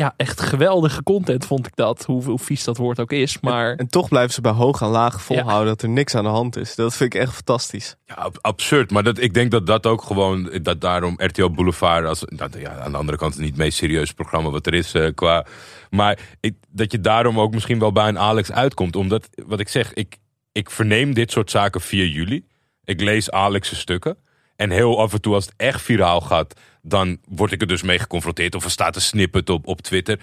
Ja, 0.00 0.14
echt 0.16 0.40
geweldige 0.40 1.02
content 1.02 1.46
vond 1.46 1.66
ik 1.66 1.76
dat. 1.76 2.04
Hoe, 2.04 2.24
hoe 2.24 2.38
vies 2.38 2.64
dat 2.64 2.76
woord 2.76 3.00
ook 3.00 3.12
is. 3.12 3.40
Maar 3.40 3.74
En 3.74 3.88
toch 3.88 4.08
blijven 4.08 4.32
ze 4.32 4.40
bij 4.40 4.52
hoog 4.52 4.80
en 4.80 4.88
laag 4.88 5.22
volhouden 5.22 5.66
dat 5.66 5.82
er 5.82 5.88
niks 5.88 6.14
aan 6.14 6.24
de 6.24 6.30
hand 6.30 6.56
is. 6.56 6.74
Dat 6.74 6.96
vind 6.96 7.14
ik 7.14 7.20
echt 7.20 7.32
fantastisch. 7.34 7.96
Ja, 8.04 8.14
ab- 8.14 8.38
absurd. 8.40 8.90
Maar 8.90 9.02
dat, 9.02 9.18
ik 9.18 9.34
denk 9.34 9.50
dat 9.50 9.66
dat 9.66 9.86
ook 9.86 10.02
gewoon, 10.02 10.50
dat 10.62 10.80
daarom 10.80 11.14
RTL 11.16 11.50
Boulevard, 11.50 12.06
als, 12.06 12.22
dat, 12.26 12.56
ja, 12.58 12.78
aan 12.78 12.90
de 12.92 12.98
andere 12.98 13.18
kant 13.18 13.38
niet 13.38 13.48
het 13.48 13.56
meest 13.56 13.78
serieuze 13.78 14.14
programma 14.14 14.50
wat 14.50 14.66
er 14.66 14.74
is 14.74 14.94
eh, 14.94 15.14
qua. 15.14 15.46
Maar 15.90 16.18
ik, 16.40 16.54
dat 16.68 16.92
je 16.92 17.00
daarom 17.00 17.40
ook 17.40 17.52
misschien 17.52 17.78
wel 17.78 17.92
bij 17.92 18.08
een 18.08 18.18
Alex 18.18 18.52
uitkomt. 18.52 18.96
Omdat, 18.96 19.28
wat 19.46 19.60
ik 19.60 19.68
zeg, 19.68 19.92
ik, 19.94 20.16
ik 20.52 20.70
verneem 20.70 21.14
dit 21.14 21.30
soort 21.30 21.50
zaken 21.50 21.80
via 21.80 22.04
jullie. 22.04 22.46
Ik 22.84 23.00
lees 23.00 23.30
Alex' 23.30 23.78
stukken. 23.78 24.16
En 24.56 24.70
heel 24.70 25.00
af 25.00 25.12
en 25.12 25.20
toe 25.20 25.34
als 25.34 25.44
het 25.44 25.54
echt 25.56 25.82
viraal 25.82 26.20
gaat, 26.20 26.60
dan 26.82 27.18
word 27.28 27.52
ik 27.52 27.60
er 27.60 27.66
dus 27.66 27.82
mee 27.82 27.98
geconfronteerd. 27.98 28.54
Of 28.54 28.64
er 28.64 28.70
staat 28.70 28.94
een 28.96 29.02
snippet 29.02 29.50
op, 29.50 29.66
op 29.66 29.80
Twitter. 29.80 30.20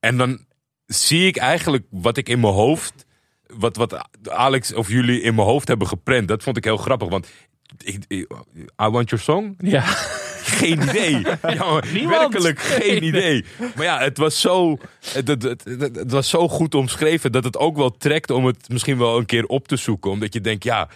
En 0.00 0.16
dan 0.16 0.44
zie 0.86 1.26
ik 1.26 1.36
eigenlijk 1.36 1.84
wat 1.90 2.16
ik 2.16 2.28
in 2.28 2.40
mijn 2.40 2.52
hoofd 2.52 3.06
wat, 3.46 3.76
wat 3.76 4.04
Alex 4.28 4.72
of 4.74 4.88
jullie 4.88 5.20
in 5.20 5.34
mijn 5.34 5.46
hoofd 5.46 5.68
hebben 5.68 5.88
geprent, 5.88 6.28
dat 6.28 6.42
vond 6.42 6.56
ik 6.56 6.64
heel 6.64 6.76
grappig. 6.76 7.08
Want 7.08 7.28
ik, 7.84 8.04
I 8.08 8.26
Want 8.76 9.10
Your 9.10 9.24
Song? 9.24 9.54
Ja. 9.58 9.80
Geen 10.44 10.82
idee. 10.82 11.22
Ja, 11.42 11.80
werkelijk 12.08 12.58
geen 12.60 13.02
idee. 13.04 13.44
Maar 13.76 13.84
ja, 13.84 13.98
het 13.98 14.18
was, 14.18 14.40
zo, 14.40 14.78
het, 15.12 15.28
het, 15.28 15.42
het, 15.42 15.64
het- 15.64 15.96
het 15.96 16.10
was 16.10 16.28
zo 16.28 16.48
goed 16.48 16.74
omschreven 16.74 17.32
dat 17.32 17.44
het 17.44 17.56
ook 17.58 17.76
wel 17.76 17.90
trekt 17.96 18.30
om 18.30 18.44
het 18.46 18.68
misschien 18.68 18.98
wel 18.98 19.18
een 19.18 19.26
keer 19.26 19.46
op 19.46 19.68
te 19.68 19.76
zoeken. 19.76 20.10
Omdat 20.10 20.32
je 20.34 20.40
denkt, 20.40 20.64
ja, 20.64 20.88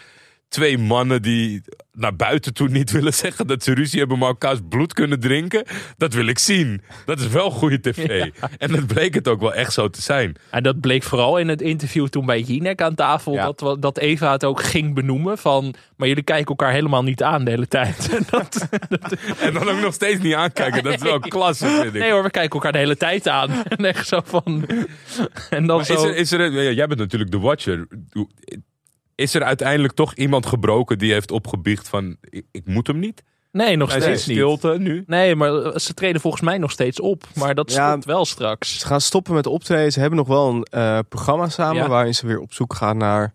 twee 0.49 0.79
mannen 0.79 1.23
die 1.23 1.63
naar 1.93 2.17
buiten 2.17 2.55
toe 2.55 2.69
niet 2.69 2.91
willen 2.91 3.15
zeggen 3.15 3.47
dat 3.47 3.63
ze 3.63 3.75
ruzie 3.75 3.99
hebben, 3.99 4.19
maar 4.19 4.29
elkaars 4.29 4.59
bloed 4.69 4.93
kunnen 4.93 5.21
drinken. 5.21 5.65
Dat 5.97 6.15
wil 6.15 6.27
ik 6.27 6.39
zien. 6.39 6.83
Dat 7.05 7.21
is 7.21 7.29
wel 7.29 7.51
goede 7.51 7.81
tv. 7.81 8.07
En 8.59 8.73
dat 8.73 8.87
bleek 8.87 9.15
het 9.15 9.29
ook 9.29 9.41
wel 9.41 9.55
echt 9.55 9.73
zo 9.73 9.89
te 9.89 10.03
zijn. 10.03 10.37
En 10.51 10.63
dat 10.63 10.81
bleek 10.81 11.03
vooral 11.03 11.39
in 11.39 11.49
het 11.49 11.63
interview 11.63 12.07
toen 12.07 12.27
bij 12.27 12.41
Jinek 12.41 12.83
aan 12.83 12.95
tafel. 12.95 13.35
Dat, 13.35 13.83
dat 13.83 13.99
Eva 13.99 14.33
het 14.33 14.45
ook 14.45 14.63
ging 14.63 14.95
benoemen. 14.95 15.39
Van, 15.39 15.75
maar 15.97 16.09
jullie 16.09 16.23
kijken 16.23 16.47
elkaar 16.47 16.73
helemaal 16.73 17.03
niet 17.03 17.23
aan 17.23 17.45
de 17.45 17.51
hele 17.51 17.69
tijd. 17.69 18.09
En 18.19 18.25
dat, 18.31 18.67
En 19.41 19.53
dan 19.53 19.69
ook 19.69 19.81
nog 19.81 19.95
steeds 19.95 20.23
niet 20.23 20.35
aankijken. 20.35 20.83
Dat 20.83 20.93
is 20.93 21.03
wel 21.03 21.19
klasse, 21.19 21.67
vind 21.67 21.95
ik. 21.95 22.01
nee 22.01 22.11
hoor, 22.11 22.23
we 22.23 22.31
kijken 22.31 22.53
elkaar 22.53 22.73
de 22.73 22.79
hele 22.79 22.97
tijd 22.97 23.29
aan. 23.29 23.51
En 23.77 23.85
echt 23.85 24.07
zo 24.07 24.21
van... 24.25 24.67
En 25.51 25.67
dan 25.67 25.85
zo... 25.85 25.93
is 25.93 26.03
er, 26.03 26.17
is 26.17 26.33
er, 26.33 26.63
ja, 26.63 26.71
jij 26.71 26.87
bent 26.87 27.01
natuurlijk 27.01 27.31
de 27.31 27.39
watcher. 27.39 27.87
Is 29.19 29.35
er 29.35 29.43
uiteindelijk 29.43 29.95
toch 29.95 30.15
iemand 30.15 30.47
gebroken 30.47 30.99
die 30.99 31.13
heeft 31.13 31.31
opgebiecht 31.31 31.89
van... 31.89 32.17
ik, 32.21 32.45
ik 32.51 32.67
moet 32.67 32.87
hem 32.87 32.99
niet? 32.99 33.23
Nee, 33.53 33.77
nog 33.77 33.91
Hij 33.91 34.01
steeds 34.01 34.19
zit 34.25 34.29
niet. 34.29 34.37
stilte 34.37 34.75
nu. 34.79 35.05
Nee, 35.07 35.35
maar 35.35 35.81
ze 35.81 35.95
treden 35.95 36.21
volgens 36.21 36.43
mij 36.43 36.59
nog 36.59 36.71
steeds 36.71 37.01
op. 37.01 37.25
Maar 37.35 37.55
dat 37.55 37.73
Ja. 37.73 37.91
stopt 37.91 38.05
wel 38.05 38.25
straks. 38.25 38.79
Ze 38.79 38.87
gaan 38.87 39.01
stoppen 39.01 39.35
met 39.35 39.47
optreden. 39.47 39.93
Ze 39.93 40.01
hebben 40.01 40.19
nog 40.19 40.29
wel 40.29 40.49
een 40.49 40.63
eh, 40.63 40.99
programma 41.09 41.49
samen 41.49 41.83
Ja. 41.83 41.89
waarin 41.89 42.15
ze 42.15 42.27
weer 42.27 42.41
op 42.41 42.53
zoek 42.53 42.75
gaan 42.75 42.97
naar 42.97 43.35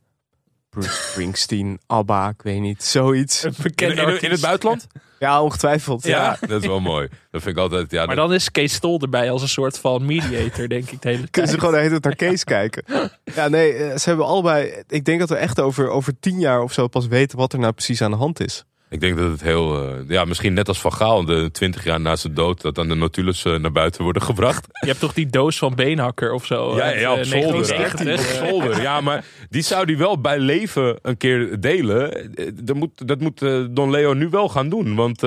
Bruce 0.73 1.09
Springsteen, 1.09 1.79
ABBA, 1.87 2.29
ik 2.29 2.41
weet 2.41 2.59
niet, 2.61 2.83
zoiets. 2.83 3.43
Een 3.43 3.53
bekende 3.61 4.01
In, 4.01 4.21
in, 4.21 4.31
het 4.31 4.41
buitenland? 4.41 4.87
Ja, 5.19 5.41
ongetwijfeld. 5.41 6.03
Ja, 6.03 6.37
dat 6.47 6.61
is 6.61 6.67
wel 6.67 6.79
mooi. 6.79 7.07
Dat 7.31 7.41
vind 7.41 7.55
ik 7.55 7.61
altijd... 7.61 7.91
Ja, 7.91 8.05
Maar 8.05 8.15
dat- 8.15 8.27
dan 8.27 8.35
is 8.35 8.51
Kees 8.51 8.73
Stol 8.73 8.99
erbij 9.01 9.31
als 9.31 9.41
een 9.41 9.47
soort 9.47 9.79
van 9.79 10.05
mediator, 10.05 10.67
denk 10.67 10.89
ik, 10.91 11.01
de 11.01 11.07
hele 11.07 11.17
tijd. 11.19 11.29
Kunnen 11.31 11.51
ze 11.51 11.59
gewoon 11.59 11.73
de 11.73 11.79
hele 11.79 11.99
tijd 11.99 12.03
naar 12.03 12.29
Kees 12.29 12.43
kijken. 12.43 12.83
Ja, 13.35 13.47
nee, 13.47 13.73
eh, 13.73 13.97
ze 13.97 14.07
hebben 14.09 14.25
allebei... 14.25 14.83
Ik 14.87 15.05
denk 15.05 15.19
dat 15.19 15.29
we 15.29 15.35
echt 15.35 15.59
over, 15.59 15.89
over 15.89 16.19
tien 16.19 16.39
jaar 16.39 16.61
of 16.61 16.73
zo 16.73 16.87
pas 16.87 17.07
weten 17.07 17.37
wat 17.37 17.53
er 17.53 17.59
nou 17.59 17.73
precies 17.73 18.01
aan 18.01 18.11
de 18.11 18.17
hand 18.17 18.39
is. 18.39 18.63
Ik 18.93 18.99
denk 18.99 19.17
dat 19.17 19.31
het 19.31 19.41
heel... 19.41 19.89
eh, 19.89 19.95
ja, 20.07 20.25
misschien 20.25 20.53
net 20.53 20.67
als 20.67 20.81
Van 20.81 20.93
Gaal, 20.93 21.25
de 21.25 21.49
20 21.51 21.83
jaar 21.83 22.01
na 22.01 22.15
zijn 22.15 22.33
dood... 22.33 22.61
dat 22.61 22.75
dan 22.75 22.87
de 22.87 22.95
notules 22.95 23.45
eh, 23.45 23.55
naar 23.55 23.71
buiten 23.71 24.03
worden 24.03 24.21
gebracht. 24.21 24.67
Je 24.71 24.87
hebt 24.87 24.99
toch 24.99 25.13
die 25.13 25.27
doos 25.27 25.57
van 25.57 25.75
Beenhakker 25.75 26.33
of 26.33 26.45
zo? 26.45 26.75
Ja, 26.75 26.81
uit, 26.81 26.99
ja, 26.99 27.11
op 27.11 27.17
eh, 27.17 27.23
zolder. 27.23 27.67
1990. 27.67 28.41
Op 28.41 28.47
zolder. 28.47 28.81
Ja, 28.81 29.01
maar 29.01 29.25
die 29.49 29.61
zou 29.61 29.85
die 29.85 29.97
wel 29.97 30.21
bij 30.21 30.39
leven 30.39 30.99
een 31.01 31.17
keer 31.17 31.59
delen. 31.61 32.31
Dat 32.53 32.75
moet, 32.75 33.07
dat 33.07 33.19
moet 33.19 33.39
Don 33.75 33.91
Leo 33.91 34.13
nu 34.13 34.29
wel 34.29 34.49
gaan 34.49 34.69
doen. 34.69 34.95
Want 34.95 35.21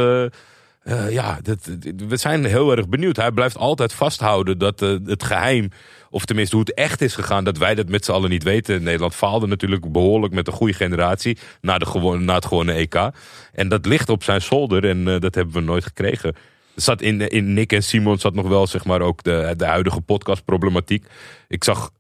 eh, 0.87 1.11
ja, 1.11 1.39
dat, 1.43 1.71
we 2.09 2.17
zijn 2.17 2.45
heel 2.45 2.77
erg 2.77 2.89
benieuwd. 2.89 3.17
Hij 3.17 3.31
blijft 3.31 3.57
altijd 3.57 3.93
vasthouden 3.93 4.59
dat 4.59 4.83
eh, 4.83 4.97
het 5.05 5.23
geheim... 5.25 5.71
of 6.11 6.25
tenminste 6.25 6.57
hoe 6.57 6.65
het 6.65 6.75
echt 6.75 7.01
is 7.01 7.15
gegaan... 7.15 7.45
dat 7.45 7.59
wij 7.59 7.75
dat 7.75 7.89
met 7.89 8.05
z'n 8.05 8.13
allen 8.13 8.31
niet 8.31 8.43
weten. 8.43 8.83
Nederland 8.83 9.15
faalde 9.15 9.47
natuurlijk 9.47 9.93
behoorlijk 9.93 10.35
met 10.35 10.47
een 10.47 10.53
goede 10.53 10.73
generatie... 10.73 11.39
na, 11.61 11.79
de 11.79 12.17
na 12.19 12.35
het 12.35 12.47
gewone 12.47 12.73
EK. 12.73 13.11
En 13.53 13.69
dat 13.69 13.87
ligt 13.87 14.09
op 14.09 14.23
zijn 14.23 14.43
zolder 14.43 14.89
en 14.89 15.09
eh, 15.09 15.21
dat 15.21 15.35
hebben 15.35 15.55
we 15.55 15.61
nooit 15.61 15.85
gekregen. 15.85 16.35
Zat 16.75 17.03
in, 17.03 17.29
in 17.29 17.55
Nick 17.55 17.73
en 17.73 17.83
Simon 17.83 18.19
zat 18.19 18.35
nog 18.35 18.49
wel 18.49 18.67
zeg 18.67 18.85
maar 18.85 19.01
ook 19.01 19.23
de, 19.23 19.55
de 19.57 19.67
huidige 19.67 20.01
podcastproblematiek. 20.01 21.07
Ik 21.49 21.65
zag 21.65 21.91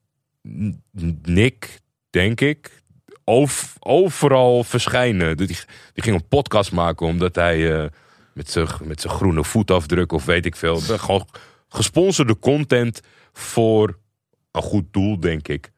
Nick, 1.23 1.81
denk 2.11 2.41
ik, 2.41 2.83
ov- 3.25 3.75
overal 3.79 4.65
verschijnen. 4.65 5.37
Die, 5.37 5.47
die 5.47 5.57
ging 5.95 6.17
een 6.17 6.29
podcast 6.29 6.73
maken 6.73 7.07
omdat 7.07 7.35
hij 7.35 7.91
met 8.37 8.51
zijn 8.51 8.69
met 8.85 9.03
groene 9.03 9.45
voetafdruk 9.45 10.13
of 10.13 10.25
weet 10.25 10.47
ik 10.47 10.57
veel. 10.57 10.77
Gewoon 10.77 11.29
gesponsorde 11.69 12.39
content 12.39 13.01
voor 13.33 13.99
een 14.51 14.63
goed 14.63 14.85
doel, 14.91 15.21
denk 15.21 15.49
ik. 15.49 15.71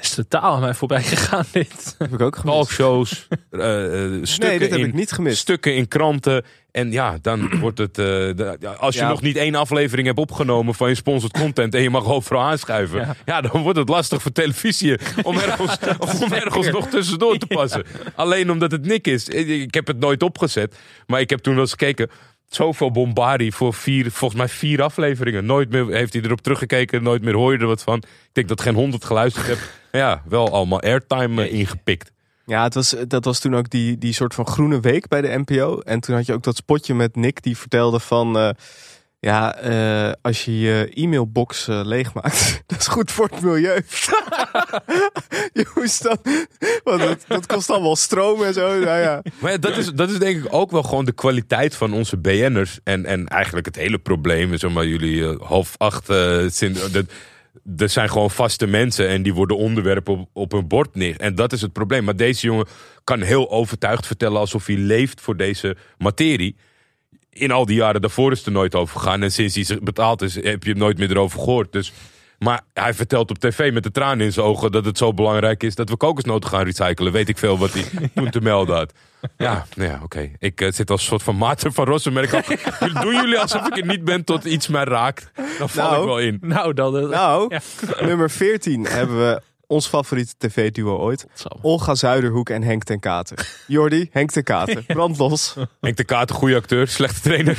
Is 0.00 0.14
totaal 0.14 0.54
aan 0.54 0.60
mij 0.60 0.74
voorbij 0.74 1.02
gegaan 1.02 1.44
dit. 1.52 1.94
Heb 1.98 2.12
ik 2.12 2.20
ook 2.20 2.38
talkshows, 2.44 3.28
eh, 3.50 4.04
eh, 4.14 4.20
stukken, 4.22 4.58
dit 4.58 4.70
heb 4.70 4.78
in, 4.78 4.86
ik 4.86 4.94
niet 4.94 5.12
gemist. 5.12 5.38
stukken 5.38 5.74
in 5.74 5.88
kranten. 5.88 6.44
En 6.70 6.92
ja, 6.92 7.18
dan 7.22 7.48
wordt 7.60 7.78
het. 7.78 7.98
eh, 7.98 8.04
de- 8.04 8.58
als 8.78 8.94
je 8.94 9.00
Ja. 9.00 9.08
nog 9.08 9.22
niet 9.22 9.36
één 9.36 9.54
aflevering 9.54 10.06
hebt 10.06 10.18
opgenomen 10.18 10.74
van 10.74 10.88
je 10.88 10.94
sponsored 10.94 11.38
content 11.38 11.74
en 11.74 11.82
je 11.82 11.90
mag 11.90 12.04
overal 12.04 12.42
aanschuiven, 12.42 13.00
ja. 13.00 13.14
Ja. 13.24 13.40
dan 13.40 13.62
wordt 13.62 13.78
het 13.78 13.88
lastig 13.88 14.22
voor 14.22 14.32
televisie 14.32 14.98
om 15.22 15.38
ergens, 15.48 15.78
om 16.22 16.32
ergens 16.32 16.70
nog 16.70 16.86
tussendoor 16.88 17.38
te 17.38 17.46
passen. 17.46 17.84
Alleen 18.14 18.50
omdat 18.50 18.70
het 18.70 18.86
Nick 18.86 19.06
is. 19.06 19.28
Ik 19.28 19.48
ik 19.48 19.74
heb 19.74 19.86
het 19.86 19.98
nooit 19.98 20.22
opgezet, 20.22 20.76
maar 21.06 21.20
ik 21.20 21.30
heb 21.30 21.38
toen 21.38 21.52
wel 21.52 21.62
eens 21.62 21.70
gekeken. 21.70 22.10
Zoveel 22.48 22.90
bombardie 22.90 23.54
voor 23.54 23.74
vier, 23.74 24.10
volgens 24.10 24.40
mij 24.40 24.48
vier 24.48 24.82
afleveringen. 24.82 25.46
Nooit 25.46 25.70
meer 25.70 25.86
heeft 25.86 26.12
hij 26.12 26.22
erop 26.22 26.40
teruggekeken, 26.40 27.02
nooit 27.02 27.22
meer 27.22 27.34
hoor 27.34 27.52
je 27.52 27.58
er 27.58 27.66
wat 27.66 27.82
van. 27.82 27.96
Ik 27.98 28.30
denk 28.32 28.48
dat 28.48 28.60
geen 28.60 28.74
honderd 28.74 29.04
geluisterd 29.04 29.46
heb. 29.46 29.58
Ja, 29.92 30.22
wel 30.28 30.52
allemaal 30.52 30.80
airtime 30.80 31.42
eh, 31.46 31.52
ingepikt. 31.52 32.12
Ja, 32.46 32.62
het 32.62 32.74
was, 32.74 32.96
dat 33.08 33.24
was 33.24 33.38
toen 33.40 33.56
ook 33.56 33.70
die, 33.70 33.98
die 33.98 34.12
soort 34.12 34.34
van 34.34 34.46
groene 34.46 34.80
week 34.80 35.08
bij 35.08 35.20
de 35.20 35.42
NPO. 35.44 35.78
En 35.80 36.00
toen 36.00 36.14
had 36.14 36.26
je 36.26 36.32
ook 36.32 36.42
dat 36.42 36.56
spotje 36.56 36.94
met 36.94 37.16
Nick 37.16 37.42
die 37.42 37.56
vertelde 37.56 38.00
van... 38.00 38.38
eh, 38.38 38.50
ja, 39.26 39.54
eh, 39.56 40.12
als 40.22 40.44
je 40.44 40.58
je 40.58 40.90
e-mailbox 40.94 41.68
eh, 41.68 41.80
leegmaakt, 41.84 42.62
dat 42.66 42.78
is 42.78 42.86
goed 42.86 43.10
voor 43.10 43.28
het 43.28 43.40
milieu. 43.40 43.80
je 45.52 45.70
moest 45.74 46.02
dat, 46.02 46.20
dat 47.28 47.46
kost 47.46 47.70
allemaal 47.70 47.96
stroom 47.96 48.42
en 48.42 48.54
zo. 48.54 48.68
Nou 48.68 49.00
ja. 49.00 49.22
Maar 49.38 49.60
dat, 49.60 49.76
is, 49.76 49.92
dat 49.92 50.10
is 50.10 50.18
denk 50.18 50.44
ik 50.44 50.52
ook 50.52 50.70
wel 50.70 50.82
gewoon 50.82 51.04
de 51.04 51.12
kwaliteit 51.12 51.74
van 51.74 51.92
onze 51.92 52.16
BN'ers. 52.16 52.78
En, 52.84 53.06
en 53.06 53.28
eigenlijk 53.28 53.66
het 53.66 53.76
hele 53.76 53.98
probleem. 53.98 54.56
Zeg 54.56 54.70
maar, 54.70 54.86
jullie 54.86 55.28
eh, 55.28 55.40
half 55.40 55.74
acht. 55.76 56.06
dat- 56.06 57.04
er 57.76 57.88
zijn 57.88 58.10
gewoon 58.10 58.30
vaste 58.30 58.66
mensen 58.66 59.08
en 59.08 59.22
die 59.22 59.34
worden 59.34 59.56
onderwerpen 59.56 60.18
op, 60.18 60.28
op 60.32 60.52
hun 60.52 60.68
bord 60.68 60.94
neer. 60.94 61.20
En 61.20 61.34
dat 61.34 61.52
is 61.52 61.60
het 61.60 61.72
probleem. 61.72 62.04
Maar 62.04 62.16
deze 62.16 62.46
jongen 62.46 62.66
kan 63.04 63.20
heel 63.20 63.50
overtuigd 63.50 64.06
vertellen 64.06 64.38
alsof 64.40 64.66
hij 64.66 64.76
leeft 64.76 65.20
voor 65.20 65.36
deze 65.36 65.76
materie. 65.98 66.56
In 67.38 67.50
al 67.50 67.66
die 67.66 67.76
jaren 67.76 68.00
daarvoor 68.00 68.32
is 68.32 68.38
het 68.38 68.46
er 68.46 68.52
nooit 68.52 68.74
over 68.74 68.98
gegaan. 69.00 69.22
En 69.22 69.32
sinds 69.32 69.54
hij 69.54 69.64
zich 69.64 69.80
betaald 69.80 70.22
is, 70.22 70.34
heb 70.34 70.62
je 70.64 70.70
hem 70.70 70.78
nooit 70.78 70.98
meer 70.98 71.10
erover 71.10 71.38
gehoord. 71.38 71.72
Dus, 71.72 71.92
maar 72.38 72.60
hij 72.74 72.94
vertelt 72.94 73.30
op 73.30 73.38
tv 73.38 73.72
met 73.72 73.82
de 73.82 73.90
tranen 73.90 74.26
in 74.26 74.32
zijn 74.32 74.46
ogen 74.46 74.72
dat 74.72 74.84
het 74.84 74.98
zo 74.98 75.12
belangrijk 75.14 75.62
is 75.62 75.74
dat 75.74 75.88
we 75.88 75.96
kokosnoten 75.96 76.50
gaan 76.50 76.64
recyclen. 76.64 77.12
Weet 77.12 77.28
ik 77.28 77.38
veel 77.38 77.58
wat 77.58 77.72
hij 77.72 77.84
toen 78.14 78.30
te 78.30 78.40
melden 78.40 78.76
had. 78.76 78.92
Ja, 79.36 79.66
nou 79.74 79.90
ja, 79.90 80.00
oké. 80.02 80.30
Ik 80.38 80.60
eh, 80.60 80.72
zit 80.72 80.90
als 80.90 81.00
een 81.00 81.06
soort 81.06 81.22
van 81.22 81.36
Maarten 81.36 81.72
van 81.72 81.92
ik 82.22 82.32
al, 82.32 82.42
doen 83.02 83.14
jullie 83.14 83.38
alsof 83.38 83.66
ik 83.66 83.76
er 83.76 83.86
niet 83.86 84.04
ben 84.04 84.24
tot 84.24 84.44
iets 84.44 84.68
mij 84.68 84.84
raakt? 84.84 85.30
Dan 85.58 85.68
val 85.68 85.90
Nou. 85.90 86.00
ik 86.00 86.06
wel 86.06 86.18
in. 86.18 86.38
Nou, 86.40 86.74
dan... 86.74 86.98
eh, 86.98 87.08
Nou, 87.08 87.46
ja. 87.54 87.60
nummer 88.06 88.30
14 88.30 88.84
hebben 88.86 89.18
we 89.18 89.40
ons 89.66 89.86
favoriete 89.86 90.34
tv-duo 90.38 90.96
ooit. 90.98 91.26
Olga 91.62 91.94
Zuiderhoek 91.94 92.50
en 92.50 92.62
Henk 92.62 92.84
ten 92.84 93.00
Katen. 93.00 93.36
Jordi, 93.66 94.08
Henk 94.12 94.30
ten 94.30 94.42
Katen. 94.44 94.84
Brandlos. 94.94 95.54
Henk 95.80 95.96
de 95.96 96.04
Kaat, 96.04 96.30
een 96.30 96.36
goede 96.36 96.56
acteur, 96.56 96.88
slechte 96.88 97.20
trainer. 97.20 97.58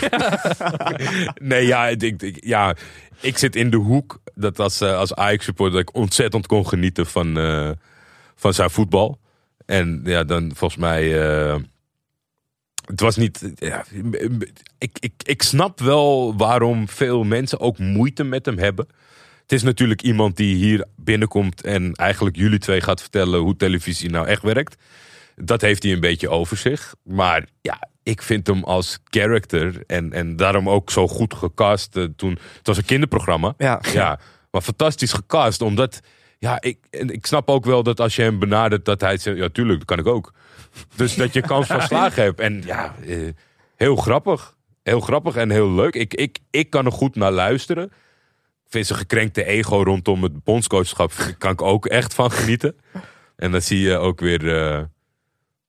nee, 1.41 1.65
ja 1.65 1.87
ik, 1.87 2.21
ik, 2.21 2.45
ja, 2.45 2.75
ik 3.19 3.37
zit 3.37 3.55
in 3.55 3.69
de 3.69 3.77
hoek 3.77 4.19
dat 4.35 4.59
als, 4.59 4.81
eh, 4.81 4.97
als 4.97 5.13
Ajax-supporter 5.13 5.77
dat 5.79 5.89
ik 5.89 5.95
ontzettend 5.95 6.47
kon 6.47 6.67
genieten 6.67 7.05
van, 7.05 7.37
eh, 7.37 7.69
van 8.35 8.53
zijn 8.53 8.69
voetbal. 8.69 9.19
En 9.65 10.01
ja, 10.03 10.23
dan 10.23 10.51
volgens 10.55 10.79
mij... 10.81 11.21
eh, 11.21 11.55
het 12.85 12.99
was 12.99 13.15
niet... 13.15 13.51
Ja, 13.55 13.85
ik, 14.77 14.97
ik, 14.99 15.13
ik 15.23 15.41
snap 15.41 15.79
wel 15.79 16.37
waarom 16.37 16.89
veel 16.89 17.23
mensen 17.23 17.59
ook 17.59 17.77
moeite 17.77 18.23
met 18.23 18.45
hem 18.45 18.57
hebben. 18.57 18.87
Het 19.47 19.55
is 19.55 19.63
natuurlijk 19.63 20.01
iemand 20.01 20.37
die 20.37 20.55
hier 20.55 20.85
binnenkomt 20.95 21.61
en 21.61 21.93
eigenlijk 21.93 22.35
jullie 22.35 22.59
twee 22.59 22.81
gaat 22.81 23.01
vertellen 23.01 23.39
hoe 23.39 23.55
televisie 23.55 24.09
nou 24.09 24.27
echt 24.27 24.41
werkt. 24.41 24.75
Dat 25.35 25.61
heeft 25.61 25.83
hij 25.83 25.91
een 25.91 25.99
beetje 25.99 26.29
over 26.29 26.57
zich. 26.57 26.95
Maar 27.03 27.45
ja, 27.61 27.89
ik 28.03 28.21
vind 28.21 28.47
hem 28.47 28.63
als 28.63 28.99
character 29.03 29.83
en, 29.85 30.13
en 30.13 30.35
daarom 30.35 30.69
ook 30.69 30.91
zo 30.91 31.07
goed 31.07 31.33
gecast. 31.33 31.95
eh, 31.95 32.03
toen, 32.15 32.29
het 32.57 32.67
was 32.67 32.77
een 32.77 32.85
kinderprogramma. 32.85 33.53
Ja. 33.57 33.81
ja, 33.93 34.19
maar 34.51 34.61
fantastisch 34.61 35.13
gecast. 35.13 35.61
Omdat, 35.61 35.99
ja, 36.39 36.61
ik, 36.61 36.77
en 36.89 37.09
ik 37.09 37.25
snap 37.25 37.49
ook 37.49 37.65
wel 37.65 37.83
dat 37.83 37.99
als 37.99 38.15
je 38.15 38.21
hem 38.21 38.39
benadert, 38.39 38.85
dat 38.85 39.01
hij 39.01 39.17
zegt, 39.17 39.37
ja 39.37 39.49
tuurlijk, 39.49 39.77
dat 39.77 39.87
kan 39.87 39.99
ik 39.99 40.13
ook. 40.13 40.33
Dus 40.95 41.15
dat 41.15 41.33
je 41.33 41.41
kans 41.41 41.67
van 41.67 41.81
slagen 41.81 42.23
hebt. 42.23 42.39
En 42.39 42.63
ja, 42.65 42.95
eh, 43.05 43.17
heel 43.75 43.95
grappig. 43.95 44.55
Heel 44.83 44.99
grappig 44.99 45.35
en 45.35 45.49
heel 45.49 45.71
leuk. 45.71 45.95
Ik, 45.95 46.13
ik, 46.13 46.39
ik 46.49 46.69
kan 46.69 46.85
er 46.85 46.91
goed 46.91 47.15
naar 47.15 47.31
luisteren. 47.31 47.91
Vind 48.69 48.85
zijn 48.85 48.99
gekrenkte 48.99 49.43
ego 49.43 49.83
rondom 49.83 50.23
het 50.23 50.43
bondscoachschap 50.43 51.11
kan 51.37 51.51
ik 51.51 51.61
ook 51.61 51.85
echt 51.85 52.13
van 52.13 52.31
genieten. 52.31 52.75
En 53.35 53.51
dan 53.51 53.61
zie 53.61 53.79
je 53.79 53.97
ook 53.97 54.19
weer 54.19 54.55
eh, 54.55 54.83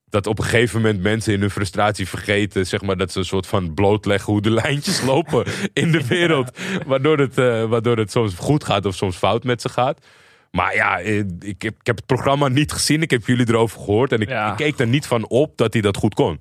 dat 0.09 0.26
op 0.26 0.38
een 0.38 0.44
gegeven 0.44 0.80
moment 0.80 1.03
mensen 1.03 1.32
in 1.32 1.40
hun 1.40 1.51
frustratie 1.51 2.09
vergeten, 2.09 2.66
zeg 2.66 2.82
maar, 2.82 2.96
dat 2.96 3.12
ze 3.12 3.18
een 3.18 3.24
soort 3.24 3.46
van 3.46 3.74
blootleggen 3.74 4.32
hoe 4.32 4.42
de 4.42 4.51
lijntjes 4.51 5.03
lopen 5.03 5.44
in 5.72 5.90
de 5.92 6.07
wereld. 6.16 6.59
Waardoor 6.86 7.18
het, 7.18 7.38
eh, 7.38 7.64
waardoor 7.64 7.96
het 7.96 8.11
soms 8.11 8.34
goed 8.34 8.64
gaat 8.64 8.86
of 8.86 8.94
soms 8.94 9.16
fout 9.16 9.44
met 9.44 9.62
ze 9.62 9.68
gaat. 9.68 10.07
Maar 10.51 10.74
ja, 10.74 11.01
eh, 11.01 11.18
ik 11.38 11.62
heb, 11.62 11.74
ik 11.80 11.86
heb 11.86 11.96
het 11.96 12.07
programma 12.07 12.49
niet 12.49 12.72
gezien. 12.72 13.03
Ik 13.03 13.11
heb 13.11 13.26
jullie 13.26 13.49
erover 13.49 13.78
gehoord. 13.78 14.12
En 14.12 14.20
ik, 14.20 14.30
ik 14.30 14.57
keek 14.57 14.78
er 14.78 14.86
niet 14.86 15.07
van 15.07 15.28
op 15.28 15.57
dat 15.57 15.72
hij 15.72 15.82
dat 15.82 15.96
goed 15.96 16.14
kon. 16.14 16.40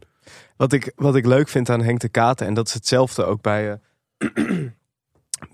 Wat 0.58 0.74
ik, 0.74 0.92
wat 0.96 1.16
ik 1.16 1.26
leuk 1.26 1.50
vind 1.50 1.70
aan 1.70 1.82
Henk 1.82 2.00
de 2.00 2.10
Katen, 2.10 2.48
en 2.48 2.54
dat 2.54 2.68
is 2.68 2.74
hetzelfde 2.74 3.24
ook 3.24 3.42
bij, 3.42 3.72
eh, 3.72 4.34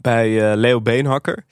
bij 0.02 0.52
eh, 0.52 0.58
Leo 0.58 0.82
Beenhakker. 0.82 1.46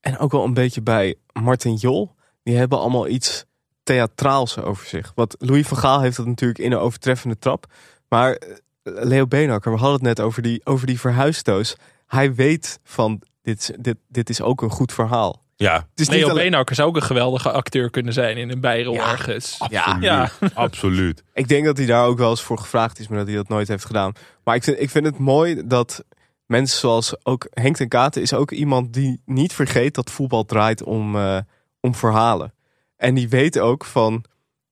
En 0.00 0.18
ook 0.18 0.32
wel 0.32 0.44
een 0.44 0.54
beetje 0.54 0.82
bij 0.82 1.14
Martin 1.42 1.74
Jol. 1.74 2.14
Die 2.42 2.56
hebben 2.56 2.78
allemaal 2.78 3.08
iets 3.08 3.44
theatraals 3.82 4.58
over 4.58 4.86
zich. 4.86 5.12
Wat 5.14 5.36
Louis 5.38 5.66
van 5.66 5.76
Gaal 5.78 6.00
heeft 6.00 6.16
dat 6.16 6.26
natuurlijk 6.26 6.58
in 6.58 6.72
een 6.72 6.78
overtreffende 6.78 7.38
trap. 7.38 7.66
Maar 8.08 8.32
eh, 8.32 8.48
Leo 8.82 9.26
Beenhakker, 9.26 9.72
we 9.72 9.78
hadden 9.78 9.96
het 9.96 10.06
net 10.16 10.20
over 10.26 10.42
die, 10.42 10.60
over 10.64 10.86
die 10.86 11.00
verhuisdoos. 11.00 11.76
Hij 12.06 12.34
weet 12.34 12.78
van, 12.84 13.22
dit, 13.42 13.58
is- 13.60 13.70
dit, 13.78 13.96
dit 14.08 14.28
is 14.30 14.40
ook 14.40 14.62
een 14.62 14.70
goed 14.70 14.92
verhaal. 14.92 15.44
Ja. 15.56 15.74
Het 15.74 16.00
is 16.00 16.08
niet 16.08 16.16
Leo 16.18 16.28
alleen- 16.28 16.42
Beenhakker 16.42 16.74
zou 16.74 16.88
ook 16.88 16.96
een 16.96 17.02
geweldige 17.02 17.50
acteur 17.50 17.90
kunnen 17.90 18.12
zijn 18.12 18.36
in 18.36 18.50
een 18.50 18.60
Bijrol 18.60 18.94
ergens. 18.96 19.58
Ja, 19.68 19.96
Ja. 20.00 20.30
absoluut. 20.54 21.22
Ik 21.34 21.48
denk 21.48 21.64
dat 21.64 21.76
hij 21.76 21.86
daar 21.86 22.06
ook 22.06 22.18
wel 22.18 22.30
eens 22.30 22.42
voor 22.42 22.58
gevraagd 22.58 22.98
is, 22.98 23.08
maar 23.08 23.18
dat 23.18 23.26
hij 23.26 23.36
dat 23.36 23.48
nooit 23.48 23.68
heeft 23.68 23.84
gedaan. 23.84 24.12
Maar 24.44 24.54
ik 24.54 24.64
vind, 24.64 24.80
ik 24.80 24.90
vind 24.90 25.04
het 25.06 25.18
mooi 25.18 25.66
dat 25.66 26.04
mensen 26.46 26.78
zoals 26.78 27.24
ook 27.24 27.46
Henk 27.50 27.76
ten 27.76 27.88
Katen 27.88 28.22
is 28.22 28.34
ook 28.34 28.50
iemand 28.50 28.92
die 28.92 29.22
niet 29.24 29.52
vergeet 29.52 29.94
dat 29.94 30.10
voetbal 30.10 30.44
draait 30.44 30.82
om, 30.82 31.16
eh, 31.16 31.38
om 31.80 31.94
verhalen. 31.94 32.54
En 32.96 33.14
die 33.14 33.28
weet 33.28 33.58
ook 33.58 33.84
van, 33.84 34.24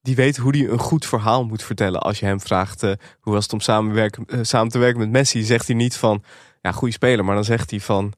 die 0.02 0.14
weet 0.14 0.36
hoe 0.36 0.56
hij 0.56 0.68
een 0.68 0.78
goed 0.78 1.06
verhaal 1.06 1.44
moet 1.44 1.62
vertellen. 1.62 2.00
Als 2.00 2.18
je 2.18 2.26
hem 2.26 2.40
vraagt 2.40 2.82
eh, 2.82 2.92
hoe 3.20 3.32
was 3.32 3.42
het 3.42 3.52
om 3.52 3.60
samenwerken, 3.60 4.24
eh, 4.26 4.38
samen 4.42 4.72
te 4.72 4.78
werken 4.78 5.00
met 5.00 5.10
Messi, 5.10 5.42
zegt 5.42 5.66
hij 5.66 5.76
niet 5.76 5.96
van, 5.96 6.22
ja, 6.62 6.72
goede 6.72 6.94
speler, 6.94 7.24
maar 7.24 7.34
dan 7.34 7.44
zegt 7.44 7.70
hij 7.70 7.80
van 7.80 8.12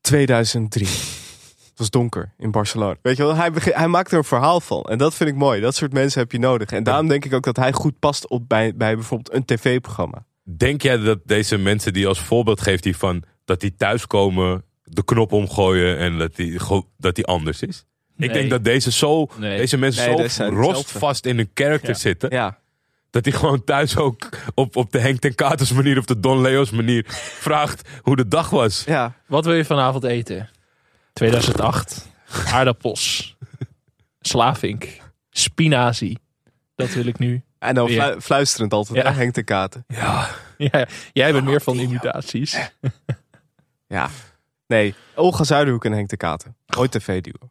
2003. 0.00 0.86
Het 0.86 1.78
was 1.78 1.90
donker 1.90 2.34
in 2.38 2.50
Barcelona. 2.50 2.96
Weet 3.02 3.16
je 3.16 3.22
wel, 3.22 3.34
hij, 3.34 3.50
hij 3.54 3.88
maakt 3.88 4.12
er 4.12 4.18
een 4.18 4.24
verhaal 4.24 4.60
van. 4.60 4.82
En 4.82 4.98
dat 4.98 5.14
vind 5.14 5.30
ik 5.30 5.36
mooi. 5.36 5.60
Dat 5.60 5.74
soort 5.74 5.92
mensen 5.92 6.20
heb 6.20 6.32
je 6.32 6.38
nodig. 6.38 6.70
En 6.70 6.82
daarom 6.82 7.08
denk 7.08 7.24
ik 7.24 7.34
ook 7.34 7.44
dat 7.44 7.56
hij 7.56 7.72
goed 7.72 7.98
past 7.98 8.28
op 8.28 8.48
bij, 8.48 8.74
bij 8.76 8.94
bijvoorbeeld 8.94 9.34
een 9.34 9.44
tv-programma. 9.44 10.24
Denk 10.56 10.82
jij 10.82 10.96
dat 10.98 11.18
deze 11.24 11.56
mensen 11.58 11.92
die 11.92 12.06
als 12.06 12.20
voorbeeld 12.20 12.60
geeft 12.60 12.82
die 12.82 12.96
van 12.96 13.22
dat 13.44 13.60
die 13.60 13.74
thuiskomen, 13.76 14.64
de 14.84 15.04
knop 15.04 15.32
omgooien 15.32 15.98
en 15.98 16.18
dat 16.18 16.36
die, 16.36 16.58
dat 16.98 17.14
die 17.14 17.24
anders 17.26 17.62
is? 17.62 17.84
Ik 18.16 18.32
denk 18.32 18.50
dat 18.50 18.64
deze, 18.64 18.92
zo, 18.92 19.26
Nee. 19.36 19.56
deze 19.58 19.76
mensen 19.76 20.16
Nee, 20.16 20.28
zo 20.28 20.44
rostvast 20.48 21.26
in 21.26 21.36
hun 21.36 21.50
karakter 21.52 21.88
Ja. 21.88 21.94
zitten. 21.94 22.30
Ja. 22.30 22.58
Dat 23.10 23.24
hij 23.24 23.34
gewoon 23.34 23.64
thuis 23.64 23.96
ook 23.96 24.28
op, 24.54 24.76
op 24.76 24.92
de 24.92 24.98
Henk 24.98 25.20
ten 25.20 25.34
Katers 25.34 25.72
manier, 25.72 25.98
of 25.98 26.04
de 26.04 26.20
Don 26.20 26.40
Leo's 26.40 26.70
manier, 26.70 27.04
vraagt 27.38 27.88
hoe 28.02 28.16
de 28.16 28.28
dag 28.28 28.50
was. 28.50 28.84
Ja. 28.86 29.14
Wat 29.26 29.44
wil 29.44 29.54
je 29.54 29.64
vanavond 29.64 30.04
eten? 30.04 30.48
2008. 31.12 32.08
Aardappels. 32.46 33.36
Slavink. 34.20 34.88
Spinazie. 35.30 36.18
Dat 36.74 36.92
wil 36.92 37.06
ik 37.06 37.18
nu. 37.18 37.42
En 37.60 37.74
dan 37.74 37.90
Ja. 37.90 38.20
fluisterend 38.20 38.72
altijd, 38.72 39.04
Ja. 39.04 39.12
Henk 39.12 39.34
de 39.34 39.42
Katen. 39.42 39.84
Ja. 39.88 40.28
Ja, 40.58 40.86
jij 41.12 41.32
bent 41.32 41.44
meer 41.44 41.60
van 41.60 41.78
imitaties. 41.78 42.56
Ja. 43.86 44.08
Nee, 44.66 44.94
Olga 45.14 45.44
Zuiderhoek 45.44 45.84
en 45.84 45.92
Henk 45.92 46.08
de 46.08 46.16
Katen. 46.16 46.56
Ooit 46.76 46.90
tv-duo. 46.90 47.50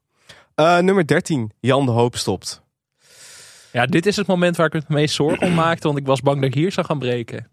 Eh, 0.55 0.77
nummer 0.77 1.07
13, 1.07 1.51
Jan 1.59 1.85
de 1.85 1.91
Hoop 1.91 2.15
stopt. 2.15 2.61
Ja, 3.71 3.85
dit 3.85 4.05
is 4.05 4.15
het 4.15 4.27
moment 4.27 4.55
waar 4.57 4.65
ik 4.67 4.73
het 4.73 4.89
meest 4.89 5.15
zorgen 5.15 5.47
om 5.47 5.53
maakte. 5.53 5.87
Want 5.87 5.99
ik 5.99 6.05
was 6.05 6.21
bang 6.21 6.35
dat 6.41 6.49
ik 6.49 6.53
hier 6.55 6.71
zou 6.71 6.85
gaan 6.85 6.99
breken. 6.99 7.47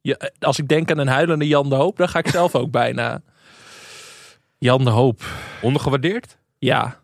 Ja, 0.00 0.16
als 0.38 0.58
ik 0.58 0.68
denk 0.68 0.90
aan 0.90 0.98
een 0.98 1.06
huilende 1.08 1.46
Jan 1.46 1.68
de 1.68 1.74
Hoop, 1.74 1.96
dan 1.96 2.08
ga 2.08 2.18
ik 2.18 2.28
zelf 2.28 2.54
ook 2.54 2.70
bijna. 2.70 3.20
Jan 4.58 4.84
de 4.84 4.90
Hoop. 4.90 5.22
Ondergewaardeerd? 5.62 6.36
Ja. 6.58 6.96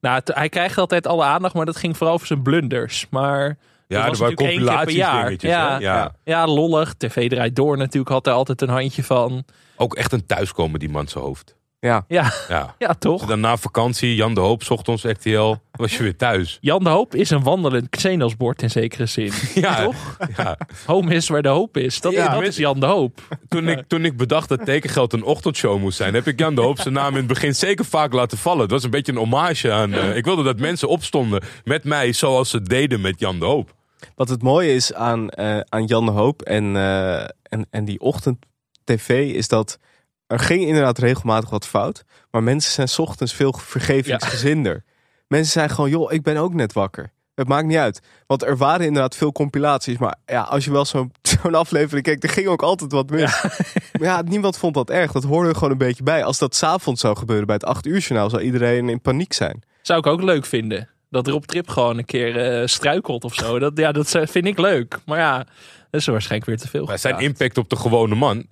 Nou, 0.00 0.20
hij 0.24 0.48
krijgt 0.48 0.78
altijd 0.78 1.06
alle 1.06 1.24
aandacht, 1.24 1.54
maar 1.54 1.66
dat 1.66 1.76
ging 1.76 1.96
vooral 1.96 2.14
over 2.14 2.26
zijn 2.26 2.42
blunders. 2.42 3.06
Maar 3.10 3.58
Ja, 3.90 4.04
dat 4.06 4.14
er 4.14 4.20
was 4.20 4.34
keer 4.34 4.36
per 4.84 4.90
jaar. 4.90 5.34
Ja, 5.40 5.70
hè? 5.70 5.76
Ja. 5.78 6.14
ja. 6.24 6.46
lollig. 6.46 6.94
TV 6.94 7.28
draait 7.28 7.56
door 7.56 7.76
natuurlijk, 7.76 8.08
had 8.10 8.26
er 8.26 8.32
altijd 8.32 8.62
een 8.62 8.68
handje 8.68 9.04
van. 9.04 9.44
Ook 9.76 9.94
echt 9.94 10.12
een 10.12 10.26
thuiskomen, 10.26 10.80
die 10.80 10.88
man 10.90 11.08
zijn 11.08 11.24
hoofd. 11.24 11.58
Ja. 11.80 12.04
Ja, 12.08 12.32
Ja. 12.48 12.74
ja 12.78 12.94
toch? 12.94 13.26
Dan 13.26 13.40
na 13.40 13.56
vakantie, 13.56 14.14
Jan 14.14 14.34
de 14.34 14.40
Hoop 14.40 14.62
zocht 14.62 14.88
ons 14.88 15.02
RTL, 15.02 15.54
was 15.70 15.96
je 15.96 16.02
weer 16.02 16.16
thuis. 16.16 16.58
Jan 16.70 16.84
de 16.84 16.90
Hoop 16.90 17.14
is 17.14 17.30
een 17.30 17.42
wandelend 17.42 17.88
Xenos-bord 17.88 18.62
in 18.62 18.70
zekere 18.70 19.06
zin. 19.06 19.32
Ja, 19.54 19.84
Toch? 19.84 20.16
ja. 20.36 20.56
Home 20.86 21.14
is 21.14 21.28
waar 21.28 21.42
de 21.42 21.48
hoop 21.48 21.76
is. 21.76 22.00
Dat, 22.00 22.12
Ja, 22.12 22.34
dat 22.34 22.42
is 22.42 22.56
Jan 22.56 22.80
de 22.80 22.86
Hoop. 22.86 23.20
Toen, 23.48 23.68
ik, 23.68 23.84
toen 23.88 24.04
ik 24.04 24.16
bedacht 24.16 24.48
dat 24.48 24.64
tekengeld 24.64 25.12
een 25.12 25.22
ochtendshow 25.24 25.78
moest 25.80 25.96
zijn, 25.96 26.14
heb 26.14 26.26
ik 26.26 26.38
Jan 26.38 26.54
de 26.54 26.60
Hoop 26.60 26.80
zijn 26.80 26.94
naam 26.94 27.10
in 27.12 27.16
het 27.18 27.26
begin 27.26 27.54
zeker 27.54 27.84
vaak 27.84 28.12
laten 28.12 28.38
vallen. 28.38 28.62
Het 28.62 28.70
was 28.70 28.84
een 28.84 28.90
beetje 28.90 29.12
een 29.12 29.18
hommage 29.18 29.72
aan. 29.72 29.92
eh, 29.94 30.16
ik 30.16 30.24
wilde 30.24 30.42
dat 30.42 30.58
mensen 30.58 30.88
opstonden 30.88 31.42
met 31.64 31.84
mij 31.84 32.12
zoals 32.12 32.50
ze 32.50 32.62
deden 32.62 33.00
met 33.00 33.20
Jan 33.20 33.38
de 33.38 33.44
Hoop. 33.44 33.78
Wat 34.14 34.28
het 34.28 34.42
mooie 34.42 34.74
is 34.74 34.94
aan, 34.94 35.30
eh, 35.30 35.60
aan 35.68 35.84
Jan 35.84 36.04
de 36.04 36.10
Hoop 36.10 36.42
en, 36.42 36.76
eh, 36.76 37.20
en, 37.42 37.66
en 37.70 37.84
die 37.84 38.00
ochtend-tv 38.00 39.34
is 39.34 39.48
dat 39.48 39.78
er 40.26 40.38
ging 40.38 40.64
inderdaad 40.64 40.98
regelmatig 40.98 41.50
wat 41.50 41.66
fout. 41.66 42.04
Maar 42.30 42.42
mensen 42.42 42.72
zijn 42.72 42.88
's 42.88 42.98
ochtends 42.98 43.34
veel 43.34 43.52
vergevingsgezinder. 43.52 44.84
Mensen 45.26 45.52
zijn 45.52 45.70
gewoon, 45.70 45.90
joh, 45.90 46.12
ik 46.12 46.22
ben 46.22 46.36
ook 46.36 46.54
net 46.54 46.72
wakker. 46.72 47.12
Het 47.34 47.48
maakt 47.48 47.66
niet 47.66 47.76
uit. 47.76 48.00
Want 48.26 48.42
er 48.42 48.56
waren 48.56 48.86
inderdaad 48.86 49.16
veel 49.16 49.32
compilaties. 49.32 49.98
Maar 49.98 50.16
ja, 50.26 50.40
als 50.40 50.64
je 50.64 50.70
wel 50.70 50.84
zo'n 50.84 51.12
zo'n 51.42 51.54
aflevering 51.54 52.04
kijkt, 52.04 52.22
er 52.22 52.30
ging 52.30 52.46
ook 52.46 52.62
altijd 52.62 52.92
wat 52.92 53.10
mis. 53.10 53.42
Maar 53.98 54.08
ja, 54.08 54.22
niemand 54.22 54.56
vond 54.58 54.74
dat 54.74 54.90
erg. 54.90 55.12
Dat 55.12 55.24
hoorde 55.24 55.48
er 55.48 55.54
gewoon 55.54 55.70
een 55.70 55.78
beetje 55.78 56.02
bij. 56.02 56.24
Als 56.24 56.38
dat 56.38 56.54
s'avonds 56.54 57.00
zou 57.00 57.16
gebeuren 57.16 57.46
bij 57.46 57.54
het 57.54 57.64
8 57.64 57.86
uur 57.86 57.98
journaal, 57.98 58.30
zou 58.30 58.42
iedereen 58.42 58.88
in 58.88 59.00
paniek 59.00 59.32
zijn. 59.32 59.62
Zou 59.82 59.98
ik 59.98 60.06
ook 60.06 60.22
leuk 60.22 60.44
vinden. 60.46 60.88
Dat 61.10 61.26
Rob 61.26 61.44
Trip 61.44 61.68
gewoon 61.68 61.98
een 61.98 62.04
keer 62.04 62.36
eh, 62.36 62.66
struikelt 62.66 63.24
of 63.24 63.34
zo. 63.34 63.58
Dat, 63.58 63.72
ja, 63.78 63.92
dat 63.92 64.18
vind 64.24 64.46
ik 64.46 64.58
leuk. 64.58 64.98
Maar 65.06 65.18
ja, 65.18 65.36
dat 65.90 66.00
is 66.00 66.06
waarschijnlijk 66.06 66.50
weer 66.50 66.58
te 66.58 66.68
veel. 66.68 66.84
Maar 66.86 66.98
zijn 66.98 67.18
impact 67.18 67.58
op 67.58 67.68
de 67.68 67.76
gewone 67.76 68.14
man. 68.14 68.46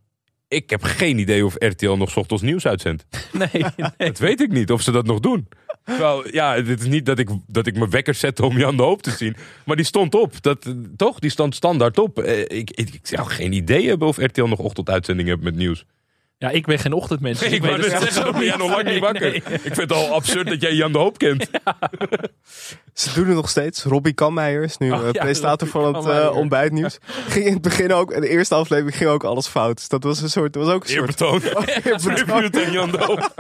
Ik 0.49 0.71
heb 0.71 0.83
geen 0.83 1.19
idee 1.19 1.45
of 1.45 1.55
RTL 1.59 1.91
nog 1.91 2.17
ochtends 2.17 2.43
nieuws 2.43 2.67
uitzendt. 2.67 3.07
Nee, 3.33 3.49
nee. 3.53 3.91
Dat 3.97 4.19
weet 4.19 4.41
ik 4.41 4.53
niet 4.53 4.71
of 4.73 4.83
ze 4.83 4.91
dat 4.91 5.07
nog 5.07 5.21
doen. 5.21 5.49
Terwijl, 5.85 6.29
ja, 6.33 6.55
het 6.55 6.81
is 6.81 6.87
niet 6.87 7.07
dat 7.07 7.19
ik, 7.19 7.29
dat 7.47 7.67
ik 7.67 7.77
mijn 7.77 7.91
wekker 7.91 8.15
zette 8.15 8.45
om 8.45 8.59
Jan 8.59 8.77
de 8.77 8.83
Hoop 8.83 9.03
te 9.03 9.11
zien. 9.11 9.37
Maar 9.65 9.77
die 9.77 9.85
stond 9.85 10.15
op. 10.15 10.43
Dat, 10.43 10.75
toch? 10.97 11.19
Die 11.19 11.31
stond 11.31 11.55
standaard 11.55 11.99
op. 11.99 12.19
Eh, 12.19 12.41
Ik, 12.41 12.71
ik, 12.71 12.95
ik 12.95 13.01
zou 13.03 13.29
geen 13.29 13.53
idee 13.53 13.89
hebben 13.89 14.09
of 14.09 14.17
RTL 14.17 14.45
nog 14.45 14.59
ochtenduitzending 14.59 15.29
heeft 15.29 15.41
met 15.41 15.55
nieuws. 15.55 15.85
Ja, 16.39 16.51
ik 16.51 16.67
ben 16.67 16.79
geen 16.79 16.93
ochtendmens. 16.93 17.39
dus 17.39 17.53
ik 17.53 17.61
wou 17.63 17.73
het 17.73 17.81
net 17.81 17.91
zelf 17.91 18.03
zeggen, 18.05 18.25
dan 18.25 18.33
ben 18.33 18.45
jij 18.45 18.57
nog 18.57 18.69
lang 18.69 18.83
niet 18.83 18.87
Nee, 18.93 19.01
wakker. 19.01 19.21
nee. 19.31 19.35
Ik 19.43 19.61
vind 19.63 19.77
het 19.77 19.93
al 19.93 20.13
absurd 20.13 20.47
dat 20.49 20.61
jij 20.61 20.73
Jan 20.75 20.93
de 20.93 20.99
Hoop 20.99 21.19
kent. 21.19 21.47
Ze 22.95 23.13
doen 23.15 23.27
het 23.27 23.35
nog 23.35 23.49
steeds. 23.49 23.83
Robbie 23.83 24.13
Kammeijer 24.13 24.63
is 24.63 24.77
nu 24.79 24.93
Oh, 24.93 24.99
eh, 25.07 25.13
ja, 25.13 25.21
presentator 25.23 25.69
van 25.69 25.95
het 25.95 26.07
eh, 26.07 26.37
ontbijtnieuws. 26.37 26.99
Ging 27.29 27.47
in 27.47 27.53
het 27.53 27.63
begin 27.63 27.93
ook, 27.93 28.13
in 28.13 28.21
de 28.21 28.29
eerste 28.29 28.55
aflevering 28.55 28.97
ging 28.97 29.11
ook 29.11 29.25
alles 29.25 29.47
fout. 29.47 29.77
Dus 29.77 29.89
dat 29.89 30.03
was 30.05 30.21
een 30.21 30.31
soort, 30.31 30.53
dat 30.53 30.65
was 30.65 30.75
ook 30.75 30.83
een 30.85 30.89
soort... 30.89 31.21
Eerbetoon. 31.21 31.41
Tribute 32.17 32.65
aan 32.67 32.73
Jan 32.73 32.91
de 32.91 32.99
Hoop. 33.05 33.35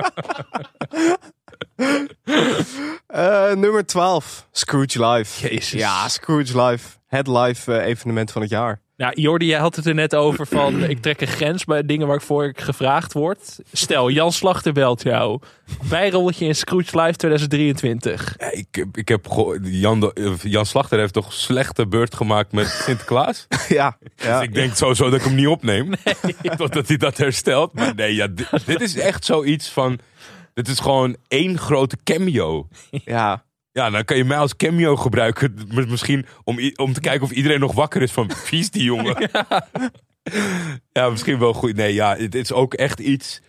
Eh, 3.06 3.52
nummer 3.52 3.86
12, 3.86 4.46
Scrooge 4.52 5.06
Live. 5.06 5.48
Jezus. 5.48 5.70
Ja, 5.80 6.08
Scrooge 6.08 6.62
Live. 6.62 6.88
Het 7.08 7.26
live 7.26 7.74
eh, 7.74 7.86
evenement 7.86 8.30
van 8.32 8.42
het 8.42 8.50
jaar. 8.50 8.80
Nou, 8.96 9.20
Jordi, 9.20 9.46
jij 9.46 9.58
had 9.58 9.76
het 9.76 9.86
er 9.86 9.94
net 9.94 10.14
over 10.14 10.46
van... 10.46 10.82
ik 10.90 11.02
trek 11.02 11.20
een 11.20 11.26
grens 11.26 11.64
bij 11.64 11.82
dingen 11.86 12.06
waarvoor 12.06 12.44
ik 12.44 12.60
gevraagd 12.60 13.12
word. 13.12 13.58
Stel, 13.72 14.10
Jan 14.10 14.32
Slachter 14.32 14.72
belt 14.72 15.02
jou. 15.02 15.40
Bijrolletje 15.88 16.46
in 16.46 16.54
Scrooge 16.54 17.00
Live 17.00 17.16
2023. 17.16 18.34
Ja, 18.38 18.52
ik, 18.52 18.66
heb- 18.70 18.96
ik 18.96 19.08
heb 19.08 19.26
Jan, 19.62 20.12
Jan 20.42 20.66
Slachter 20.66 20.98
heeft 20.98 21.12
toch 21.12 21.32
slechte 21.32 21.86
beurt 21.86 22.14
gemaakt 22.14 22.52
met 22.52 22.66
Sinterklaas? 22.66 23.46
ja. 23.68 23.96
ja. 24.16 24.38
Dus 24.38 24.48
ik 24.48 24.54
denk 24.54 24.74
sowieso 24.74 25.04
dat 25.10 25.18
ik 25.18 25.24
hem 25.26 25.34
niet 25.34 25.46
opneem. 25.46 25.90
Totdat 26.56 26.88
hij 26.88 26.96
dat 26.96 27.16
herstelt. 27.16 27.72
Maar 27.72 27.94
nee, 27.94 28.14
ja, 28.14 28.26
dit, 28.26 28.66
dit 28.66 28.80
is 28.80 28.96
echt 28.98 29.24
zoiets 29.24 29.68
van... 29.68 29.98
Dit 30.54 30.68
is 30.68 30.80
gewoon 30.80 31.16
één 31.28 31.58
grote 31.58 31.96
cameo. 32.04 32.68
Ja. 32.90 33.44
Ja, 33.72 33.90
dan 33.90 34.04
kan 34.04 34.16
je 34.16 34.24
mij 34.24 34.38
als 34.38 34.56
cameo 34.56 34.96
gebruiken. 34.96 35.54
Misschien 35.88 36.26
om, 36.44 36.58
om 36.76 36.92
te 36.92 37.00
kijken 37.00 37.22
of 37.22 37.30
iedereen 37.30 37.60
nog 37.60 37.72
wakker 37.72 38.02
is 38.02 38.12
van... 38.12 38.30
Wie 38.50 38.60
is 38.60 38.70
die 38.70 38.82
jongen? 38.82 39.16
Ja, 40.92 41.10
misschien 41.10 41.38
wel 41.38 41.52
goed. 41.52 41.76
Nee, 41.76 41.94
ja, 41.94 42.16
het 42.16 42.34
is 42.34 42.52
ook 42.52 42.74
echt 42.74 43.00
iets... 43.00 43.40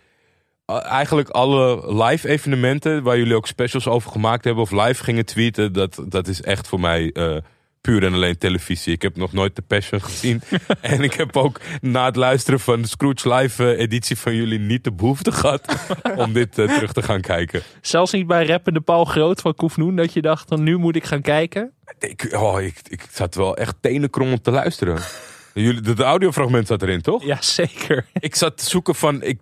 Eigenlijk 0.66 1.28
alle 1.28 1.94
live 2.04 2.28
evenementen 2.28 3.02
waar 3.02 3.18
jullie 3.18 3.34
ook 3.34 3.46
specials 3.46 3.86
over 3.86 4.10
gemaakt 4.10 4.44
hebben... 4.44 4.62
of 4.62 4.70
live 4.70 5.04
gingen 5.04 5.24
tweeten, 5.24 5.72
dat, 5.72 6.04
dat 6.08 6.28
is 6.28 6.42
echt 6.42 6.68
voor 6.68 6.80
mij... 6.80 7.10
eh, 7.12 7.36
Puur 7.80 8.04
en 8.04 8.14
alleen 8.14 8.38
televisie. 8.38 8.92
Ik 8.92 9.02
heb 9.02 9.16
nog 9.16 9.32
nooit 9.32 9.54
The 9.54 9.62
Passion 9.62 10.02
gezien. 10.02 10.42
en 10.80 11.02
ik 11.02 11.12
heb 11.12 11.36
ook 11.36 11.60
na 11.80 12.04
het 12.04 12.16
luisteren 12.16 12.60
van 12.60 12.82
de 12.82 12.88
Scrooge 12.88 13.34
Live 13.34 13.72
eh, 13.72 13.80
editie 13.80 14.16
van 14.16 14.34
jullie 14.34 14.58
niet 14.58 14.84
de 14.84 14.92
behoefte 14.92 15.32
gehad 15.32 15.76
om 16.16 16.32
dit 16.32 16.58
eh, 16.58 16.74
terug 16.74 16.92
te 16.92 17.02
gaan 17.02 17.20
kijken. 17.20 17.62
Zelfs 17.80 18.12
niet 18.12 18.26
bij 18.26 18.46
rappende 18.46 18.80
Paul 18.80 19.04
Groot 19.04 19.40
van 19.40 19.54
Koefnoen... 19.54 19.96
dat 19.96 20.12
je 20.12 20.22
dacht, 20.22 20.48
dan 20.48 20.62
nu 20.62 20.76
moet 20.76 20.96
ik 20.96 21.04
gaan 21.04 21.22
kijken. 21.22 21.72
Ik, 21.98 22.32
oh, 22.32 22.60
ik, 22.62 22.80
ik 22.88 23.06
zat 23.12 23.34
wel 23.34 23.56
echt 23.56 23.76
tenenkrommend 23.80 24.44
te 24.44 24.50
luisteren. 24.50 24.98
Jullie, 25.54 25.80
de, 25.80 25.94
de 25.94 26.04
audiofragment 26.04 26.66
zat 26.66 26.82
erin, 26.82 27.02
toch? 27.02 27.24
Ja, 27.24 27.42
zeker. 27.42 28.06
Ik 28.12 28.34
zat 28.34 28.58
te 28.58 28.64
zoeken 28.64 28.94
van... 28.94 29.22
Ik, 29.22 29.38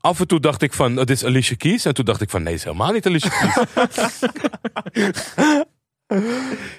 af 0.00 0.20
en 0.20 0.26
toe 0.26 0.40
dacht 0.40 0.62
ik 0.62 0.72
van, 0.72 0.96
het 0.96 1.10
is 1.10 1.24
Alicia 1.24 1.56
Keys. 1.56 1.84
En 1.84 1.94
toen 1.94 2.04
dacht 2.04 2.20
ik 2.20 2.30
van, 2.30 2.42
nee, 2.42 2.52
het 2.52 2.60
is 2.60 2.66
helemaal 2.66 2.92
niet 2.92 3.06
Alicia 3.06 3.30
Keys. 3.30 4.20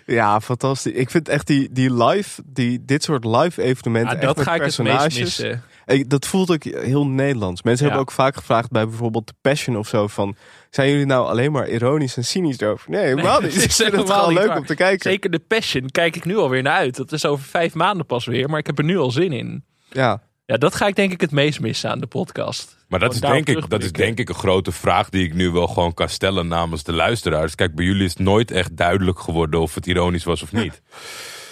Ja, 0.06 0.42
fantastisch. 0.42 0.94
Ik 0.94 1.10
vind 1.10 1.30
echt 1.30 1.48
die, 1.48 1.70
die 1.72 2.04
live, 2.04 2.42
die, 2.46 2.86
dit 2.86 3.04
soort 3.04 3.26
live 3.26 3.62
evenementen. 3.62 4.16
Ja, 4.16 4.22
echt 4.24 4.36
dat 4.36 4.46
ga 4.46 4.56
ik 4.56 4.62
het 4.62 4.78
meest 4.78 4.92
personages. 4.98 5.20
missen. 5.20 5.64
Dat 6.08 6.26
voelt 6.28 6.52
ook 6.52 6.64
heel 6.64 7.06
Nederlands. 7.08 7.62
Mensen 7.64 7.86
Ja. 7.86 7.92
hebben 7.92 8.10
ook 8.10 8.16
vaak 8.16 8.36
gevraagd 8.36 8.72
bij 8.72 8.88
bijvoorbeeld 8.88 9.28
The 9.28 9.34
Passion 9.42 9.78
of 9.78 9.88
zo 9.88 10.08
van... 10.08 10.36
Zijn 10.70 10.90
jullie 10.90 11.06
nou 11.06 11.28
alleen 11.28 11.52
maar 11.52 11.70
ironisch 11.70 12.18
en 12.18 12.26
cynisch 12.26 12.60
erover? 12.60 12.90
Nee, 12.92 13.04
helemaal 13.06 13.42
niet. 13.42 13.54
dat 13.54 13.64
Ik 13.64 13.70
is 13.70 13.76
vind 13.76 13.92
het 13.92 14.00
niet 14.08 14.38
leuk 14.38 14.48
waar. 14.48 14.58
om 14.58 14.66
te 14.66 14.76
kijken. 14.76 15.10
Zeker 15.12 15.32
de 15.32 15.40
Passion 15.40 15.90
kijk 15.92 16.16
ik 16.16 16.26
nu 16.26 16.38
alweer 16.38 16.62
naar 16.62 16.78
uit. 16.78 16.96
Dat 16.96 17.12
is 17.12 17.26
over 17.26 17.46
vijf 17.46 17.74
maanden 17.74 18.06
pas 18.06 18.26
weer, 18.26 18.50
maar 18.50 18.60
ik 18.60 18.66
heb 18.66 18.78
er 18.78 18.84
nu 18.84 18.98
al 18.98 19.12
zin 19.12 19.32
in. 19.32 19.64
Ja. 19.90 20.22
Ja, 20.46 20.58
dat 20.58 20.76
ga 20.76 20.88
ik 20.88 20.96
denk 20.96 21.12
ik 21.12 21.22
het 21.22 21.32
meest 21.32 21.60
missen 21.60 21.90
aan 21.90 22.00
de 22.00 22.08
podcast. 22.08 22.78
Maar 22.88 23.00
dat 23.00 23.14
is, 23.14 23.20
denk 23.20 23.48
ik, 23.48 23.70
dat 23.70 23.84
is 23.84 23.92
denk 23.92 24.20
ik 24.20 24.30
een 24.30 24.36
grote 24.36 24.72
vraag 24.72 25.10
die 25.10 25.26
ik 25.26 25.34
nu 25.34 25.50
wel 25.50 25.68
gewoon 25.68 25.94
kan 25.94 26.10
stellen 26.10 26.48
namens 26.48 26.84
de 26.84 26.94
luisteraars. 26.94 27.56
Kijk, 27.56 27.76
bij 27.76 27.86
jullie 27.86 28.06
is 28.06 28.16
nooit 28.16 28.52
echt 28.52 28.78
duidelijk 28.78 29.20
geworden 29.20 29.60
of 29.60 29.76
het 29.76 29.88
ironisch 29.88 30.24
was 30.24 30.42
of 30.42 30.52
niet. 30.62 30.82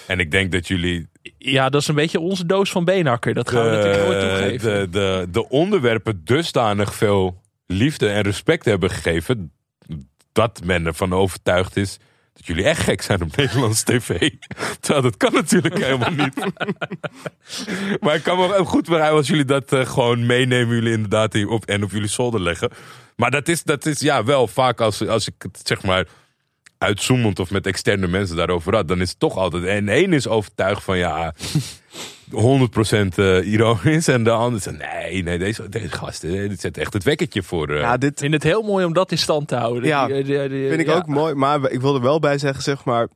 En 0.07 0.19
ik 0.19 0.31
denk 0.31 0.51
dat 0.51 0.67
jullie 0.67 1.07
Ja, 1.37 1.69
dat 1.69 1.81
is 1.81 1.87
een 1.87 1.95
beetje 1.95 2.19
onze 2.19 2.45
doos 2.45 2.71
van 2.71 2.85
beenhakker. 2.85 3.33
Dat 3.33 3.49
gaan 3.49 3.63
we 3.63 3.69
natuurlijk 3.69 4.03
nooit 4.03 4.19
toegeven. 4.19 4.71
de, 4.71 4.89
de, 4.89 5.27
de 5.31 5.49
onderwerpen 5.49 6.21
dusdanig 6.23 6.95
veel 6.95 7.41
liefde 7.67 8.09
en 8.09 8.21
respect 8.21 8.65
hebben 8.65 8.89
gegeven. 8.89 9.51
Dat 10.31 10.61
men 10.63 10.85
ervan 10.85 11.13
overtuigd 11.13 11.77
is 11.77 11.99
dat 12.33 12.45
jullie 12.45 12.63
echt 12.63 12.81
gek 12.81 13.01
zijn 13.01 13.21
op 13.21 13.35
Nederlandse 13.37 13.83
tv. 13.83 14.29
Terwijl 14.79 15.01
dat 15.03 15.17
kan 15.17 15.33
natuurlijk 15.33 15.77
helemaal 15.77 16.11
niet. 16.11 16.45
maar 18.01 18.15
ik 18.15 18.23
kan 18.23 18.37
me 18.37 18.47
wel 18.47 18.65
goed 18.65 18.85
begrijpen 18.85 19.17
als 19.17 19.27
jullie 19.27 19.45
dat 19.45 19.71
eh, 19.71 19.85
gewoon 19.85 20.25
meenemen. 20.25 20.75
Jullie 20.75 20.93
inderdaad 20.93 21.33
hier 21.33 21.47
op, 21.47 21.65
en 21.65 21.83
op 21.83 21.91
jullie 21.91 22.07
zolder 22.07 22.41
leggen. 22.41 22.69
Maar 23.15 23.31
dat 23.31 23.47
is, 23.47 23.63
dat 23.63 23.85
is 23.85 23.99
ja 23.99 24.23
wel 24.23 24.47
vaak 24.47 24.81
als, 24.81 25.07
als 25.07 25.27
ik 25.27 25.33
het 25.37 25.59
zeg 25.63 25.83
maar 25.83 26.07
uitzoomend 26.77 27.39
of 27.39 27.51
met 27.51 27.67
externe 27.67 28.07
mensen 28.07 28.35
daarover 28.35 28.75
had. 28.75 28.87
Dan 28.87 29.01
is 29.01 29.09
het 29.09 29.19
toch 29.19 29.37
altijd. 29.37 29.63
En 29.63 29.89
één 29.89 30.13
is 30.13 30.27
overtuigd 30.27 30.83
van 30.83 30.97
ja. 30.97 31.33
100% 32.31 33.15
eh, 33.15 33.51
ironisch. 33.51 34.07
En 34.07 34.23
de 34.23 34.29
ander 34.31 34.61
zegt: 34.61 34.77
nee, 34.77 35.23
nee, 35.23 35.37
deze, 35.37 35.69
deze 35.69 35.89
gast, 35.89 36.23
eh, 36.23 36.31
dit 36.31 36.59
zet 36.59 36.77
echt 36.77 36.93
het 36.93 37.03
wekkertje 37.03 37.43
voor. 37.43 37.69
eh, 37.69 37.79
Ja, 37.79 37.97
dit 37.97 38.11
Ik 38.11 38.17
vind 38.17 38.33
het 38.33 38.43
heel 38.43 38.61
mooi 38.61 38.85
om 38.85 38.93
dat 38.93 39.11
in 39.11 39.17
stand 39.17 39.47
te 39.47 39.55
houden. 39.55 39.83
Ja, 39.83 40.07
Die- 40.07 40.23
die- 40.23 40.49
die- 40.49 40.67
vind 40.69 40.79
ik 40.81 40.87
ja. 40.87 40.93
ook 40.93 41.07
mooi. 41.07 41.33
Maar 41.33 41.71
ik 41.71 41.81
wil 41.81 41.95
er 41.95 42.01
wel 42.01 42.19
bij 42.19 42.37
zeggen, 42.37 42.63
zeg 42.63 42.83
maar... 42.83 43.07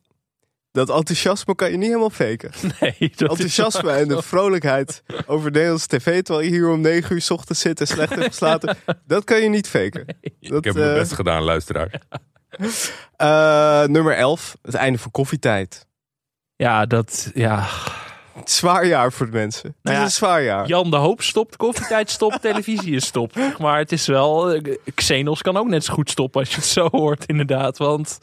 Dat 0.71 0.89
enthousiasme 0.89 1.55
kan 1.55 1.71
je 1.71 1.77
niet 1.77 1.87
helemaal 1.87 2.09
faken. 2.09 2.51
Nee, 2.79 2.95
dat 2.99 3.11
is 3.11 3.19
enthousiasme 3.19 3.91
en 3.91 4.07
de 4.07 4.21
vrolijkheid 4.21 5.03
over 5.25 5.51
Nederlandse 5.51 5.87
tv... 5.87 6.21
terwijl 6.21 6.45
je 6.47 6.51
hier 6.53 6.69
om 6.69 6.81
negen 6.81 7.15
uur 7.15 7.21
's 7.21 7.29
ochtends 7.29 7.61
zit 7.61 7.79
en 7.79 7.87
slecht 7.87 8.09
hebt 8.13 8.25
geslapen... 8.25 8.77
dat 9.07 9.23
kan 9.23 9.41
je 9.41 9.49
niet 9.49 9.67
faken. 9.67 10.05
Dat, 10.39 10.57
ik 10.57 10.63
heb 10.63 10.73
mijn 10.73 10.89
eh, 10.89 10.93
best 10.99 11.13
gedaan, 11.13 11.41
luisteraar. 11.43 12.01
eh, 13.17 13.83
nummer 13.83 14.13
11, 14.15 14.57
het 14.61 14.73
einde 14.73 14.99
van 14.99 15.11
koffietijd. 15.11 15.85
Ja, 16.55 16.85
dat... 16.85 17.31
Ja. 17.33 17.67
Zwaar 18.45 18.85
jaar 18.85 19.11
voor 19.11 19.25
de 19.25 19.31
mensen. 19.31 19.67
Het 19.67 19.75
Nou 19.81 19.95
is 19.95 20.01
ja, 20.01 20.05
een 20.05 20.11
zwaar 20.11 20.43
jaar. 20.43 20.67
Jan 20.67 20.91
de 20.91 20.95
Hoop 20.97 21.21
stopt, 21.21 21.55
koffietijd 21.55 22.09
stopt, 22.09 22.41
televisie 22.51 22.95
is 22.95 23.05
stopt. 23.05 23.59
Maar 23.59 23.79
het 23.79 23.91
is 23.91 24.05
wel... 24.05 24.51
eh, 24.51 24.75
Xenos 24.95 25.41
kan 25.41 25.57
ook 25.57 25.67
net 25.67 25.83
zo 25.83 25.93
goed 25.93 26.09
stoppen 26.09 26.39
als 26.39 26.49
je 26.49 26.55
het 26.55 26.65
zo 26.65 26.87
hoort 26.91 27.25
inderdaad. 27.25 27.77
Want 27.77 28.17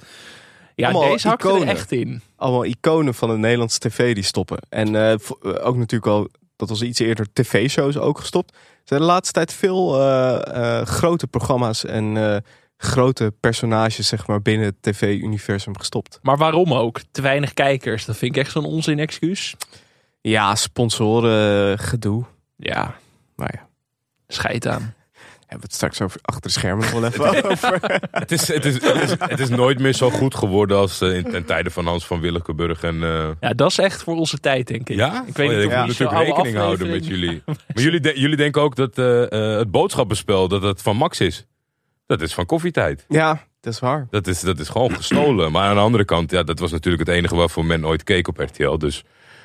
ja, 0.75 0.89
Allemaal 0.89 1.11
deze 1.11 1.29
hakt 1.29 1.45
er 1.45 1.63
echt 1.67 1.93
in. 1.93 2.23
Allemaal 2.37 2.65
iconen 2.65 3.15
van 3.15 3.29
de 3.29 3.37
Nederlandse 3.37 3.79
tv 3.79 4.15
die 4.15 4.25
stoppen. 4.25 4.59
En 4.69 4.95
eh, 4.95 5.13
eh, 5.13 5.19
ook 5.43 5.77
natuurlijk 5.77 6.07
al, 6.13 6.29
dat 6.57 6.69
was 6.69 6.83
iets 6.83 6.99
eerder, 6.99 7.27
tv-shows 7.33 7.99
ook 7.99 8.19
gestopt. 8.19 8.51
Er 8.53 8.91
zijn 8.91 9.01
de 9.01 9.07
laatste 9.07 9.33
tijd 9.33 9.53
veel 9.53 9.93
grote 10.85 11.27
programma's 11.27 11.85
en 11.85 12.43
grote 12.77 13.33
personages 13.41 14.09
zeg 14.09 14.27
maar, 14.27 14.43
binnen 14.43 14.67
het 14.67 14.75
tv-universum 14.81 15.79
gestopt. 15.79 16.19
Maar 16.23 16.37
waarom 16.37 16.75
ook? 16.75 17.01
Te 17.11 17.23
weinig 17.23 17.55
kijkers. 17.55 18.05
Dat 18.05 18.17
vind 18.17 18.37
ik 18.37 18.43
echt 18.43 18.53
zo'n 18.53 18.65
onzin 18.65 18.99
excuus. 18.99 19.55
Ja, 20.31 20.55
sponsoren, 20.55 21.79
gedoe. 21.79 22.25
Ja, 22.57 22.95
Maar 23.37 23.51
ja. 23.55 23.67
scheid 24.29 24.67
aan. 24.67 24.81
hebben 25.47 25.59
we 25.59 25.63
het 25.63 25.75
straks 25.75 26.01
over 26.01 26.19
achter 26.23 26.43
de 26.43 26.49
schermen 26.49 26.91
nog 26.91 26.93
wel 26.93 27.05
even 27.35 27.45
over. 27.51 28.01
Het 28.11 28.33
is, 28.39 28.49
het, 28.49 28.65
is, 28.65 28.75
het, 28.83 29.03
is, 29.03 29.11
het 29.19 29.41
is 29.41 29.49
nooit 29.49 29.79
meer 29.81 29.93
zo 29.93 30.11
goed 30.11 30.35
geworden 30.35 30.77
als 30.77 31.01
eh, 31.01 31.17
in 31.17 31.23
ten 31.31 31.45
tijde 31.45 31.71
van 31.71 31.87
Hans 31.87 32.07
van 32.07 32.21
Willekeuburg. 32.21 32.83
En, 32.83 33.03
eh, 33.03 33.29
Ja, 33.41 33.53
dat 33.53 33.71
is 33.71 33.79
echt 33.79 34.03
voor 34.03 34.15
onze 34.17 34.39
tijd, 34.41 34.67
denk 34.67 34.89
ik. 34.89 34.97
ja, 34.97 35.25
ik 35.27 35.37
weet 35.37 35.49
Oh, 35.49 35.55
niet 35.55 35.65
ik 35.65 35.71
of 35.71 35.77
moet 35.77 35.87
die 35.87 35.95
zo'n 35.95 36.05
natuurlijk 36.07 36.37
rekening 36.37 36.57
houden 36.65 36.91
met 36.91 37.07
jullie. 37.07 37.43
Maar 37.47 37.57
jullie, 37.75 38.01
de- 38.01 38.21
jullie 38.21 38.37
denken 38.37 38.63
ook 38.63 38.77
dat 38.77 38.99
eh, 38.99 39.23
eh, 39.53 39.59
het 39.59 39.71
boodschappenspel 39.71 40.49
dat 40.49 40.63
het 40.63 40.83
van 40.83 40.97
Max 40.97 41.21
is. 41.21 41.47
Dat 42.07 42.21
is 42.21 42.35
van 42.35 42.47
koffietijd. 42.47 43.05
Ja, 43.09 43.45
dat 43.61 43.73
is 43.73 43.79
waar. 43.81 44.07
Dat 44.11 44.27
is, 44.27 44.41
dat 44.41 44.59
is 44.59 44.69
gewoon 44.69 44.95
gestolen. 44.95 45.53
Maar 45.53 45.69
aan 45.69 45.75
de 45.75 45.81
andere 45.81 46.05
kant, 46.05 46.31
ja, 46.31 46.43
dat 46.43 46.59
was 46.59 46.71
natuurlijk 46.71 47.09
het 47.09 47.17
enige 47.17 47.35
waarvoor 47.37 47.65
men 47.65 47.87
ooit 47.87 48.03
keek 48.05 48.29
op 48.29 48.39
RTL. 48.39 48.77
Dus 48.79 49.05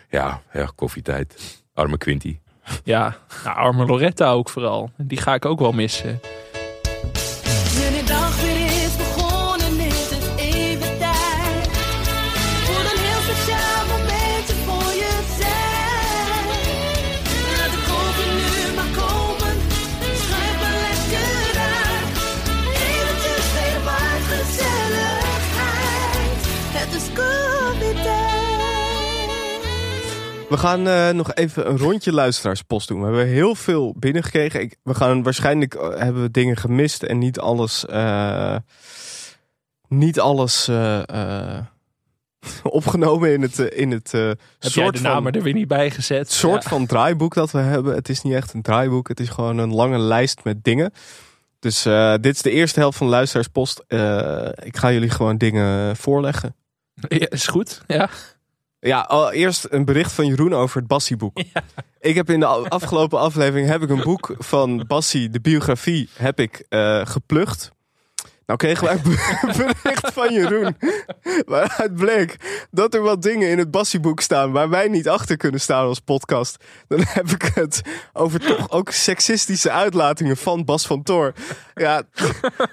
ja, 0.10 0.41
ja 0.53 0.69
koffietijd. 0.76 1.61
Arme 1.73 1.98
Quinty. 1.98 2.40
Ja, 2.84 3.15
nou, 3.44 3.57
arme 3.57 3.86
Loretta 3.86 4.31
ook 4.31 4.49
vooral. 4.49 4.91
Die 4.98 5.18
ga 5.18 5.34
ik 5.34 5.45
ook 5.45 5.60
wel 5.60 5.72
missen. 5.72 6.19
We 30.49 30.57
gaan 30.57 30.88
eh, 30.88 31.09
nog 31.09 31.34
even 31.34 31.69
een 31.69 31.77
rondje 31.77 32.13
luisteraarspost 32.13 32.88
doen. 32.88 32.99
We 32.99 33.05
hebben 33.05 33.27
heel 33.27 33.55
veel 33.55 33.93
binnengekregen. 33.97 34.61
Ik, 34.61 34.76
we 34.84 34.93
gaan 34.93 35.23
waarschijnlijk 35.23 35.73
eh, 35.73 35.89
hebben 35.97 36.21
we 36.21 36.31
dingen 36.31 36.57
gemist 36.57 37.03
en 37.03 37.17
niet 37.17 37.39
alles, 37.39 37.85
eh, 37.85 38.55
niet 39.88 40.19
alles 40.19 40.69
opgenomen 42.63 43.34
in 43.34 43.41
het, 43.41 43.57
in 43.59 43.91
het 43.91 44.11
Heb 44.11 44.38
jij 44.59 44.71
soort 44.71 44.95
de 44.95 45.01
van 45.01 45.11
namen 45.11 45.31
er 45.34 45.41
weer 45.41 45.53
niet 45.53 45.67
bij 45.67 45.91
gezet? 45.91 46.31
soort 46.31 46.63
Ja. 46.63 46.69
van 46.69 46.85
draaiboek 46.85 47.34
dat 47.34 47.51
we 47.51 47.59
hebben. 47.59 47.95
Het 47.95 48.09
is 48.09 48.21
niet 48.21 48.34
echt 48.34 48.53
een 48.53 48.61
draaiboek. 48.61 49.07
Het 49.07 49.19
is 49.19 49.30
gewoon 49.30 49.57
een 49.57 49.73
lange 49.73 49.97
lijst 49.99 50.43
met 50.43 50.63
dingen. 50.63 50.93
Dus 51.59 51.84
dit 52.21 52.35
is 52.35 52.41
de 52.41 52.51
eerste 52.51 52.80
helft 52.80 52.97
van 52.97 53.07
de 53.07 53.13
luisteraarspost. 53.13 53.80
Ik 54.63 54.77
ga 54.77 54.91
jullie 54.91 55.09
gewoon 55.09 55.38
dingen 55.38 55.95
voorleggen. 55.95 56.55
Ja, 57.07 57.30
is 57.30 57.47
goed, 57.47 57.81
ja. 57.88 58.09
Ja, 58.80 58.99
al 58.99 59.31
eerst 59.31 59.68
een 59.69 59.85
bericht 59.85 60.11
van 60.11 60.26
Jeroen 60.26 60.53
over 60.53 60.77
het 60.77 60.88
Bassie-boek. 60.88 61.38
Ik 62.01 62.15
heb 62.15 62.30
in 62.30 62.39
de 62.39 62.45
afgelopen 62.45 63.19
aflevering 63.19 63.68
heb 63.68 63.81
ik 63.81 63.89
een 63.89 64.03
boek 64.03 64.35
van 64.38 64.84
Bassie, 64.88 65.30
de 65.30 65.41
biografie, 65.41 66.10
heb 66.14 66.39
ik 66.39 66.65
eh, 66.69 67.06
geplucht. 67.06 67.72
Nou 68.49 68.61
kregen 68.61 68.85
wij 68.85 68.93
een 68.93 69.55
bericht 69.57 70.13
van 70.13 70.34
Jeroen 70.34 70.77
waaruit 71.45 71.95
bleek 71.95 72.35
dat 72.71 72.93
er 72.93 73.01
wat 73.01 73.21
dingen 73.21 73.49
in 73.49 73.57
het 73.57 73.71
Bassie-boek 73.71 74.21
staan 74.21 74.51
waar 74.51 74.69
wij 74.69 74.88
niet 74.88 75.09
achter 75.09 75.38
kunnen 75.38 75.59
staan 75.61 75.85
als 75.85 75.99
podcast. 75.99 76.63
Dan 76.88 77.01
heb 77.03 77.30
ik 77.30 77.51
het 77.53 77.81
over 78.13 78.39
toch 78.39 78.71
ook 78.71 78.91
seksistische 78.91 79.71
uitlatingen 79.71 80.38
van 80.38 80.65
Bas 80.65 80.88
van 80.88 81.03
Toor. 81.03 81.34
Ja, 81.76 82.01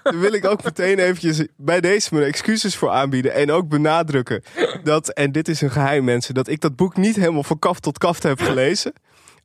daar 0.02 0.18
wil 0.18 0.32
ik 0.32 0.44
ook 0.44 0.64
meteen 0.64 0.98
eventjes 0.98 1.46
bij 1.56 1.80
deze 1.80 2.14
mijn 2.14 2.26
excuses 2.26 2.76
voor 2.76 2.90
aanbieden. 2.90 3.34
En 3.34 3.50
ook 3.50 3.68
benadrukken 3.68 4.42
dat, 4.82 5.08
en 5.08 5.32
dit 5.32 5.48
is 5.48 5.60
een 5.60 5.70
geheim 5.70 6.04
mensen, 6.04 6.34
dat 6.34 6.48
ik 6.48 6.60
dat 6.60 6.76
boek 6.76 6.96
niet 6.96 7.16
helemaal 7.16 7.42
van 7.42 7.58
kaf 7.58 7.80
tot 7.80 7.98
kaf 7.98 8.22
heb 8.22 8.40
gelezen. 8.40 8.92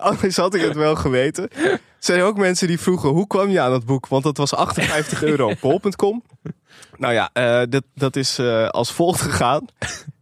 Anders 0.02 0.36
had 0.36 0.56
ik 0.56 0.62
het 0.62 0.76
wel 0.76 0.96
geweten. 0.96 1.50
Er 1.52 1.80
zijn 2.00 2.22
ook 2.22 2.38
mensen 2.38 2.68
die 2.68 2.80
vroegen, 2.80 3.10
hoe 3.10 3.28
kwam 3.28 3.50
je 3.50 3.60
aan 3.60 3.72
dat 3.72 3.86
boek? 3.86 4.08
Want 4.08 4.24
dat 4.24 4.38
was 4.38 4.54
58 4.54 5.24
euro 5.24 5.50
op 5.50 5.58
bol.com. 5.62 6.24
Nou 6.98 7.14
ja, 7.14 7.30
eh, 7.34 7.62
dat, 7.70 7.84
dat 7.96 8.16
is 8.16 8.40
eh, 8.40 8.68
als 8.68 8.92
volgt 8.92 9.22
gegaan. 9.22 9.66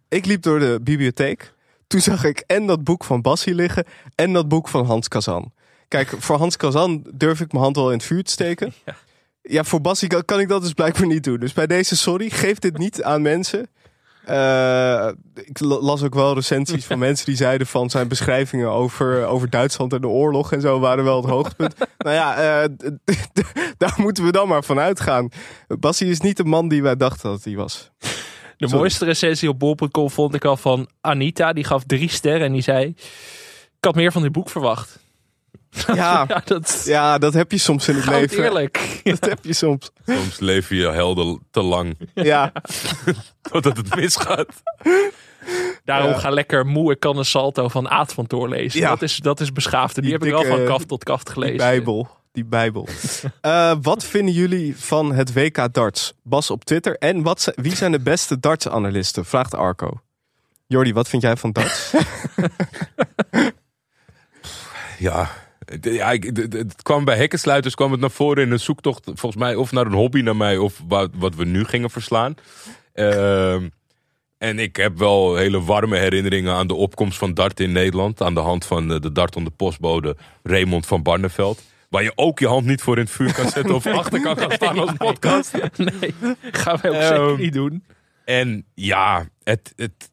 Ik 0.09 0.25
liep 0.25 0.41
door 0.41 0.59
de 0.59 0.79
bibliotheek. 0.81 1.53
Toen 1.87 2.01
zag 2.01 2.23
ik 2.23 2.43
en 2.47 2.67
dat 2.67 2.83
boek 2.83 3.03
van 3.03 3.21
Bassie 3.21 3.55
liggen 3.55 3.85
en 4.15 4.33
dat 4.33 4.47
boek 4.47 4.67
van 4.67 4.85
Hans 4.85 5.07
Kazan. 5.07 5.51
Kijk, 5.87 6.13
voor 6.17 6.37
Hans 6.37 6.57
Kazan 6.57 7.05
durf 7.13 7.41
ik 7.41 7.51
mijn 7.51 7.63
hand 7.63 7.75
wel 7.75 7.91
in 7.91 7.97
het 7.97 8.05
vuur 8.05 8.23
te 8.23 8.31
steken. 8.31 8.73
Ja, 9.41 9.63
voor 9.63 9.81
Bassie 9.81 10.07
kan, 10.07 10.25
kan 10.25 10.39
ik 10.39 10.47
dat 10.47 10.61
dus 10.61 10.73
blijkbaar 10.73 11.07
niet 11.07 11.23
doen. 11.23 11.39
Dus 11.39 11.53
bij 11.53 11.67
deze 11.67 11.97
sorry, 11.97 12.29
geef 12.29 12.59
dit 12.59 12.77
niet 12.77 13.03
aan 13.03 13.21
mensen. 13.21 13.69
Eh, 14.29 15.09
ik 15.43 15.59
la- 15.59 15.79
las 15.79 16.03
ook 16.03 16.13
wel 16.13 16.33
recensies 16.33 16.85
van 16.85 16.99
mensen 17.07 17.25
die 17.25 17.35
zeiden 17.35 17.67
van 17.67 17.89
zijn 17.89 18.07
beschrijvingen 18.07 18.69
over, 18.69 19.25
over 19.25 19.49
Duitsland 19.49 19.93
en 19.93 20.01
de 20.01 20.07
oorlog 20.07 20.51
en 20.51 20.61
zo 20.61 20.79
waren 20.79 21.03
wel 21.03 21.21
het 21.21 21.29
hoogtepunt. 21.29 21.75
nou 21.97 22.15
ja, 22.15 22.35
eh, 22.35 22.69
daar 23.77 23.93
moeten 23.97 24.23
we 24.25 24.31
dan 24.31 24.47
maar 24.47 24.63
van 24.63 24.79
uitgaan. 24.79 25.29
Bassie 25.67 26.09
is 26.09 26.19
niet 26.19 26.37
de 26.37 26.43
man 26.43 26.67
die 26.67 26.83
wij 26.83 26.95
dachten 26.95 27.29
dat 27.29 27.43
hij 27.43 27.55
was. 27.55 27.91
De 27.99 28.07
Sorry. 28.57 28.75
mooiste 28.75 29.05
recensie 29.05 29.49
op 29.49 29.59
bol.com 29.59 30.09
vond 30.09 30.33
ik 30.33 30.45
al 30.45 30.57
van 30.57 30.89
Anita. 31.01 31.53
Die 31.53 31.63
gaf 31.63 31.83
drie 31.83 32.09
sterren 32.09 32.45
en 32.45 32.53
die 32.53 32.61
zei... 32.61 32.85
Ik 33.77 33.85
had 33.85 33.95
meer 33.95 34.11
van 34.11 34.21
dit 34.21 34.31
boek 34.31 34.49
verwacht. 34.49 34.99
Ja, 35.87 36.25
Ja, 36.27 36.41
dat 36.45 36.81
ja, 36.85 37.17
dat 37.17 37.33
heb 37.33 37.51
je 37.51 37.57
soms 37.57 37.87
in 37.87 37.95
het 37.95 38.03
goud 38.03 38.19
leven. 38.21 38.43
eerlijk. 38.43 38.99
Dat 39.03 39.25
heb 39.25 39.45
je 39.45 39.53
soms. 39.53 39.91
Soms 40.05 40.39
leef 40.39 40.69
je 40.69 40.87
helden 40.87 41.39
te 41.51 41.61
lang 41.61 41.97
Ja, 42.13 42.51
totdat 43.51 43.77
het 43.77 43.95
misgaat. 43.95 44.47
Daarom 45.83 46.09
Ja. 46.11 46.17
ga 46.17 46.29
lekker 46.29 46.65
moe 46.65 46.91
ik 46.91 46.99
kan 46.99 47.17
een 47.17 47.25
salto 47.25 47.67
van 47.67 47.89
Aad 47.89 48.13
van 48.13 48.27
Toor 48.27 48.49
lezen. 48.49 48.79
Ja. 48.79 48.89
Dat, 48.89 49.01
is, 49.01 49.17
dat 49.17 49.39
is 49.39 49.51
beschaafd. 49.51 49.95
En 49.97 50.01
die, 50.03 50.17
Die 50.19 50.27
heb 50.29 50.41
ik 50.41 50.47
wel 50.47 50.57
van 50.57 50.65
kaft 50.65 50.87
tot 50.87 51.03
kaft 51.03 51.29
gelezen. 51.29 51.57
die 51.57 51.65
Bijbel. 51.67 52.09
Die 52.31 52.45
Bijbel. 52.45 52.87
Eh, 53.41 53.73
wat 53.81 54.03
vinden 54.05 54.33
jullie 54.33 54.77
van 54.77 55.13
het 55.13 55.33
WK 55.33 55.73
darts? 55.73 56.13
Bas 56.23 56.51
op 56.51 56.65
Twitter. 56.65 56.97
En 56.97 57.21
wat, 57.23 57.51
wie 57.55 57.75
zijn 57.75 57.91
de 57.91 57.99
beste 57.99 58.39
darts-analisten? 58.39 59.25
Vraagt 59.25 59.55
Arco. 59.55 60.01
Jordi, 60.67 60.93
wat 60.93 61.09
vind 61.09 61.21
jij 61.21 61.37
van 61.37 61.51
darts? 61.51 61.91
Ja, 64.99 65.29
ja 65.81 66.11
ik, 66.11 66.23
het, 66.23 66.53
het 66.53 66.81
kwam 66.81 67.05
bij 67.05 67.17
hekkensluiters 67.17 67.75
kwam 67.75 67.91
het 67.91 67.99
naar 67.99 68.11
voren 68.11 68.43
in 68.43 68.51
een 68.51 68.59
zoektocht, 68.59 69.03
volgens 69.05 69.35
mij, 69.35 69.55
of 69.55 69.71
naar 69.71 69.85
een 69.85 69.93
hobby 69.93 70.21
naar 70.21 70.35
mij, 70.35 70.57
of 70.57 70.81
wat, 70.87 71.09
wat 71.15 71.35
we 71.35 71.45
nu 71.45 71.63
gingen 71.63 71.89
verslaan. 71.89 72.35
Ehm, 72.93 73.67
en 74.37 74.59
ik 74.59 74.75
heb 74.75 74.97
wel 74.97 75.35
hele 75.35 75.63
warme 75.63 75.97
herinneringen 75.97 76.53
aan 76.53 76.67
de 76.67 76.73
opkomst 76.73 77.17
van 77.17 77.33
dart 77.33 77.59
in 77.59 77.71
Nederland. 77.71 78.21
Aan 78.21 78.33
de 78.33 78.39
hand 78.39 78.65
van 78.65 78.93
eh, 78.93 78.99
de 78.99 79.11
dart 79.11 79.35
onder 79.35 79.53
postbode 79.53 80.17
Raymond 80.43 80.85
van 80.85 81.03
Barneveld. 81.03 81.61
Waar 81.89 82.03
je 82.03 82.11
ook 82.15 82.39
je 82.39 82.47
hand 82.47 82.65
niet 82.65 82.81
voor 82.81 82.97
in 82.97 83.03
het 83.03 83.11
vuur 83.11 83.33
kan 83.33 83.49
zetten 83.49 83.75
of 83.75 83.85
achter 84.01 84.21
kan 84.21 84.37
gaan 84.37 84.51
staan 84.51 84.79
als 84.79 84.93
podcast. 84.97 85.51
Nee, 85.77 86.13
gaan 86.51 86.77
wij 86.81 86.91
ook 86.91 86.97
Ehm, 86.97 87.27
zeker 87.27 87.37
niet 87.37 87.53
doen. 87.53 87.83
En 88.25 88.65
ja, 88.73 89.27
het, 89.43 89.73
het, 89.75 90.11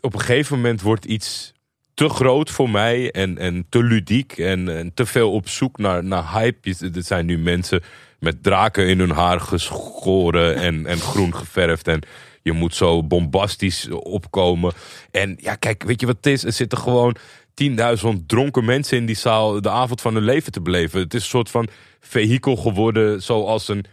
op 0.00 0.14
een 0.14 0.20
gegeven 0.20 0.56
moment 0.56 0.82
wordt 0.82 1.04
iets 1.04 1.52
te 1.98 2.08
groot 2.08 2.50
voor 2.50 2.70
mij 2.70 3.10
en, 3.10 3.38
en 3.38 3.66
te 3.68 3.82
ludiek 3.82 4.32
en, 4.32 4.76
en 4.76 4.94
te 4.94 5.06
veel 5.06 5.32
op 5.32 5.48
zoek 5.48 5.78
naar, 5.78 6.04
naar 6.04 6.32
hype. 6.32 6.74
Er 6.94 7.02
zijn 7.02 7.26
nu 7.26 7.38
mensen 7.38 7.82
met 8.18 8.42
draken 8.42 8.88
in 8.88 8.98
hun 8.98 9.10
haar 9.10 9.40
geschoren 9.40 10.56
en, 10.56 10.86
en 10.86 10.98
groen 10.98 11.34
geverfd. 11.34 11.88
En 11.88 12.00
je 12.42 12.52
moet 12.52 12.74
zo 12.74 13.02
bombastisch 13.02 13.88
opkomen. 13.90 14.72
En 15.10 15.36
ja, 15.40 15.54
kijk, 15.54 15.82
weet 15.82 16.00
je 16.00 16.06
wat 16.06 16.16
het 16.16 16.26
is? 16.26 16.44
Er 16.44 16.52
zitten 16.52 16.78
gewoon 16.78 17.16
10.000 17.62 18.08
dronken 18.26 18.64
mensen 18.64 18.96
in 18.96 19.06
die 19.06 19.16
zaal 19.16 19.60
de 19.60 19.70
avond 19.70 20.00
van 20.00 20.14
hun 20.14 20.24
leven 20.24 20.52
te 20.52 20.60
beleven. 20.60 21.00
Het 21.00 21.14
is 21.14 21.22
een 21.22 21.28
soort 21.28 21.50
van 21.50 21.68
vehikel 22.00 22.56
geworden 22.56 23.22
zoals 23.22 23.68
een 23.68 23.84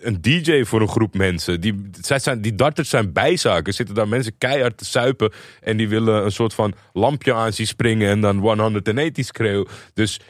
een 0.00 0.20
DJ 0.20 0.64
voor 0.64 0.80
een 0.80 0.88
groep 0.88 1.14
mensen. 1.14 1.60
Die, 1.60 1.90
zij 2.00 2.18
zijn, 2.18 2.40
die 2.40 2.54
darters 2.54 2.88
zijn 2.88 3.12
bijzaken. 3.12 3.74
Zitten 3.74 3.94
daar 3.94 4.08
mensen 4.08 4.38
keihard 4.38 4.76
te 4.76 4.84
suipen. 4.84 5.32
En 5.60 5.76
die 5.76 5.88
willen 5.88 6.24
een 6.24 6.32
soort 6.32 6.54
van 6.54 6.74
lampje 6.92 7.34
aan 7.34 7.52
zien 7.52 7.66
springen. 7.66 8.08
En 8.08 8.20
dan 8.20 8.38
180 8.38 9.24
schreeuwen. 9.24 9.68
Dus 9.94 10.20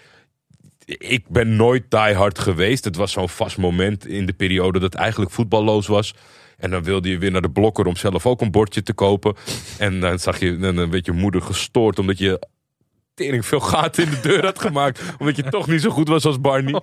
ik 0.84 1.28
ben 1.28 1.56
nooit 1.56 1.90
die 1.90 2.14
hard 2.14 2.38
geweest. 2.38 2.84
Het 2.84 2.96
was 2.96 3.12
zo'n 3.12 3.28
vast 3.28 3.58
moment 3.58 4.06
in 4.06 4.26
de 4.26 4.32
periode 4.32 4.78
dat 4.78 4.94
eigenlijk 4.94 5.30
voetballoos 5.30 5.86
was. 5.86 6.14
En 6.56 6.70
dan 6.70 6.82
wilde 6.82 7.08
je 7.08 7.18
weer 7.18 7.30
naar 7.30 7.42
de 7.42 7.50
blokker 7.50 7.86
om 7.86 7.96
zelf 7.96 8.26
ook 8.26 8.40
een 8.40 8.50
bordje 8.50 8.82
te 8.82 8.92
kopen. 8.92 9.34
En 9.78 10.00
dan 10.00 10.18
zag 10.18 10.40
je 10.40 10.48
een 10.48 10.90
beetje 10.90 11.12
moeder 11.12 11.42
gestoord 11.42 11.98
omdat 11.98 12.18
je 12.18 12.48
tering 13.14 13.46
veel 13.46 13.60
gaten 13.60 14.04
in 14.04 14.10
de 14.10 14.20
deur 14.20 14.44
had 14.44 14.60
gemaakt. 14.60 15.02
omdat 15.18 15.36
je 15.36 15.42
toch 15.42 15.66
niet 15.66 15.80
zo 15.80 15.90
goed 15.90 16.08
was 16.08 16.24
als 16.24 16.40
Barney. 16.40 16.80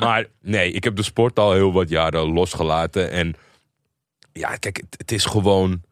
Maar 0.00 0.26
nee, 0.40 0.72
ik 0.72 0.84
heb 0.84 0.96
de 0.96 1.02
sport 1.02 1.38
al 1.38 1.52
heel 1.52 1.72
wat 1.72 1.88
jaren 1.88 2.32
losgelaten. 2.32 3.10
En 3.10 3.34
ja, 4.32 4.56
kijk, 4.56 4.76
het, 4.76 4.94
het 4.96 5.12
is 5.12 5.24
gewoon 5.24 5.82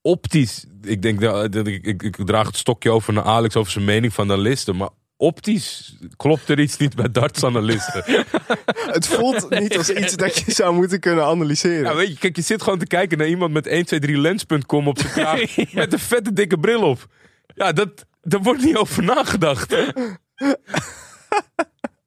optisch. 0.00 0.66
Ik 0.82 1.02
denk 1.02 1.20
dat 1.20 1.52
dat 1.52 1.66
ik, 1.66 1.86
ik, 1.86 2.02
ik 2.02 2.16
draag 2.16 2.46
het 2.46 2.56
stokje 2.56 2.90
over 2.90 3.12
naar 3.12 3.24
Alex 3.24 3.56
over 3.56 3.72
zijn 3.72 3.84
mening 3.84 4.12
van 4.12 4.30
analisten. 4.30 4.76
Maar 4.76 4.88
optisch 5.16 5.96
klopt 6.16 6.48
er 6.48 6.60
iets 6.60 6.76
niet 6.76 6.94
bij 6.94 7.10
dartsanalisten. 7.10 8.04
het 8.96 9.06
voelt 9.06 9.50
niet 9.50 9.76
als 9.76 9.90
iets 9.90 10.16
dat 10.16 10.38
je 10.38 10.52
zou 10.52 10.74
moeten 10.74 11.00
kunnen 11.00 11.24
analyseren. 11.24 11.90
Ja, 11.90 11.94
weet 11.94 12.08
je, 12.08 12.18
kijk, 12.18 12.36
je 12.36 12.42
zit 12.42 12.62
gewoon 12.62 12.78
te 12.78 12.86
kijken 12.86 13.18
naar 13.18 13.26
iemand 13.26 13.52
met 13.52 13.68
123lens.com 13.68 14.88
op 14.88 14.98
zijn 14.98 15.12
kraag. 15.12 15.56
Met 15.72 15.92
een 15.92 15.98
vette 15.98 16.32
dikke 16.32 16.58
bril 16.58 16.82
op. 16.82 17.06
Ja, 17.54 17.72
dat, 17.72 18.06
daar 18.22 18.42
wordt 18.42 18.64
niet 18.64 18.76
over 18.76 19.02
nagedacht. 19.02 19.74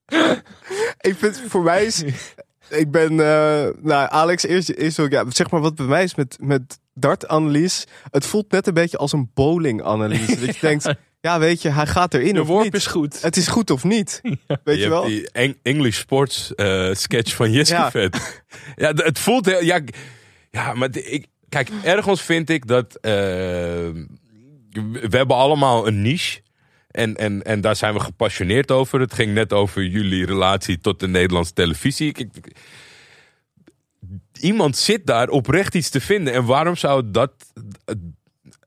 ik 1.09 1.15
vind 1.17 1.41
voor 1.47 1.63
mij 1.63 1.85
is. 1.85 2.03
Ik 2.69 2.91
ben. 2.91 3.09
eh, 3.11 3.67
nou, 3.81 4.07
Alex, 4.09 4.43
eerst, 4.43 4.69
eerst 4.69 4.99
ook. 4.99 5.11
Ja, 5.11 5.23
zeg 5.29 5.49
maar 5.51 5.61
wat 5.61 5.75
bij 5.75 5.85
mij 5.85 6.03
is 6.03 6.15
met, 6.15 6.37
met 6.41 6.79
dartanalyse. 6.93 7.85
Het 8.11 8.25
voelt 8.25 8.51
net 8.51 8.67
een 8.67 8.73
beetje 8.73 8.97
als 8.97 9.11
een 9.13 9.31
bowling-analyse. 9.33 10.39
dat 10.45 10.55
je 10.55 10.67
denkt. 10.67 10.93
Ja, 11.21 11.39
weet 11.39 11.61
je, 11.61 11.69
hij 11.69 11.87
gaat 11.87 12.13
erin. 12.13 12.33
De 12.33 12.41
of 12.41 12.47
worp 12.47 12.63
niet. 12.63 12.73
is 12.73 12.85
goed. 12.87 13.21
Het 13.21 13.37
is 13.37 13.47
goed 13.47 13.69
of 13.69 13.83
niet. 13.83 14.19
Weet 14.23 14.39
je, 14.63 14.77
je 14.77 14.89
wel? 14.89 15.01
hebt 15.03 15.13
die 15.15 15.31
Eng- 15.31 15.59
English 15.61 15.97
Sports 15.97 16.55
eh, 16.55 16.93
sketch 16.93 17.35
van 17.35 17.51
Jiske 17.51 17.75
Ja. 17.75 17.91
Vet. 17.91 18.43
Ja, 18.75 18.91
het 18.95 19.19
voelt 19.19 19.45
heel... 19.45 19.63
Ja, 19.63 19.79
ja 20.51 20.73
maar 20.73 20.89
ik, 20.97 21.25
kijk, 21.49 21.69
ergens 21.83 22.21
vind 22.21 22.49
ik 22.49 22.67
dat... 22.67 22.95
eh, 23.01 23.11
we 24.91 25.07
hebben 25.09 25.35
allemaal 25.35 25.87
een 25.87 26.01
niche. 26.01 26.41
En, 26.95 27.15
en, 27.15 27.43
en 27.43 27.61
daar 27.61 27.75
zijn 27.75 27.93
we 27.93 27.99
gepassioneerd 27.99 28.71
over. 28.71 28.99
Het 28.99 29.13
ging 29.13 29.33
net 29.33 29.53
over 29.53 29.85
jullie 29.85 30.25
relatie 30.25 30.79
tot 30.79 30.99
de 30.99 31.07
Nederlandse 31.07 31.53
televisie. 31.53 32.29
Iemand 34.39 34.77
zit 34.77 35.05
daar 35.05 35.29
oprecht 35.29 35.75
iets 35.75 35.89
te 35.89 36.01
vinden. 36.01 36.33
En 36.33 36.45
waarom 36.45 36.75
zou 36.75 37.11
dat, 37.11 37.31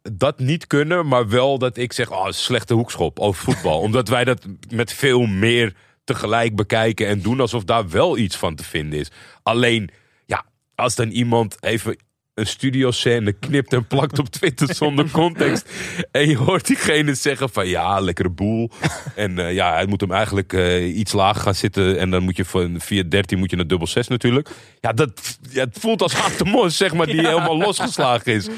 dat 0.03 0.39
niet 0.39 0.67
kunnen, 0.67 1.07
maar 1.07 1.29
wel 1.29 1.59
dat 1.59 1.77
ik 1.77 1.93
zeg, 1.93 2.11
oh, 2.11 2.31
slechte 2.31 2.75
hoekschop 2.75 3.19
over 3.19 3.45
voetbal. 3.45 3.81
Omdat 3.89 4.09
wij 4.09 4.25
dat 4.25 4.47
met 4.71 4.93
veel 4.93 5.27
meer 5.27 5.75
tegelijk 6.05 6.57
bekijken 6.57 7.07
en 7.07 7.21
doen 7.21 7.41
alsof 7.41 7.65
daar 7.65 7.89
wel 7.89 8.19
iets 8.19 8.37
van 8.37 8.55
te 8.55 8.65
vinden 8.65 8.99
is. 8.99 9.11
Alleen, 9.43 9.91
ja, 10.27 10.45
als 10.75 10.95
dan 10.95 11.09
iemand 11.09 11.57
even 11.61 11.97
een 12.39 12.47
studioscène 12.47 13.33
knipt 13.33 13.73
en 13.73 13.87
plakt 13.87 14.19
op 14.19 14.29
Twitter 14.29 14.75
zonder 14.75 15.11
context. 15.23 15.71
En 16.11 16.29
je 16.29 16.37
hoort 16.37 16.67
diegene 16.67 17.15
zeggen 17.15 17.51
van 17.51 17.69
ja, 17.69 18.01
lekkere 18.01 18.31
boel. 18.31 18.71
En 19.15 19.39
eh, 19.39 19.55
ja, 19.55 19.73
hij 19.73 19.87
moet 19.87 20.01
hem 20.01 20.13
eigenlijk 20.13 20.53
eh, 20.53 20.97
iets 20.99 21.13
lager 21.13 21.43
gaan 21.43 21.55
zitten. 21.55 21.99
En 21.99 22.11
dan 22.11 22.23
moet 22.23 22.37
je 22.37 22.45
van 22.45 22.81
413 22.81 23.39
moet 23.39 23.51
je 23.51 23.57
naar 23.57 23.67
dubbel 23.67 23.87
6 23.87 24.09
natuurlijk. 24.09 24.49
Ja, 24.81 24.93
dat 24.93 25.39
ja, 25.51 25.65
het 25.65 25.79
voelt 25.79 26.03
als 26.03 26.15
harte 26.15 26.45
mos, 26.45 26.77
zeg 26.77 26.95
maar, 26.95 27.07
die 27.07 27.27
helemaal 27.27 27.57
losgeslagen 27.59 28.33
is. 28.33 28.49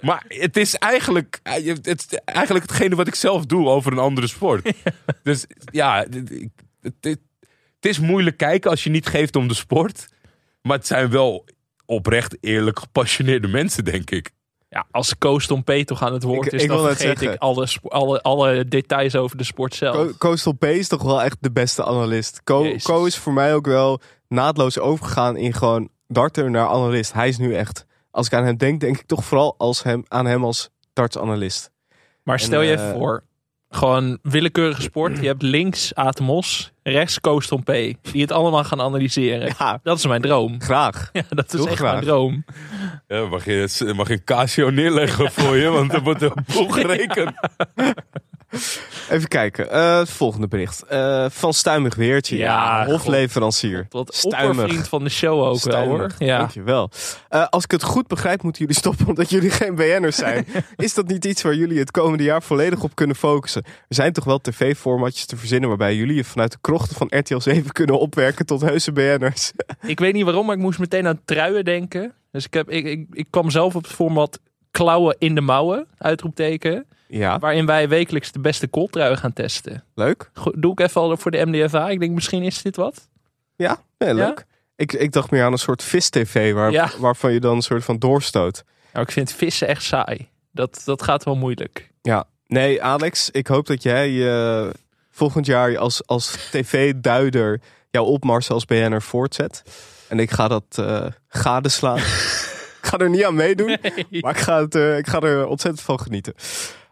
Maar 0.00 0.24
het 0.28 0.56
is 0.56 0.74
eigenlijk, 0.74 1.40
eh, 1.42 1.66
het 1.66 1.86
is 2.10 2.18
eigenlijk 2.24 2.70
hetgene 2.70 2.96
wat 2.96 3.06
ik 3.06 3.14
zelf 3.14 3.46
doe 3.46 3.68
over 3.68 3.92
een 3.92 3.98
andere 3.98 4.26
sport. 4.26 4.72
Dus 5.22 5.46
ja, 5.72 6.06
het, 6.10 6.30
het, 6.80 7.18
het 7.80 7.90
is 7.90 7.98
moeilijk 7.98 8.36
kijken 8.36 8.70
als 8.70 8.84
je 8.84 8.90
niet 8.90 9.06
geeft 9.06 9.36
om 9.36 9.48
de 9.48 9.54
sport. 9.54 10.08
Maar 10.62 10.76
het 10.76 10.86
zijn 10.86 11.10
wel 11.10 11.44
oprecht, 11.90 12.36
eerlijk, 12.40 12.78
gepassioneerde 12.78 13.48
mensen, 13.48 13.84
denk 13.84 14.10
ik. 14.10 14.30
Ja, 14.68 14.86
als 14.90 15.18
Koos 15.18 15.46
Tom 15.46 15.64
P. 15.64 15.70
toch 15.72 16.02
aan 16.02 16.12
het 16.12 16.22
woord 16.22 16.46
Ik- 16.46 16.52
is, 16.52 16.62
ik 16.62 16.68
dan 16.68 16.78
vergeet 16.80 16.98
zeggen. 17.18 17.32
ik 17.32 17.38
alle, 17.40 17.68
alle, 17.82 18.22
alle 18.22 18.64
details 18.64 19.16
over 19.16 19.36
de 19.36 19.44
sport 19.44 19.74
zelf. 19.74 19.96
Co- 19.96 20.12
Coastal 20.18 20.52
P 20.52 20.64
is 20.64 20.88
toch 20.88 21.02
wel 21.02 21.22
echt 21.22 21.36
de 21.40 21.50
beste 21.50 21.84
analist. 21.84 22.42
Co 22.42 23.04
is 23.04 23.16
voor 23.16 23.32
mij 23.32 23.54
ook 23.54 23.66
wel 23.66 24.00
naadloos 24.28 24.78
overgegaan 24.78 25.36
in 25.36 25.52
gewoon 25.54 25.88
darter 26.06 26.50
naar 26.50 26.66
analist. 26.68 27.12
Hij 27.12 27.28
is 27.28 27.38
nu 27.38 27.54
echt, 27.54 27.86
als 28.10 28.26
ik 28.26 28.32
aan 28.32 28.44
hem 28.44 28.56
denk, 28.56 28.80
denk 28.80 28.98
ik 28.98 29.06
toch 29.06 29.24
vooral 29.24 29.54
als 29.58 29.82
hem, 29.82 30.04
aan 30.08 30.26
hem 30.26 30.44
als 30.44 30.70
dartsanalist. 30.92 31.70
Maar 32.22 32.38
En, 32.38 32.44
stel 32.44 32.60
je 32.60 32.72
eh, 32.74 32.80
even 32.82 32.94
voor, 32.98 33.24
gewoon 33.70 34.18
willekeurige 34.22 34.82
sport. 34.82 35.18
Je 35.20 35.26
hebt 35.26 35.42
links 35.42 35.94
Atemos, 35.94 36.72
rechts 36.82 37.20
Koos 37.20 37.46
Tom 37.46 37.62
P. 37.62 37.66
Die 38.12 38.20
het 38.20 38.32
allemaal 38.32 38.64
gaan 38.64 38.80
analyseren. 38.80 39.54
Dat 39.82 39.98
is 39.98 40.06
mijn 40.06 40.22
droom. 40.22 40.60
Graag. 40.60 41.08
Ja, 41.12 41.22
dat 41.28 41.54
is 41.54 41.64
echt 41.64 41.76
graag. 41.76 41.92
mijn 41.92 42.04
droom. 42.04 42.44
Ja, 43.08 43.26
mag, 43.26 43.44
je, 43.44 43.92
mag 43.96 44.08
je 44.08 44.14
een 44.14 44.24
Casio 44.24 44.70
neerleggen 44.70 45.32
voor 45.32 45.56
je, 45.56 45.68
want 45.68 45.92
er 45.92 46.02
wordt 46.02 46.22
een 46.22 46.32
boel 46.52 46.68
gerekend. 46.80 47.32
Even 49.10 49.28
kijken, 49.28 49.70
eh, 49.70 49.98
het 49.98 50.10
volgende 50.10 50.48
bericht. 50.48 50.82
Eh, 50.82 51.26
van 51.28 51.54
Stuimig 51.54 51.94
Weertje, 51.94 52.36
ja, 52.36 52.86
hofleverancier. 52.86 53.86
Wat 53.88 54.24
oppervriend 54.24 54.88
van 54.88 55.04
de 55.04 55.10
show 55.10 55.32
ook 55.32 55.62
wel 55.62 55.84
hoor. 55.84 56.10
Stuimig, 56.10 56.18
Ja. 56.18 56.38
Dankjewel. 56.38 56.90
Eh, 57.28 57.46
als 57.48 57.64
ik 57.64 57.70
het 57.70 57.82
goed 57.82 58.06
begrijp, 58.06 58.42
moeten 58.42 58.60
jullie 58.60 58.76
stoppen 58.76 59.06
omdat 59.06 59.30
jullie 59.30 59.50
geen 59.50 59.74
BN'ers 59.74 60.16
zijn. 60.16 60.46
Is 60.76 60.94
dat 60.94 61.06
niet 61.06 61.24
iets 61.24 61.42
waar 61.42 61.54
jullie 61.54 61.78
het 61.78 61.90
komende 61.90 62.24
jaar 62.24 62.42
volledig 62.42 62.82
op 62.82 62.94
kunnen 62.94 63.16
focussen? 63.16 63.62
Er 63.64 63.94
zijn 63.94 64.12
toch 64.12 64.24
wel 64.24 64.38
tv-formatjes 64.38 65.26
te 65.26 65.36
verzinnen 65.36 65.68
waarbij 65.68 65.96
jullie 65.96 66.16
je 66.16 66.24
vanuit 66.24 66.52
de 66.52 66.58
krochten 66.60 66.96
van 66.96 67.06
RTL 67.10 67.38
7 67.38 67.72
kunnen 67.72 67.98
opwerken 67.98 68.46
tot 68.46 68.60
heuse 68.60 68.92
BN'ers. 68.92 69.52
Ik 69.82 69.98
weet 69.98 70.12
niet 70.12 70.24
waarom, 70.24 70.46
maar 70.46 70.56
ik 70.56 70.62
moest 70.62 70.78
meteen 70.78 71.06
aan 71.06 71.20
truien 71.24 71.64
denken. 71.64 72.14
Dus 72.32 72.44
ik, 72.44 72.54
heb, 72.54 72.70
ik, 72.70 72.84
ik, 72.84 73.06
ik 73.10 73.26
kwam 73.30 73.50
zelf 73.50 73.74
op 73.74 73.82
het 73.82 73.92
format 73.92 74.38
klauwen 74.70 75.16
in 75.18 75.34
de 75.34 75.40
mouwen, 75.40 75.86
uitroepteken. 75.98 76.86
Ja. 77.08 77.38
Waarin 77.38 77.66
wij 77.66 77.88
wekelijks 77.88 78.32
de 78.32 78.38
beste 78.40 78.66
kooltruien 78.66 79.18
gaan 79.18 79.32
testen. 79.32 79.84
Leuk. 79.94 80.30
Go- 80.34 80.52
Doe 80.56 80.72
ik 80.72 80.80
even 80.80 81.00
al 81.00 81.16
voor 81.16 81.30
de 81.30 81.46
MDFA. 81.46 81.88
Ik 81.88 82.00
denk 82.00 82.12
misschien 82.12 82.42
is 82.42 82.62
dit 82.62 82.76
wat. 82.76 83.08
Ja, 83.56 83.78
nee, 83.98 84.14
leuk. 84.14 84.44
Ik, 84.76 84.92
ik 84.92 85.12
dacht 85.12 85.30
meer 85.30 85.44
aan 85.44 85.52
een 85.52 85.58
soort 85.58 85.82
vis-tv 85.82 86.52
waar, 86.52 86.70
Ja. 86.70 86.90
waarvan 86.98 87.32
je 87.32 87.40
dan 87.40 87.56
een 87.56 87.62
soort 87.62 87.84
van 87.84 87.98
doorstoot. 87.98 88.64
Nou, 88.92 89.06
ik 89.06 89.12
vind 89.12 89.32
vissen 89.32 89.68
echt 89.68 89.82
saai. 89.82 90.28
Dat, 90.52 90.82
dat 90.84 91.02
gaat 91.02 91.24
wel 91.24 91.36
moeilijk. 91.36 91.90
Ja, 92.02 92.24
nee, 92.46 92.82
Alex, 92.82 93.30
ik 93.30 93.46
hoop 93.46 93.66
dat 93.66 93.82
jij 93.82 94.32
eh, 94.32 94.68
volgend 95.10 95.46
jaar 95.46 95.78
als, 95.78 96.06
als 96.06 96.48
tv-duider 96.50 97.60
jouw 97.90 98.04
opmars 98.04 98.50
als 98.50 98.64
BN'er 98.64 99.02
voortzet. 99.02 99.62
En 100.08 100.18
ik 100.18 100.30
ga 100.30 100.48
dat 100.48 100.64
eh 100.78 101.06
gadeslaan. 101.28 101.98
ik 102.82 102.86
ga 102.86 102.98
er 102.98 103.10
niet 103.10 103.24
aan 103.24 103.34
meedoen, 103.34 103.76
maar 104.20 104.32
ik 104.36 104.40
ga, 104.42 104.60
het, 104.60 104.74
eh, 104.74 104.98
ik 104.98 105.06
ga 105.08 105.20
er 105.20 105.46
ontzettend 105.46 105.84
van 105.84 106.00
genieten. 106.00 106.34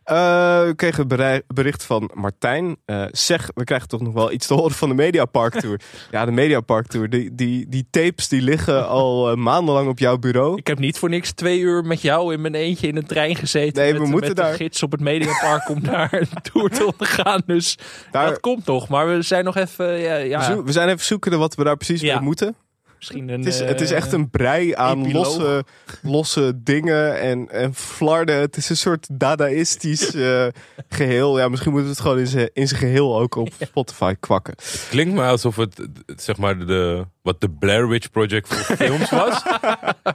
Eh, 0.05 0.15
we 0.63 0.73
kregen 0.77 1.01
een 1.03 1.09
berei- 1.09 1.41
bericht 1.47 1.85
van 1.85 2.11
Martijn. 2.15 2.77
Eh, 2.85 3.05
zeg, 3.11 3.51
we 3.55 3.65
krijgen 3.65 3.89
toch 3.89 4.01
nog 4.01 4.13
wel 4.13 4.33
iets 4.33 4.47
te 4.47 4.55
horen 4.55 4.71
van 4.75 4.89
de 4.89 4.95
Mediapark 4.95 5.61
Tour. 5.61 5.81
ja, 6.11 6.25
de 6.25 6.31
Mediapark 6.33 6.87
Tour. 6.87 7.11
Die, 7.11 7.35
die, 7.35 7.69
die 7.69 7.87
tapes 7.91 8.29
die 8.29 8.43
liggen 8.43 8.89
al 8.89 9.37
maandenlang 9.37 9.89
op 9.89 9.99
jouw 9.99 10.17
bureau. 10.19 10.57
Ik 10.57 10.67
heb 10.67 10.79
niet 10.79 10.99
voor 10.99 11.09
niks 11.09 11.33
twee 11.33 11.59
uur 11.61 11.85
met 11.85 12.01
jou 12.03 12.33
in 12.33 12.41
mijn 12.41 12.55
eentje 12.55 12.87
in 12.87 12.97
een 12.97 13.07
trein 13.07 13.37
gezeten. 13.37 13.83
Nee, 13.83 13.93
met, 13.93 14.03
we 14.03 14.09
moeten 14.09 14.29
met 14.29 14.37
daar- 14.37 14.51
een 14.51 14.57
gids 14.57 14.83
op 14.83 14.93
het 14.93 15.01
Mediapark 15.01 15.69
om 15.69 15.83
daar 15.83 16.13
een 16.13 16.29
tour 16.53 16.71
te 16.71 16.85
ondergaan. 16.93 17.43
Dus 17.47 17.79
dat 18.11 18.41
komt 18.41 18.67
nog. 18.67 18.89
Maar 18.89 19.09
we 19.09 19.23
zijn 19.23 19.45
nog 19.45 19.57
even... 19.57 19.99
Ja, 20.01 20.17
ja, 20.17 20.39
We, 20.39 20.45
zo- 20.45 20.63
we 20.65 20.73
zijn 20.73 20.89
even 20.89 21.05
zoeken 21.05 21.39
wat 21.39 21.55
we 21.55 21.65
daar 21.65 21.77
precies 21.77 22.01
Ja. 22.01 22.15
mee 22.15 22.25
moeten. 22.25 22.55
Misschien 22.99 23.29
een, 23.29 23.39
Het 23.39 23.47
is, 23.49 23.61
het 23.61 23.81
is 23.81 23.91
eh, 23.91 23.97
echt 23.97 24.13
een 24.13 24.31
brei 24.31 24.75
aan 24.75 25.01
epiloog. 25.05 25.25
losse, 25.27 25.65
losse 26.03 26.53
dingen 26.63 27.21
en, 27.21 27.51
en 27.51 27.75
flarden. 27.75 28.37
Het 28.41 28.57
is 28.57 28.69
een 28.71 28.77
soort 28.77 29.07
dadaïstisch 29.13 30.15
eh, 30.15 30.47
geheel. 30.89 31.39
Ja, 31.39 31.49
misschien 31.49 31.71
moeten 31.73 31.91
we 31.91 31.95
het 31.97 32.05
gewoon 32.07 32.19
in 32.19 32.27
zijn 32.27 32.51
in 32.53 32.69
zijn 32.69 32.81
geheel 32.81 33.21
ook 33.21 33.35
op 33.37 33.49
Spotify 33.61 34.15
kwakken. 34.21 34.55
Klinkt 34.91 35.15
me 35.15 35.23
alsof 35.23 35.57
het, 35.57 35.79
het, 36.07 36.23
zeg 36.23 36.37
maar, 36.37 36.67
de, 36.67 37.05
wat 37.23 37.41
de 37.41 37.51
Blair 37.51 37.89
Witch 37.89 38.11
Project 38.11 38.55
voor 38.55 38.77
films 38.87 39.11
was. 39.11 39.43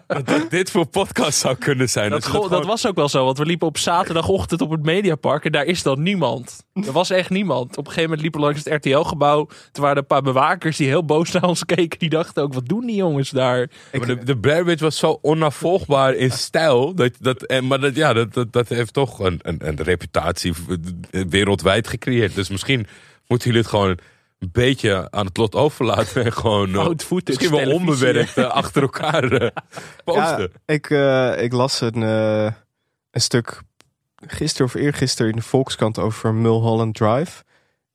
dat, 0.08 0.28
dat 0.28 0.50
dit 0.50 0.72
voor 0.72 0.86
podcast 0.86 1.40
zou 1.40 1.56
kunnen 1.56 1.90
zijn. 1.90 2.10
Dat, 2.10 2.22
dat 2.24 2.32
gewoon- 2.32 2.66
was 2.66 2.88
ook 2.88 2.96
wel 2.96 3.10
zo, 3.10 3.26
want 3.26 3.38
we 3.38 3.46
liepen 3.46 3.68
op 3.68 3.78
zaterdagochtend 3.78 4.62
op 4.62 4.70
het 4.72 4.84
Mediapark 4.84 5.46
en 5.46 5.52
daar 5.52 5.66
is 5.66 5.84
dan 5.84 6.02
niemand. 6.02 6.64
Er 6.74 6.92
was 6.92 7.10
echt 7.10 7.30
niemand. 7.30 7.70
Op 7.70 7.78
een 7.78 7.84
gegeven 7.84 8.04
moment 8.04 8.22
liepen 8.22 8.40
we 8.40 8.46
langs 8.46 8.64
het 8.64 8.74
RTL-gebouw. 8.86 9.46
Toen 9.46 9.84
waren 9.84 9.96
er 9.96 10.02
een 10.02 10.06
paar 10.08 10.22
bewakers 10.22 10.78
die 10.78 10.88
heel 10.88 11.06
boos 11.06 11.32
naar 11.32 11.44
ons 11.44 11.66
keken. 11.66 12.00
Die 12.00 12.10
dachten 12.10 12.44
ook, 12.44 12.54
wat 12.54 12.68
doen 12.74 12.86
die 12.86 12.96
jongens 12.96 13.30
daar? 13.30 13.70
Maar 13.92 14.08
de, 14.08 14.24
de 14.24 14.38
Blair 14.38 14.66
Witch 14.66 14.82
was 14.82 14.98
zo 14.98 15.20
onafvolgbaar 15.22 16.14
in 16.16 16.32
stijl. 16.32 16.94
Dat, 16.94 17.12
dat, 17.20 17.44
en, 17.44 17.68
maar 17.68 17.80
dat, 17.80 17.96
ja, 17.96 18.14
dat, 18.14 18.34
dat, 18.34 18.54
dat 18.54 18.70
heeft 18.70 18.94
toch 18.94 19.20
een, 19.20 19.40
een, 19.42 19.68
een 19.68 19.84
reputatie 19.84 20.54
wereldwijd 21.12 21.88
gecreëerd. 21.88 22.36
Dus 22.36 22.50
misschien 22.50 22.88
moeten 23.28 23.48
jullie 23.48 23.64
het 23.64 23.72
gewoon 23.72 23.98
een 24.40 24.50
beetje 24.52 25.08
aan 25.12 25.26
het 25.26 25.38
lot 25.38 25.56
overlaten. 25.56 26.24
En 26.26 26.34
gewoon 26.34 26.70
eh, 26.70 26.86
footage 26.98 27.24
misschien 27.26 27.52
wel 27.52 27.72
onbewerkt 27.74 28.38
eh, 28.38 28.50
achter 28.50 28.82
elkaar 28.82 29.32
eh, 29.32 29.50
posten. 30.06 30.52
Ja, 30.66 30.74
ik, 30.74 30.90
eh, 30.90 31.44
ik 31.44 31.54
las 31.54 31.82
een, 31.82 32.04
eh, 32.04 32.52
een 33.12 33.22
stuk 33.22 33.62
gisteren 34.28 34.68
of 34.68 34.74
eergisteren 34.74 35.32
in 35.32 35.38
de 35.38 35.44
Volkskrant 35.44 36.00
over 36.00 36.34
Mulholland 36.34 36.96
Drive. 36.96 37.44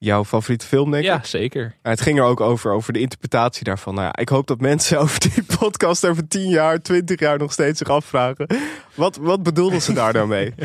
Jouw 0.01 0.25
favoriete 0.25 0.67
film, 0.67 0.91
denk 0.91 1.05
ik. 1.05 1.11
Ja, 1.11 1.21
zeker. 1.25 1.75
Ja, 1.83 1.91
het 1.91 2.01
ging 2.01 2.19
er 2.19 2.25
ook 2.25 2.41
over, 2.41 2.73
over 2.73 2.93
de 2.93 3.01
interpretatie 3.01 3.65
daarvan. 3.65 3.95
Nou 3.95 4.07
ja, 4.07 4.17
ik 4.17 4.29
hoop 4.29 4.47
dat 4.47 4.61
mensen 4.61 4.99
over 5.03 5.21
die 5.21 5.45
podcast 5.59 6.07
over 6.07 6.29
10 6.29 6.49
jaar, 6.49 6.83
20 6.83 7.21
jaar 7.21 7.39
nog 7.39 7.53
steeds 7.53 7.79
zich 7.79 7.89
afvragen. 7.89 8.47
Wat, 8.95 9.17
wat 9.17 9.43
bedoelden 9.43 9.83
ze 9.83 9.93
daar 9.93 10.13
nou 10.13 10.27
mee? 10.29 10.55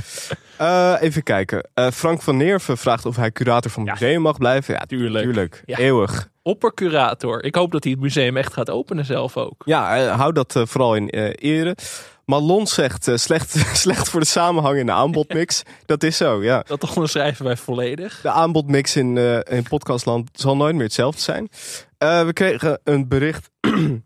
Eh, 0.58 0.94
even 1.00 1.24
kijken. 1.24 1.70
Eh, 1.74 1.92
Frank 1.92 2.22
van 2.22 2.38
Neerven 2.38 2.78
vraagt 2.78 3.06
of 3.06 3.16
hij 3.16 3.32
curator 3.32 3.72
van 3.72 3.88
het 3.88 4.00
museum 4.00 4.22
mag 4.22 4.38
blijven. 4.38 4.74
Ja, 4.74 4.80
Tuurlijk. 4.88 5.24
tuurlijk. 5.24 5.64
Ja. 5.66 5.78
Eeuwig. 5.78 6.30
Oppercurator. 6.42 7.44
Ik 7.44 7.56
hoop 7.56 7.72
dat 7.72 7.84
hij 7.84 7.92
het 7.94 8.02
museum 8.02 8.38
echt 8.38 8.54
gaat 8.54 8.70
openen 8.70 9.06
zelf 9.06 9.38
ook. 9.38 9.62
Ja, 9.66 9.98
eh, 9.98 10.16
hou 10.20 10.34
dat 10.34 10.60
vooral 10.64 10.96
in 10.96 11.08
ere. 11.36 11.76
Malon 12.26 12.68
zegt 12.68 13.08
eh, 13.08 13.16
slecht, 13.16 13.52
slecht 13.86 14.10
voor 14.10 14.20
de 14.20 14.26
samenhang 14.26 14.78
in 14.78 14.86
de 14.86 14.92
aanbodmix. 14.92 15.64
Dat 15.86 16.04
is 16.04 16.18
zo, 16.18 16.44
ja. 16.44 16.64
Dat 16.68 16.90
onderschrijven 16.90 17.46
wij 17.46 17.58
volledig. 17.58 18.22
De 18.22 18.30
aanbodmix 18.30 18.96
in, 18.96 19.18
eh, 19.18 19.58
in 19.58 19.64
podcastland 19.64 20.30
zal 20.34 20.56
nooit 20.56 20.76
meer 20.76 20.84
hetzelfde 20.84 21.22
zijn. 21.22 21.50
Eh, 21.98 22.26
we 22.26 22.34
kregen 22.34 22.80
een 22.84 23.08
bericht. 23.08 23.50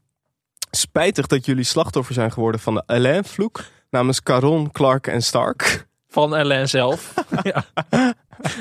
Spijtig 0.72 1.27
dat 1.27 1.45
jullie 1.45 1.64
slachtoffer 1.64 2.14
zijn 2.14 2.31
geworden 2.31 2.61
van 2.61 2.73
de 2.73 2.84
Alain-vloek. 2.85 3.64
Namens 3.89 4.23
Caron, 4.23 4.72
Clark 4.72 5.07
en 5.07 5.22
Stark. 5.22 5.88
Van 6.10 6.35
Ellen 6.35 6.69
zelf. 6.69 7.14
ja. 7.41 7.65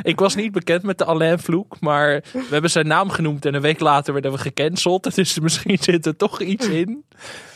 Ik 0.02 0.18
was 0.18 0.34
niet 0.34 0.52
bekend 0.52 0.82
met 0.82 0.98
de 0.98 1.04
Alain 1.04 1.38
Vloek, 1.38 1.80
maar 1.80 2.22
we 2.32 2.46
hebben 2.50 2.70
zijn 2.70 2.86
naam 2.86 3.10
genoemd 3.10 3.44
en 3.44 3.54
een 3.54 3.60
week 3.60 3.80
later 3.80 4.12
werden 4.12 4.32
we 4.32 4.38
gecanceld. 4.38 5.14
Dus 5.14 5.38
misschien 5.38 5.78
zit 5.80 6.06
er 6.06 6.16
toch 6.16 6.40
iets 6.40 6.68
in. 6.68 7.04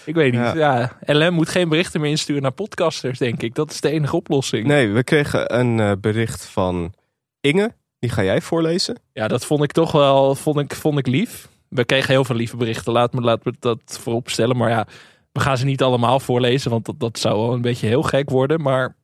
Ik 0.05 0.15
weet 0.15 0.33
niet. 0.33 0.53
Ja. 0.55 0.97
Alain 1.07 1.33
moet 1.33 1.49
geen 1.49 1.69
berichten 1.69 2.01
meer 2.01 2.11
insturen 2.11 2.43
naar 2.43 2.53
podcasters, 2.53 3.19
denk 3.19 3.43
ik. 3.43 3.55
Dat 3.55 3.71
is 3.71 3.81
de 3.81 3.91
enige 3.91 4.17
oplossing. 4.17 4.67
Nee, 4.67 4.89
we 4.89 5.05
kregen 5.05 5.59
een 5.59 5.81
eh, 5.81 5.93
bericht 6.01 6.45
van 6.45 6.95
Inge. 7.41 7.73
Die 7.99 8.11
ga 8.11 8.23
jij 8.23 8.41
voorlezen. 8.41 8.99
Ja, 9.13 9.29
dat 9.29 9.45
vond 9.45 9.63
ik 9.63 9.73
toch 9.73 9.93
wel 9.93 10.35
vond 10.35 10.59
ik, 10.59 10.75
vond 10.75 10.99
ik 10.99 11.07
lief. 11.07 11.49
We 11.69 11.85
kregen 11.85 12.11
heel 12.11 12.25
veel 12.25 12.37
lieve 12.37 12.57
berichten. 12.57 12.93
Laat 12.93 13.13
me, 13.13 13.21
laat 13.21 13.45
me 13.45 13.55
dat 13.59 13.81
voorop 13.85 14.29
stellen. 14.29 14.57
Maar 14.57 14.71
ja, 14.71 14.87
we 15.33 15.41
gaan 15.41 15.57
ze 15.57 15.65
niet 15.65 15.83
allemaal 15.83 16.21
voorlezen, 16.21 16.71
want 16.71 16.85
dat, 16.85 17.01
dat 17.01 17.19
zou 17.19 17.41
wel 17.41 17.53
een 17.53 17.61
beetje 17.61 17.87
heel 17.87 18.03
gek 18.03 18.31
worden. 18.31 18.63
Maar 18.63 18.97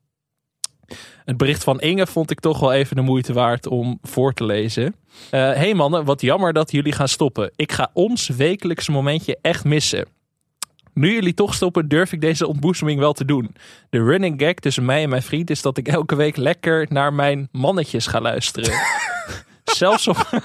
het 1.25 1.37
bericht 1.37 1.65
van 1.65 1.81
Inge 1.81 2.07
vond 2.07 2.31
ik 2.31 2.41
toch 2.41 2.61
wel 2.61 2.73
even 2.73 2.97
de 2.97 3.03
moeite 3.03 3.33
waard 3.33 3.67
om 3.67 3.99
voor 4.03 4.33
te 4.33 4.45
lezen. 4.45 4.95
Eh 5.31 5.41
hey 5.41 5.75
mannen, 5.75 6.05
wat 6.05 6.21
jammer 6.21 6.53
dat 6.53 6.73
jullie 6.73 6.93
gaan 6.93 7.09
stoppen. 7.09 7.51
Ik 7.57 7.73
ga 7.73 7.91
ons 7.93 8.29
wekelijkse 8.29 8.91
momentje 8.91 9.39
echt 9.41 9.65
missen. 9.65 10.07
Nu 10.99 11.13
jullie 11.13 11.35
toch 11.35 11.55
stoppen, 11.55 11.89
durf 11.89 12.13
ik 12.13 12.21
deze 12.21 12.47
ontboezeming 12.47 12.99
wel 12.99 13.13
te 13.13 13.25
doen. 13.25 13.55
De 13.91 14.03
running 14.03 14.41
gag 14.41 14.55
tussen 14.55 14.85
mij 14.85 15.03
en 15.03 15.09
mijn 15.09 15.23
vriend 15.23 15.51
is 15.51 15.63
dat 15.63 15.77
ik 15.77 15.89
elke 15.89 16.15
week 16.15 16.37
lekker 16.37 16.87
naar 16.89 17.13
mijn 17.13 17.49
mannetjes 17.53 18.07
ga 18.07 18.21
luisteren. 18.21 18.81
Zelfs 19.65 20.09
op. 20.09 20.29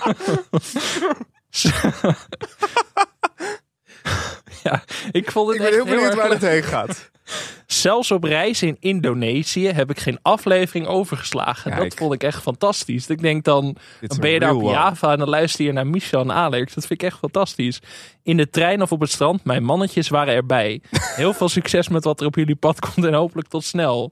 ja, 4.69 4.83
ik 5.11 5.31
vond 5.31 5.47
het 5.47 5.57
Ik 5.57 5.63
ben 5.63 5.73
heel 5.73 5.85
benieuwd 5.85 6.15
waar 6.15 6.29
het 6.29 6.41
heen 6.41 6.63
gaat. 6.63 7.09
Zelfs 7.65 8.11
op 8.11 8.23
reis 8.23 8.61
in 8.61 8.77
Indonesië 8.79 9.67
heb 9.67 9.89
ik 9.89 9.99
geen 9.99 10.19
aflevering 10.21 10.87
overgeslagen. 10.87 11.71
Kijk. 11.71 11.83
Dat 11.83 11.93
vond 11.99 12.13
ik 12.13 12.23
echt 12.23 12.41
fantastisch. 12.41 13.07
Ik 13.07 13.21
denk 13.21 13.43
dan, 13.43 13.75
ben 14.19 14.29
je 14.29 14.39
daar 14.39 14.53
op 14.53 14.61
one. 14.61 14.71
Java 14.71 15.11
en 15.11 15.19
dan 15.19 15.29
luister 15.29 15.65
je 15.65 15.71
naar 15.71 15.87
Michel 15.87 16.21
en 16.21 16.31
Alex. 16.31 16.73
Dat 16.73 16.85
vind 16.85 17.01
ik 17.01 17.07
echt 17.07 17.17
fantastisch. 17.17 17.79
In 18.23 18.37
de 18.37 18.49
trein 18.49 18.81
of 18.81 18.91
op 18.91 18.99
het 18.99 19.11
strand, 19.11 19.43
mijn 19.43 19.63
mannetjes 19.63 20.09
waren 20.09 20.33
erbij. 20.33 20.81
Heel 21.15 21.33
veel 21.33 21.49
succes 21.49 21.87
met 21.87 22.03
wat 22.03 22.19
er 22.19 22.25
op 22.25 22.35
jullie 22.35 22.55
pad 22.55 22.79
komt 22.79 23.05
en 23.05 23.13
hopelijk 23.13 23.47
tot 23.47 23.63
snel. 23.63 24.11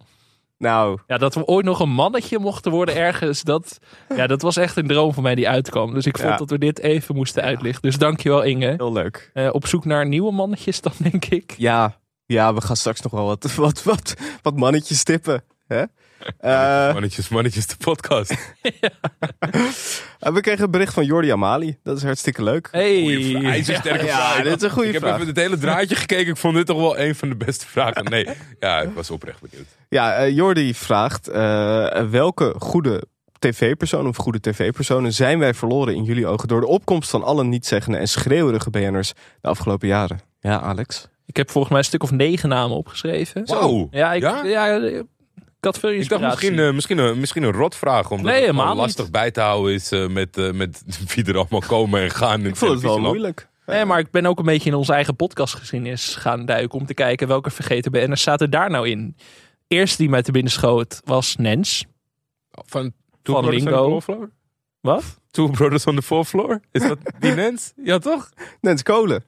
Nou, 0.60 1.00
Ja, 1.08 1.18
dat 1.18 1.36
we 1.36 1.46
ooit 1.46 1.66
nog 1.66 1.80
een 1.80 1.90
mannetje 1.90 2.40
mochten 2.40 2.72
worden 2.72 2.96
ergens, 2.96 3.42
dat, 3.44 3.78
ja, 4.16 4.28
dat 4.28 4.42
was 4.42 4.58
echt 4.58 4.78
een 4.78 4.88
droom 4.88 5.14
van 5.14 5.24
mij 5.24 5.36
die 5.36 5.50
uitkwam. 5.50 5.94
Dus 5.94 6.06
ik 6.06 6.18
vond 6.18 6.30
Ja. 6.30 6.38
dat 6.38 6.50
we 6.50 6.58
dit 6.58 6.80
even 6.80 7.16
moesten 7.16 7.44
uitlichten. 7.44 7.82
Dus 7.82 7.98
dankjewel 7.98 8.42
Inge. 8.44 8.74
heel 8.78 8.92
leuk. 8.94 9.30
Eh, 9.34 9.50
op 9.52 9.68
zoek 9.68 9.86
naar 9.86 10.08
nieuwe 10.08 10.32
mannetjes 10.32 10.82
dan, 10.82 10.92
denk 10.98 11.26
ik. 11.26 11.54
Ja, 11.58 11.98
ja, 12.26 12.54
we 12.54 12.62
gaan 12.62 12.76
straks 12.76 13.02
nog 13.02 13.12
wel 13.12 13.26
wat, 13.26 13.56
wat, 13.56 13.84
wat, 13.84 14.14
wat 14.42 14.56
mannetjes 14.56 15.04
tippen. 15.04 15.44
Hè? 15.68 15.84
Eh, 16.40 16.94
Mannetjes, 16.94 17.30
mannetjes, 17.30 17.68
de 17.68 17.76
podcast. 17.78 18.36
we 20.20 20.42
kregen 20.42 20.64
een 20.64 20.72
bericht 20.72 20.94
van 20.94 21.06
Jordi 21.06 21.32
Amali. 21.32 21.78
Dat 21.84 21.98
is 21.98 22.04
hartstikke 22.04 22.44
leuk. 22.44 22.68
Hey. 22.72 23.36
IJzersterke 23.44 24.06
Ja, 24.06 24.32
vraag. 24.32 24.44
dit 24.44 24.56
is 24.56 24.62
een 24.62 24.70
goede 24.70 24.88
Ik 24.88 24.94
heb 24.94 25.02
vraag. 25.04 25.16
even 25.16 25.28
het 25.28 25.38
hele 25.38 25.58
draadje 25.58 25.96
gekeken. 25.96 26.28
Ik 26.28 26.38
vond 26.38 26.56
dit 26.56 26.66
toch 26.66 26.78
wel 26.78 27.00
een 27.00 27.16
van 27.16 27.30
de 27.30 27.36
beste 27.36 27.68
vragen. 27.68 28.04
Nee, 28.04 28.28
ja, 28.60 28.82
ik 28.82 28.90
was 28.94 29.10
oprecht 29.12 29.42
benieuwd. 29.42 29.68
Ja, 29.90 30.16
eh, 30.16 30.30
Jordi 30.36 30.74
vraagt: 30.74 31.28
eh, 31.28 32.04
welke 32.10 32.54
goede 32.58 33.04
tv-persoon 33.40 34.08
of 34.08 34.16
goede 34.16 34.40
tv-personen 34.40 35.14
zijn 35.14 35.40
wij 35.40 35.54
verloren 35.54 35.96
in 35.96 36.04
jullie 36.04 36.28
ogen 36.28 36.48
door 36.48 36.62
de 36.62 36.68
opkomst 36.68 37.10
van 37.10 37.24
alle 37.24 37.44
niet-zeggende 37.44 37.98
en 37.98 38.08
schreeuwerige 38.08 38.70
BN'ers 38.70 39.14
de 39.42 39.48
afgelopen 39.48 39.88
jaren? 39.88 40.20
Ja, 40.40 40.60
Alex. 40.62 41.08
Ik 41.26 41.38
heb 41.38 41.50
volgens 41.50 41.72
mij 41.74 41.82
een 41.82 41.88
stuk 41.88 42.04
of 42.04 42.12
negen 42.12 42.50
namen 42.50 42.78
opgeschreven. 42.78 43.46
Wauw. 43.46 43.88
Ja, 43.92 44.14
ik, 44.14 44.22
Ja? 44.22 44.44
ja? 44.44 44.80
Ik 45.60 45.66
had 45.66 45.80
veel 45.80 45.90
Ik 45.90 45.96
inspiratie. 45.96 46.28
dacht 46.28 46.42
misschien, 46.42 46.60
eh, 46.68 46.74
misschien, 46.74 46.98
een, 46.98 47.20
misschien 47.20 47.44
een 47.44 47.52
rotvraag. 47.52 48.10
Omdat 48.12 48.26
Nee, 48.26 48.34
het 48.36 48.42
helemaal 48.44 48.66
gewoon 48.68 48.78
niet. 48.86 48.96
lastig 48.98 49.12
bij 49.12 49.32
te 49.32 49.42
houden 49.42 49.74
is 49.74 49.92
eh, 49.92 50.08
met, 50.08 50.38
eh, 50.38 50.52
met 50.52 50.84
wie 51.16 51.26
er 51.26 51.38
allemaal 51.38 51.64
komen 51.68 52.02
en 52.02 52.10
gaan. 52.12 52.46
Ik 52.46 52.56
vond 52.56 52.72
het 52.72 52.82
wel 52.82 53.00
moeilijk. 53.00 53.48
Nee, 53.66 53.86
maar 53.86 54.00
ik 54.00 54.12
ben 54.12 54.26
ook 54.26 54.40
een 54.40 54.46
beetje 54.46 54.70
in 54.70 54.76
onze 54.76 54.94
eigen 54.94 55.16
podcastgeschiedenis 55.16 56.16
gaan 56.16 56.46
duiken 56.46 56.80
om 56.80 56.86
te 56.86 56.94
kijken 56.94 57.28
welke 57.28 57.50
vergeten 57.52 57.92
BN'ers 57.92 58.22
zaten 58.22 58.50
daar 58.52 58.70
nou 58.70 58.90
in. 58.90 59.16
Eerst 59.68 59.98
die 59.98 60.10
mij 60.10 60.22
te 60.22 60.32
binnen 60.32 60.52
schoot 60.52 61.02
was 61.04 61.36
Nens. 61.36 61.86
Van 62.52 62.92
Two 63.22 63.34
Van 63.34 63.42
Brothers 63.42 63.64
Lingo. 63.64 63.84
on 63.86 64.00
the 64.00 64.02
Fourth 64.02 64.04
Floor? 64.20 64.30
Wat? 64.82 65.04
Two 65.32 65.48
Brothers 65.48 65.86
on 65.86 65.96
the 65.96 66.02
Fourth 66.02 66.28
Floor? 66.28 66.60
Is 66.72 66.82
dat 66.88 66.98
die 67.20 67.32
Nens? 67.44 67.74
Ja, 67.84 67.98
toch? 67.98 68.30
Nens 68.62 68.84
Kolen. 68.84 69.24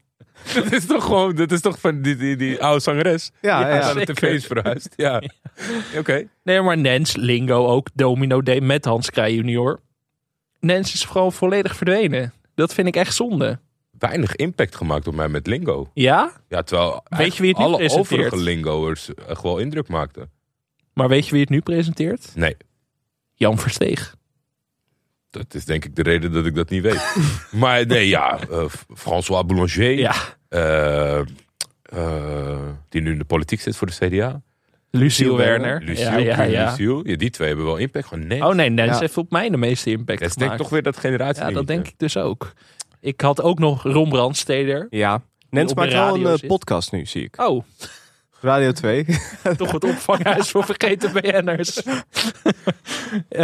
Dat 0.54 0.72
is 0.72 0.86
toch 0.86 1.04
gewoon, 1.04 1.36
dat 1.36 1.52
is 1.52 1.62
toch 1.62 1.80
van 1.80 2.02
die, 2.02 2.16
die, 2.16 2.36
die 2.36 2.64
oude 2.64 2.80
zangeres? 2.80 3.32
Ja, 3.42 3.60
Ja, 3.60 3.68
ja, 3.68 3.74
Die 3.80 3.84
aan 3.90 3.94
de 3.94 4.00
zeker. 4.00 4.16
tv 4.16 4.22
is 4.34 4.46
verhuisd. 4.46 4.94
Ja. 5.06 5.22
Oké. 5.98 6.28
Nee, 6.44 6.62
maar 6.62 6.78
Nens, 6.78 7.16
Lingo 7.16 7.68
ook, 7.68 7.88
Domino 7.94 8.42
Day 8.42 8.60
met 8.60 8.86
Hans 8.86 9.10
Kraaij 9.10 9.34
junior. 9.34 9.80
Nens 10.60 10.94
is 10.94 11.04
gewoon 11.06 11.34
volledig 11.34 11.76
verdwenen. 11.76 12.34
Dat 12.56 12.74
vind 12.74 12.88
ik 12.88 12.96
echt 12.96 13.16
zonde. 13.16 13.60
Weinig 14.00 14.36
impact 14.36 14.76
gemaakt 14.76 15.08
op 15.08 15.14
mij 15.16 15.28
met 15.30 15.48
Lingo. 15.48 15.90
Ja? 15.94 16.32
Ja, 16.48 16.62
terwijl 16.62 17.04
Weet 17.10 17.36
je 17.36 17.42
wie 17.42 17.50
het 17.50 17.60
nu 17.60 17.64
alle 17.66 17.78
presenteert? 17.78 18.12
overige 18.12 18.38
Lingo'ers 18.44 19.14
echt 19.28 19.42
wel 19.42 19.58
indruk 19.58 19.88
maakten. 19.88 20.30
Maar 20.94 21.08
weet 21.10 21.26
je 21.26 21.32
wie 21.32 21.42
het 21.42 21.50
nu 21.50 21.62
presenteert? 21.62 22.32
Nee, 22.36 22.58
Jan 23.34 23.58
Versteeg. 23.60 24.16
Dat 25.32 25.54
is 25.54 25.66
denk 25.66 25.86
ik 25.86 25.96
de 25.96 26.04
reden 26.04 26.32
dat 26.32 26.46
ik 26.46 26.56
dat 26.56 26.70
niet 26.70 26.82
weet. 26.82 27.16
maar 27.52 27.86
nee, 27.86 28.08
ja, 28.08 28.40
eh, 28.52 28.66
François 28.96 29.46
Boulanger. 29.46 29.92
Ja. 29.92 30.14
eh, 30.50 31.20
eh, 31.84 32.60
die 32.90 33.02
nu 33.02 33.12
in 33.12 33.18
de 33.18 33.26
politiek 33.26 33.62
zit 33.62 33.76
voor 33.76 33.88
de 33.88 33.94
CDA. 34.08 34.42
Luciel 34.90 35.38
Werner. 35.38 35.82
Luciel, 35.84 36.06
ja, 36.06 36.18
ja, 36.18 36.44
ja. 36.44 36.70
Luciel. 36.70 37.08
Ja, 37.08 37.16
die 37.16 37.30
twee 37.30 37.48
hebben 37.48 37.66
wel 37.66 37.78
impact. 37.78 38.08
Gewoon 38.08 38.28
nee. 38.28 38.46
Oh 38.46 38.54
nee, 38.54 38.70
Nens 38.70 38.92
Ja. 38.92 39.00
heeft 39.00 39.18
op 39.18 39.32
mij 39.32 39.50
de 39.50 39.58
meeste 39.58 39.90
impact 39.90 40.20
dat 40.20 40.30
is 40.30 40.36
denk 40.36 40.52
ik 40.52 40.58
toch 40.58 40.70
weer 40.70 40.82
dat 40.84 40.98
generatie. 40.98 41.44
Ja, 41.44 41.52
dat 41.52 41.68
denk 41.68 41.88
ik 41.88 41.94
dus 41.98 42.18
ook. 42.18 42.54
Ik 43.00 43.22
had 43.22 43.42
ook 43.42 43.60
nog 43.60 43.84
Ron 43.84 44.10
Brandsteder. 44.10 44.88
Ja. 44.90 45.22
Nens 45.50 45.74
maakt 45.74 45.94
wel 45.94 46.16
een 46.26 46.38
zit. 46.38 46.48
podcast 46.48 46.92
nu, 46.92 47.06
zie 47.06 47.24
ik. 47.24 47.42
Oh, 47.42 47.64
Radio 48.42 48.72
2. 48.72 49.06
toch 49.58 49.72
het 49.72 49.84
opvanghuis 49.84 50.50
voor 50.50 50.64
vergeten 50.64 51.12
BN'ers. 51.14 51.82
Eh 53.30 53.42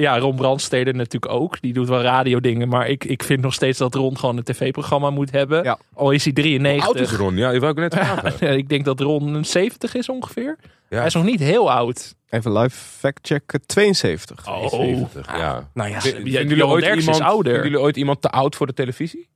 ja, 0.00 0.18
Ron 0.18 0.36
Brandsteder 0.36 0.94
natuurlijk 0.94 1.32
ook. 1.32 1.60
Die 1.60 1.72
doet 1.72 1.88
wel 1.88 2.00
radiodingen. 2.00 2.68
Maar 2.68 2.88
ik, 2.88 3.04
ik 3.04 3.22
vind 3.22 3.40
nog 3.40 3.54
steeds 3.54 3.78
dat 3.78 3.94
Ron 3.94 4.18
gewoon 4.18 4.36
een 4.36 4.42
tv-programma 4.42 5.10
moet 5.10 5.30
hebben. 5.30 5.62
Ja. 5.64 5.78
Al 5.94 6.10
is 6.10 6.24
hij 6.24 6.32
Hoe 6.34 6.42
93. 6.42 6.86
oud 6.86 7.00
is 7.00 7.12
Ron? 7.16 7.36
Ja, 7.36 7.50
je 7.50 7.60
wou 7.60 7.72
ik 7.72 7.78
net 7.78 7.94
vragen. 8.04 8.56
ik 8.56 8.68
denk 8.68 8.84
dat 8.84 9.00
Ron 9.00 9.34
een 9.34 9.44
70 9.44 9.94
is 9.94 10.08
ongeveer. 10.08 10.56
Ja. 10.88 10.96
Hij 10.96 11.06
is 11.06 11.14
nog 11.14 11.24
niet 11.24 11.40
heel 11.40 11.72
oud. 11.72 12.14
Even 12.28 12.52
live 12.52 12.76
fact-checken. 12.98 13.66
72. 13.66 14.48
Oh, 14.48 14.68
70, 14.68 15.26
ja. 15.36 15.70
nou 15.74 15.90
ja, 15.90 16.00
Vinden 16.00 16.24
jullie, 16.30 16.66
ooit 16.66 16.84
is 16.84 16.96
iemand, 17.04 17.20
ouder. 17.20 17.52
vinden 17.52 17.70
jullie 17.70 17.84
ooit 17.86 17.96
iemand 17.96 18.22
te 18.22 18.30
oud 18.30 18.56
voor 18.56 18.66
de 18.66 18.74
televisie? 18.74 19.28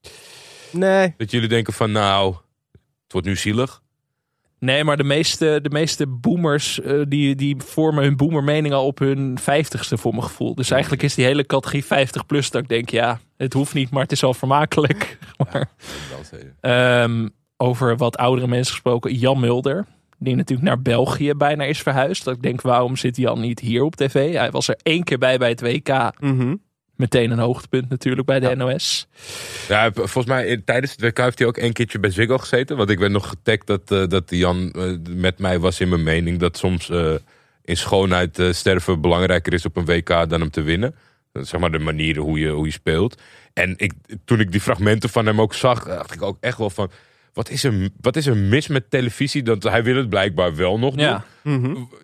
Nee. 0.71 1.13
Dat 1.17 1.31
jullie 1.31 1.47
denken 1.49 1.73
van 1.73 1.91
nou, 1.91 2.35
het 3.03 3.11
wordt 3.11 3.27
nu 3.27 3.35
zielig. 3.35 3.81
Nee, 4.59 4.83
maar 4.83 4.97
de 4.97 5.03
meeste, 5.03 5.59
de 5.61 5.69
meeste 5.69 6.07
boomers 6.07 6.81
eh, 6.81 7.01
die, 7.07 7.35
die 7.35 7.55
vormen 7.57 8.03
hun 8.03 8.17
boomermening 8.17 8.73
al 8.73 8.85
op 8.85 8.99
hun 8.99 9.37
vijftigste 9.39 9.97
voor 9.97 10.11
mijn 10.11 10.23
gevoel. 10.23 10.55
Dus 10.55 10.71
eigenlijk 10.71 11.03
is 11.03 11.15
die 11.15 11.25
hele 11.25 11.45
categorie 11.45 11.85
50 11.85 12.25
plus 12.25 12.51
dat 12.51 12.61
ik 12.61 12.69
denk, 12.69 12.89
ja, 12.89 13.19
het 13.37 13.53
hoeft 13.53 13.73
niet, 13.73 13.89
maar 13.89 14.03
het 14.03 14.11
is 14.11 14.21
wel 14.21 14.33
vermakelijk. 14.33 15.17
Maar, 15.51 15.69
ehm, 16.59 17.27
over 17.57 17.97
wat 17.97 18.17
oudere 18.17 18.47
mensen 18.47 18.73
gesproken, 18.73 19.13
Jan 19.13 19.39
Mulder. 19.39 19.85
Die 20.17 20.35
natuurlijk 20.35 20.67
naar 20.67 20.81
België 20.81 21.33
bijna 21.33 21.63
is 21.63 21.81
verhuisd. 21.81 22.23
Dat 22.23 22.35
ik 22.35 22.41
denk, 22.41 22.61
waarom 22.61 22.95
zit 22.95 23.17
Jan 23.17 23.39
niet 23.39 23.59
hier 23.59 23.83
op 23.83 23.95
tv? 23.95 24.33
Hij 24.33 24.51
was 24.51 24.67
er 24.67 24.79
één 24.83 25.03
keer 25.03 25.17
bij 25.17 25.37
bij 25.37 25.49
het 25.49 25.61
WK. 25.61 26.11
Mhm. 26.19 26.55
Meteen 26.99 27.31
een 27.31 27.39
hoogtepunt 27.39 27.89
natuurlijk 27.89 28.27
bij 28.27 28.39
de 28.39 28.55
NOS. 28.55 29.07
Ja, 29.67 29.91
volgens 29.93 30.25
mij 30.25 30.61
tijdens 30.65 30.91
het 30.91 31.01
WK 31.01 31.17
heeft 31.17 31.39
hij 31.39 31.47
ook 31.47 31.57
een 31.57 31.73
keertje 31.73 31.99
bij 31.99 32.09
Ziggo 32.09 32.37
gezeten. 32.37 32.77
Want 32.77 32.89
ik 32.89 32.99
werd 32.99 33.11
nog 33.11 33.27
getagd 33.27 33.67
dat, 33.67 33.91
eh, 33.91 34.07
dat 34.07 34.23
Jan 34.27 34.71
eh, 34.71 34.91
met 35.09 35.39
mij 35.39 35.59
was 35.59 35.79
in 35.79 35.89
mijn 35.89 36.03
mening 36.03 36.39
dat 36.39 36.57
soms 36.57 36.89
eh, 36.89 37.13
in 37.63 37.77
schoonheid 37.77 38.41
sterven 38.51 39.01
belangrijker 39.01 39.53
is 39.53 39.65
op 39.65 39.77
een 39.77 39.85
WK 39.85 40.07
dan 40.07 40.39
hem 40.39 40.49
te 40.49 40.61
winnen. 40.61 40.95
Zeg 41.33 41.59
maar 41.59 41.71
de 41.71 41.79
manier 41.79 42.17
hoe 42.17 42.39
je, 42.39 42.49
hoe 42.49 42.65
je 42.65 42.71
speelt. 42.71 43.21
En 43.53 43.73
ik, 43.77 43.93
toen 44.25 44.39
ik 44.39 44.51
die 44.51 44.61
fragmenten 44.61 45.09
van 45.09 45.25
hem 45.25 45.41
ook 45.41 45.53
zag, 45.53 45.83
dacht 45.83 46.13
ik 46.13 46.21
ook 46.21 46.37
echt 46.39 46.57
wel 46.57 46.69
van... 46.69 46.91
Wat 47.39 47.49
is 47.49 47.63
er, 47.63 47.89
wat 48.01 48.15
is 48.15 48.25
er 48.25 48.37
mis 48.37 48.67
met 48.67 48.89
televisie? 48.89 49.43
Dat, 49.43 49.63
hij 49.63 49.83
wil 49.83 49.95
het 49.95 50.09
blijkbaar 50.09 50.55
wel 50.55 50.79
nog 50.79 50.95
doen. 50.95 51.05
Ja. 51.05 51.25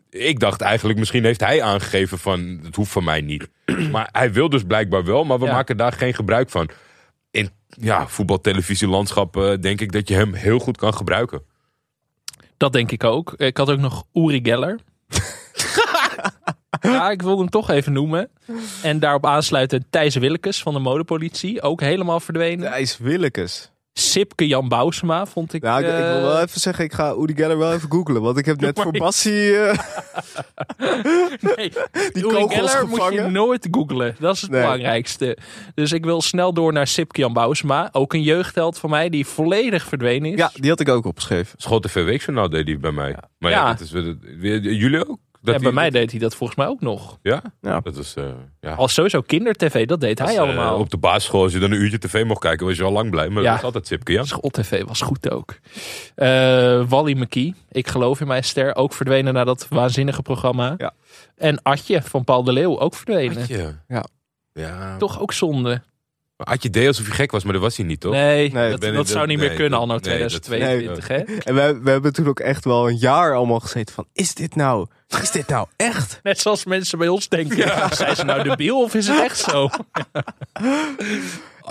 Ik 0.10 0.40
dacht 0.40 0.62
eigenlijk, 0.62 1.00
misschien 1.00 1.24
heeft 1.24 1.40
hij 1.40 1.62
aangegeven 1.62 2.20
van... 2.20 2.60
het 2.64 2.76
hoeft 2.76 2.92
van 2.92 3.04
mij 3.04 3.22
niet. 3.22 3.48
Maar 3.92 4.10
hij 4.12 4.34
wil 4.34 4.50
dus 4.50 4.64
blijkbaar 4.64 5.04
wel, 5.06 5.24
maar 5.24 5.40
we 5.40 5.46
Ja. 5.46 5.52
maken 5.52 5.78
daar 5.78 5.92
geen 5.92 6.14
gebruik 6.14 6.50
van. 6.50 6.70
In 7.32 7.50
ja, 7.68 8.08
voetbaltelevisielandschap 8.08 9.38
eh, 9.38 9.54
denk 9.62 9.82
ik 9.82 9.92
dat 9.92 10.08
je 10.08 10.16
hem 10.16 10.34
heel 10.34 10.60
goed 10.60 10.78
kan 10.78 10.94
gebruiken. 10.94 11.42
Dat 12.58 12.74
denk 12.74 12.92
ik 12.92 13.04
ook. 13.04 13.34
Ik 13.34 13.58
had 13.58 13.70
ook 13.70 13.80
nog 13.80 14.04
Uri 14.14 14.40
Geller. 14.44 14.80
ja, 16.82 17.10
ik 17.12 17.22
wilde 17.22 17.42
hem 17.42 17.50
toch 17.50 17.70
even 17.70 17.94
noemen. 17.94 18.30
En 18.84 19.00
daarop 19.00 19.26
aansluiten 19.26 19.86
Thijs 19.90 20.16
Willekes 20.16 20.62
van 20.62 20.74
de 20.74 20.80
modepolitie. 20.80 21.62
Ook 21.62 21.82
helemaal 21.82 22.20
verdwenen. 22.20 22.70
Thijs 22.70 22.98
Willekes. 22.98 23.74
Sipke 24.00 24.48
Jan 24.48 24.68
Bousema 24.68 25.26
vond 25.26 25.54
ik... 25.54 25.62
Nou, 25.62 25.80
ik, 25.84 25.88
ik 25.88 25.94
wil 25.98 26.16
eh, 26.16 26.22
wel 26.22 26.42
even 26.42 26.60
zeggen, 26.62 26.84
ik 26.86 26.94
ga 26.94 27.16
Udi 27.20 27.36
Geller 27.36 27.58
wel 27.58 27.74
even 27.74 27.92
googlen. 27.92 28.22
Want 28.22 28.38
ik 28.38 28.46
heb 28.46 28.60
net 28.62 28.76
maar 28.76 28.84
voor. 28.86 28.98
Bassie... 28.98 29.58
eh, 29.58 29.78
nee, 31.42 31.72
Die 32.14 32.24
Uri 32.26 32.48
Geller 32.50 32.88
moet 32.88 33.14
je 33.14 33.22
nooit 33.22 33.68
googlen. 33.72 34.16
Dat 34.20 34.36
is 34.36 34.42
het 34.42 34.52
Nee. 34.52 34.62
belangrijkste. 34.62 35.38
Dus 35.74 35.92
ik 35.92 36.04
wil 36.06 36.22
snel 36.22 36.54
door 36.54 36.74
naar 36.74 36.88
Sipkian 36.88 37.34
Bousma. 37.34 37.90
Ook 37.92 38.14
een 38.14 38.22
jeugdheld 38.22 38.78
van 38.78 38.90
mij 38.90 39.10
die 39.10 39.26
volledig 39.26 39.86
verdwenen 39.86 40.32
is. 40.32 40.38
Ja, 40.38 40.52
die 40.54 40.70
had 40.70 40.80
ik 40.80 40.90
ook 40.90 41.06
opgeschreven. 41.06 41.54
Schot 41.62 41.84
TV 41.84 41.94
Weekjournaal 42.06 42.50
deed 42.50 42.68
hij 42.68 42.80
bij 42.80 42.92
mij. 42.92 43.16
Maar 43.38 43.52
ja, 43.52 43.58
Ja. 43.58 43.68
dat 43.72 43.80
is, 43.80 43.92
weer- 43.92 44.18
weer- 44.38 44.62
jullie 44.74 45.10
ook? 45.10 45.20
Ja, 45.46 45.52
Dat 45.54 45.62
bij 45.62 45.72
mij 45.72 45.90
deed 45.90 46.12
hij 46.12 46.20
dat 46.20 46.36
volgens 46.36 46.58
mij 46.60 46.68
ook 46.68 46.82
nog. 46.82 47.18
Ja? 47.22 47.42
Ja. 47.62 47.80
Dat 47.80 47.98
is, 47.98 48.14
eh, 48.16 48.24
ja. 48.62 48.74
Als 48.74 48.94
sowieso 48.94 49.22
kindertv, 49.22 49.86
dat 49.86 50.00
deed 50.02 50.20
hij 50.20 50.34
eh, 50.36 50.42
allemaal. 50.42 50.78
op 50.78 50.90
de 50.90 50.98
basisschool, 50.98 51.44
als 51.44 51.54
je 51.54 51.60
dan 51.60 51.72
een 51.72 51.82
uurtje 51.82 51.98
tv 52.00 52.24
mocht 52.26 52.40
kijken, 52.40 52.66
was 52.66 52.78
je 52.78 52.84
al 52.84 52.92
lang 52.92 53.10
blij. 53.10 53.30
Maar 53.30 53.44
Ja. 53.44 53.50
dat 53.50 53.58
is 53.58 53.64
altijd 53.66 53.88
Sipke, 53.88 54.12
ja. 54.12 54.24
School-tv 54.24 54.84
was 54.84 55.02
goed 55.02 55.30
ook. 55.32 55.56
Eh, 56.16 56.28
Wally 56.90 57.14
McKee, 57.22 57.54
Ik 57.72 57.88
geloof 57.88 58.22
in 58.22 58.28
mijn 58.28 58.44
ster, 58.44 58.76
ook 58.76 58.94
verdwenen 58.94 59.34
naar 59.34 59.46
dat 59.46 59.68
waanzinnige 59.70 60.22
programma. 60.22 60.74
Ja. 60.78 60.94
En 61.36 61.62
Atje 61.62 62.02
van 62.02 62.24
Paul 62.24 62.44
de 62.44 62.52
Leeuw, 62.54 62.80
ook 62.80 62.96
verdwenen. 62.96 63.42
Atje. 63.42 63.76
Ja. 63.88 64.06
Ja. 64.54 64.98
Toch 64.98 65.22
ook 65.22 65.34
zonde. 65.34 65.82
Maar 66.38 66.48
Atje 66.48 66.70
deed 66.70 66.88
alsof 66.88 67.06
hij 67.06 67.16
gek 67.16 67.32
was, 67.32 67.44
maar 67.44 67.54
dat 67.54 67.62
was 67.62 67.78
hij 67.78 67.86
niet, 67.86 68.00
toch? 68.00 68.12
Nee, 68.12 68.52
Nee, 68.52 68.78
dat, 68.94 69.08
zou 69.08 69.28
niet 69.28 69.38
meer 69.40 69.54
kunnen 69.54 69.80
nee, 69.80 69.88
dat- 69.88 70.04
2022. 70.04 71.08
hè? 71.08 71.16
En 71.18 71.56
we, 71.56 71.80
we 71.84 71.90
hebben 71.90 72.14
toen 72.14 72.28
ook 72.28 72.40
echt 72.40 72.66
wel 72.66 72.90
een 72.90 72.98
jaar 72.98 73.36
allemaal 73.36 73.60
gezeten 73.60 73.94
van... 73.96 74.06
Is 74.14 74.34
dit 74.34 74.56
nou, 74.56 74.88
is 75.22 75.32
dit 75.32 75.48
nou 75.48 75.68
echt? 75.76 76.20
Net 76.24 76.40
zoals 76.40 76.66
mensen 76.66 76.98
bij 76.98 77.08
ons 77.08 77.30
denken. 77.30 77.72
Zijn 77.96 78.16
ze 78.16 78.24
nou 78.24 78.44
debiel 78.44 78.82
of 78.82 78.94
is 78.94 79.08
het 79.08 79.20
echt 79.20 79.38
zo? 79.38 79.70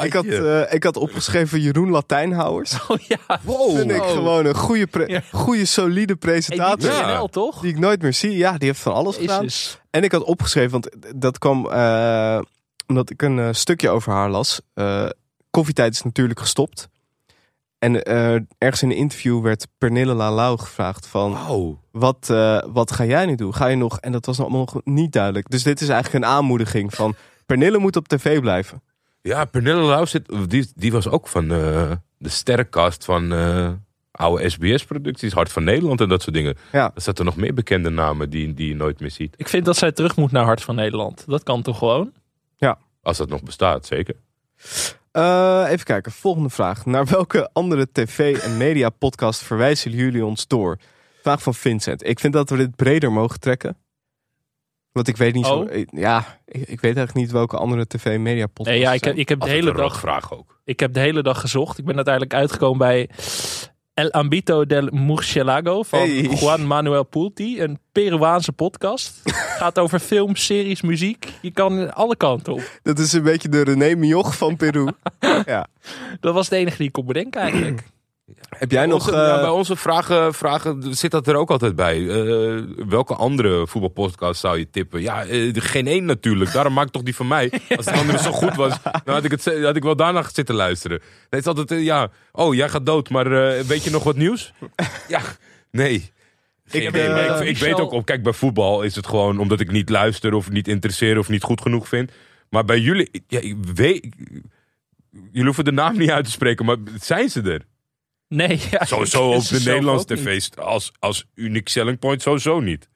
Ik 0.02 0.12
had, 0.12 0.24
eh, 0.24 0.72
ik 0.72 0.82
had 0.84 0.96
opgeschreven 0.96 1.60
Jeroen 1.60 1.90
Latijnhouwers. 1.90 2.86
Oh 2.88 2.98
ja. 2.98 3.40
Wow. 3.42 3.76
Vind 3.76 3.90
ik 3.90 4.02
gewoon 4.02 4.46
een 4.46 4.54
goede, 4.54 4.86
pre- 4.86 5.06
Ja. 5.06 5.22
goede 5.32 5.64
solide 5.64 6.04
Hey, 6.06 6.14
presentator. 6.16 6.78
die 6.78 6.88
Ja. 6.90 7.18
NL 7.18 7.28
toch? 7.28 7.60
Die 7.60 7.70
ik 7.70 7.78
nooit 7.78 8.02
meer 8.02 8.12
zie. 8.12 8.36
Ja, 8.36 8.58
die 8.58 8.68
heeft 8.68 8.80
van 8.80 8.92
alles 8.94 9.16
gedaan. 9.16 9.46
En 9.90 10.02
ik 10.02 10.12
had 10.12 10.22
opgeschreven, 10.22 10.70
want 10.70 10.88
dat 11.16 11.38
kwam 11.38 11.70
eh, 11.70 12.38
omdat 12.86 13.11
ik 13.11 13.23
een 13.23 13.39
eh, 13.39 13.48
stukje 13.52 13.90
over 13.90 14.12
haar 14.12 14.31
las. 14.31 14.61
Eh, 14.74 15.09
koffietijd 15.51 15.93
is 15.93 16.02
natuurlijk 16.02 16.40
gestopt. 16.40 16.89
En 17.85 18.02
eh, 18.02 18.35
ergens 18.59 18.82
in 18.82 18.90
een 18.90 18.97
interview 18.97 19.43
werd 19.43 19.66
Pernille 19.78 20.15
Lalau 20.15 20.59
gevraagd 20.59 21.06
van... 21.06 21.36
Wat, 21.90 22.31
eh, 22.31 22.62
wat 22.66 22.93
ga 22.93 23.05
jij 23.05 23.27
nu 23.27 23.35
doen? 23.35 23.55
Ga 23.55 23.66
je 23.66 23.77
nog... 23.77 23.98
En 23.98 24.12
dat 24.12 24.27
was 24.27 24.40
allemaal 24.40 24.69
nog 24.73 24.81
niet 24.85 25.12
duidelijk. 25.12 25.51
Dus 25.51 25.62
dit 25.62 25.81
is 25.81 25.89
eigenlijk 25.89 26.24
een 26.24 26.31
aanmoediging 26.31 26.94
van... 26.94 27.15
Pernille 27.47 27.78
moet 27.78 27.97
op 27.97 28.09
tv 28.09 28.40
blijven. 28.40 28.82
Ja, 29.23 29.44
Pernille 29.44 29.81
Lau 29.81 30.06
zit, 30.06 30.51
die, 30.51 30.73
die 30.74 30.93
was 30.93 31.09
ook 31.09 31.28
van 31.28 31.52
eh, 31.52 31.90
de 32.19 32.28
sterrenkast 32.28 33.05
van 33.05 33.32
eh, 33.32 33.70
oude 34.11 34.51
SBS-producties, 34.51 35.32
Hart 35.32 35.52
van 35.52 35.65
Nederland 35.65 36.01
en 36.01 36.09
dat 36.09 36.23
soort 36.23 36.35
dingen. 36.35 36.56
Ja. 36.73 36.90
Er 36.94 37.02
zaten 37.02 37.24
nog 37.24 37.36
meer 37.36 37.55
bekende 37.55 37.90
namen 37.90 38.31
die, 38.31 38.55
die 38.55 38.69
je 38.69 38.74
nooit 38.74 39.01
meer 39.01 39.11
ziet. 39.11 39.35
Ik 39.36 39.48
vind 39.48 39.65
dat 39.65 39.77
zij 39.77 39.93
terug 39.93 40.16
moet 40.16 40.32
naar 40.32 40.44
Hart 40.44 40.62
van 40.62 40.74
Nederland. 40.74 41.24
Dat 41.27 41.43
kan 41.43 41.62
toch 41.62 41.78
gewoon? 41.78 42.12
Als 43.02 43.16
dat 43.16 43.28
nog 43.28 43.43
bestaat, 43.43 43.86
zeker. 43.86 44.14
Eh, 45.10 45.64
even 45.68 45.85
kijken, 45.85 46.12
volgende 46.12 46.51
vraag. 46.51 46.86
Naar 46.86 47.06
welke 47.06 47.51
andere 47.52 47.89
tv- 47.93 48.39
en 48.43 48.56
media-podcast 48.56 49.43
verwijzen 49.43 49.90
jullie 49.90 50.24
ons 50.24 50.47
door? 50.47 50.78
Vraag 51.22 51.43
van 51.43 51.55
Vincent. 51.55 52.06
Ik 52.06 52.20
vind 52.20 52.32
dat 52.32 52.51
we 52.51 52.56
dit 52.56 52.76
breder 52.76 53.12
mogen 53.12 53.40
trekken. 53.40 53.76
Want 54.93 55.09
ik 55.09 55.16
weet 55.16 55.35
niet 55.35 55.47
zo... 55.47 55.59
Oh. 55.60 55.82
Ja, 55.90 56.39
ik, 56.47 56.60
ik 56.60 56.81
weet 56.81 56.97
eigenlijk 56.97 57.14
niet 57.14 57.31
welke 57.31 57.56
andere 57.56 57.86
tv- 57.86 58.05
en 58.05 58.22
media-podcasts 58.22 58.81
Nee, 58.81 58.89
ja, 58.89 58.93
ik, 58.93 59.05
heb, 59.05 59.16
ik 59.16 59.28
heb 59.28 59.40
de 59.40 59.48
hele 59.48 59.72
dag 59.72 60.01
vraag 60.01 60.32
ook. 60.32 60.60
Ik 60.64 60.81
heb 60.81 60.93
de 60.93 61.01
hele 61.01 61.22
dag 61.22 61.40
gezocht. 61.40 61.78
Ik 61.78 61.85
ben 61.85 61.94
uiteindelijk 61.97 62.35
uitgekomen 62.35 62.78
bij 62.78 63.10
El 63.94 64.10
Ambito 64.12 64.64
del 64.66 64.88
Murcielago 64.92 65.84
van 65.84 66.00
Hey. 66.00 66.24
Juan 66.40 66.66
Manuel 66.66 67.04
Pulti. 67.04 67.60
Een 67.60 67.78
Peruaanse 67.92 68.52
podcast. 68.52 69.20
Gaat 69.58 69.78
over 69.78 69.98
film, 69.98 70.36
series, 70.36 70.82
muziek. 70.82 71.28
Je 71.40 71.50
kan 71.50 71.94
alle 71.94 72.16
kanten 72.16 72.52
op. 72.52 72.80
Dat 72.82 72.98
is 72.98 73.12
een 73.12 73.22
beetje 73.22 73.48
de 73.48 73.62
René 73.64 73.94
Mioch 73.94 74.36
van 74.36 74.56
Peru. 74.56 74.88
ja. 75.46 75.66
Dat 76.20 76.34
was 76.34 76.48
de 76.48 76.56
enige 76.56 76.76
die 76.76 76.86
ik 76.86 76.92
kon 76.92 77.06
bedenken 77.06 77.40
eigenlijk. 77.40 77.82
Heb 78.48 78.70
jij 78.70 78.86
nog... 78.86 79.06
Onze- 79.06 79.20
eh, 79.20 79.28
ja, 79.28 79.40
bij 79.40 79.48
onze 79.48 79.76
vragen, 79.76 80.34
vragen 80.34 80.94
zit 80.94 81.10
dat 81.10 81.26
er 81.26 81.36
ook 81.36 81.51
altijd 81.51 81.76
bij. 81.76 82.09
Eh, 82.09 82.62
welke 82.88 83.14
andere 83.14 83.66
voetbalpodcast 83.66 84.40
zou 84.40 84.59
je 84.59 84.70
tippen? 84.70 85.01
Ja, 85.01 85.24
eh, 85.24 85.51
geen 85.52 85.86
één 85.86 86.05
natuurlijk. 86.05 86.52
Daarom 86.52 86.72
maak 86.72 86.86
ik 86.86 86.92
toch 86.92 87.02
die 87.02 87.14
van 87.16 87.28
mij. 87.28 87.52
Als 87.76 87.86
de 87.86 87.92
andere 87.92 88.18
zo 88.18 88.32
goed 88.32 88.55
was, 88.55 88.82
dan 89.05 89.14
had 89.14 89.24
ik, 89.24 89.30
het, 89.30 89.44
had 89.62 89.76
ik 89.76 89.82
wel 89.82 89.96
daarna 89.96 90.22
zitten 90.32 90.55
luisteren. 90.55 91.01
Het 91.30 91.40
is 91.40 91.46
altijd, 91.46 91.84
ja, 91.84 92.10
oh, 92.32 92.55
jij 92.55 92.68
gaat 92.68 92.86
dood, 92.86 93.09
maar 93.09 93.28
weet 93.66 93.84
je 93.84 93.90
nog 93.90 94.02
wat 94.02 94.16
nieuws? 94.16 94.52
Ja, 95.09 95.20
nee. 95.70 96.12
Geen 96.66 96.82
Ik, 96.82 97.40
ik, 97.48 97.59
weet 97.59 97.80
ook, 97.80 97.92
op, 97.92 98.05
kijk, 98.05 98.22
bij 98.22 98.32
voetbal 98.32 98.82
is 98.82 98.94
het 98.94 99.06
gewoon 99.06 99.38
omdat 99.38 99.60
ik 99.60 99.70
niet 99.70 99.88
luister 99.88 100.34
of 100.34 100.51
niet 100.51 100.68
interesseer 100.68 101.18
of 101.18 101.28
niet 101.28 101.42
goed 101.42 101.60
genoeg 101.60 101.88
vind. 101.88 102.12
Maar 102.48 102.64
bij 102.64 102.78
jullie, 102.78 103.24
ja, 103.26 103.40
ik 103.40 103.56
weet, 103.74 104.09
jullie 105.10 105.44
hoeven 105.44 105.64
de 105.64 105.72
naam 105.72 105.98
niet 105.98 106.10
uit 106.10 106.24
te 106.24 106.30
spreken, 106.30 106.64
maar 106.64 106.76
zijn 107.01 107.28
ze 107.28 107.42
er? 107.42 107.62
Nee, 108.28 108.60
ja, 108.70 108.84
Sowieso 108.84 109.40
ze 109.40 109.59
de 109.59 109.70
Nederlandse 109.70 110.14
ook 110.14 110.18
tv's 110.20 110.51
als, 110.56 110.92
als 110.98 111.26
unique 111.34 111.70
selling 111.70 111.98
point 111.98 112.22
sowieso 112.22 112.60
niet. 112.60 112.88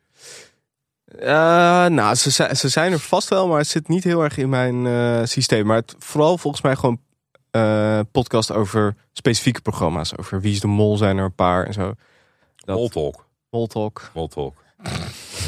eh, 1.18 1.26
nou, 1.86 2.14
ze, 2.14 2.30
zijn- 2.30 2.56
ze 2.56 2.68
zijn 2.68 2.92
er 2.92 2.98
vast 2.98 3.28
wel, 3.28 3.48
maar 3.48 3.58
het 3.58 3.66
zit 3.68 3.88
niet 3.88 4.04
heel 4.04 4.22
erg 4.22 4.36
in 4.36 4.48
mijn 4.48 4.86
eh, 4.86 5.20
systeem. 5.24 5.66
Maar 5.66 5.76
het, 5.76 5.94
vooral 5.98 6.38
volgens 6.38 6.62
mij 6.62 6.76
gewoon 6.76 7.00
eh 7.50 8.00
podcast 8.12 8.52
over 8.52 8.94
specifieke 9.12 9.60
programma's. 9.60 10.16
Over 10.16 10.40
Wie 10.40 10.52
is 10.52 10.60
de 10.60 10.66
Mol 10.66 10.96
zijn 10.96 11.18
er 11.18 11.24
een 11.24 11.34
paar 11.34 11.66
en 11.66 11.72
zo. 11.72 11.92
Dat- 12.56 12.76
Moltalk. 12.76 13.26
Moltalk. 13.50 14.10
Moltalk. 14.14 14.54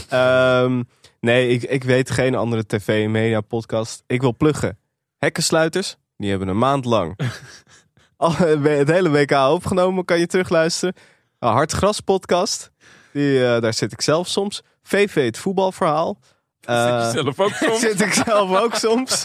Ehm, 0.09 0.83
nee, 1.21 1.49
ik, 1.49 1.63
ik 1.63 1.85
weet 1.85 2.11
geen 2.11 2.35
andere 2.35 2.67
tv- 2.67 3.05
en 3.05 3.11
media 3.11 3.41
podcast. 3.41 4.03
Ik 4.07 4.21
wil 4.21 4.37
pluggen. 4.37 4.79
Hekkensluiters, 5.19 5.97
die 6.17 6.31
hebben 6.31 6.49
een 6.49 6.59
maand 6.59 6.85
lang 6.85 7.15
al, 8.21 8.37
het 8.37 8.89
hele 8.91 9.11
WK 9.11 9.31
opgenomen. 9.33 10.05
Kan 10.05 10.19
je 10.19 10.27
terugluisteren. 10.27 10.95
Hartgras 11.39 12.01
podcast. 12.01 12.71
Die, 13.13 13.45
eh, 13.47 13.61
daar 13.61 13.75
zit 13.75 13.93
ik 13.93 14.01
zelf 14.01 14.29
soms. 14.29 14.63
VV 14.83 15.25
het 15.25 15.39
voetbalverhaal. 15.39 16.19
Eh, 16.61 17.05
Zit 17.11 17.15
je 17.15 17.23
zelf 17.23 17.41
ook 17.41 17.53
soms? 17.69 17.81
Zit 17.81 18.01
ik 18.01 18.13
zelf 18.13 18.57
ook 18.57 18.75
soms. 18.75 19.25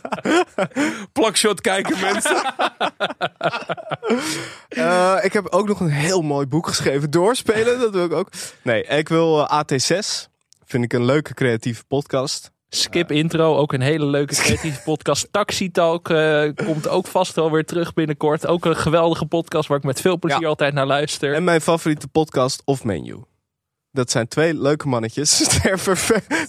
Plakshot 1.12 1.60
kijken 1.60 2.00
mensen. 2.00 2.42
Eh, 4.68 5.16
ik 5.22 5.32
heb 5.32 5.46
ook 5.46 5.68
nog 5.68 5.80
een 5.80 5.90
heel 5.90 6.22
mooi 6.22 6.46
boek 6.46 6.66
geschreven. 6.66 7.10
Doorspelen, 7.10 7.78
dat 7.78 7.92
wil 7.92 8.04
ik 8.04 8.12
ook. 8.12 8.28
Nee, 8.62 8.82
ik 8.82 9.08
wil 9.08 9.46
eh, 9.48 9.62
AT6. 9.64 10.28
Vind 10.64 10.84
ik 10.84 10.92
een 10.92 11.04
leuke 11.04 11.34
creatieve 11.34 11.84
podcast. 11.84 12.50
Skip 12.70 13.10
Intro, 13.10 13.56
ook 13.56 13.72
een 13.72 13.80
hele 13.80 14.06
leuke 14.06 14.34
creatieve 14.42 14.80
podcast. 14.82 15.28
Taxi 15.30 15.70
Talk 15.70 16.08
eh, 16.10 16.42
komt 16.64 16.88
ook 16.88 17.06
vast 17.06 17.34
wel 17.34 17.50
weer 17.50 17.64
terug 17.64 17.92
binnenkort. 17.92 18.46
Ook 18.46 18.64
een 18.64 18.76
geweldige 18.76 19.26
podcast 19.26 19.68
waar 19.68 19.78
ik 19.78 19.84
met 19.84 20.00
veel 20.00 20.18
plezier 20.18 20.40
Ja. 20.40 20.48
altijd 20.48 20.74
naar 20.74 20.86
luister. 20.86 21.34
En 21.34 21.44
mijn 21.44 21.60
favoriete 21.60 22.08
podcast 22.08 22.62
of 22.64 22.84
menu. 22.84 23.16
Dat 23.92 24.10
zijn 24.10 24.28
twee 24.28 24.54
leuke 24.54 24.88
mannetjes 24.88 25.36
ter, 25.62 25.80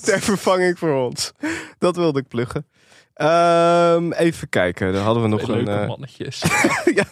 ter 0.02 0.20
vervanging 0.22 0.80
voor 0.80 1.06
ons. 1.06 1.32
Dat 1.78 1.96
wilde 1.96 2.20
ik 2.20 2.28
pluggen. 2.28 2.66
Ehm, 3.14 4.12
even 4.12 4.50
kijken, 4.50 4.94
dan 4.94 5.04
hadden 5.04 5.24
we 5.24 5.30
nog 5.30 5.42
een... 5.42 5.56
leuke 5.56 5.72
eh, 5.72 5.88
mannetjes. 5.88 6.42
ja, 7.00 7.04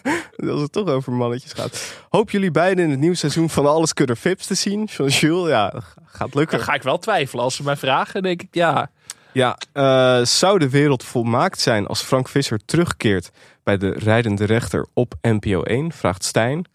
als 0.51 0.61
het 0.61 0.71
toch 0.71 0.87
over 0.87 1.11
mannetjes 1.13 1.53
gaat. 1.53 1.93
Hoop 2.09 2.29
jullie 2.29 2.51
beiden 2.51 2.83
in 2.83 2.89
het 2.89 2.99
nieuwe 2.99 3.15
seizoen 3.15 3.49
van 3.49 3.65
Alles 3.65 3.93
Kunnen 3.93 4.17
Vips 4.17 4.45
te 4.45 4.55
zien. 4.55 4.89
Van 4.89 5.07
Jules, 5.07 5.49
ja, 5.49 5.73
gaat 6.05 6.33
lukken. 6.33 6.57
Dan 6.57 6.67
ga 6.67 6.73
ik 6.73 6.83
wel 6.83 6.97
twijfelen. 6.97 7.43
Als 7.43 7.55
ze 7.55 7.63
mij 7.63 7.77
vragen, 7.77 8.23
denk 8.23 8.41
ik 8.41 8.47
ja. 8.55 8.91
Ja, 9.33 9.57
eh, 9.73 10.25
zou 10.25 10.59
de 10.59 10.69
wereld 10.69 11.03
volmaakt 11.03 11.59
zijn 11.59 11.87
als 11.87 12.01
Frank 12.01 12.29
Visser 12.29 12.59
terugkeert 12.65 13.31
bij 13.63 13.77
de 13.77 13.89
rijdende 13.89 14.45
rechter 14.45 14.85
op 14.93 15.13
NPO 15.21 15.63
1? 15.63 15.91
Vraagt 15.91 16.23
Stijn. 16.23 16.65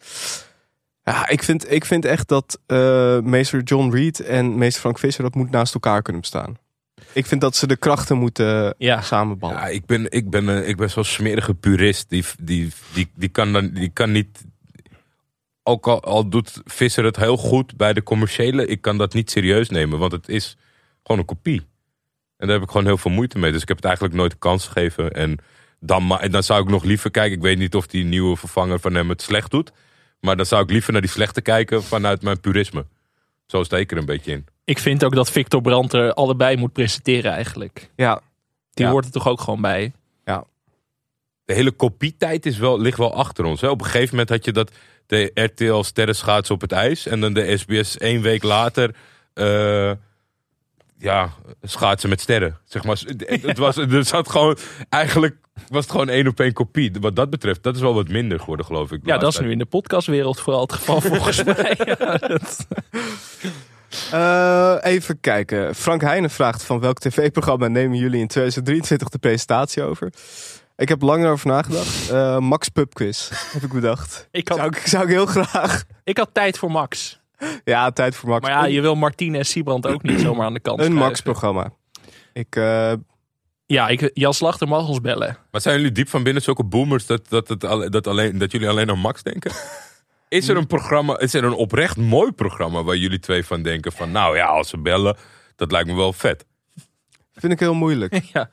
Ja, 1.02 1.28
ik 1.28 1.43
vind, 1.43 1.70
ik 1.72 1.85
vind 1.85 2.05
echt 2.05 2.28
dat 2.28 2.59
eh, 2.66 3.18
meester 3.20 3.62
John 3.62 3.90
Reed 3.94 4.20
en 4.20 4.59
meester 4.59 4.81
Frank 4.81 4.98
Visser 4.98 5.22
dat 5.22 5.35
moet 5.35 5.51
naast 5.51 5.74
elkaar 5.74 6.02
kunnen 6.02 6.22
bestaan. 6.22 6.56
Ik 7.12 7.26
vind 7.26 7.40
dat 7.40 7.56
ze 7.56 7.66
de 7.66 7.76
krachten 7.76 8.18
moeten 8.18 8.74
Ja. 8.78 9.01
samenballen. 9.01 9.56
Ja, 9.56 9.66
ik 9.66 9.86
ben, 9.86 10.10
ik 10.10 10.31
ben, 10.31 10.48
eh, 10.48 10.68
ik 10.68 10.76
ben 10.76 10.90
zo'n 10.90 11.05
smerige 11.05 11.55
purist. 11.55 12.09
Die, 12.10 12.24
die, 12.40 12.72
die, 12.93 13.10
die, 13.14 13.28
kan 13.28 13.52
dan, 13.52 13.70
die 13.70 13.89
kan 13.89 14.12
niet... 14.12 14.44
Ook 15.62 15.86
al, 15.86 16.02
al 16.02 16.28
doet 16.28 16.60
Visser 16.64 17.05
het 17.05 17.16
heel 17.16 17.36
goed 17.36 17.76
bij 17.76 17.93
de 17.93 18.02
commerciële... 18.02 18.66
ik 18.66 18.81
kan 18.81 18.98
dat 18.98 19.14
niet 19.14 19.31
serieus 19.31 19.68
nemen, 19.68 19.98
want 19.98 20.12
het 20.12 20.28
is 20.28 20.56
gewoon 21.02 21.20
een 21.20 21.26
kopie. 21.26 21.66
En 22.44 22.50
daar 22.50 22.58
heb 22.58 22.68
ik 22.68 22.72
gewoon 22.72 22.86
heel 22.86 22.98
veel 22.98 23.10
moeite 23.10 23.38
mee. 23.38 23.52
Dus 23.52 23.62
ik 23.62 23.68
heb 23.68 23.76
het 23.76 23.86
eigenlijk 23.86 24.16
nooit 24.16 24.30
de 24.30 24.36
kans 24.38 24.66
gegeven. 24.66 25.10
En 25.12 25.38
dan, 25.80 26.06
ma- 26.06 26.20
en 26.20 26.30
dan 26.30 26.42
zou 26.42 26.62
ik 26.62 26.68
nog 26.68 26.84
liever 26.84 27.10
kijken... 27.10 27.36
ik 27.36 27.42
weet 27.42 27.58
niet 27.58 27.74
of 27.74 27.86
die 27.86 28.04
nieuwe 28.04 28.36
vervanger 28.36 28.80
van 28.80 28.94
hem 28.94 29.08
het 29.08 29.22
slecht 29.22 29.50
doet... 29.50 29.72
maar 30.20 30.36
dan 30.36 30.46
zou 30.46 30.62
ik 30.62 30.70
liever 30.70 30.92
naar 30.92 31.00
die 31.00 31.10
slechte 31.10 31.40
kijken 31.40 31.82
vanuit 31.82 32.22
mijn 32.22 32.40
purisme. 32.40 32.86
Zo 33.46 33.62
sta 33.62 33.76
ik 33.76 33.90
er 33.92 33.98
een 33.98 34.04
beetje 34.04 34.32
in. 34.32 34.46
Ik 34.64 34.78
vind 34.78 35.04
ook 35.04 35.14
dat 35.14 35.30
Victor 35.30 35.60
Brandt 35.60 35.92
er 35.92 36.12
allebei 36.14 36.56
moet 36.56 36.72
presenteren 36.72 37.32
eigenlijk. 37.32 37.90
Ja, 37.96 38.20
Die 38.70 38.84
Ja. 38.84 38.90
hoort 38.90 39.04
er 39.04 39.10
toch 39.10 39.28
ook 39.28 39.40
gewoon 39.40 39.60
bij. 39.60 39.92
de 41.44 41.54
hele 41.54 41.70
kopietijd 41.72 42.46
is 42.46 42.58
wel, 42.58 42.80
ligt 42.80 42.98
wel 42.98 43.14
achter 43.14 43.44
ons. 43.44 43.60
Hè? 43.60 43.68
Op 43.68 43.80
een 43.80 43.86
gegeven 43.86 44.10
moment 44.10 44.28
had 44.28 44.44
je 44.44 44.52
dat 44.52 44.70
de 45.06 45.30
RTL 45.34 45.82
sterrenschaats 45.82 46.50
op 46.50 46.60
het 46.60 46.72
ijs. 46.72 47.06
En 47.06 47.20
dan 47.20 47.32
de 47.32 47.56
SBS 47.56 47.98
één 47.98 48.22
week 48.22 48.42
later 48.42 48.94
eh, 49.34 49.92
ja, 51.05 51.31
schaatsen 51.62 52.09
met 52.09 52.20
sterren. 52.20 52.59
Zeg 52.64 52.85
maar, 52.85 53.02
het, 53.43 53.59
was, 53.59 53.76
er 53.76 54.05
zat 54.05 54.31
gewoon, 54.31 54.56
eigenlijk 54.89 55.36
was 55.68 55.82
het 55.82 55.90
gewoon 55.90 56.09
één 56.09 56.26
op 56.26 56.40
één 56.40 56.52
kopie. 56.52 56.93
Wat 57.01 57.16
dat 57.16 57.31
betreft, 57.31 57.62
dat 57.62 57.74
is 57.74 57.81
wel 57.81 57.94
wat 57.94 58.09
minder 58.09 58.39
geworden, 58.40 58.66
geloof 58.66 58.93
ik. 58.93 59.01
Ja, 59.05 59.18
dat 59.18 59.32
is 59.32 59.39
nu 59.39 59.51
in 59.51 59.59
de 59.59 59.64
podcastwereld 59.66 60.40
vooral 60.40 60.62
het 60.62 60.72
geval 60.72 61.01
volgens 61.10 61.43
mij. 61.44 61.78
Ja, 61.85 62.16
dat- 62.16 62.66
Eh, 64.10 64.76
even 64.82 65.20
kijken. 65.20 65.74
Frank 65.74 66.01
Heijnen 66.01 66.31
vraagt 66.31 66.62
van 66.62 66.81
welk 66.81 66.98
tv-programma 66.98 67.68
nemen 67.68 67.98
jullie 67.98 68.20
in 68.20 68.26
2023 68.28 69.09
de 69.09 69.18
presentatie 69.18 69.82
over? 69.82 70.12
Ik 70.76 70.89
heb 70.89 71.02
lang 71.02 71.24
erover 71.24 71.47
nagedacht. 71.47 72.10
Eh, 72.10 72.39
Max 72.39 72.68
Pub 72.68 72.94
Quiz 72.94 73.28
heb 73.52 73.62
ik 73.62 73.72
bedacht. 73.72 74.28
Ik 74.31 74.48
had- 74.48 74.56
zou, 74.59 74.68
ik, 74.70 74.76
zou 74.86 75.02
ik 75.05 75.09
heel 75.09 75.26
graag. 75.26 75.85
Ik 76.05 76.16
had 76.18 76.28
tijd 76.32 76.59
voor 76.59 76.70
Max. 76.70 77.20
Ja, 77.64 77.90
tijd 77.90 78.16
voor 78.16 78.28
Max. 78.28 78.48
Maar 78.48 78.56
ja, 78.58 78.64
je 78.64 78.80
wil 78.80 78.94
Martine 78.94 79.38
en 79.38 79.46
Siebrand 79.46 79.86
ook 79.86 80.02
niet 80.02 80.20
zomaar 80.20 80.46
aan 80.46 80.54
de 80.54 80.60
kant 80.60 80.80
een. 80.80 80.92
Max-programma. 80.92 81.72
Ik, 82.32 82.56
eh, 82.56 82.92
Ja, 83.66 83.88
ik, 83.88 84.10
Jan 84.14 84.34
Slachter 84.34 84.68
mag 84.68 84.88
ons 84.88 85.00
bellen. 85.00 85.36
Maar 85.50 85.60
zijn 85.60 85.76
jullie 85.76 85.92
diep 85.92 86.08
van 86.08 86.22
binnen 86.22 86.42
zulke 86.42 86.64
boomers 86.64 87.06
dat, 87.06 87.28
dat, 87.28 87.64
alle- 87.64 87.88
dat, 87.88 88.06
alleen, 88.06 88.38
dat 88.38 88.52
jullie 88.52 88.68
alleen 88.68 88.90
aan 88.90 88.98
Max 88.98 89.22
denken? 89.22 89.52
Is 90.28 90.48
er 90.48 90.56
een 90.56 90.66
programma, 90.66 91.18
is 91.18 91.34
er 91.34 91.44
een 91.44 91.52
oprecht 91.52 91.96
mooi 91.96 92.32
programma 92.32 92.82
waar 92.82 92.96
jullie 92.96 93.18
twee 93.18 93.44
van 93.44 93.62
denken 93.62 93.92
van, 93.92 94.10
nou 94.10 94.36
ja, 94.36 94.46
als 94.46 94.68
ze 94.68 94.78
bellen, 94.78 95.16
dat 95.56 95.72
lijkt 95.72 95.88
me 95.88 95.94
wel 95.94 96.12
vet. 96.12 96.44
vind 97.34 97.52
ik 97.52 97.60
heel 97.60 97.74
moeilijk. 97.74 98.20
Ja. 98.32 98.50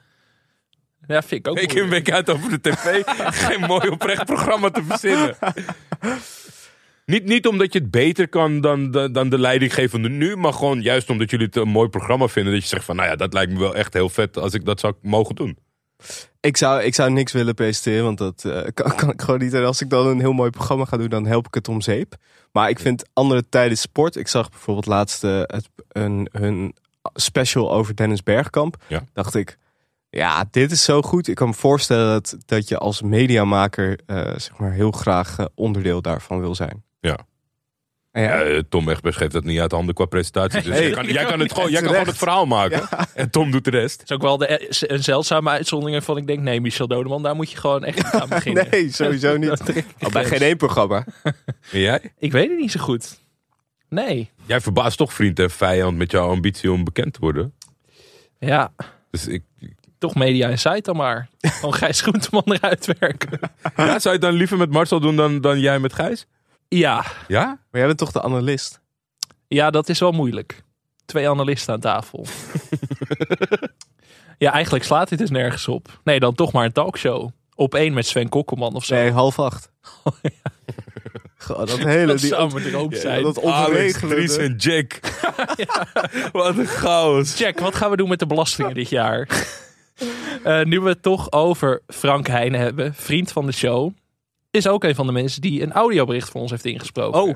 Ja, 1.08 1.22
vind 1.22 1.32
ik 1.32 1.48
ook 1.48 1.56
Week 1.60 1.74
in, 1.74 1.90
week 1.90 2.12
uit 2.12 2.30
over 2.30 2.50
de 2.50 2.62
tv, 2.62 3.02
geen 3.06 3.60
mooi 3.60 3.90
oprecht 3.90 4.26
programma 4.26 4.70
te 4.70 4.84
verzinnen. 4.84 5.36
Niet, 7.12 7.26
niet 7.26 7.48
omdat 7.48 7.74
je 7.74 7.80
het 7.80 7.92
beter 7.92 8.28
kan 8.28 8.62
dan, 8.62 8.92
dan, 8.92 9.12
dan 9.12 9.30
de 9.30 9.40
leidinggevende 9.40 10.10
nu, 10.10 10.36
maar 10.36 10.54
gewoon 10.54 10.82
juist 10.82 11.10
omdat 11.10 11.30
jullie 11.30 11.46
het 11.46 11.56
een 11.56 11.70
mooi 11.70 11.90
programma 11.90 12.28
vinden. 12.28 12.54
Dat 12.54 12.62
je 12.62 12.68
zegt 12.68 12.86
van, 12.86 12.96
nou 12.96 13.10
ja, 13.10 13.16
dat 13.16 13.34
lijkt 13.34 13.52
me 13.52 13.60
wel 13.60 13.76
echt 13.76 13.94
heel 13.94 14.10
vet 14.10 14.38
als 14.38 14.54
ik 14.54 14.66
dat 14.66 14.80
zou 14.80 14.94
mogen 15.02 15.36
doen. 15.36 15.58
Ik 16.40 16.58
zou, 16.58 16.82
ik 16.82 16.96
zou 16.96 17.12
niks 17.12 17.32
willen 17.32 17.54
presenteren, 17.54 18.04
want 18.04 18.18
dat 18.18 18.46
eh, 18.46 18.62
kan, 18.74 18.96
kan 18.96 19.10
ik 19.10 19.22
gewoon 19.22 19.40
niet. 19.40 19.54
En 19.54 19.66
als 19.66 19.82
ik 19.82 19.90
dan 19.90 20.08
een 20.08 20.20
heel 20.20 20.34
mooi 20.34 20.50
programma 20.50 20.86
ga 20.86 20.98
doen, 20.98 21.10
dan 21.10 21.26
help 21.26 21.48
ik 21.48 21.54
het 21.54 21.68
om 21.68 21.82
zeep. 21.82 22.16
Maar 22.52 22.70
ik 22.70 22.80
vind 22.80 23.10
andere 23.14 23.50
tijden 23.50 23.78
sport. 23.78 24.16
Ik 24.16 24.28
zag 24.28 24.50
bijvoorbeeld 24.50 24.86
laatst 24.86 25.22
het, 25.22 25.70
een, 25.88 26.28
hun 26.32 26.76
special 27.14 27.74
over 27.74 27.96
Dennis 27.96 28.24
Bergkamp. 28.24 28.84
Ja. 28.88 29.04
Dacht 29.14 29.36
ik, 29.36 29.58
ja, 30.10 30.48
dit 30.52 30.72
is 30.72 30.84
zo 30.84 31.02
goed. 31.02 31.28
Ik 31.28 31.36
kan 31.36 31.48
me 31.48 31.54
voorstellen 31.54 32.12
dat, 32.12 32.38
dat 32.46 32.68
je 32.68 32.78
als 32.78 33.02
mediamaker 33.02 34.00
eh, 34.06 34.18
zeg 34.18 34.58
maar 34.58 34.72
heel 34.72 34.92
graag 34.92 35.38
eh, 35.38 35.46
onderdeel 35.56 36.02
daarvan 36.02 36.40
wil 36.40 36.56
zijn. 36.56 36.84
Ja. 37.02 37.18
En 38.12 38.56
eh, 38.56 38.60
Tom 38.70 38.90
Egbers 38.90 39.16
geeft 39.16 39.32
dat 39.32 39.44
niet 39.44 39.60
uit 39.60 39.72
handen 39.72 39.96
qua 39.96 40.06
presentatie. 40.06 40.62
Dus 40.62 40.78
jij 40.78 40.92
kan, 40.92 41.06
jij 41.06 41.26
kan, 41.26 41.40
het 41.40 41.54
gewoon, 41.54 41.72
jij 41.72 41.82
kan 41.82 41.90
gewoon 41.90 42.06
het 42.06 42.18
verhaal 42.18 42.46
maken. 42.46 42.88
En 43.14 43.30
Tom 43.30 43.52
doet 43.52 43.64
de 43.64 43.70
rest. 43.70 44.00
Het 44.00 44.10
is 44.10 44.16
ook 44.16 44.22
wel 44.22 44.38
de, 44.38 44.92
een 44.92 45.04
zeldzame 45.04 45.50
uitzondering 45.50 45.98
waarvan 45.98 46.18
ik 46.18 46.28
denk... 46.28 46.40
nee, 46.40 46.62
Michel 46.62 46.88
Dodeman, 46.88 47.24
daar 47.24 47.36
moet 47.36 47.52
je 47.52 47.58
gewoon 47.58 47.84
echt 47.84 48.12
aan 48.14 48.30
beginnen. 48.40 48.68
nee, 48.72 48.92
sowieso 48.92 49.38
niet. 49.38 49.50
Dat 49.58 49.76
ik 49.76 49.86
Oh, 50.00 50.12
bij 50.12 50.26
geen 50.26 50.42
één 50.42 50.58
programma. 50.58 51.06
En 51.72 51.80
jij? 51.80 52.14
Ik 52.20 52.32
weet 52.32 52.50
het 52.50 52.60
niet 52.60 52.72
zo 52.72 52.80
goed. 52.80 53.20
Nee. 53.90 54.30
Jij 54.46 54.62
verbaast 54.62 54.98
toch 54.98 55.14
vriend 55.14 55.40
en 55.40 55.52
vijand 55.52 55.98
met 55.98 56.12
jouw 56.12 56.30
ambitie 56.30 56.72
om 56.72 56.84
bekend 56.84 57.14
te 57.14 57.20
worden. 57.20 57.54
Ja, 58.40 58.74
Dus 59.12 59.28
ik, 59.28 59.44
toch 59.98 60.16
Media 60.16 60.50
Insight 60.50 60.86
dan 60.86 60.96
maar. 60.96 61.30
Gewoon 61.42 61.74
Gijs 61.74 62.02
Groenteman 62.02 62.44
eruit 62.46 62.86
werken. 63.00 63.40
ja, 63.76 63.86
zou 63.86 64.02
je 64.04 64.10
het 64.10 64.22
dan 64.22 64.34
liever 64.34 64.58
met 64.58 64.72
Marcel 64.72 65.00
doen 65.00 65.16
dan, 65.16 65.42
dan 65.42 65.60
jij 65.60 65.80
met 65.80 65.94
Gijs? 65.94 66.26
Ja. 66.76 67.06
Ja? 67.28 67.46
Maar 67.46 67.80
jij 67.80 67.86
bent 67.86 67.98
toch 67.98 68.12
de 68.12 68.22
analist? 68.22 68.80
Ja, 69.48 69.70
dat 69.70 69.90
is 69.90 70.00
wel 70.00 70.12
moeilijk. 70.12 70.64
Twee 71.06 71.30
analisten 71.30 71.74
aan 71.74 71.80
tafel. 71.80 72.26
ja, 74.38 74.52
eigenlijk 74.52 74.84
slaat 74.84 75.10
dit 75.10 75.18
dus 75.18 75.30
nergens 75.30 75.68
op. 75.68 76.00
Nee, 76.04 76.20
dan 76.20 76.36
toch 76.36 76.52
maar 76.52 76.66
een 76.66 76.72
talkshow. 76.72 77.30
Op 77.56 77.76
één 77.76 77.94
met 77.94 78.08
Sven 78.08 78.30
Kokkelman 78.30 78.76
of 78.76 78.86
zo. 78.86 78.96
Nee, 78.96 79.12
half 79.12 79.40
acht. 79.40 79.72
Goh, 81.38 81.58
dat 81.58 81.78
hele... 81.78 82.06
Dat 82.06 82.20
die, 82.20 82.28
zou 82.28 82.54
mijn 82.54 82.70
droom 82.70 82.94
zijn. 82.94 83.24
dat 83.24 83.40
ongeregelde. 83.40 84.16
Dries 84.16 84.38
en 84.38 84.56
Jack. 84.56 85.00
Wat 86.32 86.58
een 86.58 86.68
chaos. 86.68 87.38
Jack, 87.38 87.60
wat 87.60 87.76
gaan 87.76 87.90
we 87.90 87.98
doen 87.98 88.10
met 88.10 88.20
de 88.20 88.28
belastingen 88.28 88.74
dit 88.74 88.90
jaar? 88.90 89.46
Eh, 90.44 90.64
nu 90.64 90.80
we 90.80 90.90
het 90.90 91.02
toch 91.02 91.32
over 91.32 91.82
Frank 91.88 92.28
Heijnen 92.28 92.60
hebben, 92.60 92.94
vriend 92.94 93.32
van 93.32 93.46
de 93.46 93.52
show, 93.52 93.92
is 94.52 94.68
ook 94.68 94.84
een 94.84 94.96
van 94.96 95.06
de 95.06 95.12
mensen 95.12 95.42
die 95.42 95.62
een 95.62 95.72
audiobericht 95.72 96.30
voor 96.30 96.42
ons 96.42 96.52
heeft 96.52 96.66
ingesproken. 96.66 97.22
Oh, 97.22 97.36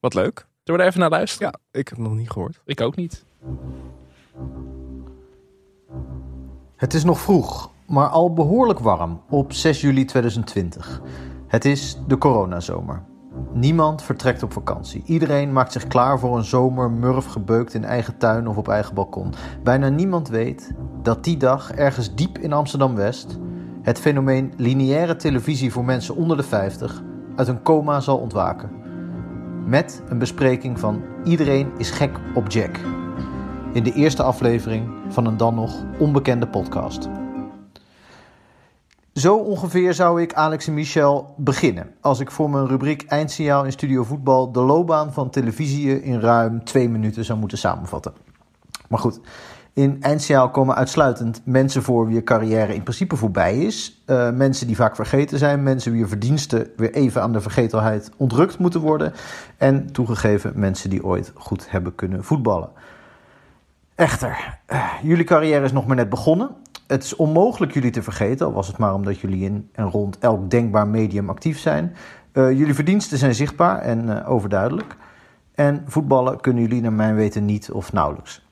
wat 0.00 0.14
leuk. 0.14 0.38
Zullen 0.38 0.48
we 0.64 0.76
daar 0.76 0.86
even 0.86 1.00
naar 1.00 1.18
luisteren? 1.18 1.48
Ja, 1.52 1.78
ik 1.80 1.88
heb 1.88 1.98
het 1.98 2.06
nog 2.06 2.16
niet 2.16 2.30
gehoord. 2.30 2.60
Ik 2.64 2.80
ook 2.80 2.96
niet. 2.96 3.24
Het 6.76 6.94
is 6.94 7.04
nog 7.04 7.20
vroeg, 7.20 7.70
maar 7.86 8.08
al 8.08 8.32
behoorlijk 8.32 8.78
warm 8.78 9.22
op 9.30 9.52
6 9.52 9.80
juli 9.80 10.04
2020. 10.04 11.02
Het 11.46 11.64
is 11.64 11.98
de 12.06 12.18
coronazomer. 12.18 13.02
Niemand 13.52 14.02
vertrekt 14.02 14.42
op 14.42 14.52
vakantie. 14.52 15.02
Iedereen 15.04 15.52
maakt 15.52 15.72
zich 15.72 15.86
klaar 15.86 16.18
voor 16.18 16.36
een 16.36 16.44
zomer 16.44 16.90
murf 16.90 17.26
gebeukt 17.26 17.74
in 17.74 17.84
eigen 17.84 18.18
tuin 18.18 18.48
of 18.48 18.56
op 18.56 18.68
eigen 18.68 18.94
balkon. 18.94 19.34
Bijna 19.62 19.88
niemand 19.88 20.28
weet 20.28 20.72
dat 21.02 21.24
die 21.24 21.36
dag 21.36 21.72
ergens 21.72 22.14
diep 22.14 22.38
in 22.38 22.52
Amsterdam-West 22.52 23.38
het 23.86 24.00
fenomeen 24.00 24.52
lineaire 24.56 25.16
televisie 25.16 25.72
voor 25.72 25.84
mensen 25.84 26.16
onder 26.16 26.36
de 26.36 26.42
50 26.42 27.02
uit 27.36 27.48
een 27.48 27.62
coma 27.62 28.00
zal 28.00 28.18
ontwaken. 28.18 28.70
Met 29.66 30.02
een 30.08 30.18
bespreking 30.18 30.80
van 30.80 31.02
Iedereen 31.24 31.70
is 31.78 31.90
gek 31.90 32.20
op 32.34 32.50
Jack 32.50 32.80
in 33.72 33.82
de 33.82 33.92
eerste 33.92 34.22
aflevering 34.22 34.88
van 35.08 35.26
een 35.26 35.36
dan 35.36 35.54
nog 35.54 35.84
onbekende 35.98 36.48
podcast. 36.48 37.08
Zo 39.12 39.36
ongeveer 39.36 39.94
zou 39.94 40.22
ik, 40.22 40.34
Alex 40.34 40.66
en 40.66 40.74
Michel, 40.74 41.34
beginnen 41.36 41.94
als 42.00 42.20
ik 42.20 42.30
voor 42.30 42.50
mijn 42.50 42.66
rubriek 42.66 43.02
Eindsignaal 43.02 43.64
in 43.64 43.72
Studio 43.72 44.04
Voetbal 44.04 44.52
de 44.52 44.60
loopbaan 44.60 45.12
van 45.12 45.30
televisie 45.30 46.02
in 46.02 46.20
ruim 46.20 46.64
twee 46.64 46.88
minuten 46.88 47.24
zou 47.24 47.38
moeten 47.38 47.58
samenvatten. 47.58 48.12
Maar 48.88 48.98
goed, 48.98 49.20
in 49.76 50.02
Eindsignaal 50.02 50.50
komen 50.50 50.74
uitsluitend 50.74 51.42
mensen 51.44 51.82
voor 51.82 52.06
wie 52.06 52.22
carrière 52.22 52.74
in 52.74 52.82
principe 52.82 53.16
voorbij 53.16 53.58
is. 53.58 54.02
Eh, 54.06 54.30
mensen 54.30 54.66
die 54.66 54.76
vaak 54.76 54.96
vergeten 54.96 55.38
zijn, 55.38 55.62
mensen 55.62 55.92
wier 55.92 56.08
verdiensten 56.08 56.70
weer 56.76 56.92
even 56.94 57.22
aan 57.22 57.32
de 57.32 57.40
vergetelheid 57.40 58.10
ontrukt 58.16 58.58
moeten 58.58 58.80
worden. 58.80 59.12
En 59.56 59.92
toegegeven 59.92 60.52
mensen 60.54 60.90
die 60.90 61.04
ooit 61.04 61.32
goed 61.34 61.70
hebben 61.70 61.94
kunnen 61.94 62.24
voetballen. 62.24 62.68
Echter, 63.94 64.58
eh, 64.66 64.92
jullie 65.02 65.24
carrière 65.24 65.64
is 65.64 65.72
nog 65.72 65.86
maar 65.86 65.96
net 65.96 66.08
begonnen. 66.08 66.50
Het 66.86 67.02
is 67.02 67.16
onmogelijk 67.16 67.72
jullie 67.72 67.90
te 67.90 68.02
vergeten, 68.02 68.46
al 68.46 68.52
was 68.52 68.66
het 68.66 68.78
maar 68.78 68.94
omdat 68.94 69.18
jullie 69.20 69.44
in 69.44 69.68
en 69.72 69.90
rond 69.90 70.18
elk 70.18 70.50
denkbaar 70.50 70.88
medium 70.88 71.30
actief 71.30 71.58
zijn. 71.58 71.96
Eh, 72.32 72.50
jullie 72.50 72.74
verdiensten 72.74 73.18
zijn 73.18 73.34
zichtbaar 73.34 73.78
en 73.78 74.24
overduidelijk. 74.24 74.96
En 75.54 75.84
voetballen 75.86 76.40
kunnen 76.40 76.62
jullie 76.62 76.82
naar 76.82 76.92
mijn 76.92 77.14
weten 77.14 77.44
niet 77.44 77.70
of 77.70 77.92
nauwelijks. 77.92 78.45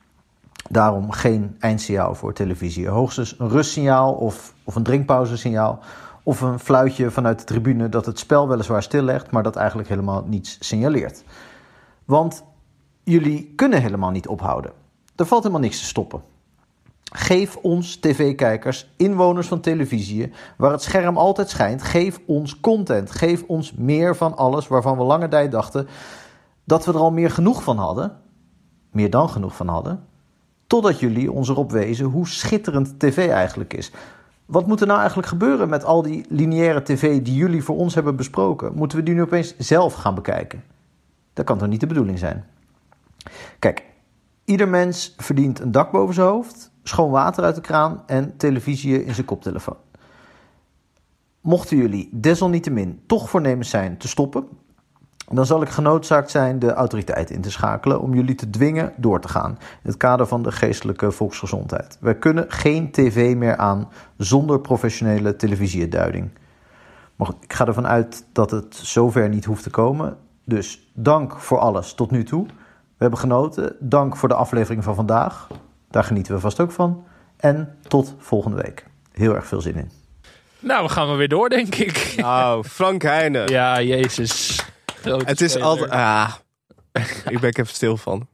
Daarom 0.69 1.11
geen 1.11 1.55
eindsignaal 1.59 2.15
voor 2.15 2.33
televisie. 2.33 2.87
Hoogstens 2.87 3.39
een 3.39 3.49
rustsignaal 3.49 4.13
of, 4.13 4.53
of 4.63 4.75
een 4.75 4.83
drinkpauzesignaal. 4.83 5.79
Of 6.23 6.41
een 6.41 6.59
fluitje 6.59 7.11
vanuit 7.11 7.39
de 7.39 7.45
tribune 7.45 7.89
dat 7.89 8.05
het 8.05 8.19
spel 8.19 8.47
weliswaar 8.47 8.83
stillegt, 8.83 9.31
maar 9.31 9.43
dat 9.43 9.55
eigenlijk 9.55 9.89
helemaal 9.89 10.23
niets 10.27 10.57
signaleert. 10.59 11.23
Want 12.05 12.43
jullie 13.03 13.53
kunnen 13.55 13.81
helemaal 13.81 14.11
niet 14.11 14.27
ophouden. 14.27 14.71
Er 15.15 15.25
valt 15.25 15.43
helemaal 15.43 15.63
niks 15.63 15.79
te 15.79 15.85
stoppen. 15.85 16.21
Geef 17.13 17.55
ons 17.55 17.95
tv-kijkers, 17.95 18.93
inwoners 18.97 19.47
van 19.47 19.59
televisie, 19.59 20.31
waar 20.57 20.71
het 20.71 20.81
scherm 20.81 21.17
altijd 21.17 21.49
schijnt, 21.49 21.81
geef 21.81 22.19
ons 22.25 22.59
content. 22.59 23.11
Geef 23.11 23.43
ons 23.47 23.73
meer 23.73 24.15
van 24.15 24.37
alles 24.37 24.67
waarvan 24.67 24.97
we 24.97 25.03
lange 25.03 25.27
tijd 25.27 25.51
dachten 25.51 25.87
dat 26.63 26.85
we 26.85 26.91
er 26.91 26.99
al 26.99 27.11
meer 27.11 27.31
genoeg 27.31 27.63
van 27.63 27.77
hadden. 27.77 28.17
Meer 28.91 29.09
dan 29.09 29.29
genoeg 29.29 29.55
van 29.55 29.67
hadden. 29.67 30.05
Totdat 30.67 30.99
jullie 30.99 31.31
ons 31.31 31.49
erop 31.49 31.71
wezen 31.71 32.05
hoe 32.05 32.27
schitterend 32.27 32.99
tv 32.99 33.29
eigenlijk 33.29 33.73
is. 33.73 33.91
Wat 34.45 34.67
moet 34.67 34.81
er 34.81 34.87
nou 34.87 34.99
eigenlijk 34.99 35.27
gebeuren 35.27 35.69
met 35.69 35.83
al 35.83 36.01
die 36.01 36.25
lineaire 36.29 36.83
tv 36.83 37.21
die 37.21 37.35
jullie 37.35 37.63
voor 37.63 37.77
ons 37.77 37.95
hebben 37.95 38.15
besproken? 38.15 38.75
Moeten 38.75 38.97
we 38.97 39.03
die 39.03 39.13
nu 39.13 39.21
opeens 39.21 39.57
zelf 39.57 39.93
gaan 39.93 40.15
bekijken? 40.15 40.63
Dat 41.33 41.45
kan 41.45 41.57
toch 41.57 41.67
niet 41.67 41.79
de 41.79 41.87
bedoeling 41.87 42.19
zijn? 42.19 42.45
Kijk, 43.59 43.83
ieder 44.45 44.67
mens 44.67 45.13
verdient 45.17 45.59
een 45.59 45.71
dak 45.71 45.91
boven 45.91 46.13
zijn 46.13 46.27
hoofd, 46.27 46.71
schoon 46.83 47.11
water 47.11 47.43
uit 47.43 47.55
de 47.55 47.61
kraan 47.61 48.03
en 48.05 48.37
televisie 48.37 49.05
in 49.05 49.13
zijn 49.13 49.25
koptelefoon. 49.25 49.77
Mochten 51.41 51.77
jullie 51.77 52.09
desalniettemin 52.11 53.01
toch 53.05 53.29
voornemens 53.29 53.69
zijn 53.69 53.97
te 53.97 54.07
stoppen, 54.07 54.47
dan 55.31 55.45
zal 55.45 55.61
ik 55.61 55.69
genoodzaakt 55.69 56.31
zijn 56.31 56.59
de 56.59 56.73
autoriteiten 56.73 57.35
in 57.35 57.41
te 57.41 57.51
schakelen 57.51 58.01
om 58.01 58.13
jullie 58.13 58.35
te 58.35 58.49
dwingen 58.49 58.93
door 58.97 59.19
te 59.21 59.27
gaan 59.27 59.51
in 59.59 59.89
het 59.89 59.97
kader 59.97 60.27
van 60.27 60.43
de 60.43 60.51
geestelijke 60.51 61.11
volksgezondheid. 61.11 61.97
Wij 61.99 62.15
kunnen 62.15 62.45
geen 62.47 62.91
tv 62.91 63.35
meer 63.35 63.57
aan 63.57 63.89
zonder 64.17 64.59
professionele 64.59 65.35
televisieduiding. 65.35 66.29
Maar 67.15 67.27
goed, 67.27 67.43
ik 67.43 67.53
ga 67.53 67.67
ervan 67.67 67.87
uit 67.87 68.25
dat 68.31 68.51
het 68.51 68.75
zover 68.75 69.29
niet 69.29 69.45
hoeft 69.45 69.63
te 69.63 69.69
komen. 69.69 70.17
Dus 70.43 70.91
dank 70.93 71.39
voor 71.39 71.59
alles 71.59 71.93
tot 71.93 72.11
nu 72.11 72.23
toe. 72.23 72.45
hebben 72.97 73.19
genoten. 73.19 73.75
Dank 73.79 74.15
voor 74.15 74.29
de 74.29 74.35
aflevering 74.35 74.83
van 74.83 74.95
vandaag. 74.95 75.47
Daar 75.89 76.03
genieten 76.03 76.33
we 76.33 76.39
vast 76.39 76.59
ook 76.59 76.71
van. 76.71 77.03
En 77.37 77.77
tot 77.87 78.15
volgende 78.17 78.61
week. 78.61 78.85
Heel 79.11 79.35
erg 79.35 79.45
veel 79.47 79.61
zin 79.61 79.75
in. 79.75 79.91
Nou, 80.59 80.83
we 80.83 80.89
gaan 80.89 81.07
maar 81.07 81.17
weer 81.17 81.27
door, 81.27 81.49
denk 81.49 81.75
ik. 81.75 82.13
Nou, 82.17 82.63
Frank 82.63 83.01
Heijnen. 83.01 83.47
Ja, 83.47 83.81
jezus. 83.81 84.65
Grote 85.05 85.25
Het 85.25 85.41
is 85.41 85.49
speler. 85.51 85.67
altijd... 85.67 85.91
Ah, 85.91 86.33
ik 87.33 87.39
ben 87.39 87.49
ik 87.49 87.57
even 87.57 87.73
stil 87.75 87.97
van. 87.97 88.27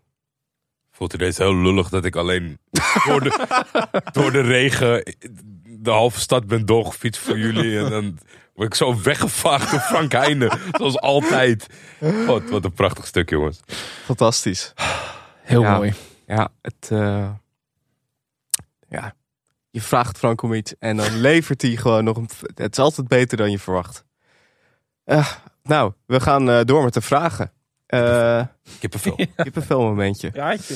Voelt 0.91 1.13
ineens 1.13 1.37
heel 1.37 1.55
lullig 1.55 1.89
dat 1.89 2.05
ik 2.05 2.15
alleen 2.15 2.59
door 3.05 3.21
de, 3.23 3.45
door 4.11 4.31
de 4.31 4.41
regen 4.41 5.15
de 5.63 5.89
halve 5.91 6.19
stad 6.19 6.47
ben 6.47 6.65
doorgefietst 6.65 7.21
voor 7.21 7.37
jullie. 7.37 7.79
En 7.79 7.89
dan 7.89 8.19
word 8.53 8.67
ik 8.67 8.75
zo 8.75 9.01
weggevaagd 9.01 9.71
door 9.71 9.79
Frank 9.79 10.11
Heijnen. 10.11 10.59
Zoals 10.71 10.99
altijd. 10.99 11.67
Wat, 12.25 12.49
wat 12.49 12.63
een 12.65 12.73
prachtig 12.73 13.07
stuk, 13.07 13.29
jongens. 13.29 13.59
Fantastisch. 14.05 14.73
Heel 15.41 15.61
Ja. 15.61 15.75
mooi. 15.75 15.93
Ja, 16.27 16.49
het... 16.61 16.87
eh, 16.91 17.29
ja, 18.89 19.13
je 19.69 19.81
vraagt 19.81 20.17
Frank 20.17 20.41
om 20.41 20.53
iets 20.53 20.73
en 20.79 20.97
dan 20.97 21.15
levert 21.19 21.61
hij 21.61 21.75
gewoon 21.75 22.03
nog 22.03 22.17
een... 22.17 22.29
Het 22.55 22.71
is 22.71 22.79
altijd 22.83 23.07
beter 23.07 23.37
dan 23.37 23.51
je 23.51 23.59
verwacht. 23.59 24.05
Eh, 25.03 25.31
nou, 25.63 25.91
we 26.05 26.19
gaan 26.19 26.49
eh, 26.49 26.59
door 26.65 26.83
met 26.83 26.93
de 26.93 27.01
vragen. 27.01 27.51
Eh 27.87 28.41
Kippenvel. 28.79 29.15
Kippenvel 29.43 29.81
momentje. 29.81 30.29
Raadje. 30.33 30.75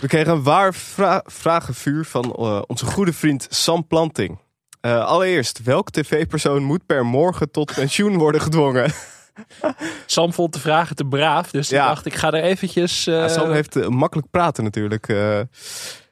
We 0.00 0.08
kregen 0.08 0.32
een 0.32 0.42
waar 0.42 0.74
vra 0.74 1.22
vragenvuur 1.26 2.04
van 2.04 2.24
eh, 2.24 2.62
onze 2.66 2.86
goede 2.86 3.12
vriend 3.12 3.46
Sam 3.50 3.86
Planting. 3.86 4.38
Eh, 4.80 5.04
allereerst, 5.04 5.62
welk 5.62 5.90
tv-persoon 5.90 6.62
moet 6.62 6.86
per 6.86 7.06
morgen 7.06 7.50
tot 7.50 7.74
pensioen 7.74 8.16
worden 8.18 8.40
gedwongen? 8.40 8.92
Sam 10.06 10.32
vond 10.32 10.52
de 10.52 10.58
vragen 10.60 10.96
te 10.96 11.04
braaf, 11.04 11.50
dus 11.50 11.68
ik 11.70 11.76
Ja. 11.76 11.86
dacht 11.88 12.06
ik 12.06 12.14
ga 12.14 12.26
er 12.32 12.42
eventjes... 12.42 13.06
eh, 13.06 13.14
Ja, 13.14 13.28
Sam 13.28 13.52
heeft 13.52 13.88
makkelijk 13.88 14.30
praten 14.30 14.64
natuurlijk. 14.64 15.08
Eh, 15.08 15.40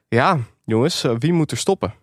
ja, 0.08 0.38
jongens, 0.64 1.04
wie 1.18 1.32
moet 1.32 1.50
er 1.50 1.56
stoppen? 1.56 1.94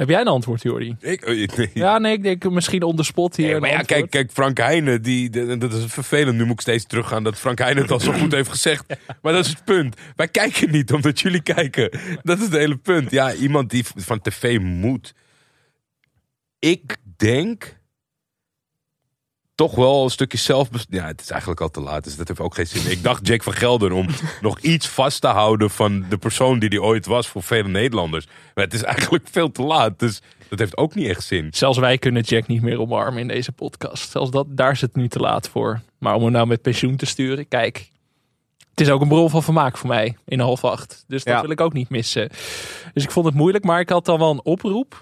Heb 0.00 0.08
jij 0.08 0.20
een 0.20 0.26
antwoord, 0.26 0.62
Jordi? 0.62 0.96
Ik, 1.00 1.56
nee. 1.56 1.70
Ja, 1.74 1.98
nee, 1.98 2.12
ik 2.12 2.22
denk 2.22 2.50
misschien 2.50 2.82
on 2.82 2.96
the 2.96 3.02
spot 3.02 3.36
hier. 3.36 3.50
Nee, 3.50 3.60
maar 3.60 3.70
ja, 3.70 3.82
kijk, 3.82 4.10
kijk, 4.10 4.30
Frank 4.32 4.58
Heijnen, 4.58 5.02
die, 5.02 5.30
de- 5.30 5.58
dat 5.58 5.72
is 5.72 5.84
vervelend. 5.92 6.36
Nu 6.36 6.44
moet 6.44 6.52
ik 6.52 6.60
steeds 6.60 6.86
teruggaan 6.86 7.22
dat 7.22 7.38
Frank 7.38 7.58
Heijnen 7.58 7.82
het 7.82 7.92
al 7.92 8.00
zo 8.00 8.12
goed 8.12 8.32
heeft 8.32 8.48
gezegd. 8.50 8.84
Maar 9.22 9.32
dat 9.32 9.44
is 9.44 9.50
het 9.50 9.64
punt. 9.64 9.96
Wij 10.16 10.28
kijken 10.28 10.70
niet 10.70 10.92
omdat 10.92 11.20
jullie 11.20 11.42
kijken. 11.42 11.98
Dat 12.22 12.38
is 12.38 12.44
het 12.44 12.52
hele 12.52 12.76
punt. 12.76 13.10
Ja, 13.10 13.34
iemand 13.34 13.70
die 13.70 13.84
van 13.96 14.20
tv 14.20 14.58
moet. 14.58 15.14
Ik 16.58 16.96
denk 17.16 17.79
toch 19.66 19.74
wel 19.74 20.04
een 20.04 20.10
stukje 20.10 20.38
zelf. 20.38 20.68
Ja, 20.88 21.06
het 21.06 21.20
is 21.20 21.30
eigenlijk 21.30 21.60
al 21.60 21.70
te 21.70 21.80
laat, 21.80 22.04
dus 22.04 22.16
dat 22.16 22.28
heeft 22.28 22.40
ook 22.40 22.54
geen 22.54 22.66
zin. 22.66 22.90
Ik 22.90 23.02
dacht 23.02 23.26
Jake 23.26 23.42
van 23.42 23.52
Gelder 23.52 23.92
om 23.92 24.06
nog 24.40 24.58
iets 24.60 24.88
vast 24.88 25.20
te 25.20 25.26
houden 25.26 25.70
van 25.70 26.04
de 26.08 26.16
persoon 26.18 26.58
die 26.58 26.68
die 26.68 26.82
ooit 26.82 27.06
was 27.06 27.28
voor 27.28 27.42
vele 27.42 27.68
Nederlanders. 27.68 28.26
Maar 28.54 28.64
het 28.64 28.74
is 28.74 28.82
eigenlijk 28.82 29.24
veel 29.30 29.52
te 29.52 29.62
laat, 29.62 29.98
dus 29.98 30.20
dat 30.48 30.58
heeft 30.58 30.76
ook 30.76 30.94
niet 30.94 31.08
echt 31.08 31.24
zin. 31.24 31.48
Zelfs 31.50 31.78
wij 31.78 31.98
kunnen 31.98 32.22
Jack 32.22 32.46
niet 32.46 32.62
meer 32.62 32.80
omarmen 32.80 33.20
in 33.20 33.28
deze 33.28 33.52
podcast. 33.52 34.10
Zelfs 34.10 34.30
dat, 34.30 34.46
daar 34.48 34.72
is 34.72 34.80
het 34.80 34.96
nu 34.96 35.08
te 35.08 35.18
laat 35.18 35.48
voor. 35.48 35.80
Maar 35.98 36.14
om 36.14 36.22
hem 36.22 36.32
nou 36.32 36.46
met 36.46 36.62
pensioen 36.62 36.96
te 36.96 37.06
sturen, 37.06 37.48
kijk. 37.48 37.88
Het 38.70 38.80
is 38.80 38.90
ook 38.90 39.00
een 39.00 39.08
bron 39.08 39.30
van 39.30 39.42
vermaak 39.42 39.76
voor 39.76 39.88
mij 39.88 40.16
in 40.26 40.40
half 40.40 40.64
acht. 40.64 41.04
Dus 41.08 41.24
dat 41.24 41.34
Ja. 41.34 41.40
wil 41.40 41.50
ik 41.50 41.60
ook 41.60 41.72
niet 41.72 41.88
missen. 41.88 42.28
Dus 42.94 43.04
ik 43.04 43.10
vond 43.10 43.26
het 43.26 43.34
moeilijk, 43.34 43.64
maar 43.64 43.80
ik 43.80 43.88
had 43.88 44.04
dan 44.04 44.18
wel 44.18 44.30
een 44.30 44.44
oproep. 44.44 45.00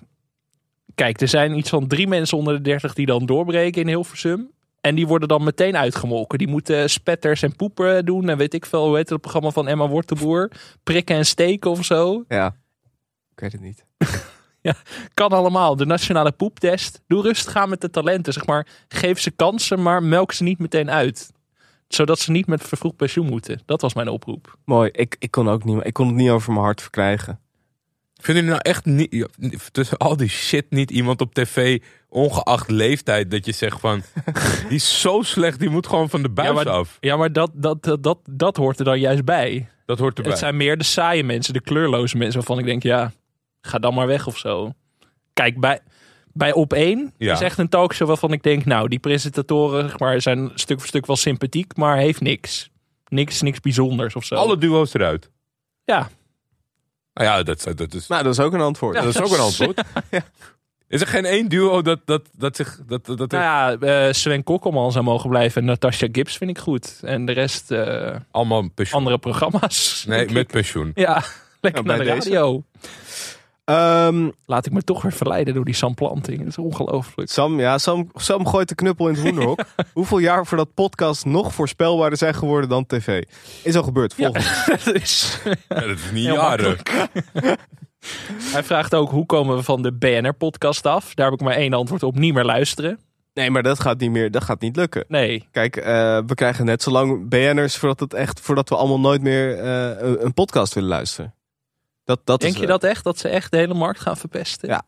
Kijk, 0.99 1.20
er 1.20 1.29
zijn 1.29 1.57
iets 1.57 1.70
van 1.70 1.87
drie 1.87 2.09
mensen 2.09 2.39
onder 2.39 2.55
de 2.55 2.61
dertig 2.61 2.95
die 2.95 3.07
dan 3.07 3.27
doorbreken 3.27 3.81
in 3.81 3.89
Hilversum. 3.89 4.51
En 4.81 4.95
die 4.95 5.07
worden 5.07 5.29
dan 5.29 5.45
meteen 5.45 5.77
uitgemolken. 5.77 6.39
Die 6.39 6.49
moeten 6.49 6.91
spetters 6.91 7.43
en 7.43 7.57
poepen 7.57 8.05
doen. 8.05 8.29
En 8.29 8.37
weet 8.37 8.55
ik 8.55 8.66
veel, 8.66 8.87
hoe 8.87 8.97
heet 8.97 9.09
het 9.09 9.20
programma 9.20 9.51
van 9.51 9.69
Emma 9.69 9.89
Wortelboer? 9.89 10.51
Prikken 10.83 11.16
en 11.16 11.27
steken 11.27 11.70
of 11.70 11.85
zo. 11.85 12.25
Ja, 12.29 12.57
ik 13.33 13.41
weet 13.41 13.53
het 13.53 13.61
niet. 13.61 13.85
Ja, 14.61 14.75
kan 15.15 15.31
allemaal. 15.31 15.77
De 15.77 15.87
nationale 15.87 16.33
poeptest. 16.33 17.03
Doe 17.07 17.23
rustig 17.23 17.57
aan 17.57 17.69
met 17.69 17.81
de 17.81 17.91
talenten. 17.91 18.33
Zeg 18.33 18.47
maar, 18.47 18.66
geef 18.89 19.20
ze 19.20 19.31
kansen, 19.31 19.83
maar 19.83 20.03
melk 20.03 20.33
ze 20.33 20.43
niet 20.43 20.59
meteen 20.59 20.91
uit. 20.91 21.33
Zodat 21.89 22.19
ze 22.19 22.31
niet 22.31 22.47
met 22.47 22.62
vervroegd 22.62 22.97
pensioen 22.97 23.27
moeten. 23.27 23.61
Dat 23.66 23.81
was 23.81 23.95
mijn 23.95 24.09
oproep. 24.09 24.57
Mooi, 24.65 24.91
ik, 24.93 25.16
ik, 25.19 25.31
kon 25.31 25.49
ook 25.49 25.65
niet, 25.65 25.87
ik 25.87 25.93
kon 25.93 26.07
het 26.07 26.16
niet 26.16 26.31
over 26.31 26.53
mijn 26.53 26.65
hart 26.65 26.81
verkrijgen. 26.81 27.41
Vinden 28.20 28.45
jullie 28.45 28.61
nou 28.62 28.74
echt 28.74 28.85
niet, 28.85 29.28
tussen 29.73 29.97
al 29.97 30.16
die 30.16 30.28
shit 30.28 30.66
niet 30.70 30.90
iemand 30.90 31.20
op 31.20 31.35
tv, 31.35 31.82
ongeacht 32.09 32.70
leeftijd, 32.70 33.31
dat 33.31 33.47
je 33.47 33.53
zegt 33.53 33.81
van, 33.81 34.03
die 34.69 34.77
is 34.77 35.01
zo 35.01 35.23
slecht, 35.23 35.59
die 35.59 35.69
moet 35.69 35.86
gewoon 35.86 36.11
van 36.11 36.23
de 36.23 36.28
buis 36.28 36.49
ja, 36.49 36.55
maar, 36.55 36.69
af. 36.69 36.97
Ja, 37.01 37.16
maar 37.16 37.32
dat, 37.32 37.51
dat, 37.55 37.82
dat, 37.82 38.03
dat, 38.03 38.19
dat 38.31 38.57
hoort 38.57 38.78
er 38.78 38.85
dan 38.85 39.01
juist 39.01 39.24
bij. 39.24 39.69
Dat 39.86 39.99
hoort 39.99 40.16
erbij. 40.16 40.32
Het 40.32 40.40
zijn 40.40 40.57
meer 40.57 40.78
de 40.78 40.85
saaie 40.85 41.24
mensen, 41.24 41.53
de 41.53 41.61
kleurloze 41.61 42.16
mensen 42.16 42.36
waarvan 42.36 42.59
ik 42.59 42.65
denk, 42.65 42.82
ja, 42.82 43.12
ga 43.61 43.78
dan 43.78 43.95
maar 43.95 44.07
weg 44.07 44.27
of 44.27 44.39
zo. 44.39 44.73
Kijk, 45.32 45.61
bij, 45.61 45.81
bij 46.32 46.53
Op 46.53 46.73
1 46.73 47.12
Ja. 47.16 47.32
is 47.32 47.40
echt 47.40 47.59
een 47.59 47.69
talkshow 47.69 48.09
waarvan 48.09 48.32
ik 48.32 48.43
denk, 48.43 48.65
nou, 48.65 48.89
die 48.89 48.99
presentatoren 48.99 49.89
zeg 49.89 49.99
maar, 49.99 50.20
zijn 50.20 50.51
stuk 50.55 50.78
voor 50.78 50.89
stuk 50.89 51.07
wel 51.07 51.16
sympathiek, 51.16 51.77
maar 51.77 51.97
heeft 51.97 52.20
niks. 52.20 52.70
Niks, 53.09 53.43
niks 53.43 53.61
bijzonders 53.61 54.16
of 54.16 54.24
zo. 54.24 54.35
Alle 54.35 54.59
duo's 54.59 54.95
eruit. 54.95 55.31
Ja. 55.85 56.09
Nou 57.19 57.31
ja, 57.31 57.43
dat, 57.43 57.66
dat 57.74 57.95
is, 57.95 58.07
Nou, 58.07 58.23
dat 58.23 58.32
is 58.32 58.40
ook 58.40 58.53
een 58.53 58.61
antwoord. 58.61 58.97
Ja, 58.97 59.03
dat 59.03 59.15
is 59.15 59.20
ook 59.20 59.32
een 59.32 59.40
antwoord. 59.40 59.82
Is 60.89 61.01
er 61.01 61.07
geen 61.07 61.24
één 61.24 61.49
duo 61.49 61.82
dat, 61.82 62.01
dat, 62.05 62.28
dat 62.32 62.57
zich... 62.57 62.81
Dat, 62.86 63.07
dat, 63.07 63.19
dat 63.19 63.31
Nou 63.31 63.43
ja, 63.43 63.77
eh, 64.07 64.12
Sven 64.12 64.45
Kokkelman 64.45 64.93
zou 64.93 65.05
mogen 65.05 65.31
blijven. 65.31 65.61
En 65.61 65.66
Natasha 65.66 66.07
Gibbs 66.12 66.36
vind 66.36 66.51
ik 66.51 66.59
goed. 66.59 67.01
En 67.03 67.24
de 67.24 67.32
rest 67.32 67.70
eh, 67.70 68.16
allemaal 68.31 68.69
pensioen. 68.74 68.99
andere 68.99 69.19
programma's. 69.19 70.05
Nee, 70.09 70.27
met 70.32 70.36
ik. 70.36 70.47
pensioen. 70.47 70.93
Ja, 70.95 71.23
lekker 71.61 71.82
Ja, 71.82 71.97
bij 71.97 71.97
naar 71.97 72.07
de 72.07 72.20
deze. 72.20 72.62
Ehm, 73.69 74.28
Laat 74.47 74.66
ik 74.66 74.73
me 74.73 74.82
toch 74.82 75.03
weer 75.03 75.12
verleiden 75.12 75.55
door 75.55 75.65
die 75.65 75.74
Sam 75.74 75.95
Planting. 75.95 76.39
Dat 76.39 76.47
is 76.47 76.59
ongelooflijk. 76.59 77.31
Sam, 77.31 77.61
ja, 77.61 77.78
Sam, 77.78 78.11
Sam 78.15 78.47
gooit 78.47 78.69
de 78.69 78.74
knuppel 78.74 79.09
in 79.09 79.15
het 79.15 79.23
hoenderhok. 79.23 79.61
Hoeveel 79.93 80.19
jaar 80.19 80.47
voordat 80.47 80.74
podcasts 80.74 81.24
nog 81.24 81.55
voorspelbaarder 81.55 82.19
zijn 82.19 82.35
geworden 82.35 82.69
dan 82.69 82.86
tv? 82.86 83.23
Is 83.62 83.77
al 83.77 83.82
gebeurd. 83.82 84.15
Volgende. 84.15 84.65
dat 84.85 84.95
is 84.95 85.39
Ja, 85.69 85.81
dat 85.81 85.99
is 85.99 86.11
niet 86.12 86.24
jaren. 86.24 86.77
Hij 88.53 88.65
vraagt 88.65 88.95
ook 88.95 89.11
hoe 89.11 89.27
komen 89.27 89.57
we 89.57 89.62
van 89.62 89.82
de 89.82 89.93
BNR-podcast 89.93 90.86
af? 90.86 91.15
Daar 91.15 91.31
heb 91.31 91.40
ik 91.40 91.47
maar 91.47 91.57
één 91.57 91.73
antwoord 91.73 92.03
op. 92.03 92.19
Niet 92.19 92.35
meer 92.35 92.45
luisteren. 92.45 92.99
Nee, 93.35 93.51
maar 93.51 93.62
dat 93.62 93.81
gaat 93.81 93.99
niet 93.99 94.11
meer. 94.11 94.31
Dat 94.31 94.45
gaat 94.45 94.61
niet 94.61 94.77
lukken. 94.77 95.05
Nee. 95.09 95.49
Kijk, 95.51 95.77
eh, 95.77 96.19
we 96.27 96.35
krijgen 96.35 96.65
net 96.65 96.82
zo 96.82 96.90
lang 96.90 97.28
BN'ers 97.28 97.77
voordat, 97.77 98.01
het 98.01 98.15
echt, 98.15 98.40
voordat 98.40 98.69
we 98.69 98.77
allemaal 98.77 99.01
nooit 99.01 99.23
meer 99.23 99.59
eh, 99.59 100.23
een 100.23 100.35
podcast 100.35 100.74
willen 100.74 100.89
luisteren. 100.89 101.35
Dat, 102.09 102.20
dat 102.24 102.40
Denk 102.40 102.52
is, 102.52 102.59
je 102.59 102.64
eh, 102.64 102.70
dat 102.72 102.85
echt? 102.85 103.05
Dat 103.05 103.18
ze 103.18 103.28
echt 103.28 103.51
de 103.51 103.56
hele 103.56 103.74
markt 103.74 104.01
gaan 104.01 104.16
verpesten? 104.16 104.68
Ja. 104.68 104.82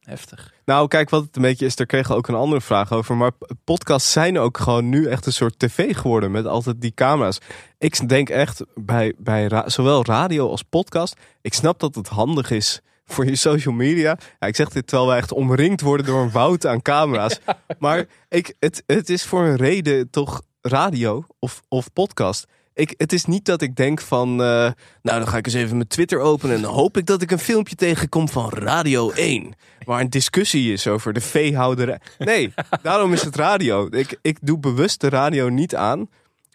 Heftig. 0.00 0.52
Nou, 0.64 0.88
kijk, 0.88 1.10
wat 1.10 1.22
het 1.24 1.36
een 1.36 1.42
beetje 1.42 1.66
is, 1.66 1.76
daar 1.76 1.86
kregen 1.86 2.10
we 2.10 2.16
ook 2.16 2.28
een 2.28 2.34
andere 2.34 2.60
vraag 2.60 2.92
over. 2.92 3.16
Maar 3.16 3.30
podcasts 3.64 4.12
zijn 4.12 4.38
ook 4.38 4.58
gewoon 4.58 4.88
nu 4.88 5.06
echt 5.06 5.26
een 5.26 5.32
soort 5.32 5.58
tv 5.58 5.96
geworden 5.96 6.30
met 6.30 6.46
altijd 6.46 6.80
die 6.80 6.94
camera's. 6.94 7.38
Ik 7.78 8.08
denk 8.08 8.28
echt 8.28 8.62
bij, 8.74 9.14
bij 9.18 9.46
ra- 9.46 9.68
zowel 9.68 10.04
radio 10.04 10.48
als 10.48 10.62
podcast. 10.62 11.16
Ik 11.40 11.54
snap 11.54 11.80
dat 11.80 11.94
het 11.94 12.08
handig 12.08 12.50
is 12.50 12.80
voor 13.04 13.24
je 13.24 13.36
social 13.36 13.74
media. 13.74 14.18
Ja, 14.38 14.46
ik 14.46 14.56
zeg 14.56 14.68
dit 14.68 14.86
terwijl 14.86 15.08
wij 15.08 15.18
echt 15.18 15.32
omringd 15.32 15.80
worden 15.80 16.06
door 16.06 16.22
een 16.22 16.30
woud 16.30 16.66
aan 16.66 16.82
camera's. 16.82 17.38
Maar 17.78 18.06
ik, 18.28 18.54
het, 18.58 18.82
het 18.86 19.08
is 19.10 19.24
voor 19.24 19.44
een 19.44 19.56
reden 19.56 20.10
toch 20.10 20.42
radio 20.60 21.24
of, 21.38 21.62
of 21.68 21.92
podcast. 21.92 22.46
Ik, 22.74 22.94
het 22.96 23.12
is 23.12 23.24
niet 23.24 23.44
dat 23.44 23.62
ik 23.62 23.76
denk 23.76 24.00
van, 24.00 24.30
eh, 24.30 24.36
nou 24.36 24.74
dan 25.02 25.28
ga 25.28 25.36
ik 25.36 25.46
eens 25.46 25.54
even 25.54 25.76
mijn 25.76 25.88
Twitter 25.88 26.18
openen 26.18 26.56
en 26.56 26.62
dan 26.62 26.72
hoop 26.72 26.96
ik 26.96 27.06
dat 27.06 27.22
ik 27.22 27.30
een 27.30 27.38
filmpje 27.38 27.74
tegenkom 27.74 28.28
van 28.28 28.50
Radio 28.50 29.10
1. 29.10 29.54
Waar 29.84 30.00
een 30.00 30.10
discussie 30.10 30.72
is 30.72 30.86
over 30.86 31.12
de 31.12 31.20
veehouderij. 31.20 32.00
Nee, 32.18 32.54
daarom 32.82 33.12
is 33.12 33.22
het 33.22 33.36
radio. 33.36 33.86
Ik, 33.90 34.18
ik 34.22 34.38
doe 34.40 34.58
bewust 34.58 35.00
de 35.00 35.08
radio 35.08 35.48
niet 35.48 35.74
aan, 35.74 36.08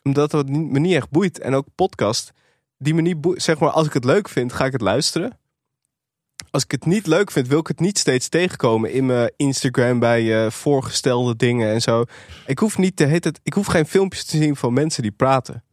omdat 0.04 0.32
het 0.32 0.50
me 0.50 0.80
niet 0.80 0.96
echt 0.96 1.10
boeit. 1.10 1.40
En 1.40 1.54
ook 1.54 1.66
podcast, 1.76 2.32
die 2.78 2.94
me 2.94 3.02
niet 3.02 3.22
boeit. 3.22 3.42
Zeg 3.42 3.60
maar, 3.60 3.70
als 3.70 3.88
ik 3.88 3.94
het 3.94 4.06
leuk 4.06 4.30
vind, 4.30 4.54
ga 4.54 4.66
ik 4.66 4.72
het 4.72 4.82
luisteren. 4.82 5.38
Als 6.52 6.64
ik 6.64 6.72
het 6.72 6.86
niet 6.86 7.08
leuk 7.08 7.32
vind, 7.32 7.48
wil 7.48 7.60
ik 7.60 7.68
het 7.68 7.80
niet 7.80 7.98
steeds 7.98 8.30
tegenkomen 8.30 8.92
in 8.92 9.06
mijn 9.06 9.34
Instagram 9.36 10.00
bij 10.00 10.46
eh, 10.46 10.52
voorgestelde 10.52 11.36
dingen 11.36 11.74
en 11.74 11.82
zo. 11.82 12.04
Ik 12.46 12.60
hoef 12.60 12.78
niet 12.78 12.96
te 12.96 13.06
het, 13.06 13.40
ik 13.44 13.54
hoef 13.54 13.68
geen 13.68 13.86
filmpjes 13.86 14.26
te 14.26 14.38
zien 14.38 14.56
van 14.56 14.74
mensen 14.74 15.02
die 15.02 15.12
praten. 15.12 15.64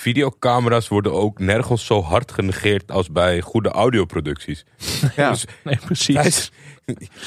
Videocamera's 0.00 0.88
worden 0.88 1.12
ook 1.12 1.38
nergens 1.38 1.86
zo 1.86 2.02
hard 2.02 2.32
genegeerd 2.32 2.90
als 2.90 3.10
bij 3.10 3.40
goede 3.40 3.68
audioproducties. 3.68 4.64
Ja. 5.16 5.30
Dus 5.30 5.44
Nee, 5.64 5.78
precies. 5.84 6.50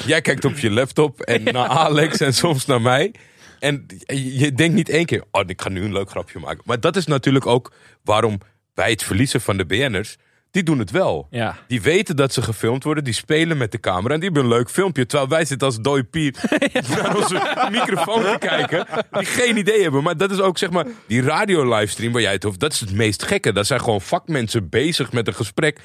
Jij 0.06 0.20
kijkt 0.20 0.44
op 0.44 0.58
je 0.58 0.70
laptop 0.70 1.20
en 1.20 1.42
naar 1.42 1.68
Alex 1.68 2.20
en 2.20 2.34
soms 2.34 2.66
naar 2.66 2.80
mij. 2.80 3.14
En 3.58 3.86
je 4.06 4.38
je 4.38 4.52
denkt 4.52 4.74
niet 4.74 4.88
één 4.88 5.06
keer, 5.06 5.24
oh, 5.30 5.42
ik 5.46 5.62
ga 5.62 5.68
nu 5.68 5.84
een 5.84 5.92
leuk 5.92 6.10
grapje 6.10 6.38
maken. 6.38 6.62
Maar 6.64 6.80
dat 6.80 6.96
is 6.96 7.06
natuurlijk 7.06 7.46
ook 7.46 7.72
waarom 8.02 8.38
bij 8.74 8.90
het 8.90 9.02
verliezen 9.02 9.40
van 9.40 9.56
de 9.56 9.66
BN'ers... 9.66 10.16
die 10.54 10.62
doen 10.62 10.78
het 10.78 10.90
wel. 10.90 11.26
Ja. 11.30 11.56
Die 11.66 11.82
weten 11.82 12.16
dat 12.16 12.32
ze 12.32 12.42
gefilmd 12.42 12.84
worden, 12.84 13.04
die 13.04 13.12
spelen 13.12 13.56
met 13.56 13.72
de 13.72 13.80
camera 13.80 14.14
en 14.14 14.20
die 14.20 14.30
hebben 14.30 14.50
een 14.50 14.56
leuk 14.56 14.70
filmpje. 14.70 15.06
Terwijl 15.06 15.30
wij 15.30 15.44
zitten 15.44 15.66
als 15.66 15.80
dode 15.80 16.04
pier 16.04 16.34
naar 16.96 17.16
onze 17.16 17.68
microfoon 17.70 18.22
te 18.22 18.36
kijken, 18.38 18.86
die 19.10 19.24
geen 19.24 19.56
idee 19.56 19.82
hebben. 19.82 20.02
Maar 20.02 20.16
dat 20.16 20.30
is 20.30 20.40
ook 20.40 20.58
zeg 20.58 20.70
maar, 20.70 20.86
die 21.06 21.22
radio-livestream 21.22 22.12
waar 22.12 22.22
jij 22.22 22.32
het 22.32 22.44
over, 22.44 22.58
dat 22.58 22.72
is 22.72 22.80
het 22.80 22.92
meest 22.92 23.22
gekke. 23.22 23.52
Dat 23.52 23.66
zijn 23.66 23.80
gewoon 23.80 24.00
vakmensen 24.00 24.68
bezig 24.68 25.12
met 25.12 25.26
een 25.26 25.34
gesprek. 25.34 25.80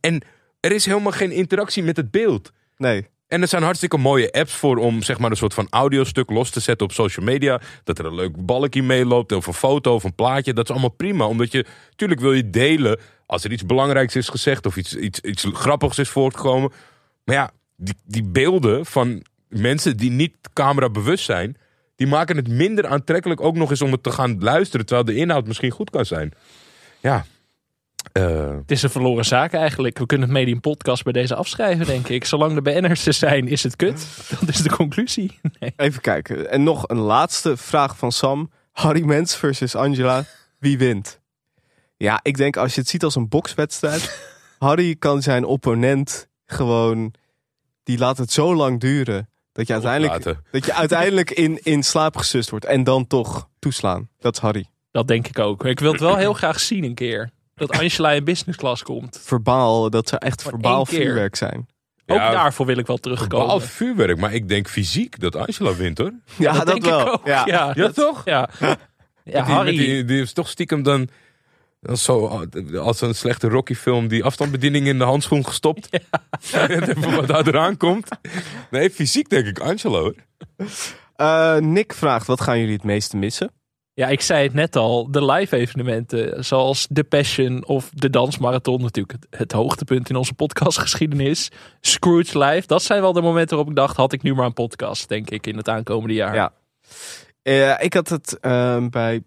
En 0.00 0.22
er 0.60 0.72
is 0.72 0.86
helemaal 0.86 1.12
geen 1.12 1.32
interactie 1.32 1.82
met 1.82 1.96
het 1.96 2.10
beeld. 2.10 2.52
Nee. 2.76 3.06
En 3.28 3.42
er 3.42 3.48
zijn 3.48 3.62
hartstikke 3.62 3.96
mooie 3.96 4.32
apps 4.32 4.54
voor 4.54 4.76
om 4.76 5.02
zeg 5.02 5.18
maar 5.18 5.30
een 5.30 5.36
soort 5.36 5.54
van 5.54 5.66
audiostuk 5.70 6.30
los 6.30 6.50
te 6.50 6.60
zetten 6.60 6.86
op 6.86 6.92
social 6.92 7.26
media. 7.26 7.60
Dat 7.84 7.98
er 7.98 8.04
een 8.04 8.14
leuk 8.14 8.46
balkje 8.46 8.82
meeloopt 8.82 9.32
of 9.32 9.46
een 9.46 9.52
foto 9.52 9.94
of 9.94 10.04
een 10.04 10.14
plaatje. 10.14 10.52
Dat 10.52 10.64
is 10.64 10.70
allemaal 10.70 10.90
prima. 10.96 11.26
Omdat 11.26 11.52
je, 11.52 11.66
natuurlijk 11.90 12.20
wil 12.20 12.32
je 12.32 12.50
delen 12.50 12.98
als 13.26 13.44
er 13.44 13.52
iets 13.52 13.66
belangrijks 13.66 14.16
is 14.16 14.28
gezegd 14.28 14.66
of 14.66 14.76
iets, 14.76 14.94
iets, 14.96 15.20
iets 15.20 15.46
grappigs 15.52 15.98
is 15.98 16.08
voortgekomen. 16.08 16.72
Maar 17.24 17.34
ja, 17.34 17.50
die, 17.76 17.94
die 18.04 18.22
beelden 18.24 18.86
van 18.86 19.22
mensen 19.48 19.96
die 19.96 20.10
niet 20.10 20.36
camera 20.52 20.90
bewust 20.90 21.24
zijn, 21.24 21.56
die 21.96 22.06
maken 22.06 22.36
het 22.36 22.48
minder 22.48 22.86
aantrekkelijk 22.86 23.40
ook 23.40 23.56
nog 23.56 23.70
eens 23.70 23.82
om 23.82 23.92
het 23.92 24.02
te 24.02 24.10
gaan 24.10 24.36
luisteren. 24.40 24.86
Terwijl 24.86 25.06
de 25.06 25.14
inhoud 25.14 25.46
misschien 25.46 25.70
goed 25.70 25.90
kan 25.90 26.04
zijn. 26.04 26.32
Ja. 27.00 27.24
Eh, 28.12 28.50
Het 28.56 28.70
is 28.70 28.82
een 28.82 28.90
verloren 28.90 29.24
zaak 29.24 29.52
eigenlijk. 29.52 29.98
We 29.98 30.06
kunnen 30.06 30.28
het 30.28 30.36
medium 30.38 30.60
podcast 30.60 31.04
bij 31.04 31.12
deze 31.12 31.34
afschrijven, 31.34 31.86
denk 31.86 32.08
ik. 32.08 32.24
Zolang 32.24 32.54
de 32.54 32.62
BN'ers 32.62 33.06
er 33.06 33.12
zijn, 33.12 33.48
is 33.48 33.62
het 33.62 33.76
kut. 33.76 34.06
Dat 34.40 34.48
is 34.48 34.62
de 34.62 34.70
conclusie. 34.70 35.38
Nee. 35.60 35.72
Even 35.76 36.00
kijken. 36.00 36.50
En 36.50 36.62
nog 36.62 36.88
een 36.88 36.98
laatste 36.98 37.56
vraag 37.56 37.96
van 37.96 38.12
Sam. 38.12 38.50
Harry 38.72 39.02
Mens 39.04 39.36
versus 39.36 39.74
Angela. 39.74 40.24
Wie 40.58 40.78
wint? 40.78 41.20
Ja, 41.96 42.20
ik 42.22 42.36
denk 42.36 42.56
als 42.56 42.74
je 42.74 42.80
het 42.80 42.88
ziet 42.90 43.04
als 43.04 43.14
een 43.14 43.28
bokswedstrijd. 43.28 44.18
Harry 44.58 44.94
kan 44.94 45.22
zijn 45.22 45.44
opponent 45.44 46.28
gewoon... 46.46 47.14
Die 47.82 47.98
laat 47.98 48.18
het 48.18 48.32
zo 48.32 48.54
lang 48.54 48.80
duren. 48.80 49.28
Dat 49.52 49.66
je 49.66 49.72
uiteindelijk, 49.72 50.14
Oplaten. 50.14 50.42
dat 50.50 50.64
je 50.66 50.74
uiteindelijk 50.74 51.30
in, 51.30 51.60
in 51.62 51.82
slaap 51.82 52.16
gesust 52.16 52.50
wordt. 52.50 52.64
En 52.64 52.84
dan 52.84 53.06
toch 53.06 53.48
toeslaan. 53.58 54.08
Dat 54.18 54.34
is 54.34 54.40
Harry. 54.40 54.66
Dat 54.90 55.08
denk 55.08 55.28
ik 55.28 55.38
ook. 55.38 55.64
Ik 55.64 55.80
wil 55.80 55.92
het 55.92 56.00
wel 56.00 56.16
heel 56.16 56.32
graag 56.32 56.60
zien 56.60 56.84
een 56.84 56.94
keer. 56.94 57.30
Dat 57.54 57.70
Angela 57.70 58.12
in 58.12 58.24
business 58.24 58.58
class 58.58 58.82
komt. 58.82 59.20
Verbaal, 59.22 59.90
dat 59.90 60.08
zou 60.08 60.20
echt 60.24 60.42
verbaal 60.42 60.86
vuurwerk 60.86 61.36
zijn. 61.36 61.68
Ook 62.06 62.16
Ja, 62.18 62.30
daarvoor 62.30 62.66
wil 62.66 62.76
ik 62.76 62.86
wel 62.86 62.96
terugkomen. 62.98 63.44
Behalve 63.44 63.68
vuurwerk, 63.68 64.18
maar 64.18 64.32
ik 64.34 64.48
denk 64.48 64.68
fysiek 64.68 65.20
dat 65.20 65.36
Angela 65.36 65.74
wint 65.74 65.98
hoor. 65.98 66.12
Ja, 66.38 66.52
dat, 66.52 66.66
denk 66.66 66.78
ik 66.78 66.84
wel. 66.84 67.12
ook. 67.12 67.26
Ja. 67.26 67.46
Ja, 67.46 67.66
Ja, 67.66 67.72
dat- 67.74 67.94
toch? 67.94 68.24
Ja, 68.24 68.48
ja 68.60 68.76
die, 69.24 69.54
Harry. 69.54 69.76
Die, 69.76 70.04
die 70.04 70.20
is 70.22 70.32
toch 70.32 70.48
stiekem 70.48 70.82
dan, 70.82 71.08
zo, 71.94 72.46
als 72.78 73.00
een 73.00 73.14
slechte 73.14 73.48
Rocky 73.48 73.74
film, 73.74 74.08
die 74.08 74.24
afstandsbediening 74.24 74.86
in 74.86 74.98
de 74.98 75.04
handschoen 75.04 75.46
gestopt. 75.46 75.88
en 76.52 76.88
even 76.88 77.14
wat 77.14 77.26
daar 77.26 77.46
eraan 77.46 77.76
komt. 77.76 78.08
Nee, 78.70 78.90
fysiek 78.90 79.28
denk 79.28 79.46
ik 79.46 79.60
Angela 79.60 79.98
hoor. 79.98 80.14
Eh, 81.16 81.56
Nick 81.56 81.92
vraagt, 81.92 82.26
wat 82.26 82.40
gaan 82.40 82.58
jullie 82.58 82.74
het 82.74 82.84
meeste 82.84 83.16
missen? 83.16 83.50
Ja, 83.94 84.08
ik 84.08 84.20
zei 84.20 84.42
het 84.42 84.54
net 84.54 84.76
al. 84.76 85.10
De 85.10 85.24
live 85.24 85.56
evenementen 85.56 86.44
zoals 86.44 86.86
The 86.92 87.04
Passion 87.04 87.66
of 87.66 87.90
de 87.94 88.10
Dansmarathon. 88.10 88.80
Natuurlijk 88.80 89.12
het, 89.20 89.38
het 89.38 89.52
hoogtepunt 89.52 90.10
in 90.10 90.16
onze 90.16 90.34
podcastgeschiedenis. 90.34 91.50
Scrooge 91.80 92.38
Live. 92.38 92.66
Dat 92.66 92.82
zijn 92.82 93.00
wel 93.00 93.12
de 93.12 93.22
momenten 93.22 93.56
waarop 93.56 93.74
ik 93.74 93.78
dacht, 93.78 93.96
had 93.96 94.12
ik 94.12 94.22
nu 94.22 94.34
maar 94.34 94.46
een 94.46 94.52
podcast, 94.52 95.08
denk 95.08 95.30
ik, 95.30 95.46
in 95.46 95.56
het 95.56 95.68
aankomende 95.68 96.14
jaar. 96.14 96.34
Ja. 96.34 96.52
Eh, 97.42 97.84
ik 97.84 97.94
had 97.94 98.08
het 98.08 98.38
ehm, 98.40 98.88
bij 98.88 99.22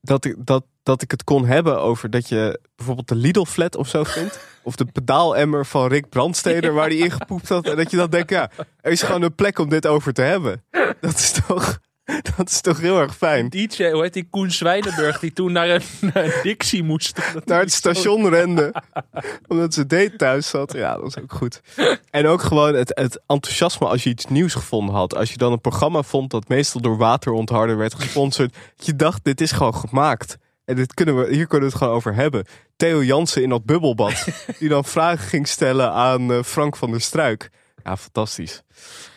dat 0.00 0.24
ik, 0.24 0.36
dat, 0.38 0.64
dat 0.82 1.02
ik 1.02 1.10
het 1.10 1.24
kon 1.24 1.44
hebben 1.44 1.80
over 1.80 2.10
dat 2.10 2.28
je 2.28 2.60
bijvoorbeeld 2.76 3.08
de 3.08 3.14
Lidl 3.14 3.44
flat 3.44 3.76
of 3.76 3.88
zo 3.88 4.04
vindt. 4.04 4.38
Of 4.64 4.76
de 4.76 4.84
pedaalemmer 4.84 5.66
van 5.66 5.88
Rick 5.88 6.08
Brandsteder 6.08 6.72
waar 6.72 6.88
hij 6.88 6.96
ingepoept 6.96 7.48
had. 7.48 7.66
En 7.66 7.76
dat 7.76 7.90
je 7.90 7.96
dan 7.96 8.10
denkt, 8.10 8.30
ja, 8.30 8.50
er 8.80 8.92
is 8.92 9.02
gewoon 9.02 9.22
een 9.22 9.34
plek 9.34 9.58
om 9.58 9.68
dit 9.68 9.86
over 9.86 10.12
te 10.12 10.22
hebben. 10.22 10.64
Dat 11.00 11.14
is 11.14 11.32
toch, 11.46 11.78
dat 12.36 12.50
is 12.50 12.60
toch 12.60 12.80
heel 12.80 13.00
erg 13.00 13.16
fijn. 13.16 13.48
DJ, 13.48 13.90
hoe 13.90 14.02
heet 14.02 14.12
die 14.12 14.28
Koen 14.30 14.50
Zwijnenburg, 14.50 15.18
die 15.18 15.32
toen 15.32 15.52
naar 15.52 15.68
een, 15.68 15.82
naar 16.14 16.24
een 16.24 16.32
Dixie 16.42 16.82
moest. 16.82 17.18
Naar 17.44 17.60
het 17.60 17.72
station 17.72 18.28
rende. 18.28 18.74
Omdat 19.48 19.74
ze 19.74 19.86
date 19.86 20.16
thuis 20.16 20.48
zat. 20.48 20.72
Ja, 20.72 20.96
dat 20.96 21.06
is 21.06 21.18
ook 21.22 21.32
goed. 21.32 21.60
En 22.10 22.26
ook 22.26 22.42
gewoon 22.42 22.74
het, 22.74 22.92
het 22.94 23.20
enthousiasme 23.26 23.86
als 23.86 24.02
je 24.02 24.10
iets 24.10 24.26
nieuws 24.26 24.54
gevonden 24.54 24.94
had. 24.94 25.16
Als 25.16 25.30
je 25.30 25.36
dan 25.36 25.52
een 25.52 25.60
programma 25.60 26.02
vond 26.02 26.30
dat 26.30 26.48
meestal 26.48 26.80
door 26.80 26.96
waterontharder 26.96 27.76
werd 27.76 27.94
gesponsord. 27.94 28.54
Dat 28.76 28.86
je 28.86 28.96
dacht, 28.96 29.24
dit 29.24 29.40
is 29.40 29.52
gewoon 29.52 29.74
gemaakt. 29.74 30.36
En 30.64 30.76
dit 30.76 30.94
kunnen 30.94 31.16
we, 31.16 31.34
hier 31.34 31.46
kunnen 31.46 31.68
we 31.68 31.74
het 31.74 31.82
gewoon 31.82 31.94
over 31.94 32.14
hebben. 32.14 32.46
Theo 32.76 33.02
Jansen 33.02 33.42
in 33.42 33.48
dat 33.48 33.64
bubbelbad. 33.64 34.26
die 34.58 34.68
dan 34.68 34.84
vragen 34.84 35.28
ging 35.28 35.48
stellen 35.48 35.92
aan 35.92 36.32
eh, 36.32 36.42
Frank 36.42 36.76
van 36.76 36.90
der 36.90 37.00
Struik. 37.00 37.50
Ja, 37.82 37.96
fantastisch. 37.96 38.62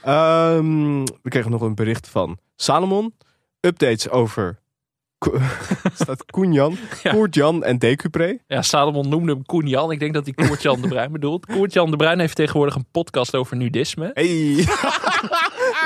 Ehm, 0.03 1.03
we 1.03 1.29
kregen 1.29 1.51
nog 1.51 1.61
een 1.61 1.75
bericht 1.75 2.07
van 2.07 2.37
Salomon. 2.55 3.15
Updates 3.59 4.09
over... 4.09 4.63
Staat 6.01 6.25
Koen-Jan, 6.25 6.77
Koert-Jan 7.13 7.63
en 7.63 7.77
Decupré. 7.77 8.37
Ja, 8.47 8.61
Salomon 8.61 9.09
noemde 9.09 9.31
hem 9.31 9.45
Koen 9.45 9.67
Jan. 9.67 9.91
Ik 9.91 9.99
denk 9.99 10.13
dat 10.13 10.25
hij 10.25 10.47
Koert-Jan 10.47 10.81
de 10.81 10.87
Bruin 10.87 11.11
bedoelt. 11.11 11.45
Koert-Jan 11.45 11.91
de 11.91 11.97
Bruin 11.97 12.19
heeft 12.19 12.35
tegenwoordig 12.35 12.75
een 12.75 12.85
podcast 12.91 13.35
over 13.35 13.57
nudisme. 13.57 14.11
Hey. 14.13 14.55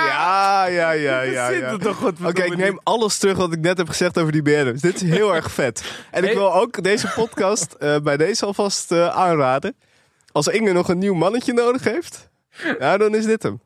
ja, 0.10 0.66
ja, 0.66 0.92
ja, 0.92 1.22
ja. 1.22 1.50
ja. 1.50 1.78
Oké, 2.24 2.44
ik 2.44 2.58
neem 2.58 2.80
alles 2.84 3.18
terug 3.18 3.38
wat 3.38 3.54
ik 3.54 3.60
net 3.60 3.78
heb 3.78 3.90
gezegd 3.90 4.20
over 4.20 4.32
die 4.32 4.42
BN'ers. 4.42 4.82
Dit 4.82 5.02
is 5.02 5.10
heel 5.10 5.36
erg 5.36 5.52
vet. 5.52 6.04
En 6.12 6.24
ik 6.24 6.34
wil 6.34 6.54
ook 6.54 6.84
deze 6.84 7.12
podcast 7.16 7.74
eh, 7.74 7.96
bij 8.00 8.18
deze 8.18 8.46
alvast 8.46 8.92
eh, 8.92 9.08
aanraden. 9.08 9.76
Als 10.32 10.48
Inge 10.48 10.72
nog 10.72 10.90
een 10.90 10.98
nieuw 10.98 11.14
mannetje 11.14 11.54
nodig 11.54 11.84
heeft, 11.84 12.30
ja, 12.80 12.98
dan 12.98 13.16
is 13.16 13.26
dit 13.26 13.44
hem. 13.44 13.62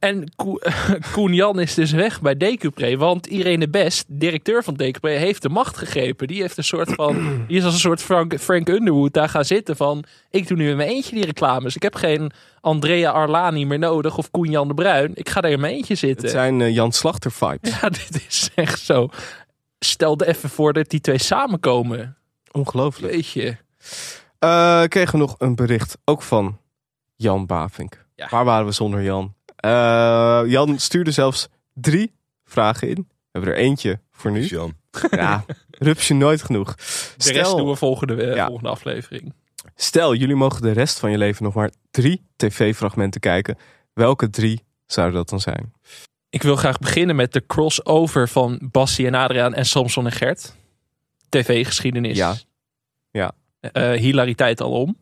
En 0.00 0.32
Ko- 0.36 0.58
Koen 1.12 1.34
Jan 1.34 1.60
is 1.60 1.74
dus 1.74 1.90
weg 1.90 2.20
bij 2.20 2.36
Decupré. 2.36 2.96
Want 2.96 3.26
Irene 3.26 3.68
Best, 3.68 4.04
directeur 4.08 4.64
van 4.64 4.74
Decupré, 4.74 5.10
heeft 5.10 5.42
de 5.42 5.48
macht 5.48 5.76
gegrepen. 5.76 6.26
Die 6.26 6.40
heeft 6.40 6.56
een 6.56 6.64
soort 6.64 6.92
van. 6.92 7.14
Die 7.48 7.56
is 7.58 7.64
als 7.64 7.74
een 7.74 7.80
soort 7.80 8.02
Frank, 8.02 8.38
Frank 8.40 8.68
Underwood 8.68 9.12
daar 9.12 9.28
gaan 9.28 9.44
zitten 9.44 9.76
van. 9.76 10.04
Ik 10.30 10.48
doe 10.48 10.56
nu 10.56 10.70
in 10.70 10.76
mijn 10.76 10.88
eentje 10.88 11.14
die 11.14 11.24
reclames. 11.24 11.76
Ik 11.76 11.82
heb 11.82 11.94
geen 11.94 12.30
Andrea 12.60 13.10
Arlani 13.10 13.66
meer 13.66 13.78
nodig 13.78 14.18
of 14.18 14.30
Koen 14.30 14.50
Jan 14.50 14.68
de 14.68 14.74
Bruin. 14.74 15.10
Ik 15.14 15.28
ga 15.28 15.40
daar 15.40 15.50
in 15.50 15.60
mijn 15.60 15.74
eentje 15.74 15.94
zitten. 15.94 16.22
Het 16.24 16.32
zijn 16.34 16.60
eh, 16.60 16.74
Jan 16.74 16.92
Slachter 16.92 17.32
vibes. 17.32 17.70
Ja, 17.80 17.88
dit 17.88 18.24
is 18.28 18.50
echt 18.54 18.80
zo. 18.80 19.08
Stel 19.78 20.18
er 20.18 20.28
even 20.28 20.48
voor 20.48 20.72
dat 20.72 20.88
die 20.90 21.00
twee 21.00 21.18
samenkomen. 21.18 22.16
Ongelooflijk. 22.52 23.12
Weet 23.12 23.30
je. 23.30 23.56
Eh, 24.38 24.82
kregen 24.84 25.12
we 25.12 25.18
nog 25.18 25.34
een 25.38 25.54
bericht, 25.54 25.98
ook 26.04 26.22
van 26.22 26.58
Jan 27.16 27.46
Bavink. 27.46 28.04
Waar 28.30 28.44
waren 28.44 28.66
we 28.66 28.72
zonder 28.72 29.02
Jan? 29.02 29.34
Eh, 29.60 30.42
Jan 30.46 30.78
stuurde 30.78 31.10
zelfs 31.10 31.48
drie 31.74 32.12
vragen 32.44 32.88
in. 32.88 32.96
We 32.96 33.38
hebben 33.38 33.50
er 33.50 33.58
eentje 33.58 34.00
voor 34.10 34.30
nu. 34.30 34.44
Jan. 34.46 34.74
Ja, 35.10 35.44
rupsje 35.70 36.14
nooit 36.14 36.42
genoeg. 36.42 36.74
De 37.16 37.32
rest 37.32 37.56
doen 37.56 37.68
we 37.68 37.76
volgende, 37.76 38.22
eh, 38.24 38.46
volgende 38.46 38.70
aflevering. 38.70 39.34
Stel, 39.74 40.14
jullie 40.14 40.34
mogen 40.34 40.62
de 40.62 40.72
rest 40.72 40.98
van 40.98 41.10
je 41.10 41.18
leven 41.18 41.44
nog 41.44 41.54
maar 41.54 41.70
drie 41.90 42.22
tv-fragmenten 42.36 43.20
kijken. 43.20 43.58
Welke 43.92 44.30
drie 44.30 44.64
zouden 44.86 45.16
dat 45.16 45.28
dan 45.28 45.40
zijn? 45.40 45.72
Ik 46.30 46.42
wil 46.42 46.56
graag 46.56 46.78
beginnen 46.78 47.16
met 47.16 47.32
de 47.32 47.46
crossover 47.46 48.28
van 48.28 48.68
Bassie 48.70 49.06
en 49.06 49.14
Adriaan 49.14 49.54
en 49.54 49.66
Samson 49.66 50.04
en 50.04 50.12
Gert. 50.12 50.54
TV-geschiedenis. 51.28 52.16
Ja. 52.16 52.34
Ja. 53.10 53.32
Eh, 53.60 53.90
hilariteit 53.92 54.60
alom. 54.60 54.96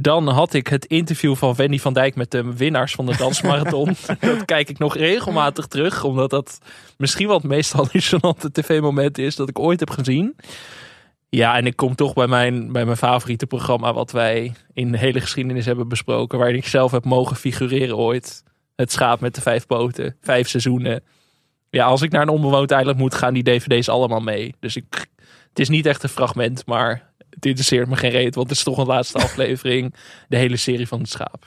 Dan 0.00 0.28
had 0.28 0.52
ik 0.52 0.66
het 0.66 0.84
interview 0.84 1.36
van 1.36 1.54
Wendy 1.54 1.78
van 1.78 1.92
Dijk 1.92 2.14
met 2.14 2.30
de 2.30 2.54
winnaars 2.54 2.94
van 2.94 3.06
de 3.06 3.16
dansmarathon. 3.16 3.96
dat 4.20 4.44
kijk 4.44 4.68
ik 4.68 4.78
nog 4.78 4.96
regelmatig 4.96 5.66
terug, 5.66 6.04
omdat 6.04 6.30
dat 6.30 6.58
misschien 6.96 7.26
wel 7.26 7.36
het 7.36 7.46
meest 7.46 7.72
hallucinante 7.72 8.52
tv-moment 8.52 9.18
is 9.18 9.36
dat 9.36 9.48
ik 9.48 9.58
ooit 9.58 9.80
heb 9.80 9.90
gezien. 9.90 10.36
Ja, 11.28 11.56
en 11.56 11.66
ik 11.66 11.76
kom 11.76 11.94
toch 11.94 12.12
bij 12.12 12.26
mijn, 12.26 12.72
bij 12.72 12.84
mijn 12.84 12.96
favoriete 12.96 13.46
programma, 13.46 13.92
wat 13.92 14.10
wij 14.10 14.52
in 14.72 14.92
de 14.92 14.98
hele 14.98 15.20
geschiedenis 15.20 15.66
hebben 15.66 15.88
besproken, 15.88 16.38
waarin 16.38 16.56
ik 16.56 16.66
zelf 16.66 16.90
heb 16.90 17.04
mogen 17.04 17.36
figureren 17.36 17.96
ooit. 17.96 18.42
Het 18.76 18.92
schaap 18.92 19.20
met 19.20 19.34
de 19.34 19.40
vijf 19.40 19.66
poten, 19.66 20.16
vijf 20.20 20.48
seizoenen. 20.48 21.02
Ja, 21.70 21.84
als 21.84 22.02
ik 22.02 22.10
naar 22.10 22.22
een 22.22 22.28
onbewoond 22.28 22.70
eiland 22.70 22.98
moet, 22.98 23.14
gaan 23.14 23.34
die 23.34 23.42
dvd's 23.42 23.88
allemaal 23.88 24.20
mee. 24.20 24.54
Dus 24.60 24.76
ik, 24.76 25.06
het 25.48 25.58
is 25.58 25.68
niet 25.68 25.86
echt 25.86 26.02
een 26.02 26.08
fragment, 26.08 26.66
maar 26.66 27.09
het 27.30 27.46
interesseert 27.46 27.88
me 27.88 27.96
geen 27.96 28.10
reet, 28.10 28.34
want 28.34 28.48
het 28.48 28.56
is 28.58 28.64
toch 28.64 28.78
een 28.78 28.86
laatste 28.86 29.18
aflevering. 29.28 29.94
De 30.28 30.36
hele 30.36 30.56
serie 30.56 30.88
van 30.88 31.00
het 31.00 31.08
schaap. 31.08 31.46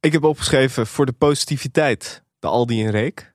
Ik 0.00 0.12
heb 0.12 0.24
opgeschreven 0.24 0.86
voor 0.86 1.06
de 1.06 1.12
positiviteit, 1.12 2.22
de 2.38 2.46
Aldi 2.46 2.84
en 2.84 2.90
Reek. 2.90 3.32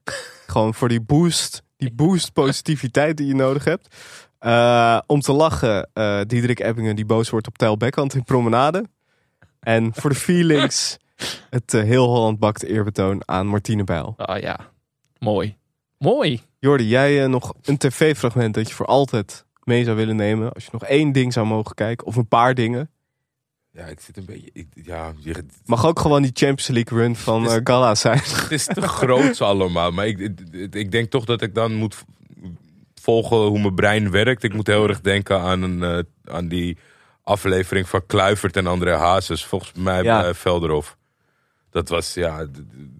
Gewoon 0.47 0.73
voor 0.73 0.89
die 0.89 1.01
boost, 1.01 1.63
die 1.77 1.91
boost 1.93 2.33
positiviteit 2.33 3.17
die 3.17 3.27
je 3.27 3.35
nodig 3.35 3.63
hebt. 3.63 3.95
Eh, 4.39 4.99
om 5.05 5.19
te 5.19 5.31
lachen, 5.31 5.89
eh 5.93 6.21
Diederik 6.27 6.59
Ebbingen 6.59 6.95
die 6.95 7.05
boos 7.05 7.29
wordt 7.29 7.47
op 7.47 7.57
Tijl 7.57 7.77
Beckhand 7.77 8.13
in 8.13 8.23
Promenade. 8.23 8.85
En 9.59 9.91
voor 9.93 10.09
de 10.09 10.15
feelings, 10.15 10.97
het 11.49 11.73
eh, 11.73 11.83
heel 11.83 12.07
Holland 12.07 12.39
bakt 12.39 12.63
eerbetoon 12.63 13.21
aan 13.25 13.47
Martine 13.47 13.83
Bijl. 13.83 14.13
Ah 14.17 14.41
ja, 14.41 14.59
mooi. 15.19 15.57
Mooi. 15.97 16.41
Jordi, 16.59 16.87
jij 16.87 17.27
nog 17.27 17.53
een 17.63 17.77
tv-fragment 17.77 18.53
dat 18.53 18.67
je 18.67 18.75
voor 18.75 18.85
altijd 18.85 19.45
mee 19.65 19.83
zou 19.83 19.95
willen 19.95 20.15
nemen? 20.15 20.53
Als 20.53 20.63
je 20.63 20.69
nog 20.71 20.83
één 20.83 21.11
ding 21.11 21.33
zou 21.33 21.45
mogen 21.47 21.75
kijken, 21.75 22.07
of 22.07 22.15
een 22.15 22.27
paar 22.27 22.53
dingen. 22.53 22.89
Ja, 23.71 23.85
ik 23.85 23.99
zit 23.99 24.17
een 24.17 24.25
beetje... 24.25 24.49
Ik, 24.53 24.67
ja, 24.83 25.13
je- 25.19 25.45
Mag 25.65 25.85
ook 25.85 25.99
gewoon 25.99 26.21
die 26.21 26.31
Champions 26.33 26.67
League 26.67 26.97
run 26.97 27.15
van 27.15 27.49
eh, 27.49 27.57
Gala 27.63 27.95
zijn. 27.95 28.17
het 28.41 28.51
is 28.51 28.65
te 28.65 28.81
groot 28.81 29.41
allemaal. 29.41 29.91
Maar 29.91 30.07
ik, 30.07 30.19
ik, 30.19 30.75
ik 30.75 30.91
denk 30.91 31.09
toch 31.11 31.25
dat 31.25 31.41
ik 31.41 31.55
dan 31.55 31.73
moet 31.75 32.03
volgen 33.01 33.37
hoe 33.37 33.59
mijn 33.59 33.75
brein 33.75 34.11
werkt. 34.11 34.43
Ik 34.43 34.53
moet 34.53 34.67
heel 34.67 34.87
erg 34.87 35.01
denken 35.01 35.39
aan, 35.41 35.61
een, 35.61 35.83
eh, 35.83 36.33
aan 36.35 36.47
die 36.47 36.77
aflevering 37.23 37.89
van 37.89 38.05
Kluivert 38.05 38.57
en 38.57 38.67
André 38.67 38.95
Hazes. 38.95 39.45
Volgens 39.45 39.71
mij 39.73 40.03
Ja. 40.03 40.21
bij 40.21 40.33
Velderhof. 40.33 40.97
Dat 41.69 41.89
was 41.89 42.13
ja, 42.13 42.45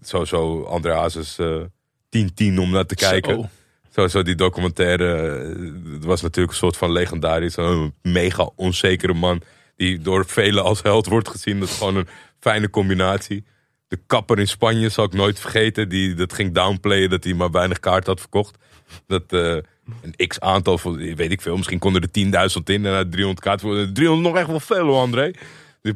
sowieso 0.00 0.62
André 0.64 0.94
Hazes 0.94 1.38
eh 1.38 1.60
10-10 2.08 2.58
om 2.58 2.70
naar 2.70 2.86
te 2.86 2.94
Zo. 2.98 3.48
Sowieso 3.96 4.22
die 4.22 4.34
documentaire. 4.34 5.16
eh, 5.16 5.92
Het 5.92 6.04
was 6.04 6.22
natuurlijk 6.22 6.52
een 6.52 6.58
soort 6.58 6.76
van 6.76 6.92
legendarisch. 6.92 7.56
Een 7.56 7.94
mega 8.02 8.50
onzekere 8.56 9.14
man. 9.14 9.40
Die 9.76 9.98
door 10.00 10.26
velen 10.26 10.64
als 10.64 10.82
held 10.82 11.06
wordt 11.06 11.28
gezien. 11.28 11.60
Dat 11.60 11.68
is 11.68 11.76
gewoon 11.76 11.96
een 11.96 12.08
fijne 12.40 12.70
combinatie. 12.70 13.44
De 13.88 13.98
kapper 14.06 14.38
in 14.38 14.48
Spanje 14.48 14.88
zal 14.88 15.04
ik 15.04 15.12
nooit 15.12 15.38
vergeten. 15.40 15.88
Die 15.88 16.14
dat 16.14 16.32
ging 16.32 16.54
downplayen 16.54 17.10
dat 17.10 17.24
hij 17.24 17.34
maar 17.34 17.50
weinig 17.50 17.80
kaart 17.80 18.06
had 18.06 18.20
verkocht. 18.20 18.58
Dat 19.06 19.32
eh, 19.32 19.56
een 20.02 20.26
x 20.26 20.40
aantal 20.40 20.78
van, 20.78 20.96
weet 21.14 21.32
ik 21.32 21.40
veel. 21.40 21.56
Misschien 21.56 21.78
konden 21.78 22.02
er 22.02 22.50
10.000 22.58 22.62
in 22.64 22.86
en 22.86 22.92
uit 22.92 23.10
300 23.12 23.40
kaarten. 23.44 23.66
worden 23.66 23.94
300 23.94 24.28
nog 24.28 24.36
echt 24.38 24.50
wel 24.50 24.60
veel 24.60 24.86
hoor, 24.86 25.00
André. 25.00 25.30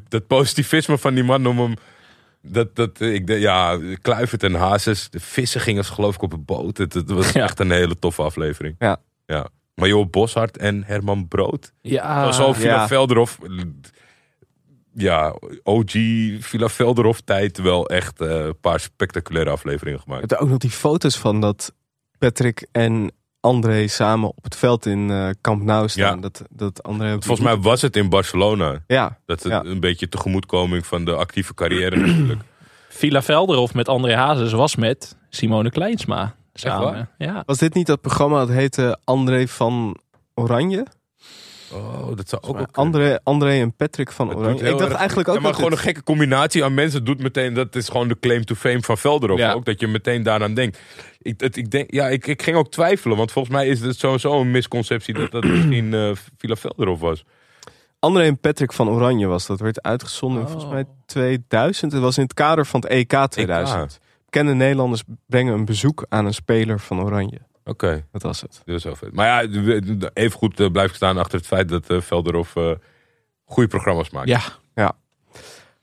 Dat 0.09 0.27
positivisme 0.27 0.99
van 0.99 1.15
die 1.15 1.25
man 1.25 1.47
om 1.47 1.59
hem... 1.59 1.75
Dat, 2.43 2.77
dat, 2.77 3.01
ik, 3.01 3.29
ja, 3.29 3.79
Kluivert 4.03 4.43
en 4.43 4.55
Hazes. 4.55 5.11
De 5.11 5.21
vissen 5.21 5.61
gingen 5.61 5.85
ze 5.85 5.93
geloof 5.93 6.15
ik 6.15 6.23
op 6.23 6.33
een 6.33 6.45
boot. 6.45 6.79
Het, 6.79 6.95
het 6.95 7.11
was 7.11 7.33
echt 7.47 7.61
een 7.61 7.71
hele 7.71 7.99
toffe 7.99 8.23
aflevering. 8.23 8.75
Ja. 8.79 8.97
ja. 9.27 9.49
Maar 9.75 9.89
joh, 9.89 10.11
Boshart 10.11 10.57
en 10.57 10.85
Herman 10.85 11.29
Brood. 11.29 11.73
Ja. 11.81 12.33
Zo 12.33 12.53
Villa 12.53 12.75
Ja. 12.75 12.87
Velderhof. 12.89 13.39
Ja, 14.95 15.35
OG 15.63 15.91
Villa 16.41 16.69
Velderhof 16.69 17.21
tijd 17.21 17.59
wel 17.59 17.89
echt 17.89 18.21
eh, 18.21 18.29
een 18.45 18.61
paar 18.61 18.81
spectaculaire 18.81 19.51
afleveringen 19.51 19.99
Je 19.99 20.05
gemaakt. 20.05 20.31
hebt 20.31 20.43
ook 20.43 20.49
nog 20.49 20.59
die 20.59 20.71
foto's 20.71 21.19
van 21.19 21.41
dat 21.41 21.75
Patrick 22.19 22.67
en 22.73 23.13
André 23.41 23.87
samen 23.87 24.29
op 24.29 24.45
het 24.45 24.57
veld 24.57 24.87
in 24.87 25.11
eh 25.11 25.29
Camp 25.41 25.63
Nou 25.63 25.89
staan. 25.89 26.15
Ja. 26.15 26.21
Dat, 26.21 26.43
dat 26.51 26.83
André 26.83 27.13
ook- 27.15 27.25
Volgens 27.25 27.47
mij 27.47 27.57
was 27.57 27.83
het 27.83 27.97
in 27.97 28.09
Barcelona. 28.09 28.83
Ja, 28.87 29.19
Dat 29.27 29.43
het 29.43 29.53
Ja. 29.53 29.65
een 29.65 29.81
beetje 29.81 30.09
tegemoetkoming 30.09 30.87
van 30.87 31.05
de 31.05 31.15
actieve 31.15 31.55
carrière 31.55 31.97
natuurlijk. 31.97 32.41
Villa 32.89 33.23
Velderhof 33.23 33.75
met 33.75 33.89
André 33.89 34.15
Hazes 34.15 34.53
was 34.53 34.77
met 34.77 35.17
Simone 35.31 35.71
Kleinsma 35.71 36.35
samen. 36.55 37.09
Ja. 37.19 37.43
Was 37.47 37.59
dit 37.59 37.75
niet 37.75 37.87
dat 37.87 38.01
programma 38.01 38.39
dat 38.39 38.49
heette 38.49 38.99
André 39.05 39.47
van 39.49 39.97
Oranje? 40.35 40.87
Oh, 41.73 42.17
dat 42.17 42.29
zou 42.29 42.43
ook 42.43 42.57
wel 42.57 42.67
André, 42.73 43.19
André 43.23 43.51
en 43.61 43.73
Patrick 43.77 44.11
van 44.13 44.35
Oranje. 44.35 44.65
Ik 44.65 44.79
dacht 44.79 44.81
erg- 44.91 44.99
eigenlijk 44.99 45.29
ook 45.29 45.35
Ja, 45.35 45.41
maar 45.41 45.51
dat 45.51 45.61
gewoon 45.61 45.71
dit- 45.71 45.79
een 45.81 45.85
gekke 45.85 46.03
combinatie 46.03 46.65
aan 46.65 46.75
mensen 46.75 47.05
doet 47.05 47.23
meteen. 47.23 47.55
Dat 47.55 47.77
is 47.77 47.89
gewoon 47.89 48.09
de 48.09 48.17
claim 48.21 48.45
to 48.45 48.55
fame 48.55 48.83
van 48.83 48.99
Velderhof 48.99 49.39
Ja. 49.39 49.53
ook. 49.53 49.65
Dat 49.65 49.81
je 49.81 49.87
meteen 49.87 50.23
daaraan 50.23 50.55
denkt. 50.55 50.79
Ik, 51.23 51.41
het, 51.41 51.57
ik, 51.57 51.71
denk, 51.71 51.93
ja, 51.93 52.09
ik, 52.09 52.27
ik 52.27 52.43
ging 52.43 52.57
ook 52.57 52.71
twijfelen. 52.71 53.17
Want 53.17 53.33
volgens 53.33 53.55
mij 53.55 53.67
is 53.69 53.81
het 53.81 53.99
sowieso 53.99 54.41
een 54.41 54.51
misconceptie 54.51 55.15
dat 55.15 55.31
dat 55.31 55.45
misschien 55.45 55.95
eh 55.95 56.11
Villa 56.39 56.57
Velderhof 56.57 57.01
was. 57.01 57.25
André 57.99 58.23
en 58.23 58.39
Patrick 58.39 58.73
van 58.73 58.89
Oranje 58.89 59.27
was. 59.27 59.47
Dat 59.47 59.61
werd 59.61 59.83
uitgezonden 59.83 60.41
in 60.41 60.47
Oh. 60.47 60.51
volgens 60.53 60.73
mij 60.73 60.85
2000. 61.07 61.93
Het 61.93 62.01
was 62.01 62.17
in 62.17 62.23
het 62.23 62.35
kader 62.35 62.67
van 62.67 62.81
het 62.81 62.91
EK 62.91 63.27
2000. 63.29 63.99
Bekende 64.25 64.55
Nederlanders 64.55 65.03
brengen 65.27 65.55
een 65.55 65.65
bezoek 65.65 66.07
aan 66.09 66.27
een 66.27 66.35
speler 66.35 66.81
van 66.81 67.03
Oranje. 67.03 67.39
Oké. 67.65 68.07
Dat 68.13 68.23
was 68.23 68.41
het. 68.41 68.63
Dat 68.65 68.77
is 68.77 68.85
wel 68.85 68.97
vet. 68.97 69.13
Maar 69.15 69.27
ja, 69.27 69.61
even 70.13 70.39
goed 70.39 70.73
blijf 70.73 70.91
ik 70.91 70.97
staan 70.97 71.19
achter 71.19 71.39
het 71.39 71.47
feit 71.47 71.69
dat 71.69 71.91
eh, 71.91 72.01
Velderhof 72.01 72.57
eh 72.57 72.71
goede 73.45 73.69
programma's 73.69 74.11
maakt. 74.11 74.29
ja. 74.29 74.41
Ja. 74.75 74.93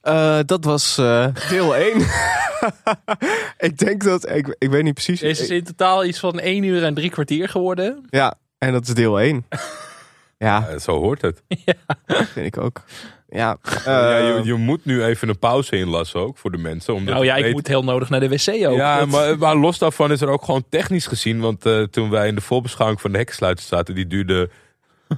Eh, 0.08 0.40
dat 0.46 0.64
was 0.66 0.98
eh, 0.98 1.26
deel 1.50 1.76
1. 1.76 1.98
ik 3.70 3.78
denk 3.78 4.04
dat... 4.04 4.30
Ik, 4.30 4.56
ik 4.60 4.70
weet 4.70 4.84
niet 4.84 4.94
precies. 4.94 5.20
Deze 5.20 5.44
is 5.44 5.50
in 5.50 5.64
totaal 5.64 6.06
iets 6.06 6.20
van 6.20 6.40
1 6.40 6.64
uur 6.64 6.84
en 6.84 6.94
drie 6.94 7.10
kwartier 7.10 7.50
geworden. 7.50 8.06
Ja, 8.10 8.34
en 8.58 8.72
dat 8.72 8.88
is 8.88 8.94
deel 8.94 9.20
1. 9.20 9.46
ja, 10.38 10.68
Eh, 10.70 10.80
zo 10.80 11.00
hoort 11.00 11.22
het. 11.22 11.42
vind 12.34 12.46
ik 12.46 12.58
ook. 12.58 12.82
Ja, 13.30 13.58
ja, 13.86 14.18
eh, 14.20 14.36
je, 14.36 14.42
je 14.44 14.54
moet 14.54 14.86
nu 14.86 15.04
even 15.04 15.30
een 15.30 15.40
pauze 15.40 15.78
inlassen 15.78 16.20
ook 16.20 16.38
voor 16.38 16.52
de 16.52 16.58
mensen. 16.58 16.94
Omdat 16.94 17.14
Nou 17.14 17.26
ja, 17.26 17.36
ik 17.36 17.44
weet- 17.44 17.54
moet 17.54 17.68
heel 17.68 17.84
nodig 17.84 18.10
naar 18.10 18.20
de 18.20 18.30
wc 18.30 18.48
ook. 18.68 18.78
Ja, 18.78 19.00
Dat- 19.00 19.08
maar, 19.08 19.38
maar 19.38 19.56
los 19.56 19.78
daarvan 19.78 20.12
is 20.12 20.22
er 20.22 20.30
ook 20.30 20.44
gewoon 20.46 20.64
technisch 20.70 21.08
gezien. 21.08 21.40
Want 21.40 21.66
eh, 21.66 21.82
toen 21.84 22.10
wij 22.10 22.28
in 22.28 22.36
de 22.36 22.42
voorbeschouwing 22.42 23.02
van 23.02 23.12
de 23.12 23.18
hekkensluiter 23.18 23.66
zaten, 23.66 23.96
die 23.96 24.08
duurde 24.08 24.50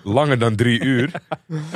langer 0.03 0.39
dan 0.39 0.55
drie 0.55 0.79
uur. 0.79 1.11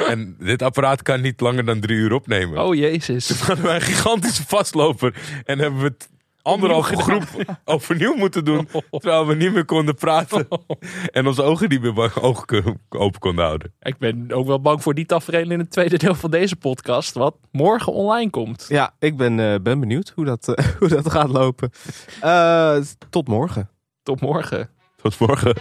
En 0.08 0.36
dit 0.40 0.62
apparaat 0.62 1.02
kan 1.02 1.22
niet 1.22 1.42
langer 1.42 1.66
dan 1.66 1.80
drie 1.80 1.98
uur 1.98 2.14
opnemen. 2.14 2.64
Oh 2.64 2.76
jezus. 2.76 3.28
Toen 3.28 3.38
hadden 3.38 3.66
wij 3.66 3.76
een 3.76 3.82
gigantische 3.82 4.44
vastloper. 4.48 5.16
En 5.46 5.60
hebben 5.60 5.80
we 5.80 5.86
het 5.86 6.10
anderhalve 6.44 6.98
groep 6.98 7.24
overnieuw 7.66 8.16
moeten 8.16 8.46
doen. 8.46 8.68
Terwijl 8.90 9.28
we 9.28 9.36
niet 9.36 9.54
meer 9.54 9.66
konden 9.66 9.96
praten. 9.96 10.48
En 11.12 11.28
onze 11.28 11.44
ogen 11.44 11.70
niet 11.70 11.82
meer 11.82 12.22
ogen 12.22 12.80
open 12.90 13.20
konden 13.20 13.46
houden. 13.46 13.74
Ik 13.80 13.98
ben 13.98 14.32
ook 14.32 14.48
wel 14.48 14.62
bang 14.62 14.82
voor 14.82 14.94
die 14.94 15.06
tafereel 15.06 15.52
in 15.52 15.60
het 15.60 15.72
tweede 15.72 15.98
deel 15.98 16.16
van 16.16 16.32
deze 16.32 16.56
podcast. 16.56 17.14
Wat 17.14 17.36
morgen 17.52 17.94
online 17.94 18.30
komt. 18.30 18.66
ja 18.70 18.94
ik 19.00 19.18
ben, 19.18 19.40
eh, 19.40 19.60
ben 19.62 19.80
benieuwd 19.80 20.12
hoe 20.16 20.26
dat, 20.26 20.48
eh, 20.48 20.66
hoe 20.80 20.88
dat 20.88 21.12
gaat 21.12 21.30
lopen. 21.30 21.70
Eh, 22.22 22.78
tot 23.10 23.28
morgen. 23.28 23.70
Tot 24.04 24.22
morgen. 24.22 24.70
Tot 24.96 25.20
morgen. 25.20 25.56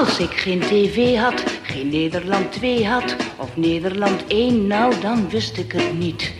Als 0.00 0.18
ik 0.18 0.30
geen 0.30 0.60
tv 0.60 1.16
had, 1.16 1.42
geen 1.62 1.88
Nederland 1.88 2.52
2 2.52 2.86
had, 2.86 3.16
of 3.36 3.56
Nederland 3.56 4.24
1, 4.26 4.66
nou 4.66 5.00
dan 5.00 5.28
wist 5.28 5.56
ik 5.56 5.72
het 5.72 5.98
niet. 5.98 6.32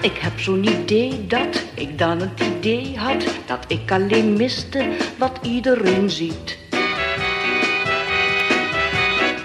Ik 0.00 0.16
heb 0.16 0.40
zo'n 0.40 0.64
idee 0.64 1.26
dat 1.26 1.62
ik 1.74 1.98
dan 1.98 2.20
het 2.20 2.40
idee 2.40 2.96
had, 2.96 3.24
dat 3.46 3.64
ik 3.68 3.92
alleen 3.92 4.32
miste 4.32 4.88
wat 5.18 5.38
iedereen 5.42 6.10
ziet. 6.10 6.58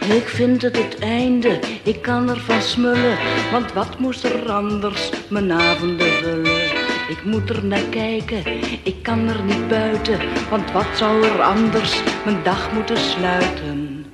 Ik 0.07 0.27
vind 0.27 0.61
het 0.61 0.77
het 0.77 0.99
einde, 0.99 1.59
ik 1.83 2.01
kan 2.01 2.29
ervan 2.29 2.61
smullen, 2.61 3.17
want 3.51 3.73
wat 3.73 3.99
moest 3.99 4.23
er 4.23 4.51
anders 4.51 5.09
mijn 5.29 5.51
avonden 5.51 6.11
vullen? 6.11 6.86
Ik 7.07 7.23
moet 7.23 7.49
er 7.49 7.65
naar 7.65 7.87
kijken, 7.89 8.43
ik 8.83 8.95
kan 9.03 9.27
er 9.27 9.43
niet 9.43 9.67
buiten, 9.67 10.19
want 10.49 10.71
wat 10.71 10.85
zou 10.95 11.23
er 11.23 11.41
anders 11.41 12.01
mijn 12.25 12.43
dag 12.43 12.71
moeten 12.73 12.97
sluiten? 12.97 14.05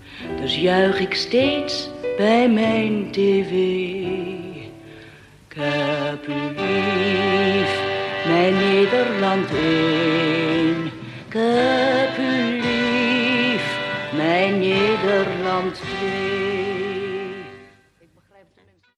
Dus 0.41 0.55
juich 0.55 0.99
ik 0.99 1.13
steeds 1.13 1.89
bij 2.17 2.49
mijn 2.49 3.11
tv. 3.11 3.51
Ik 5.47 5.55
heb 5.59 6.27
u 6.27 6.61
lief, 6.61 7.81
mijn 8.27 8.53
Nederland 8.53 9.49
1. 9.49 10.85
Ik 11.27 11.33
heb 11.33 12.17
u 12.17 12.61
lief, 12.61 13.77
mijn 14.15 14.59
Nederland 14.59 15.81
2. 15.99 16.52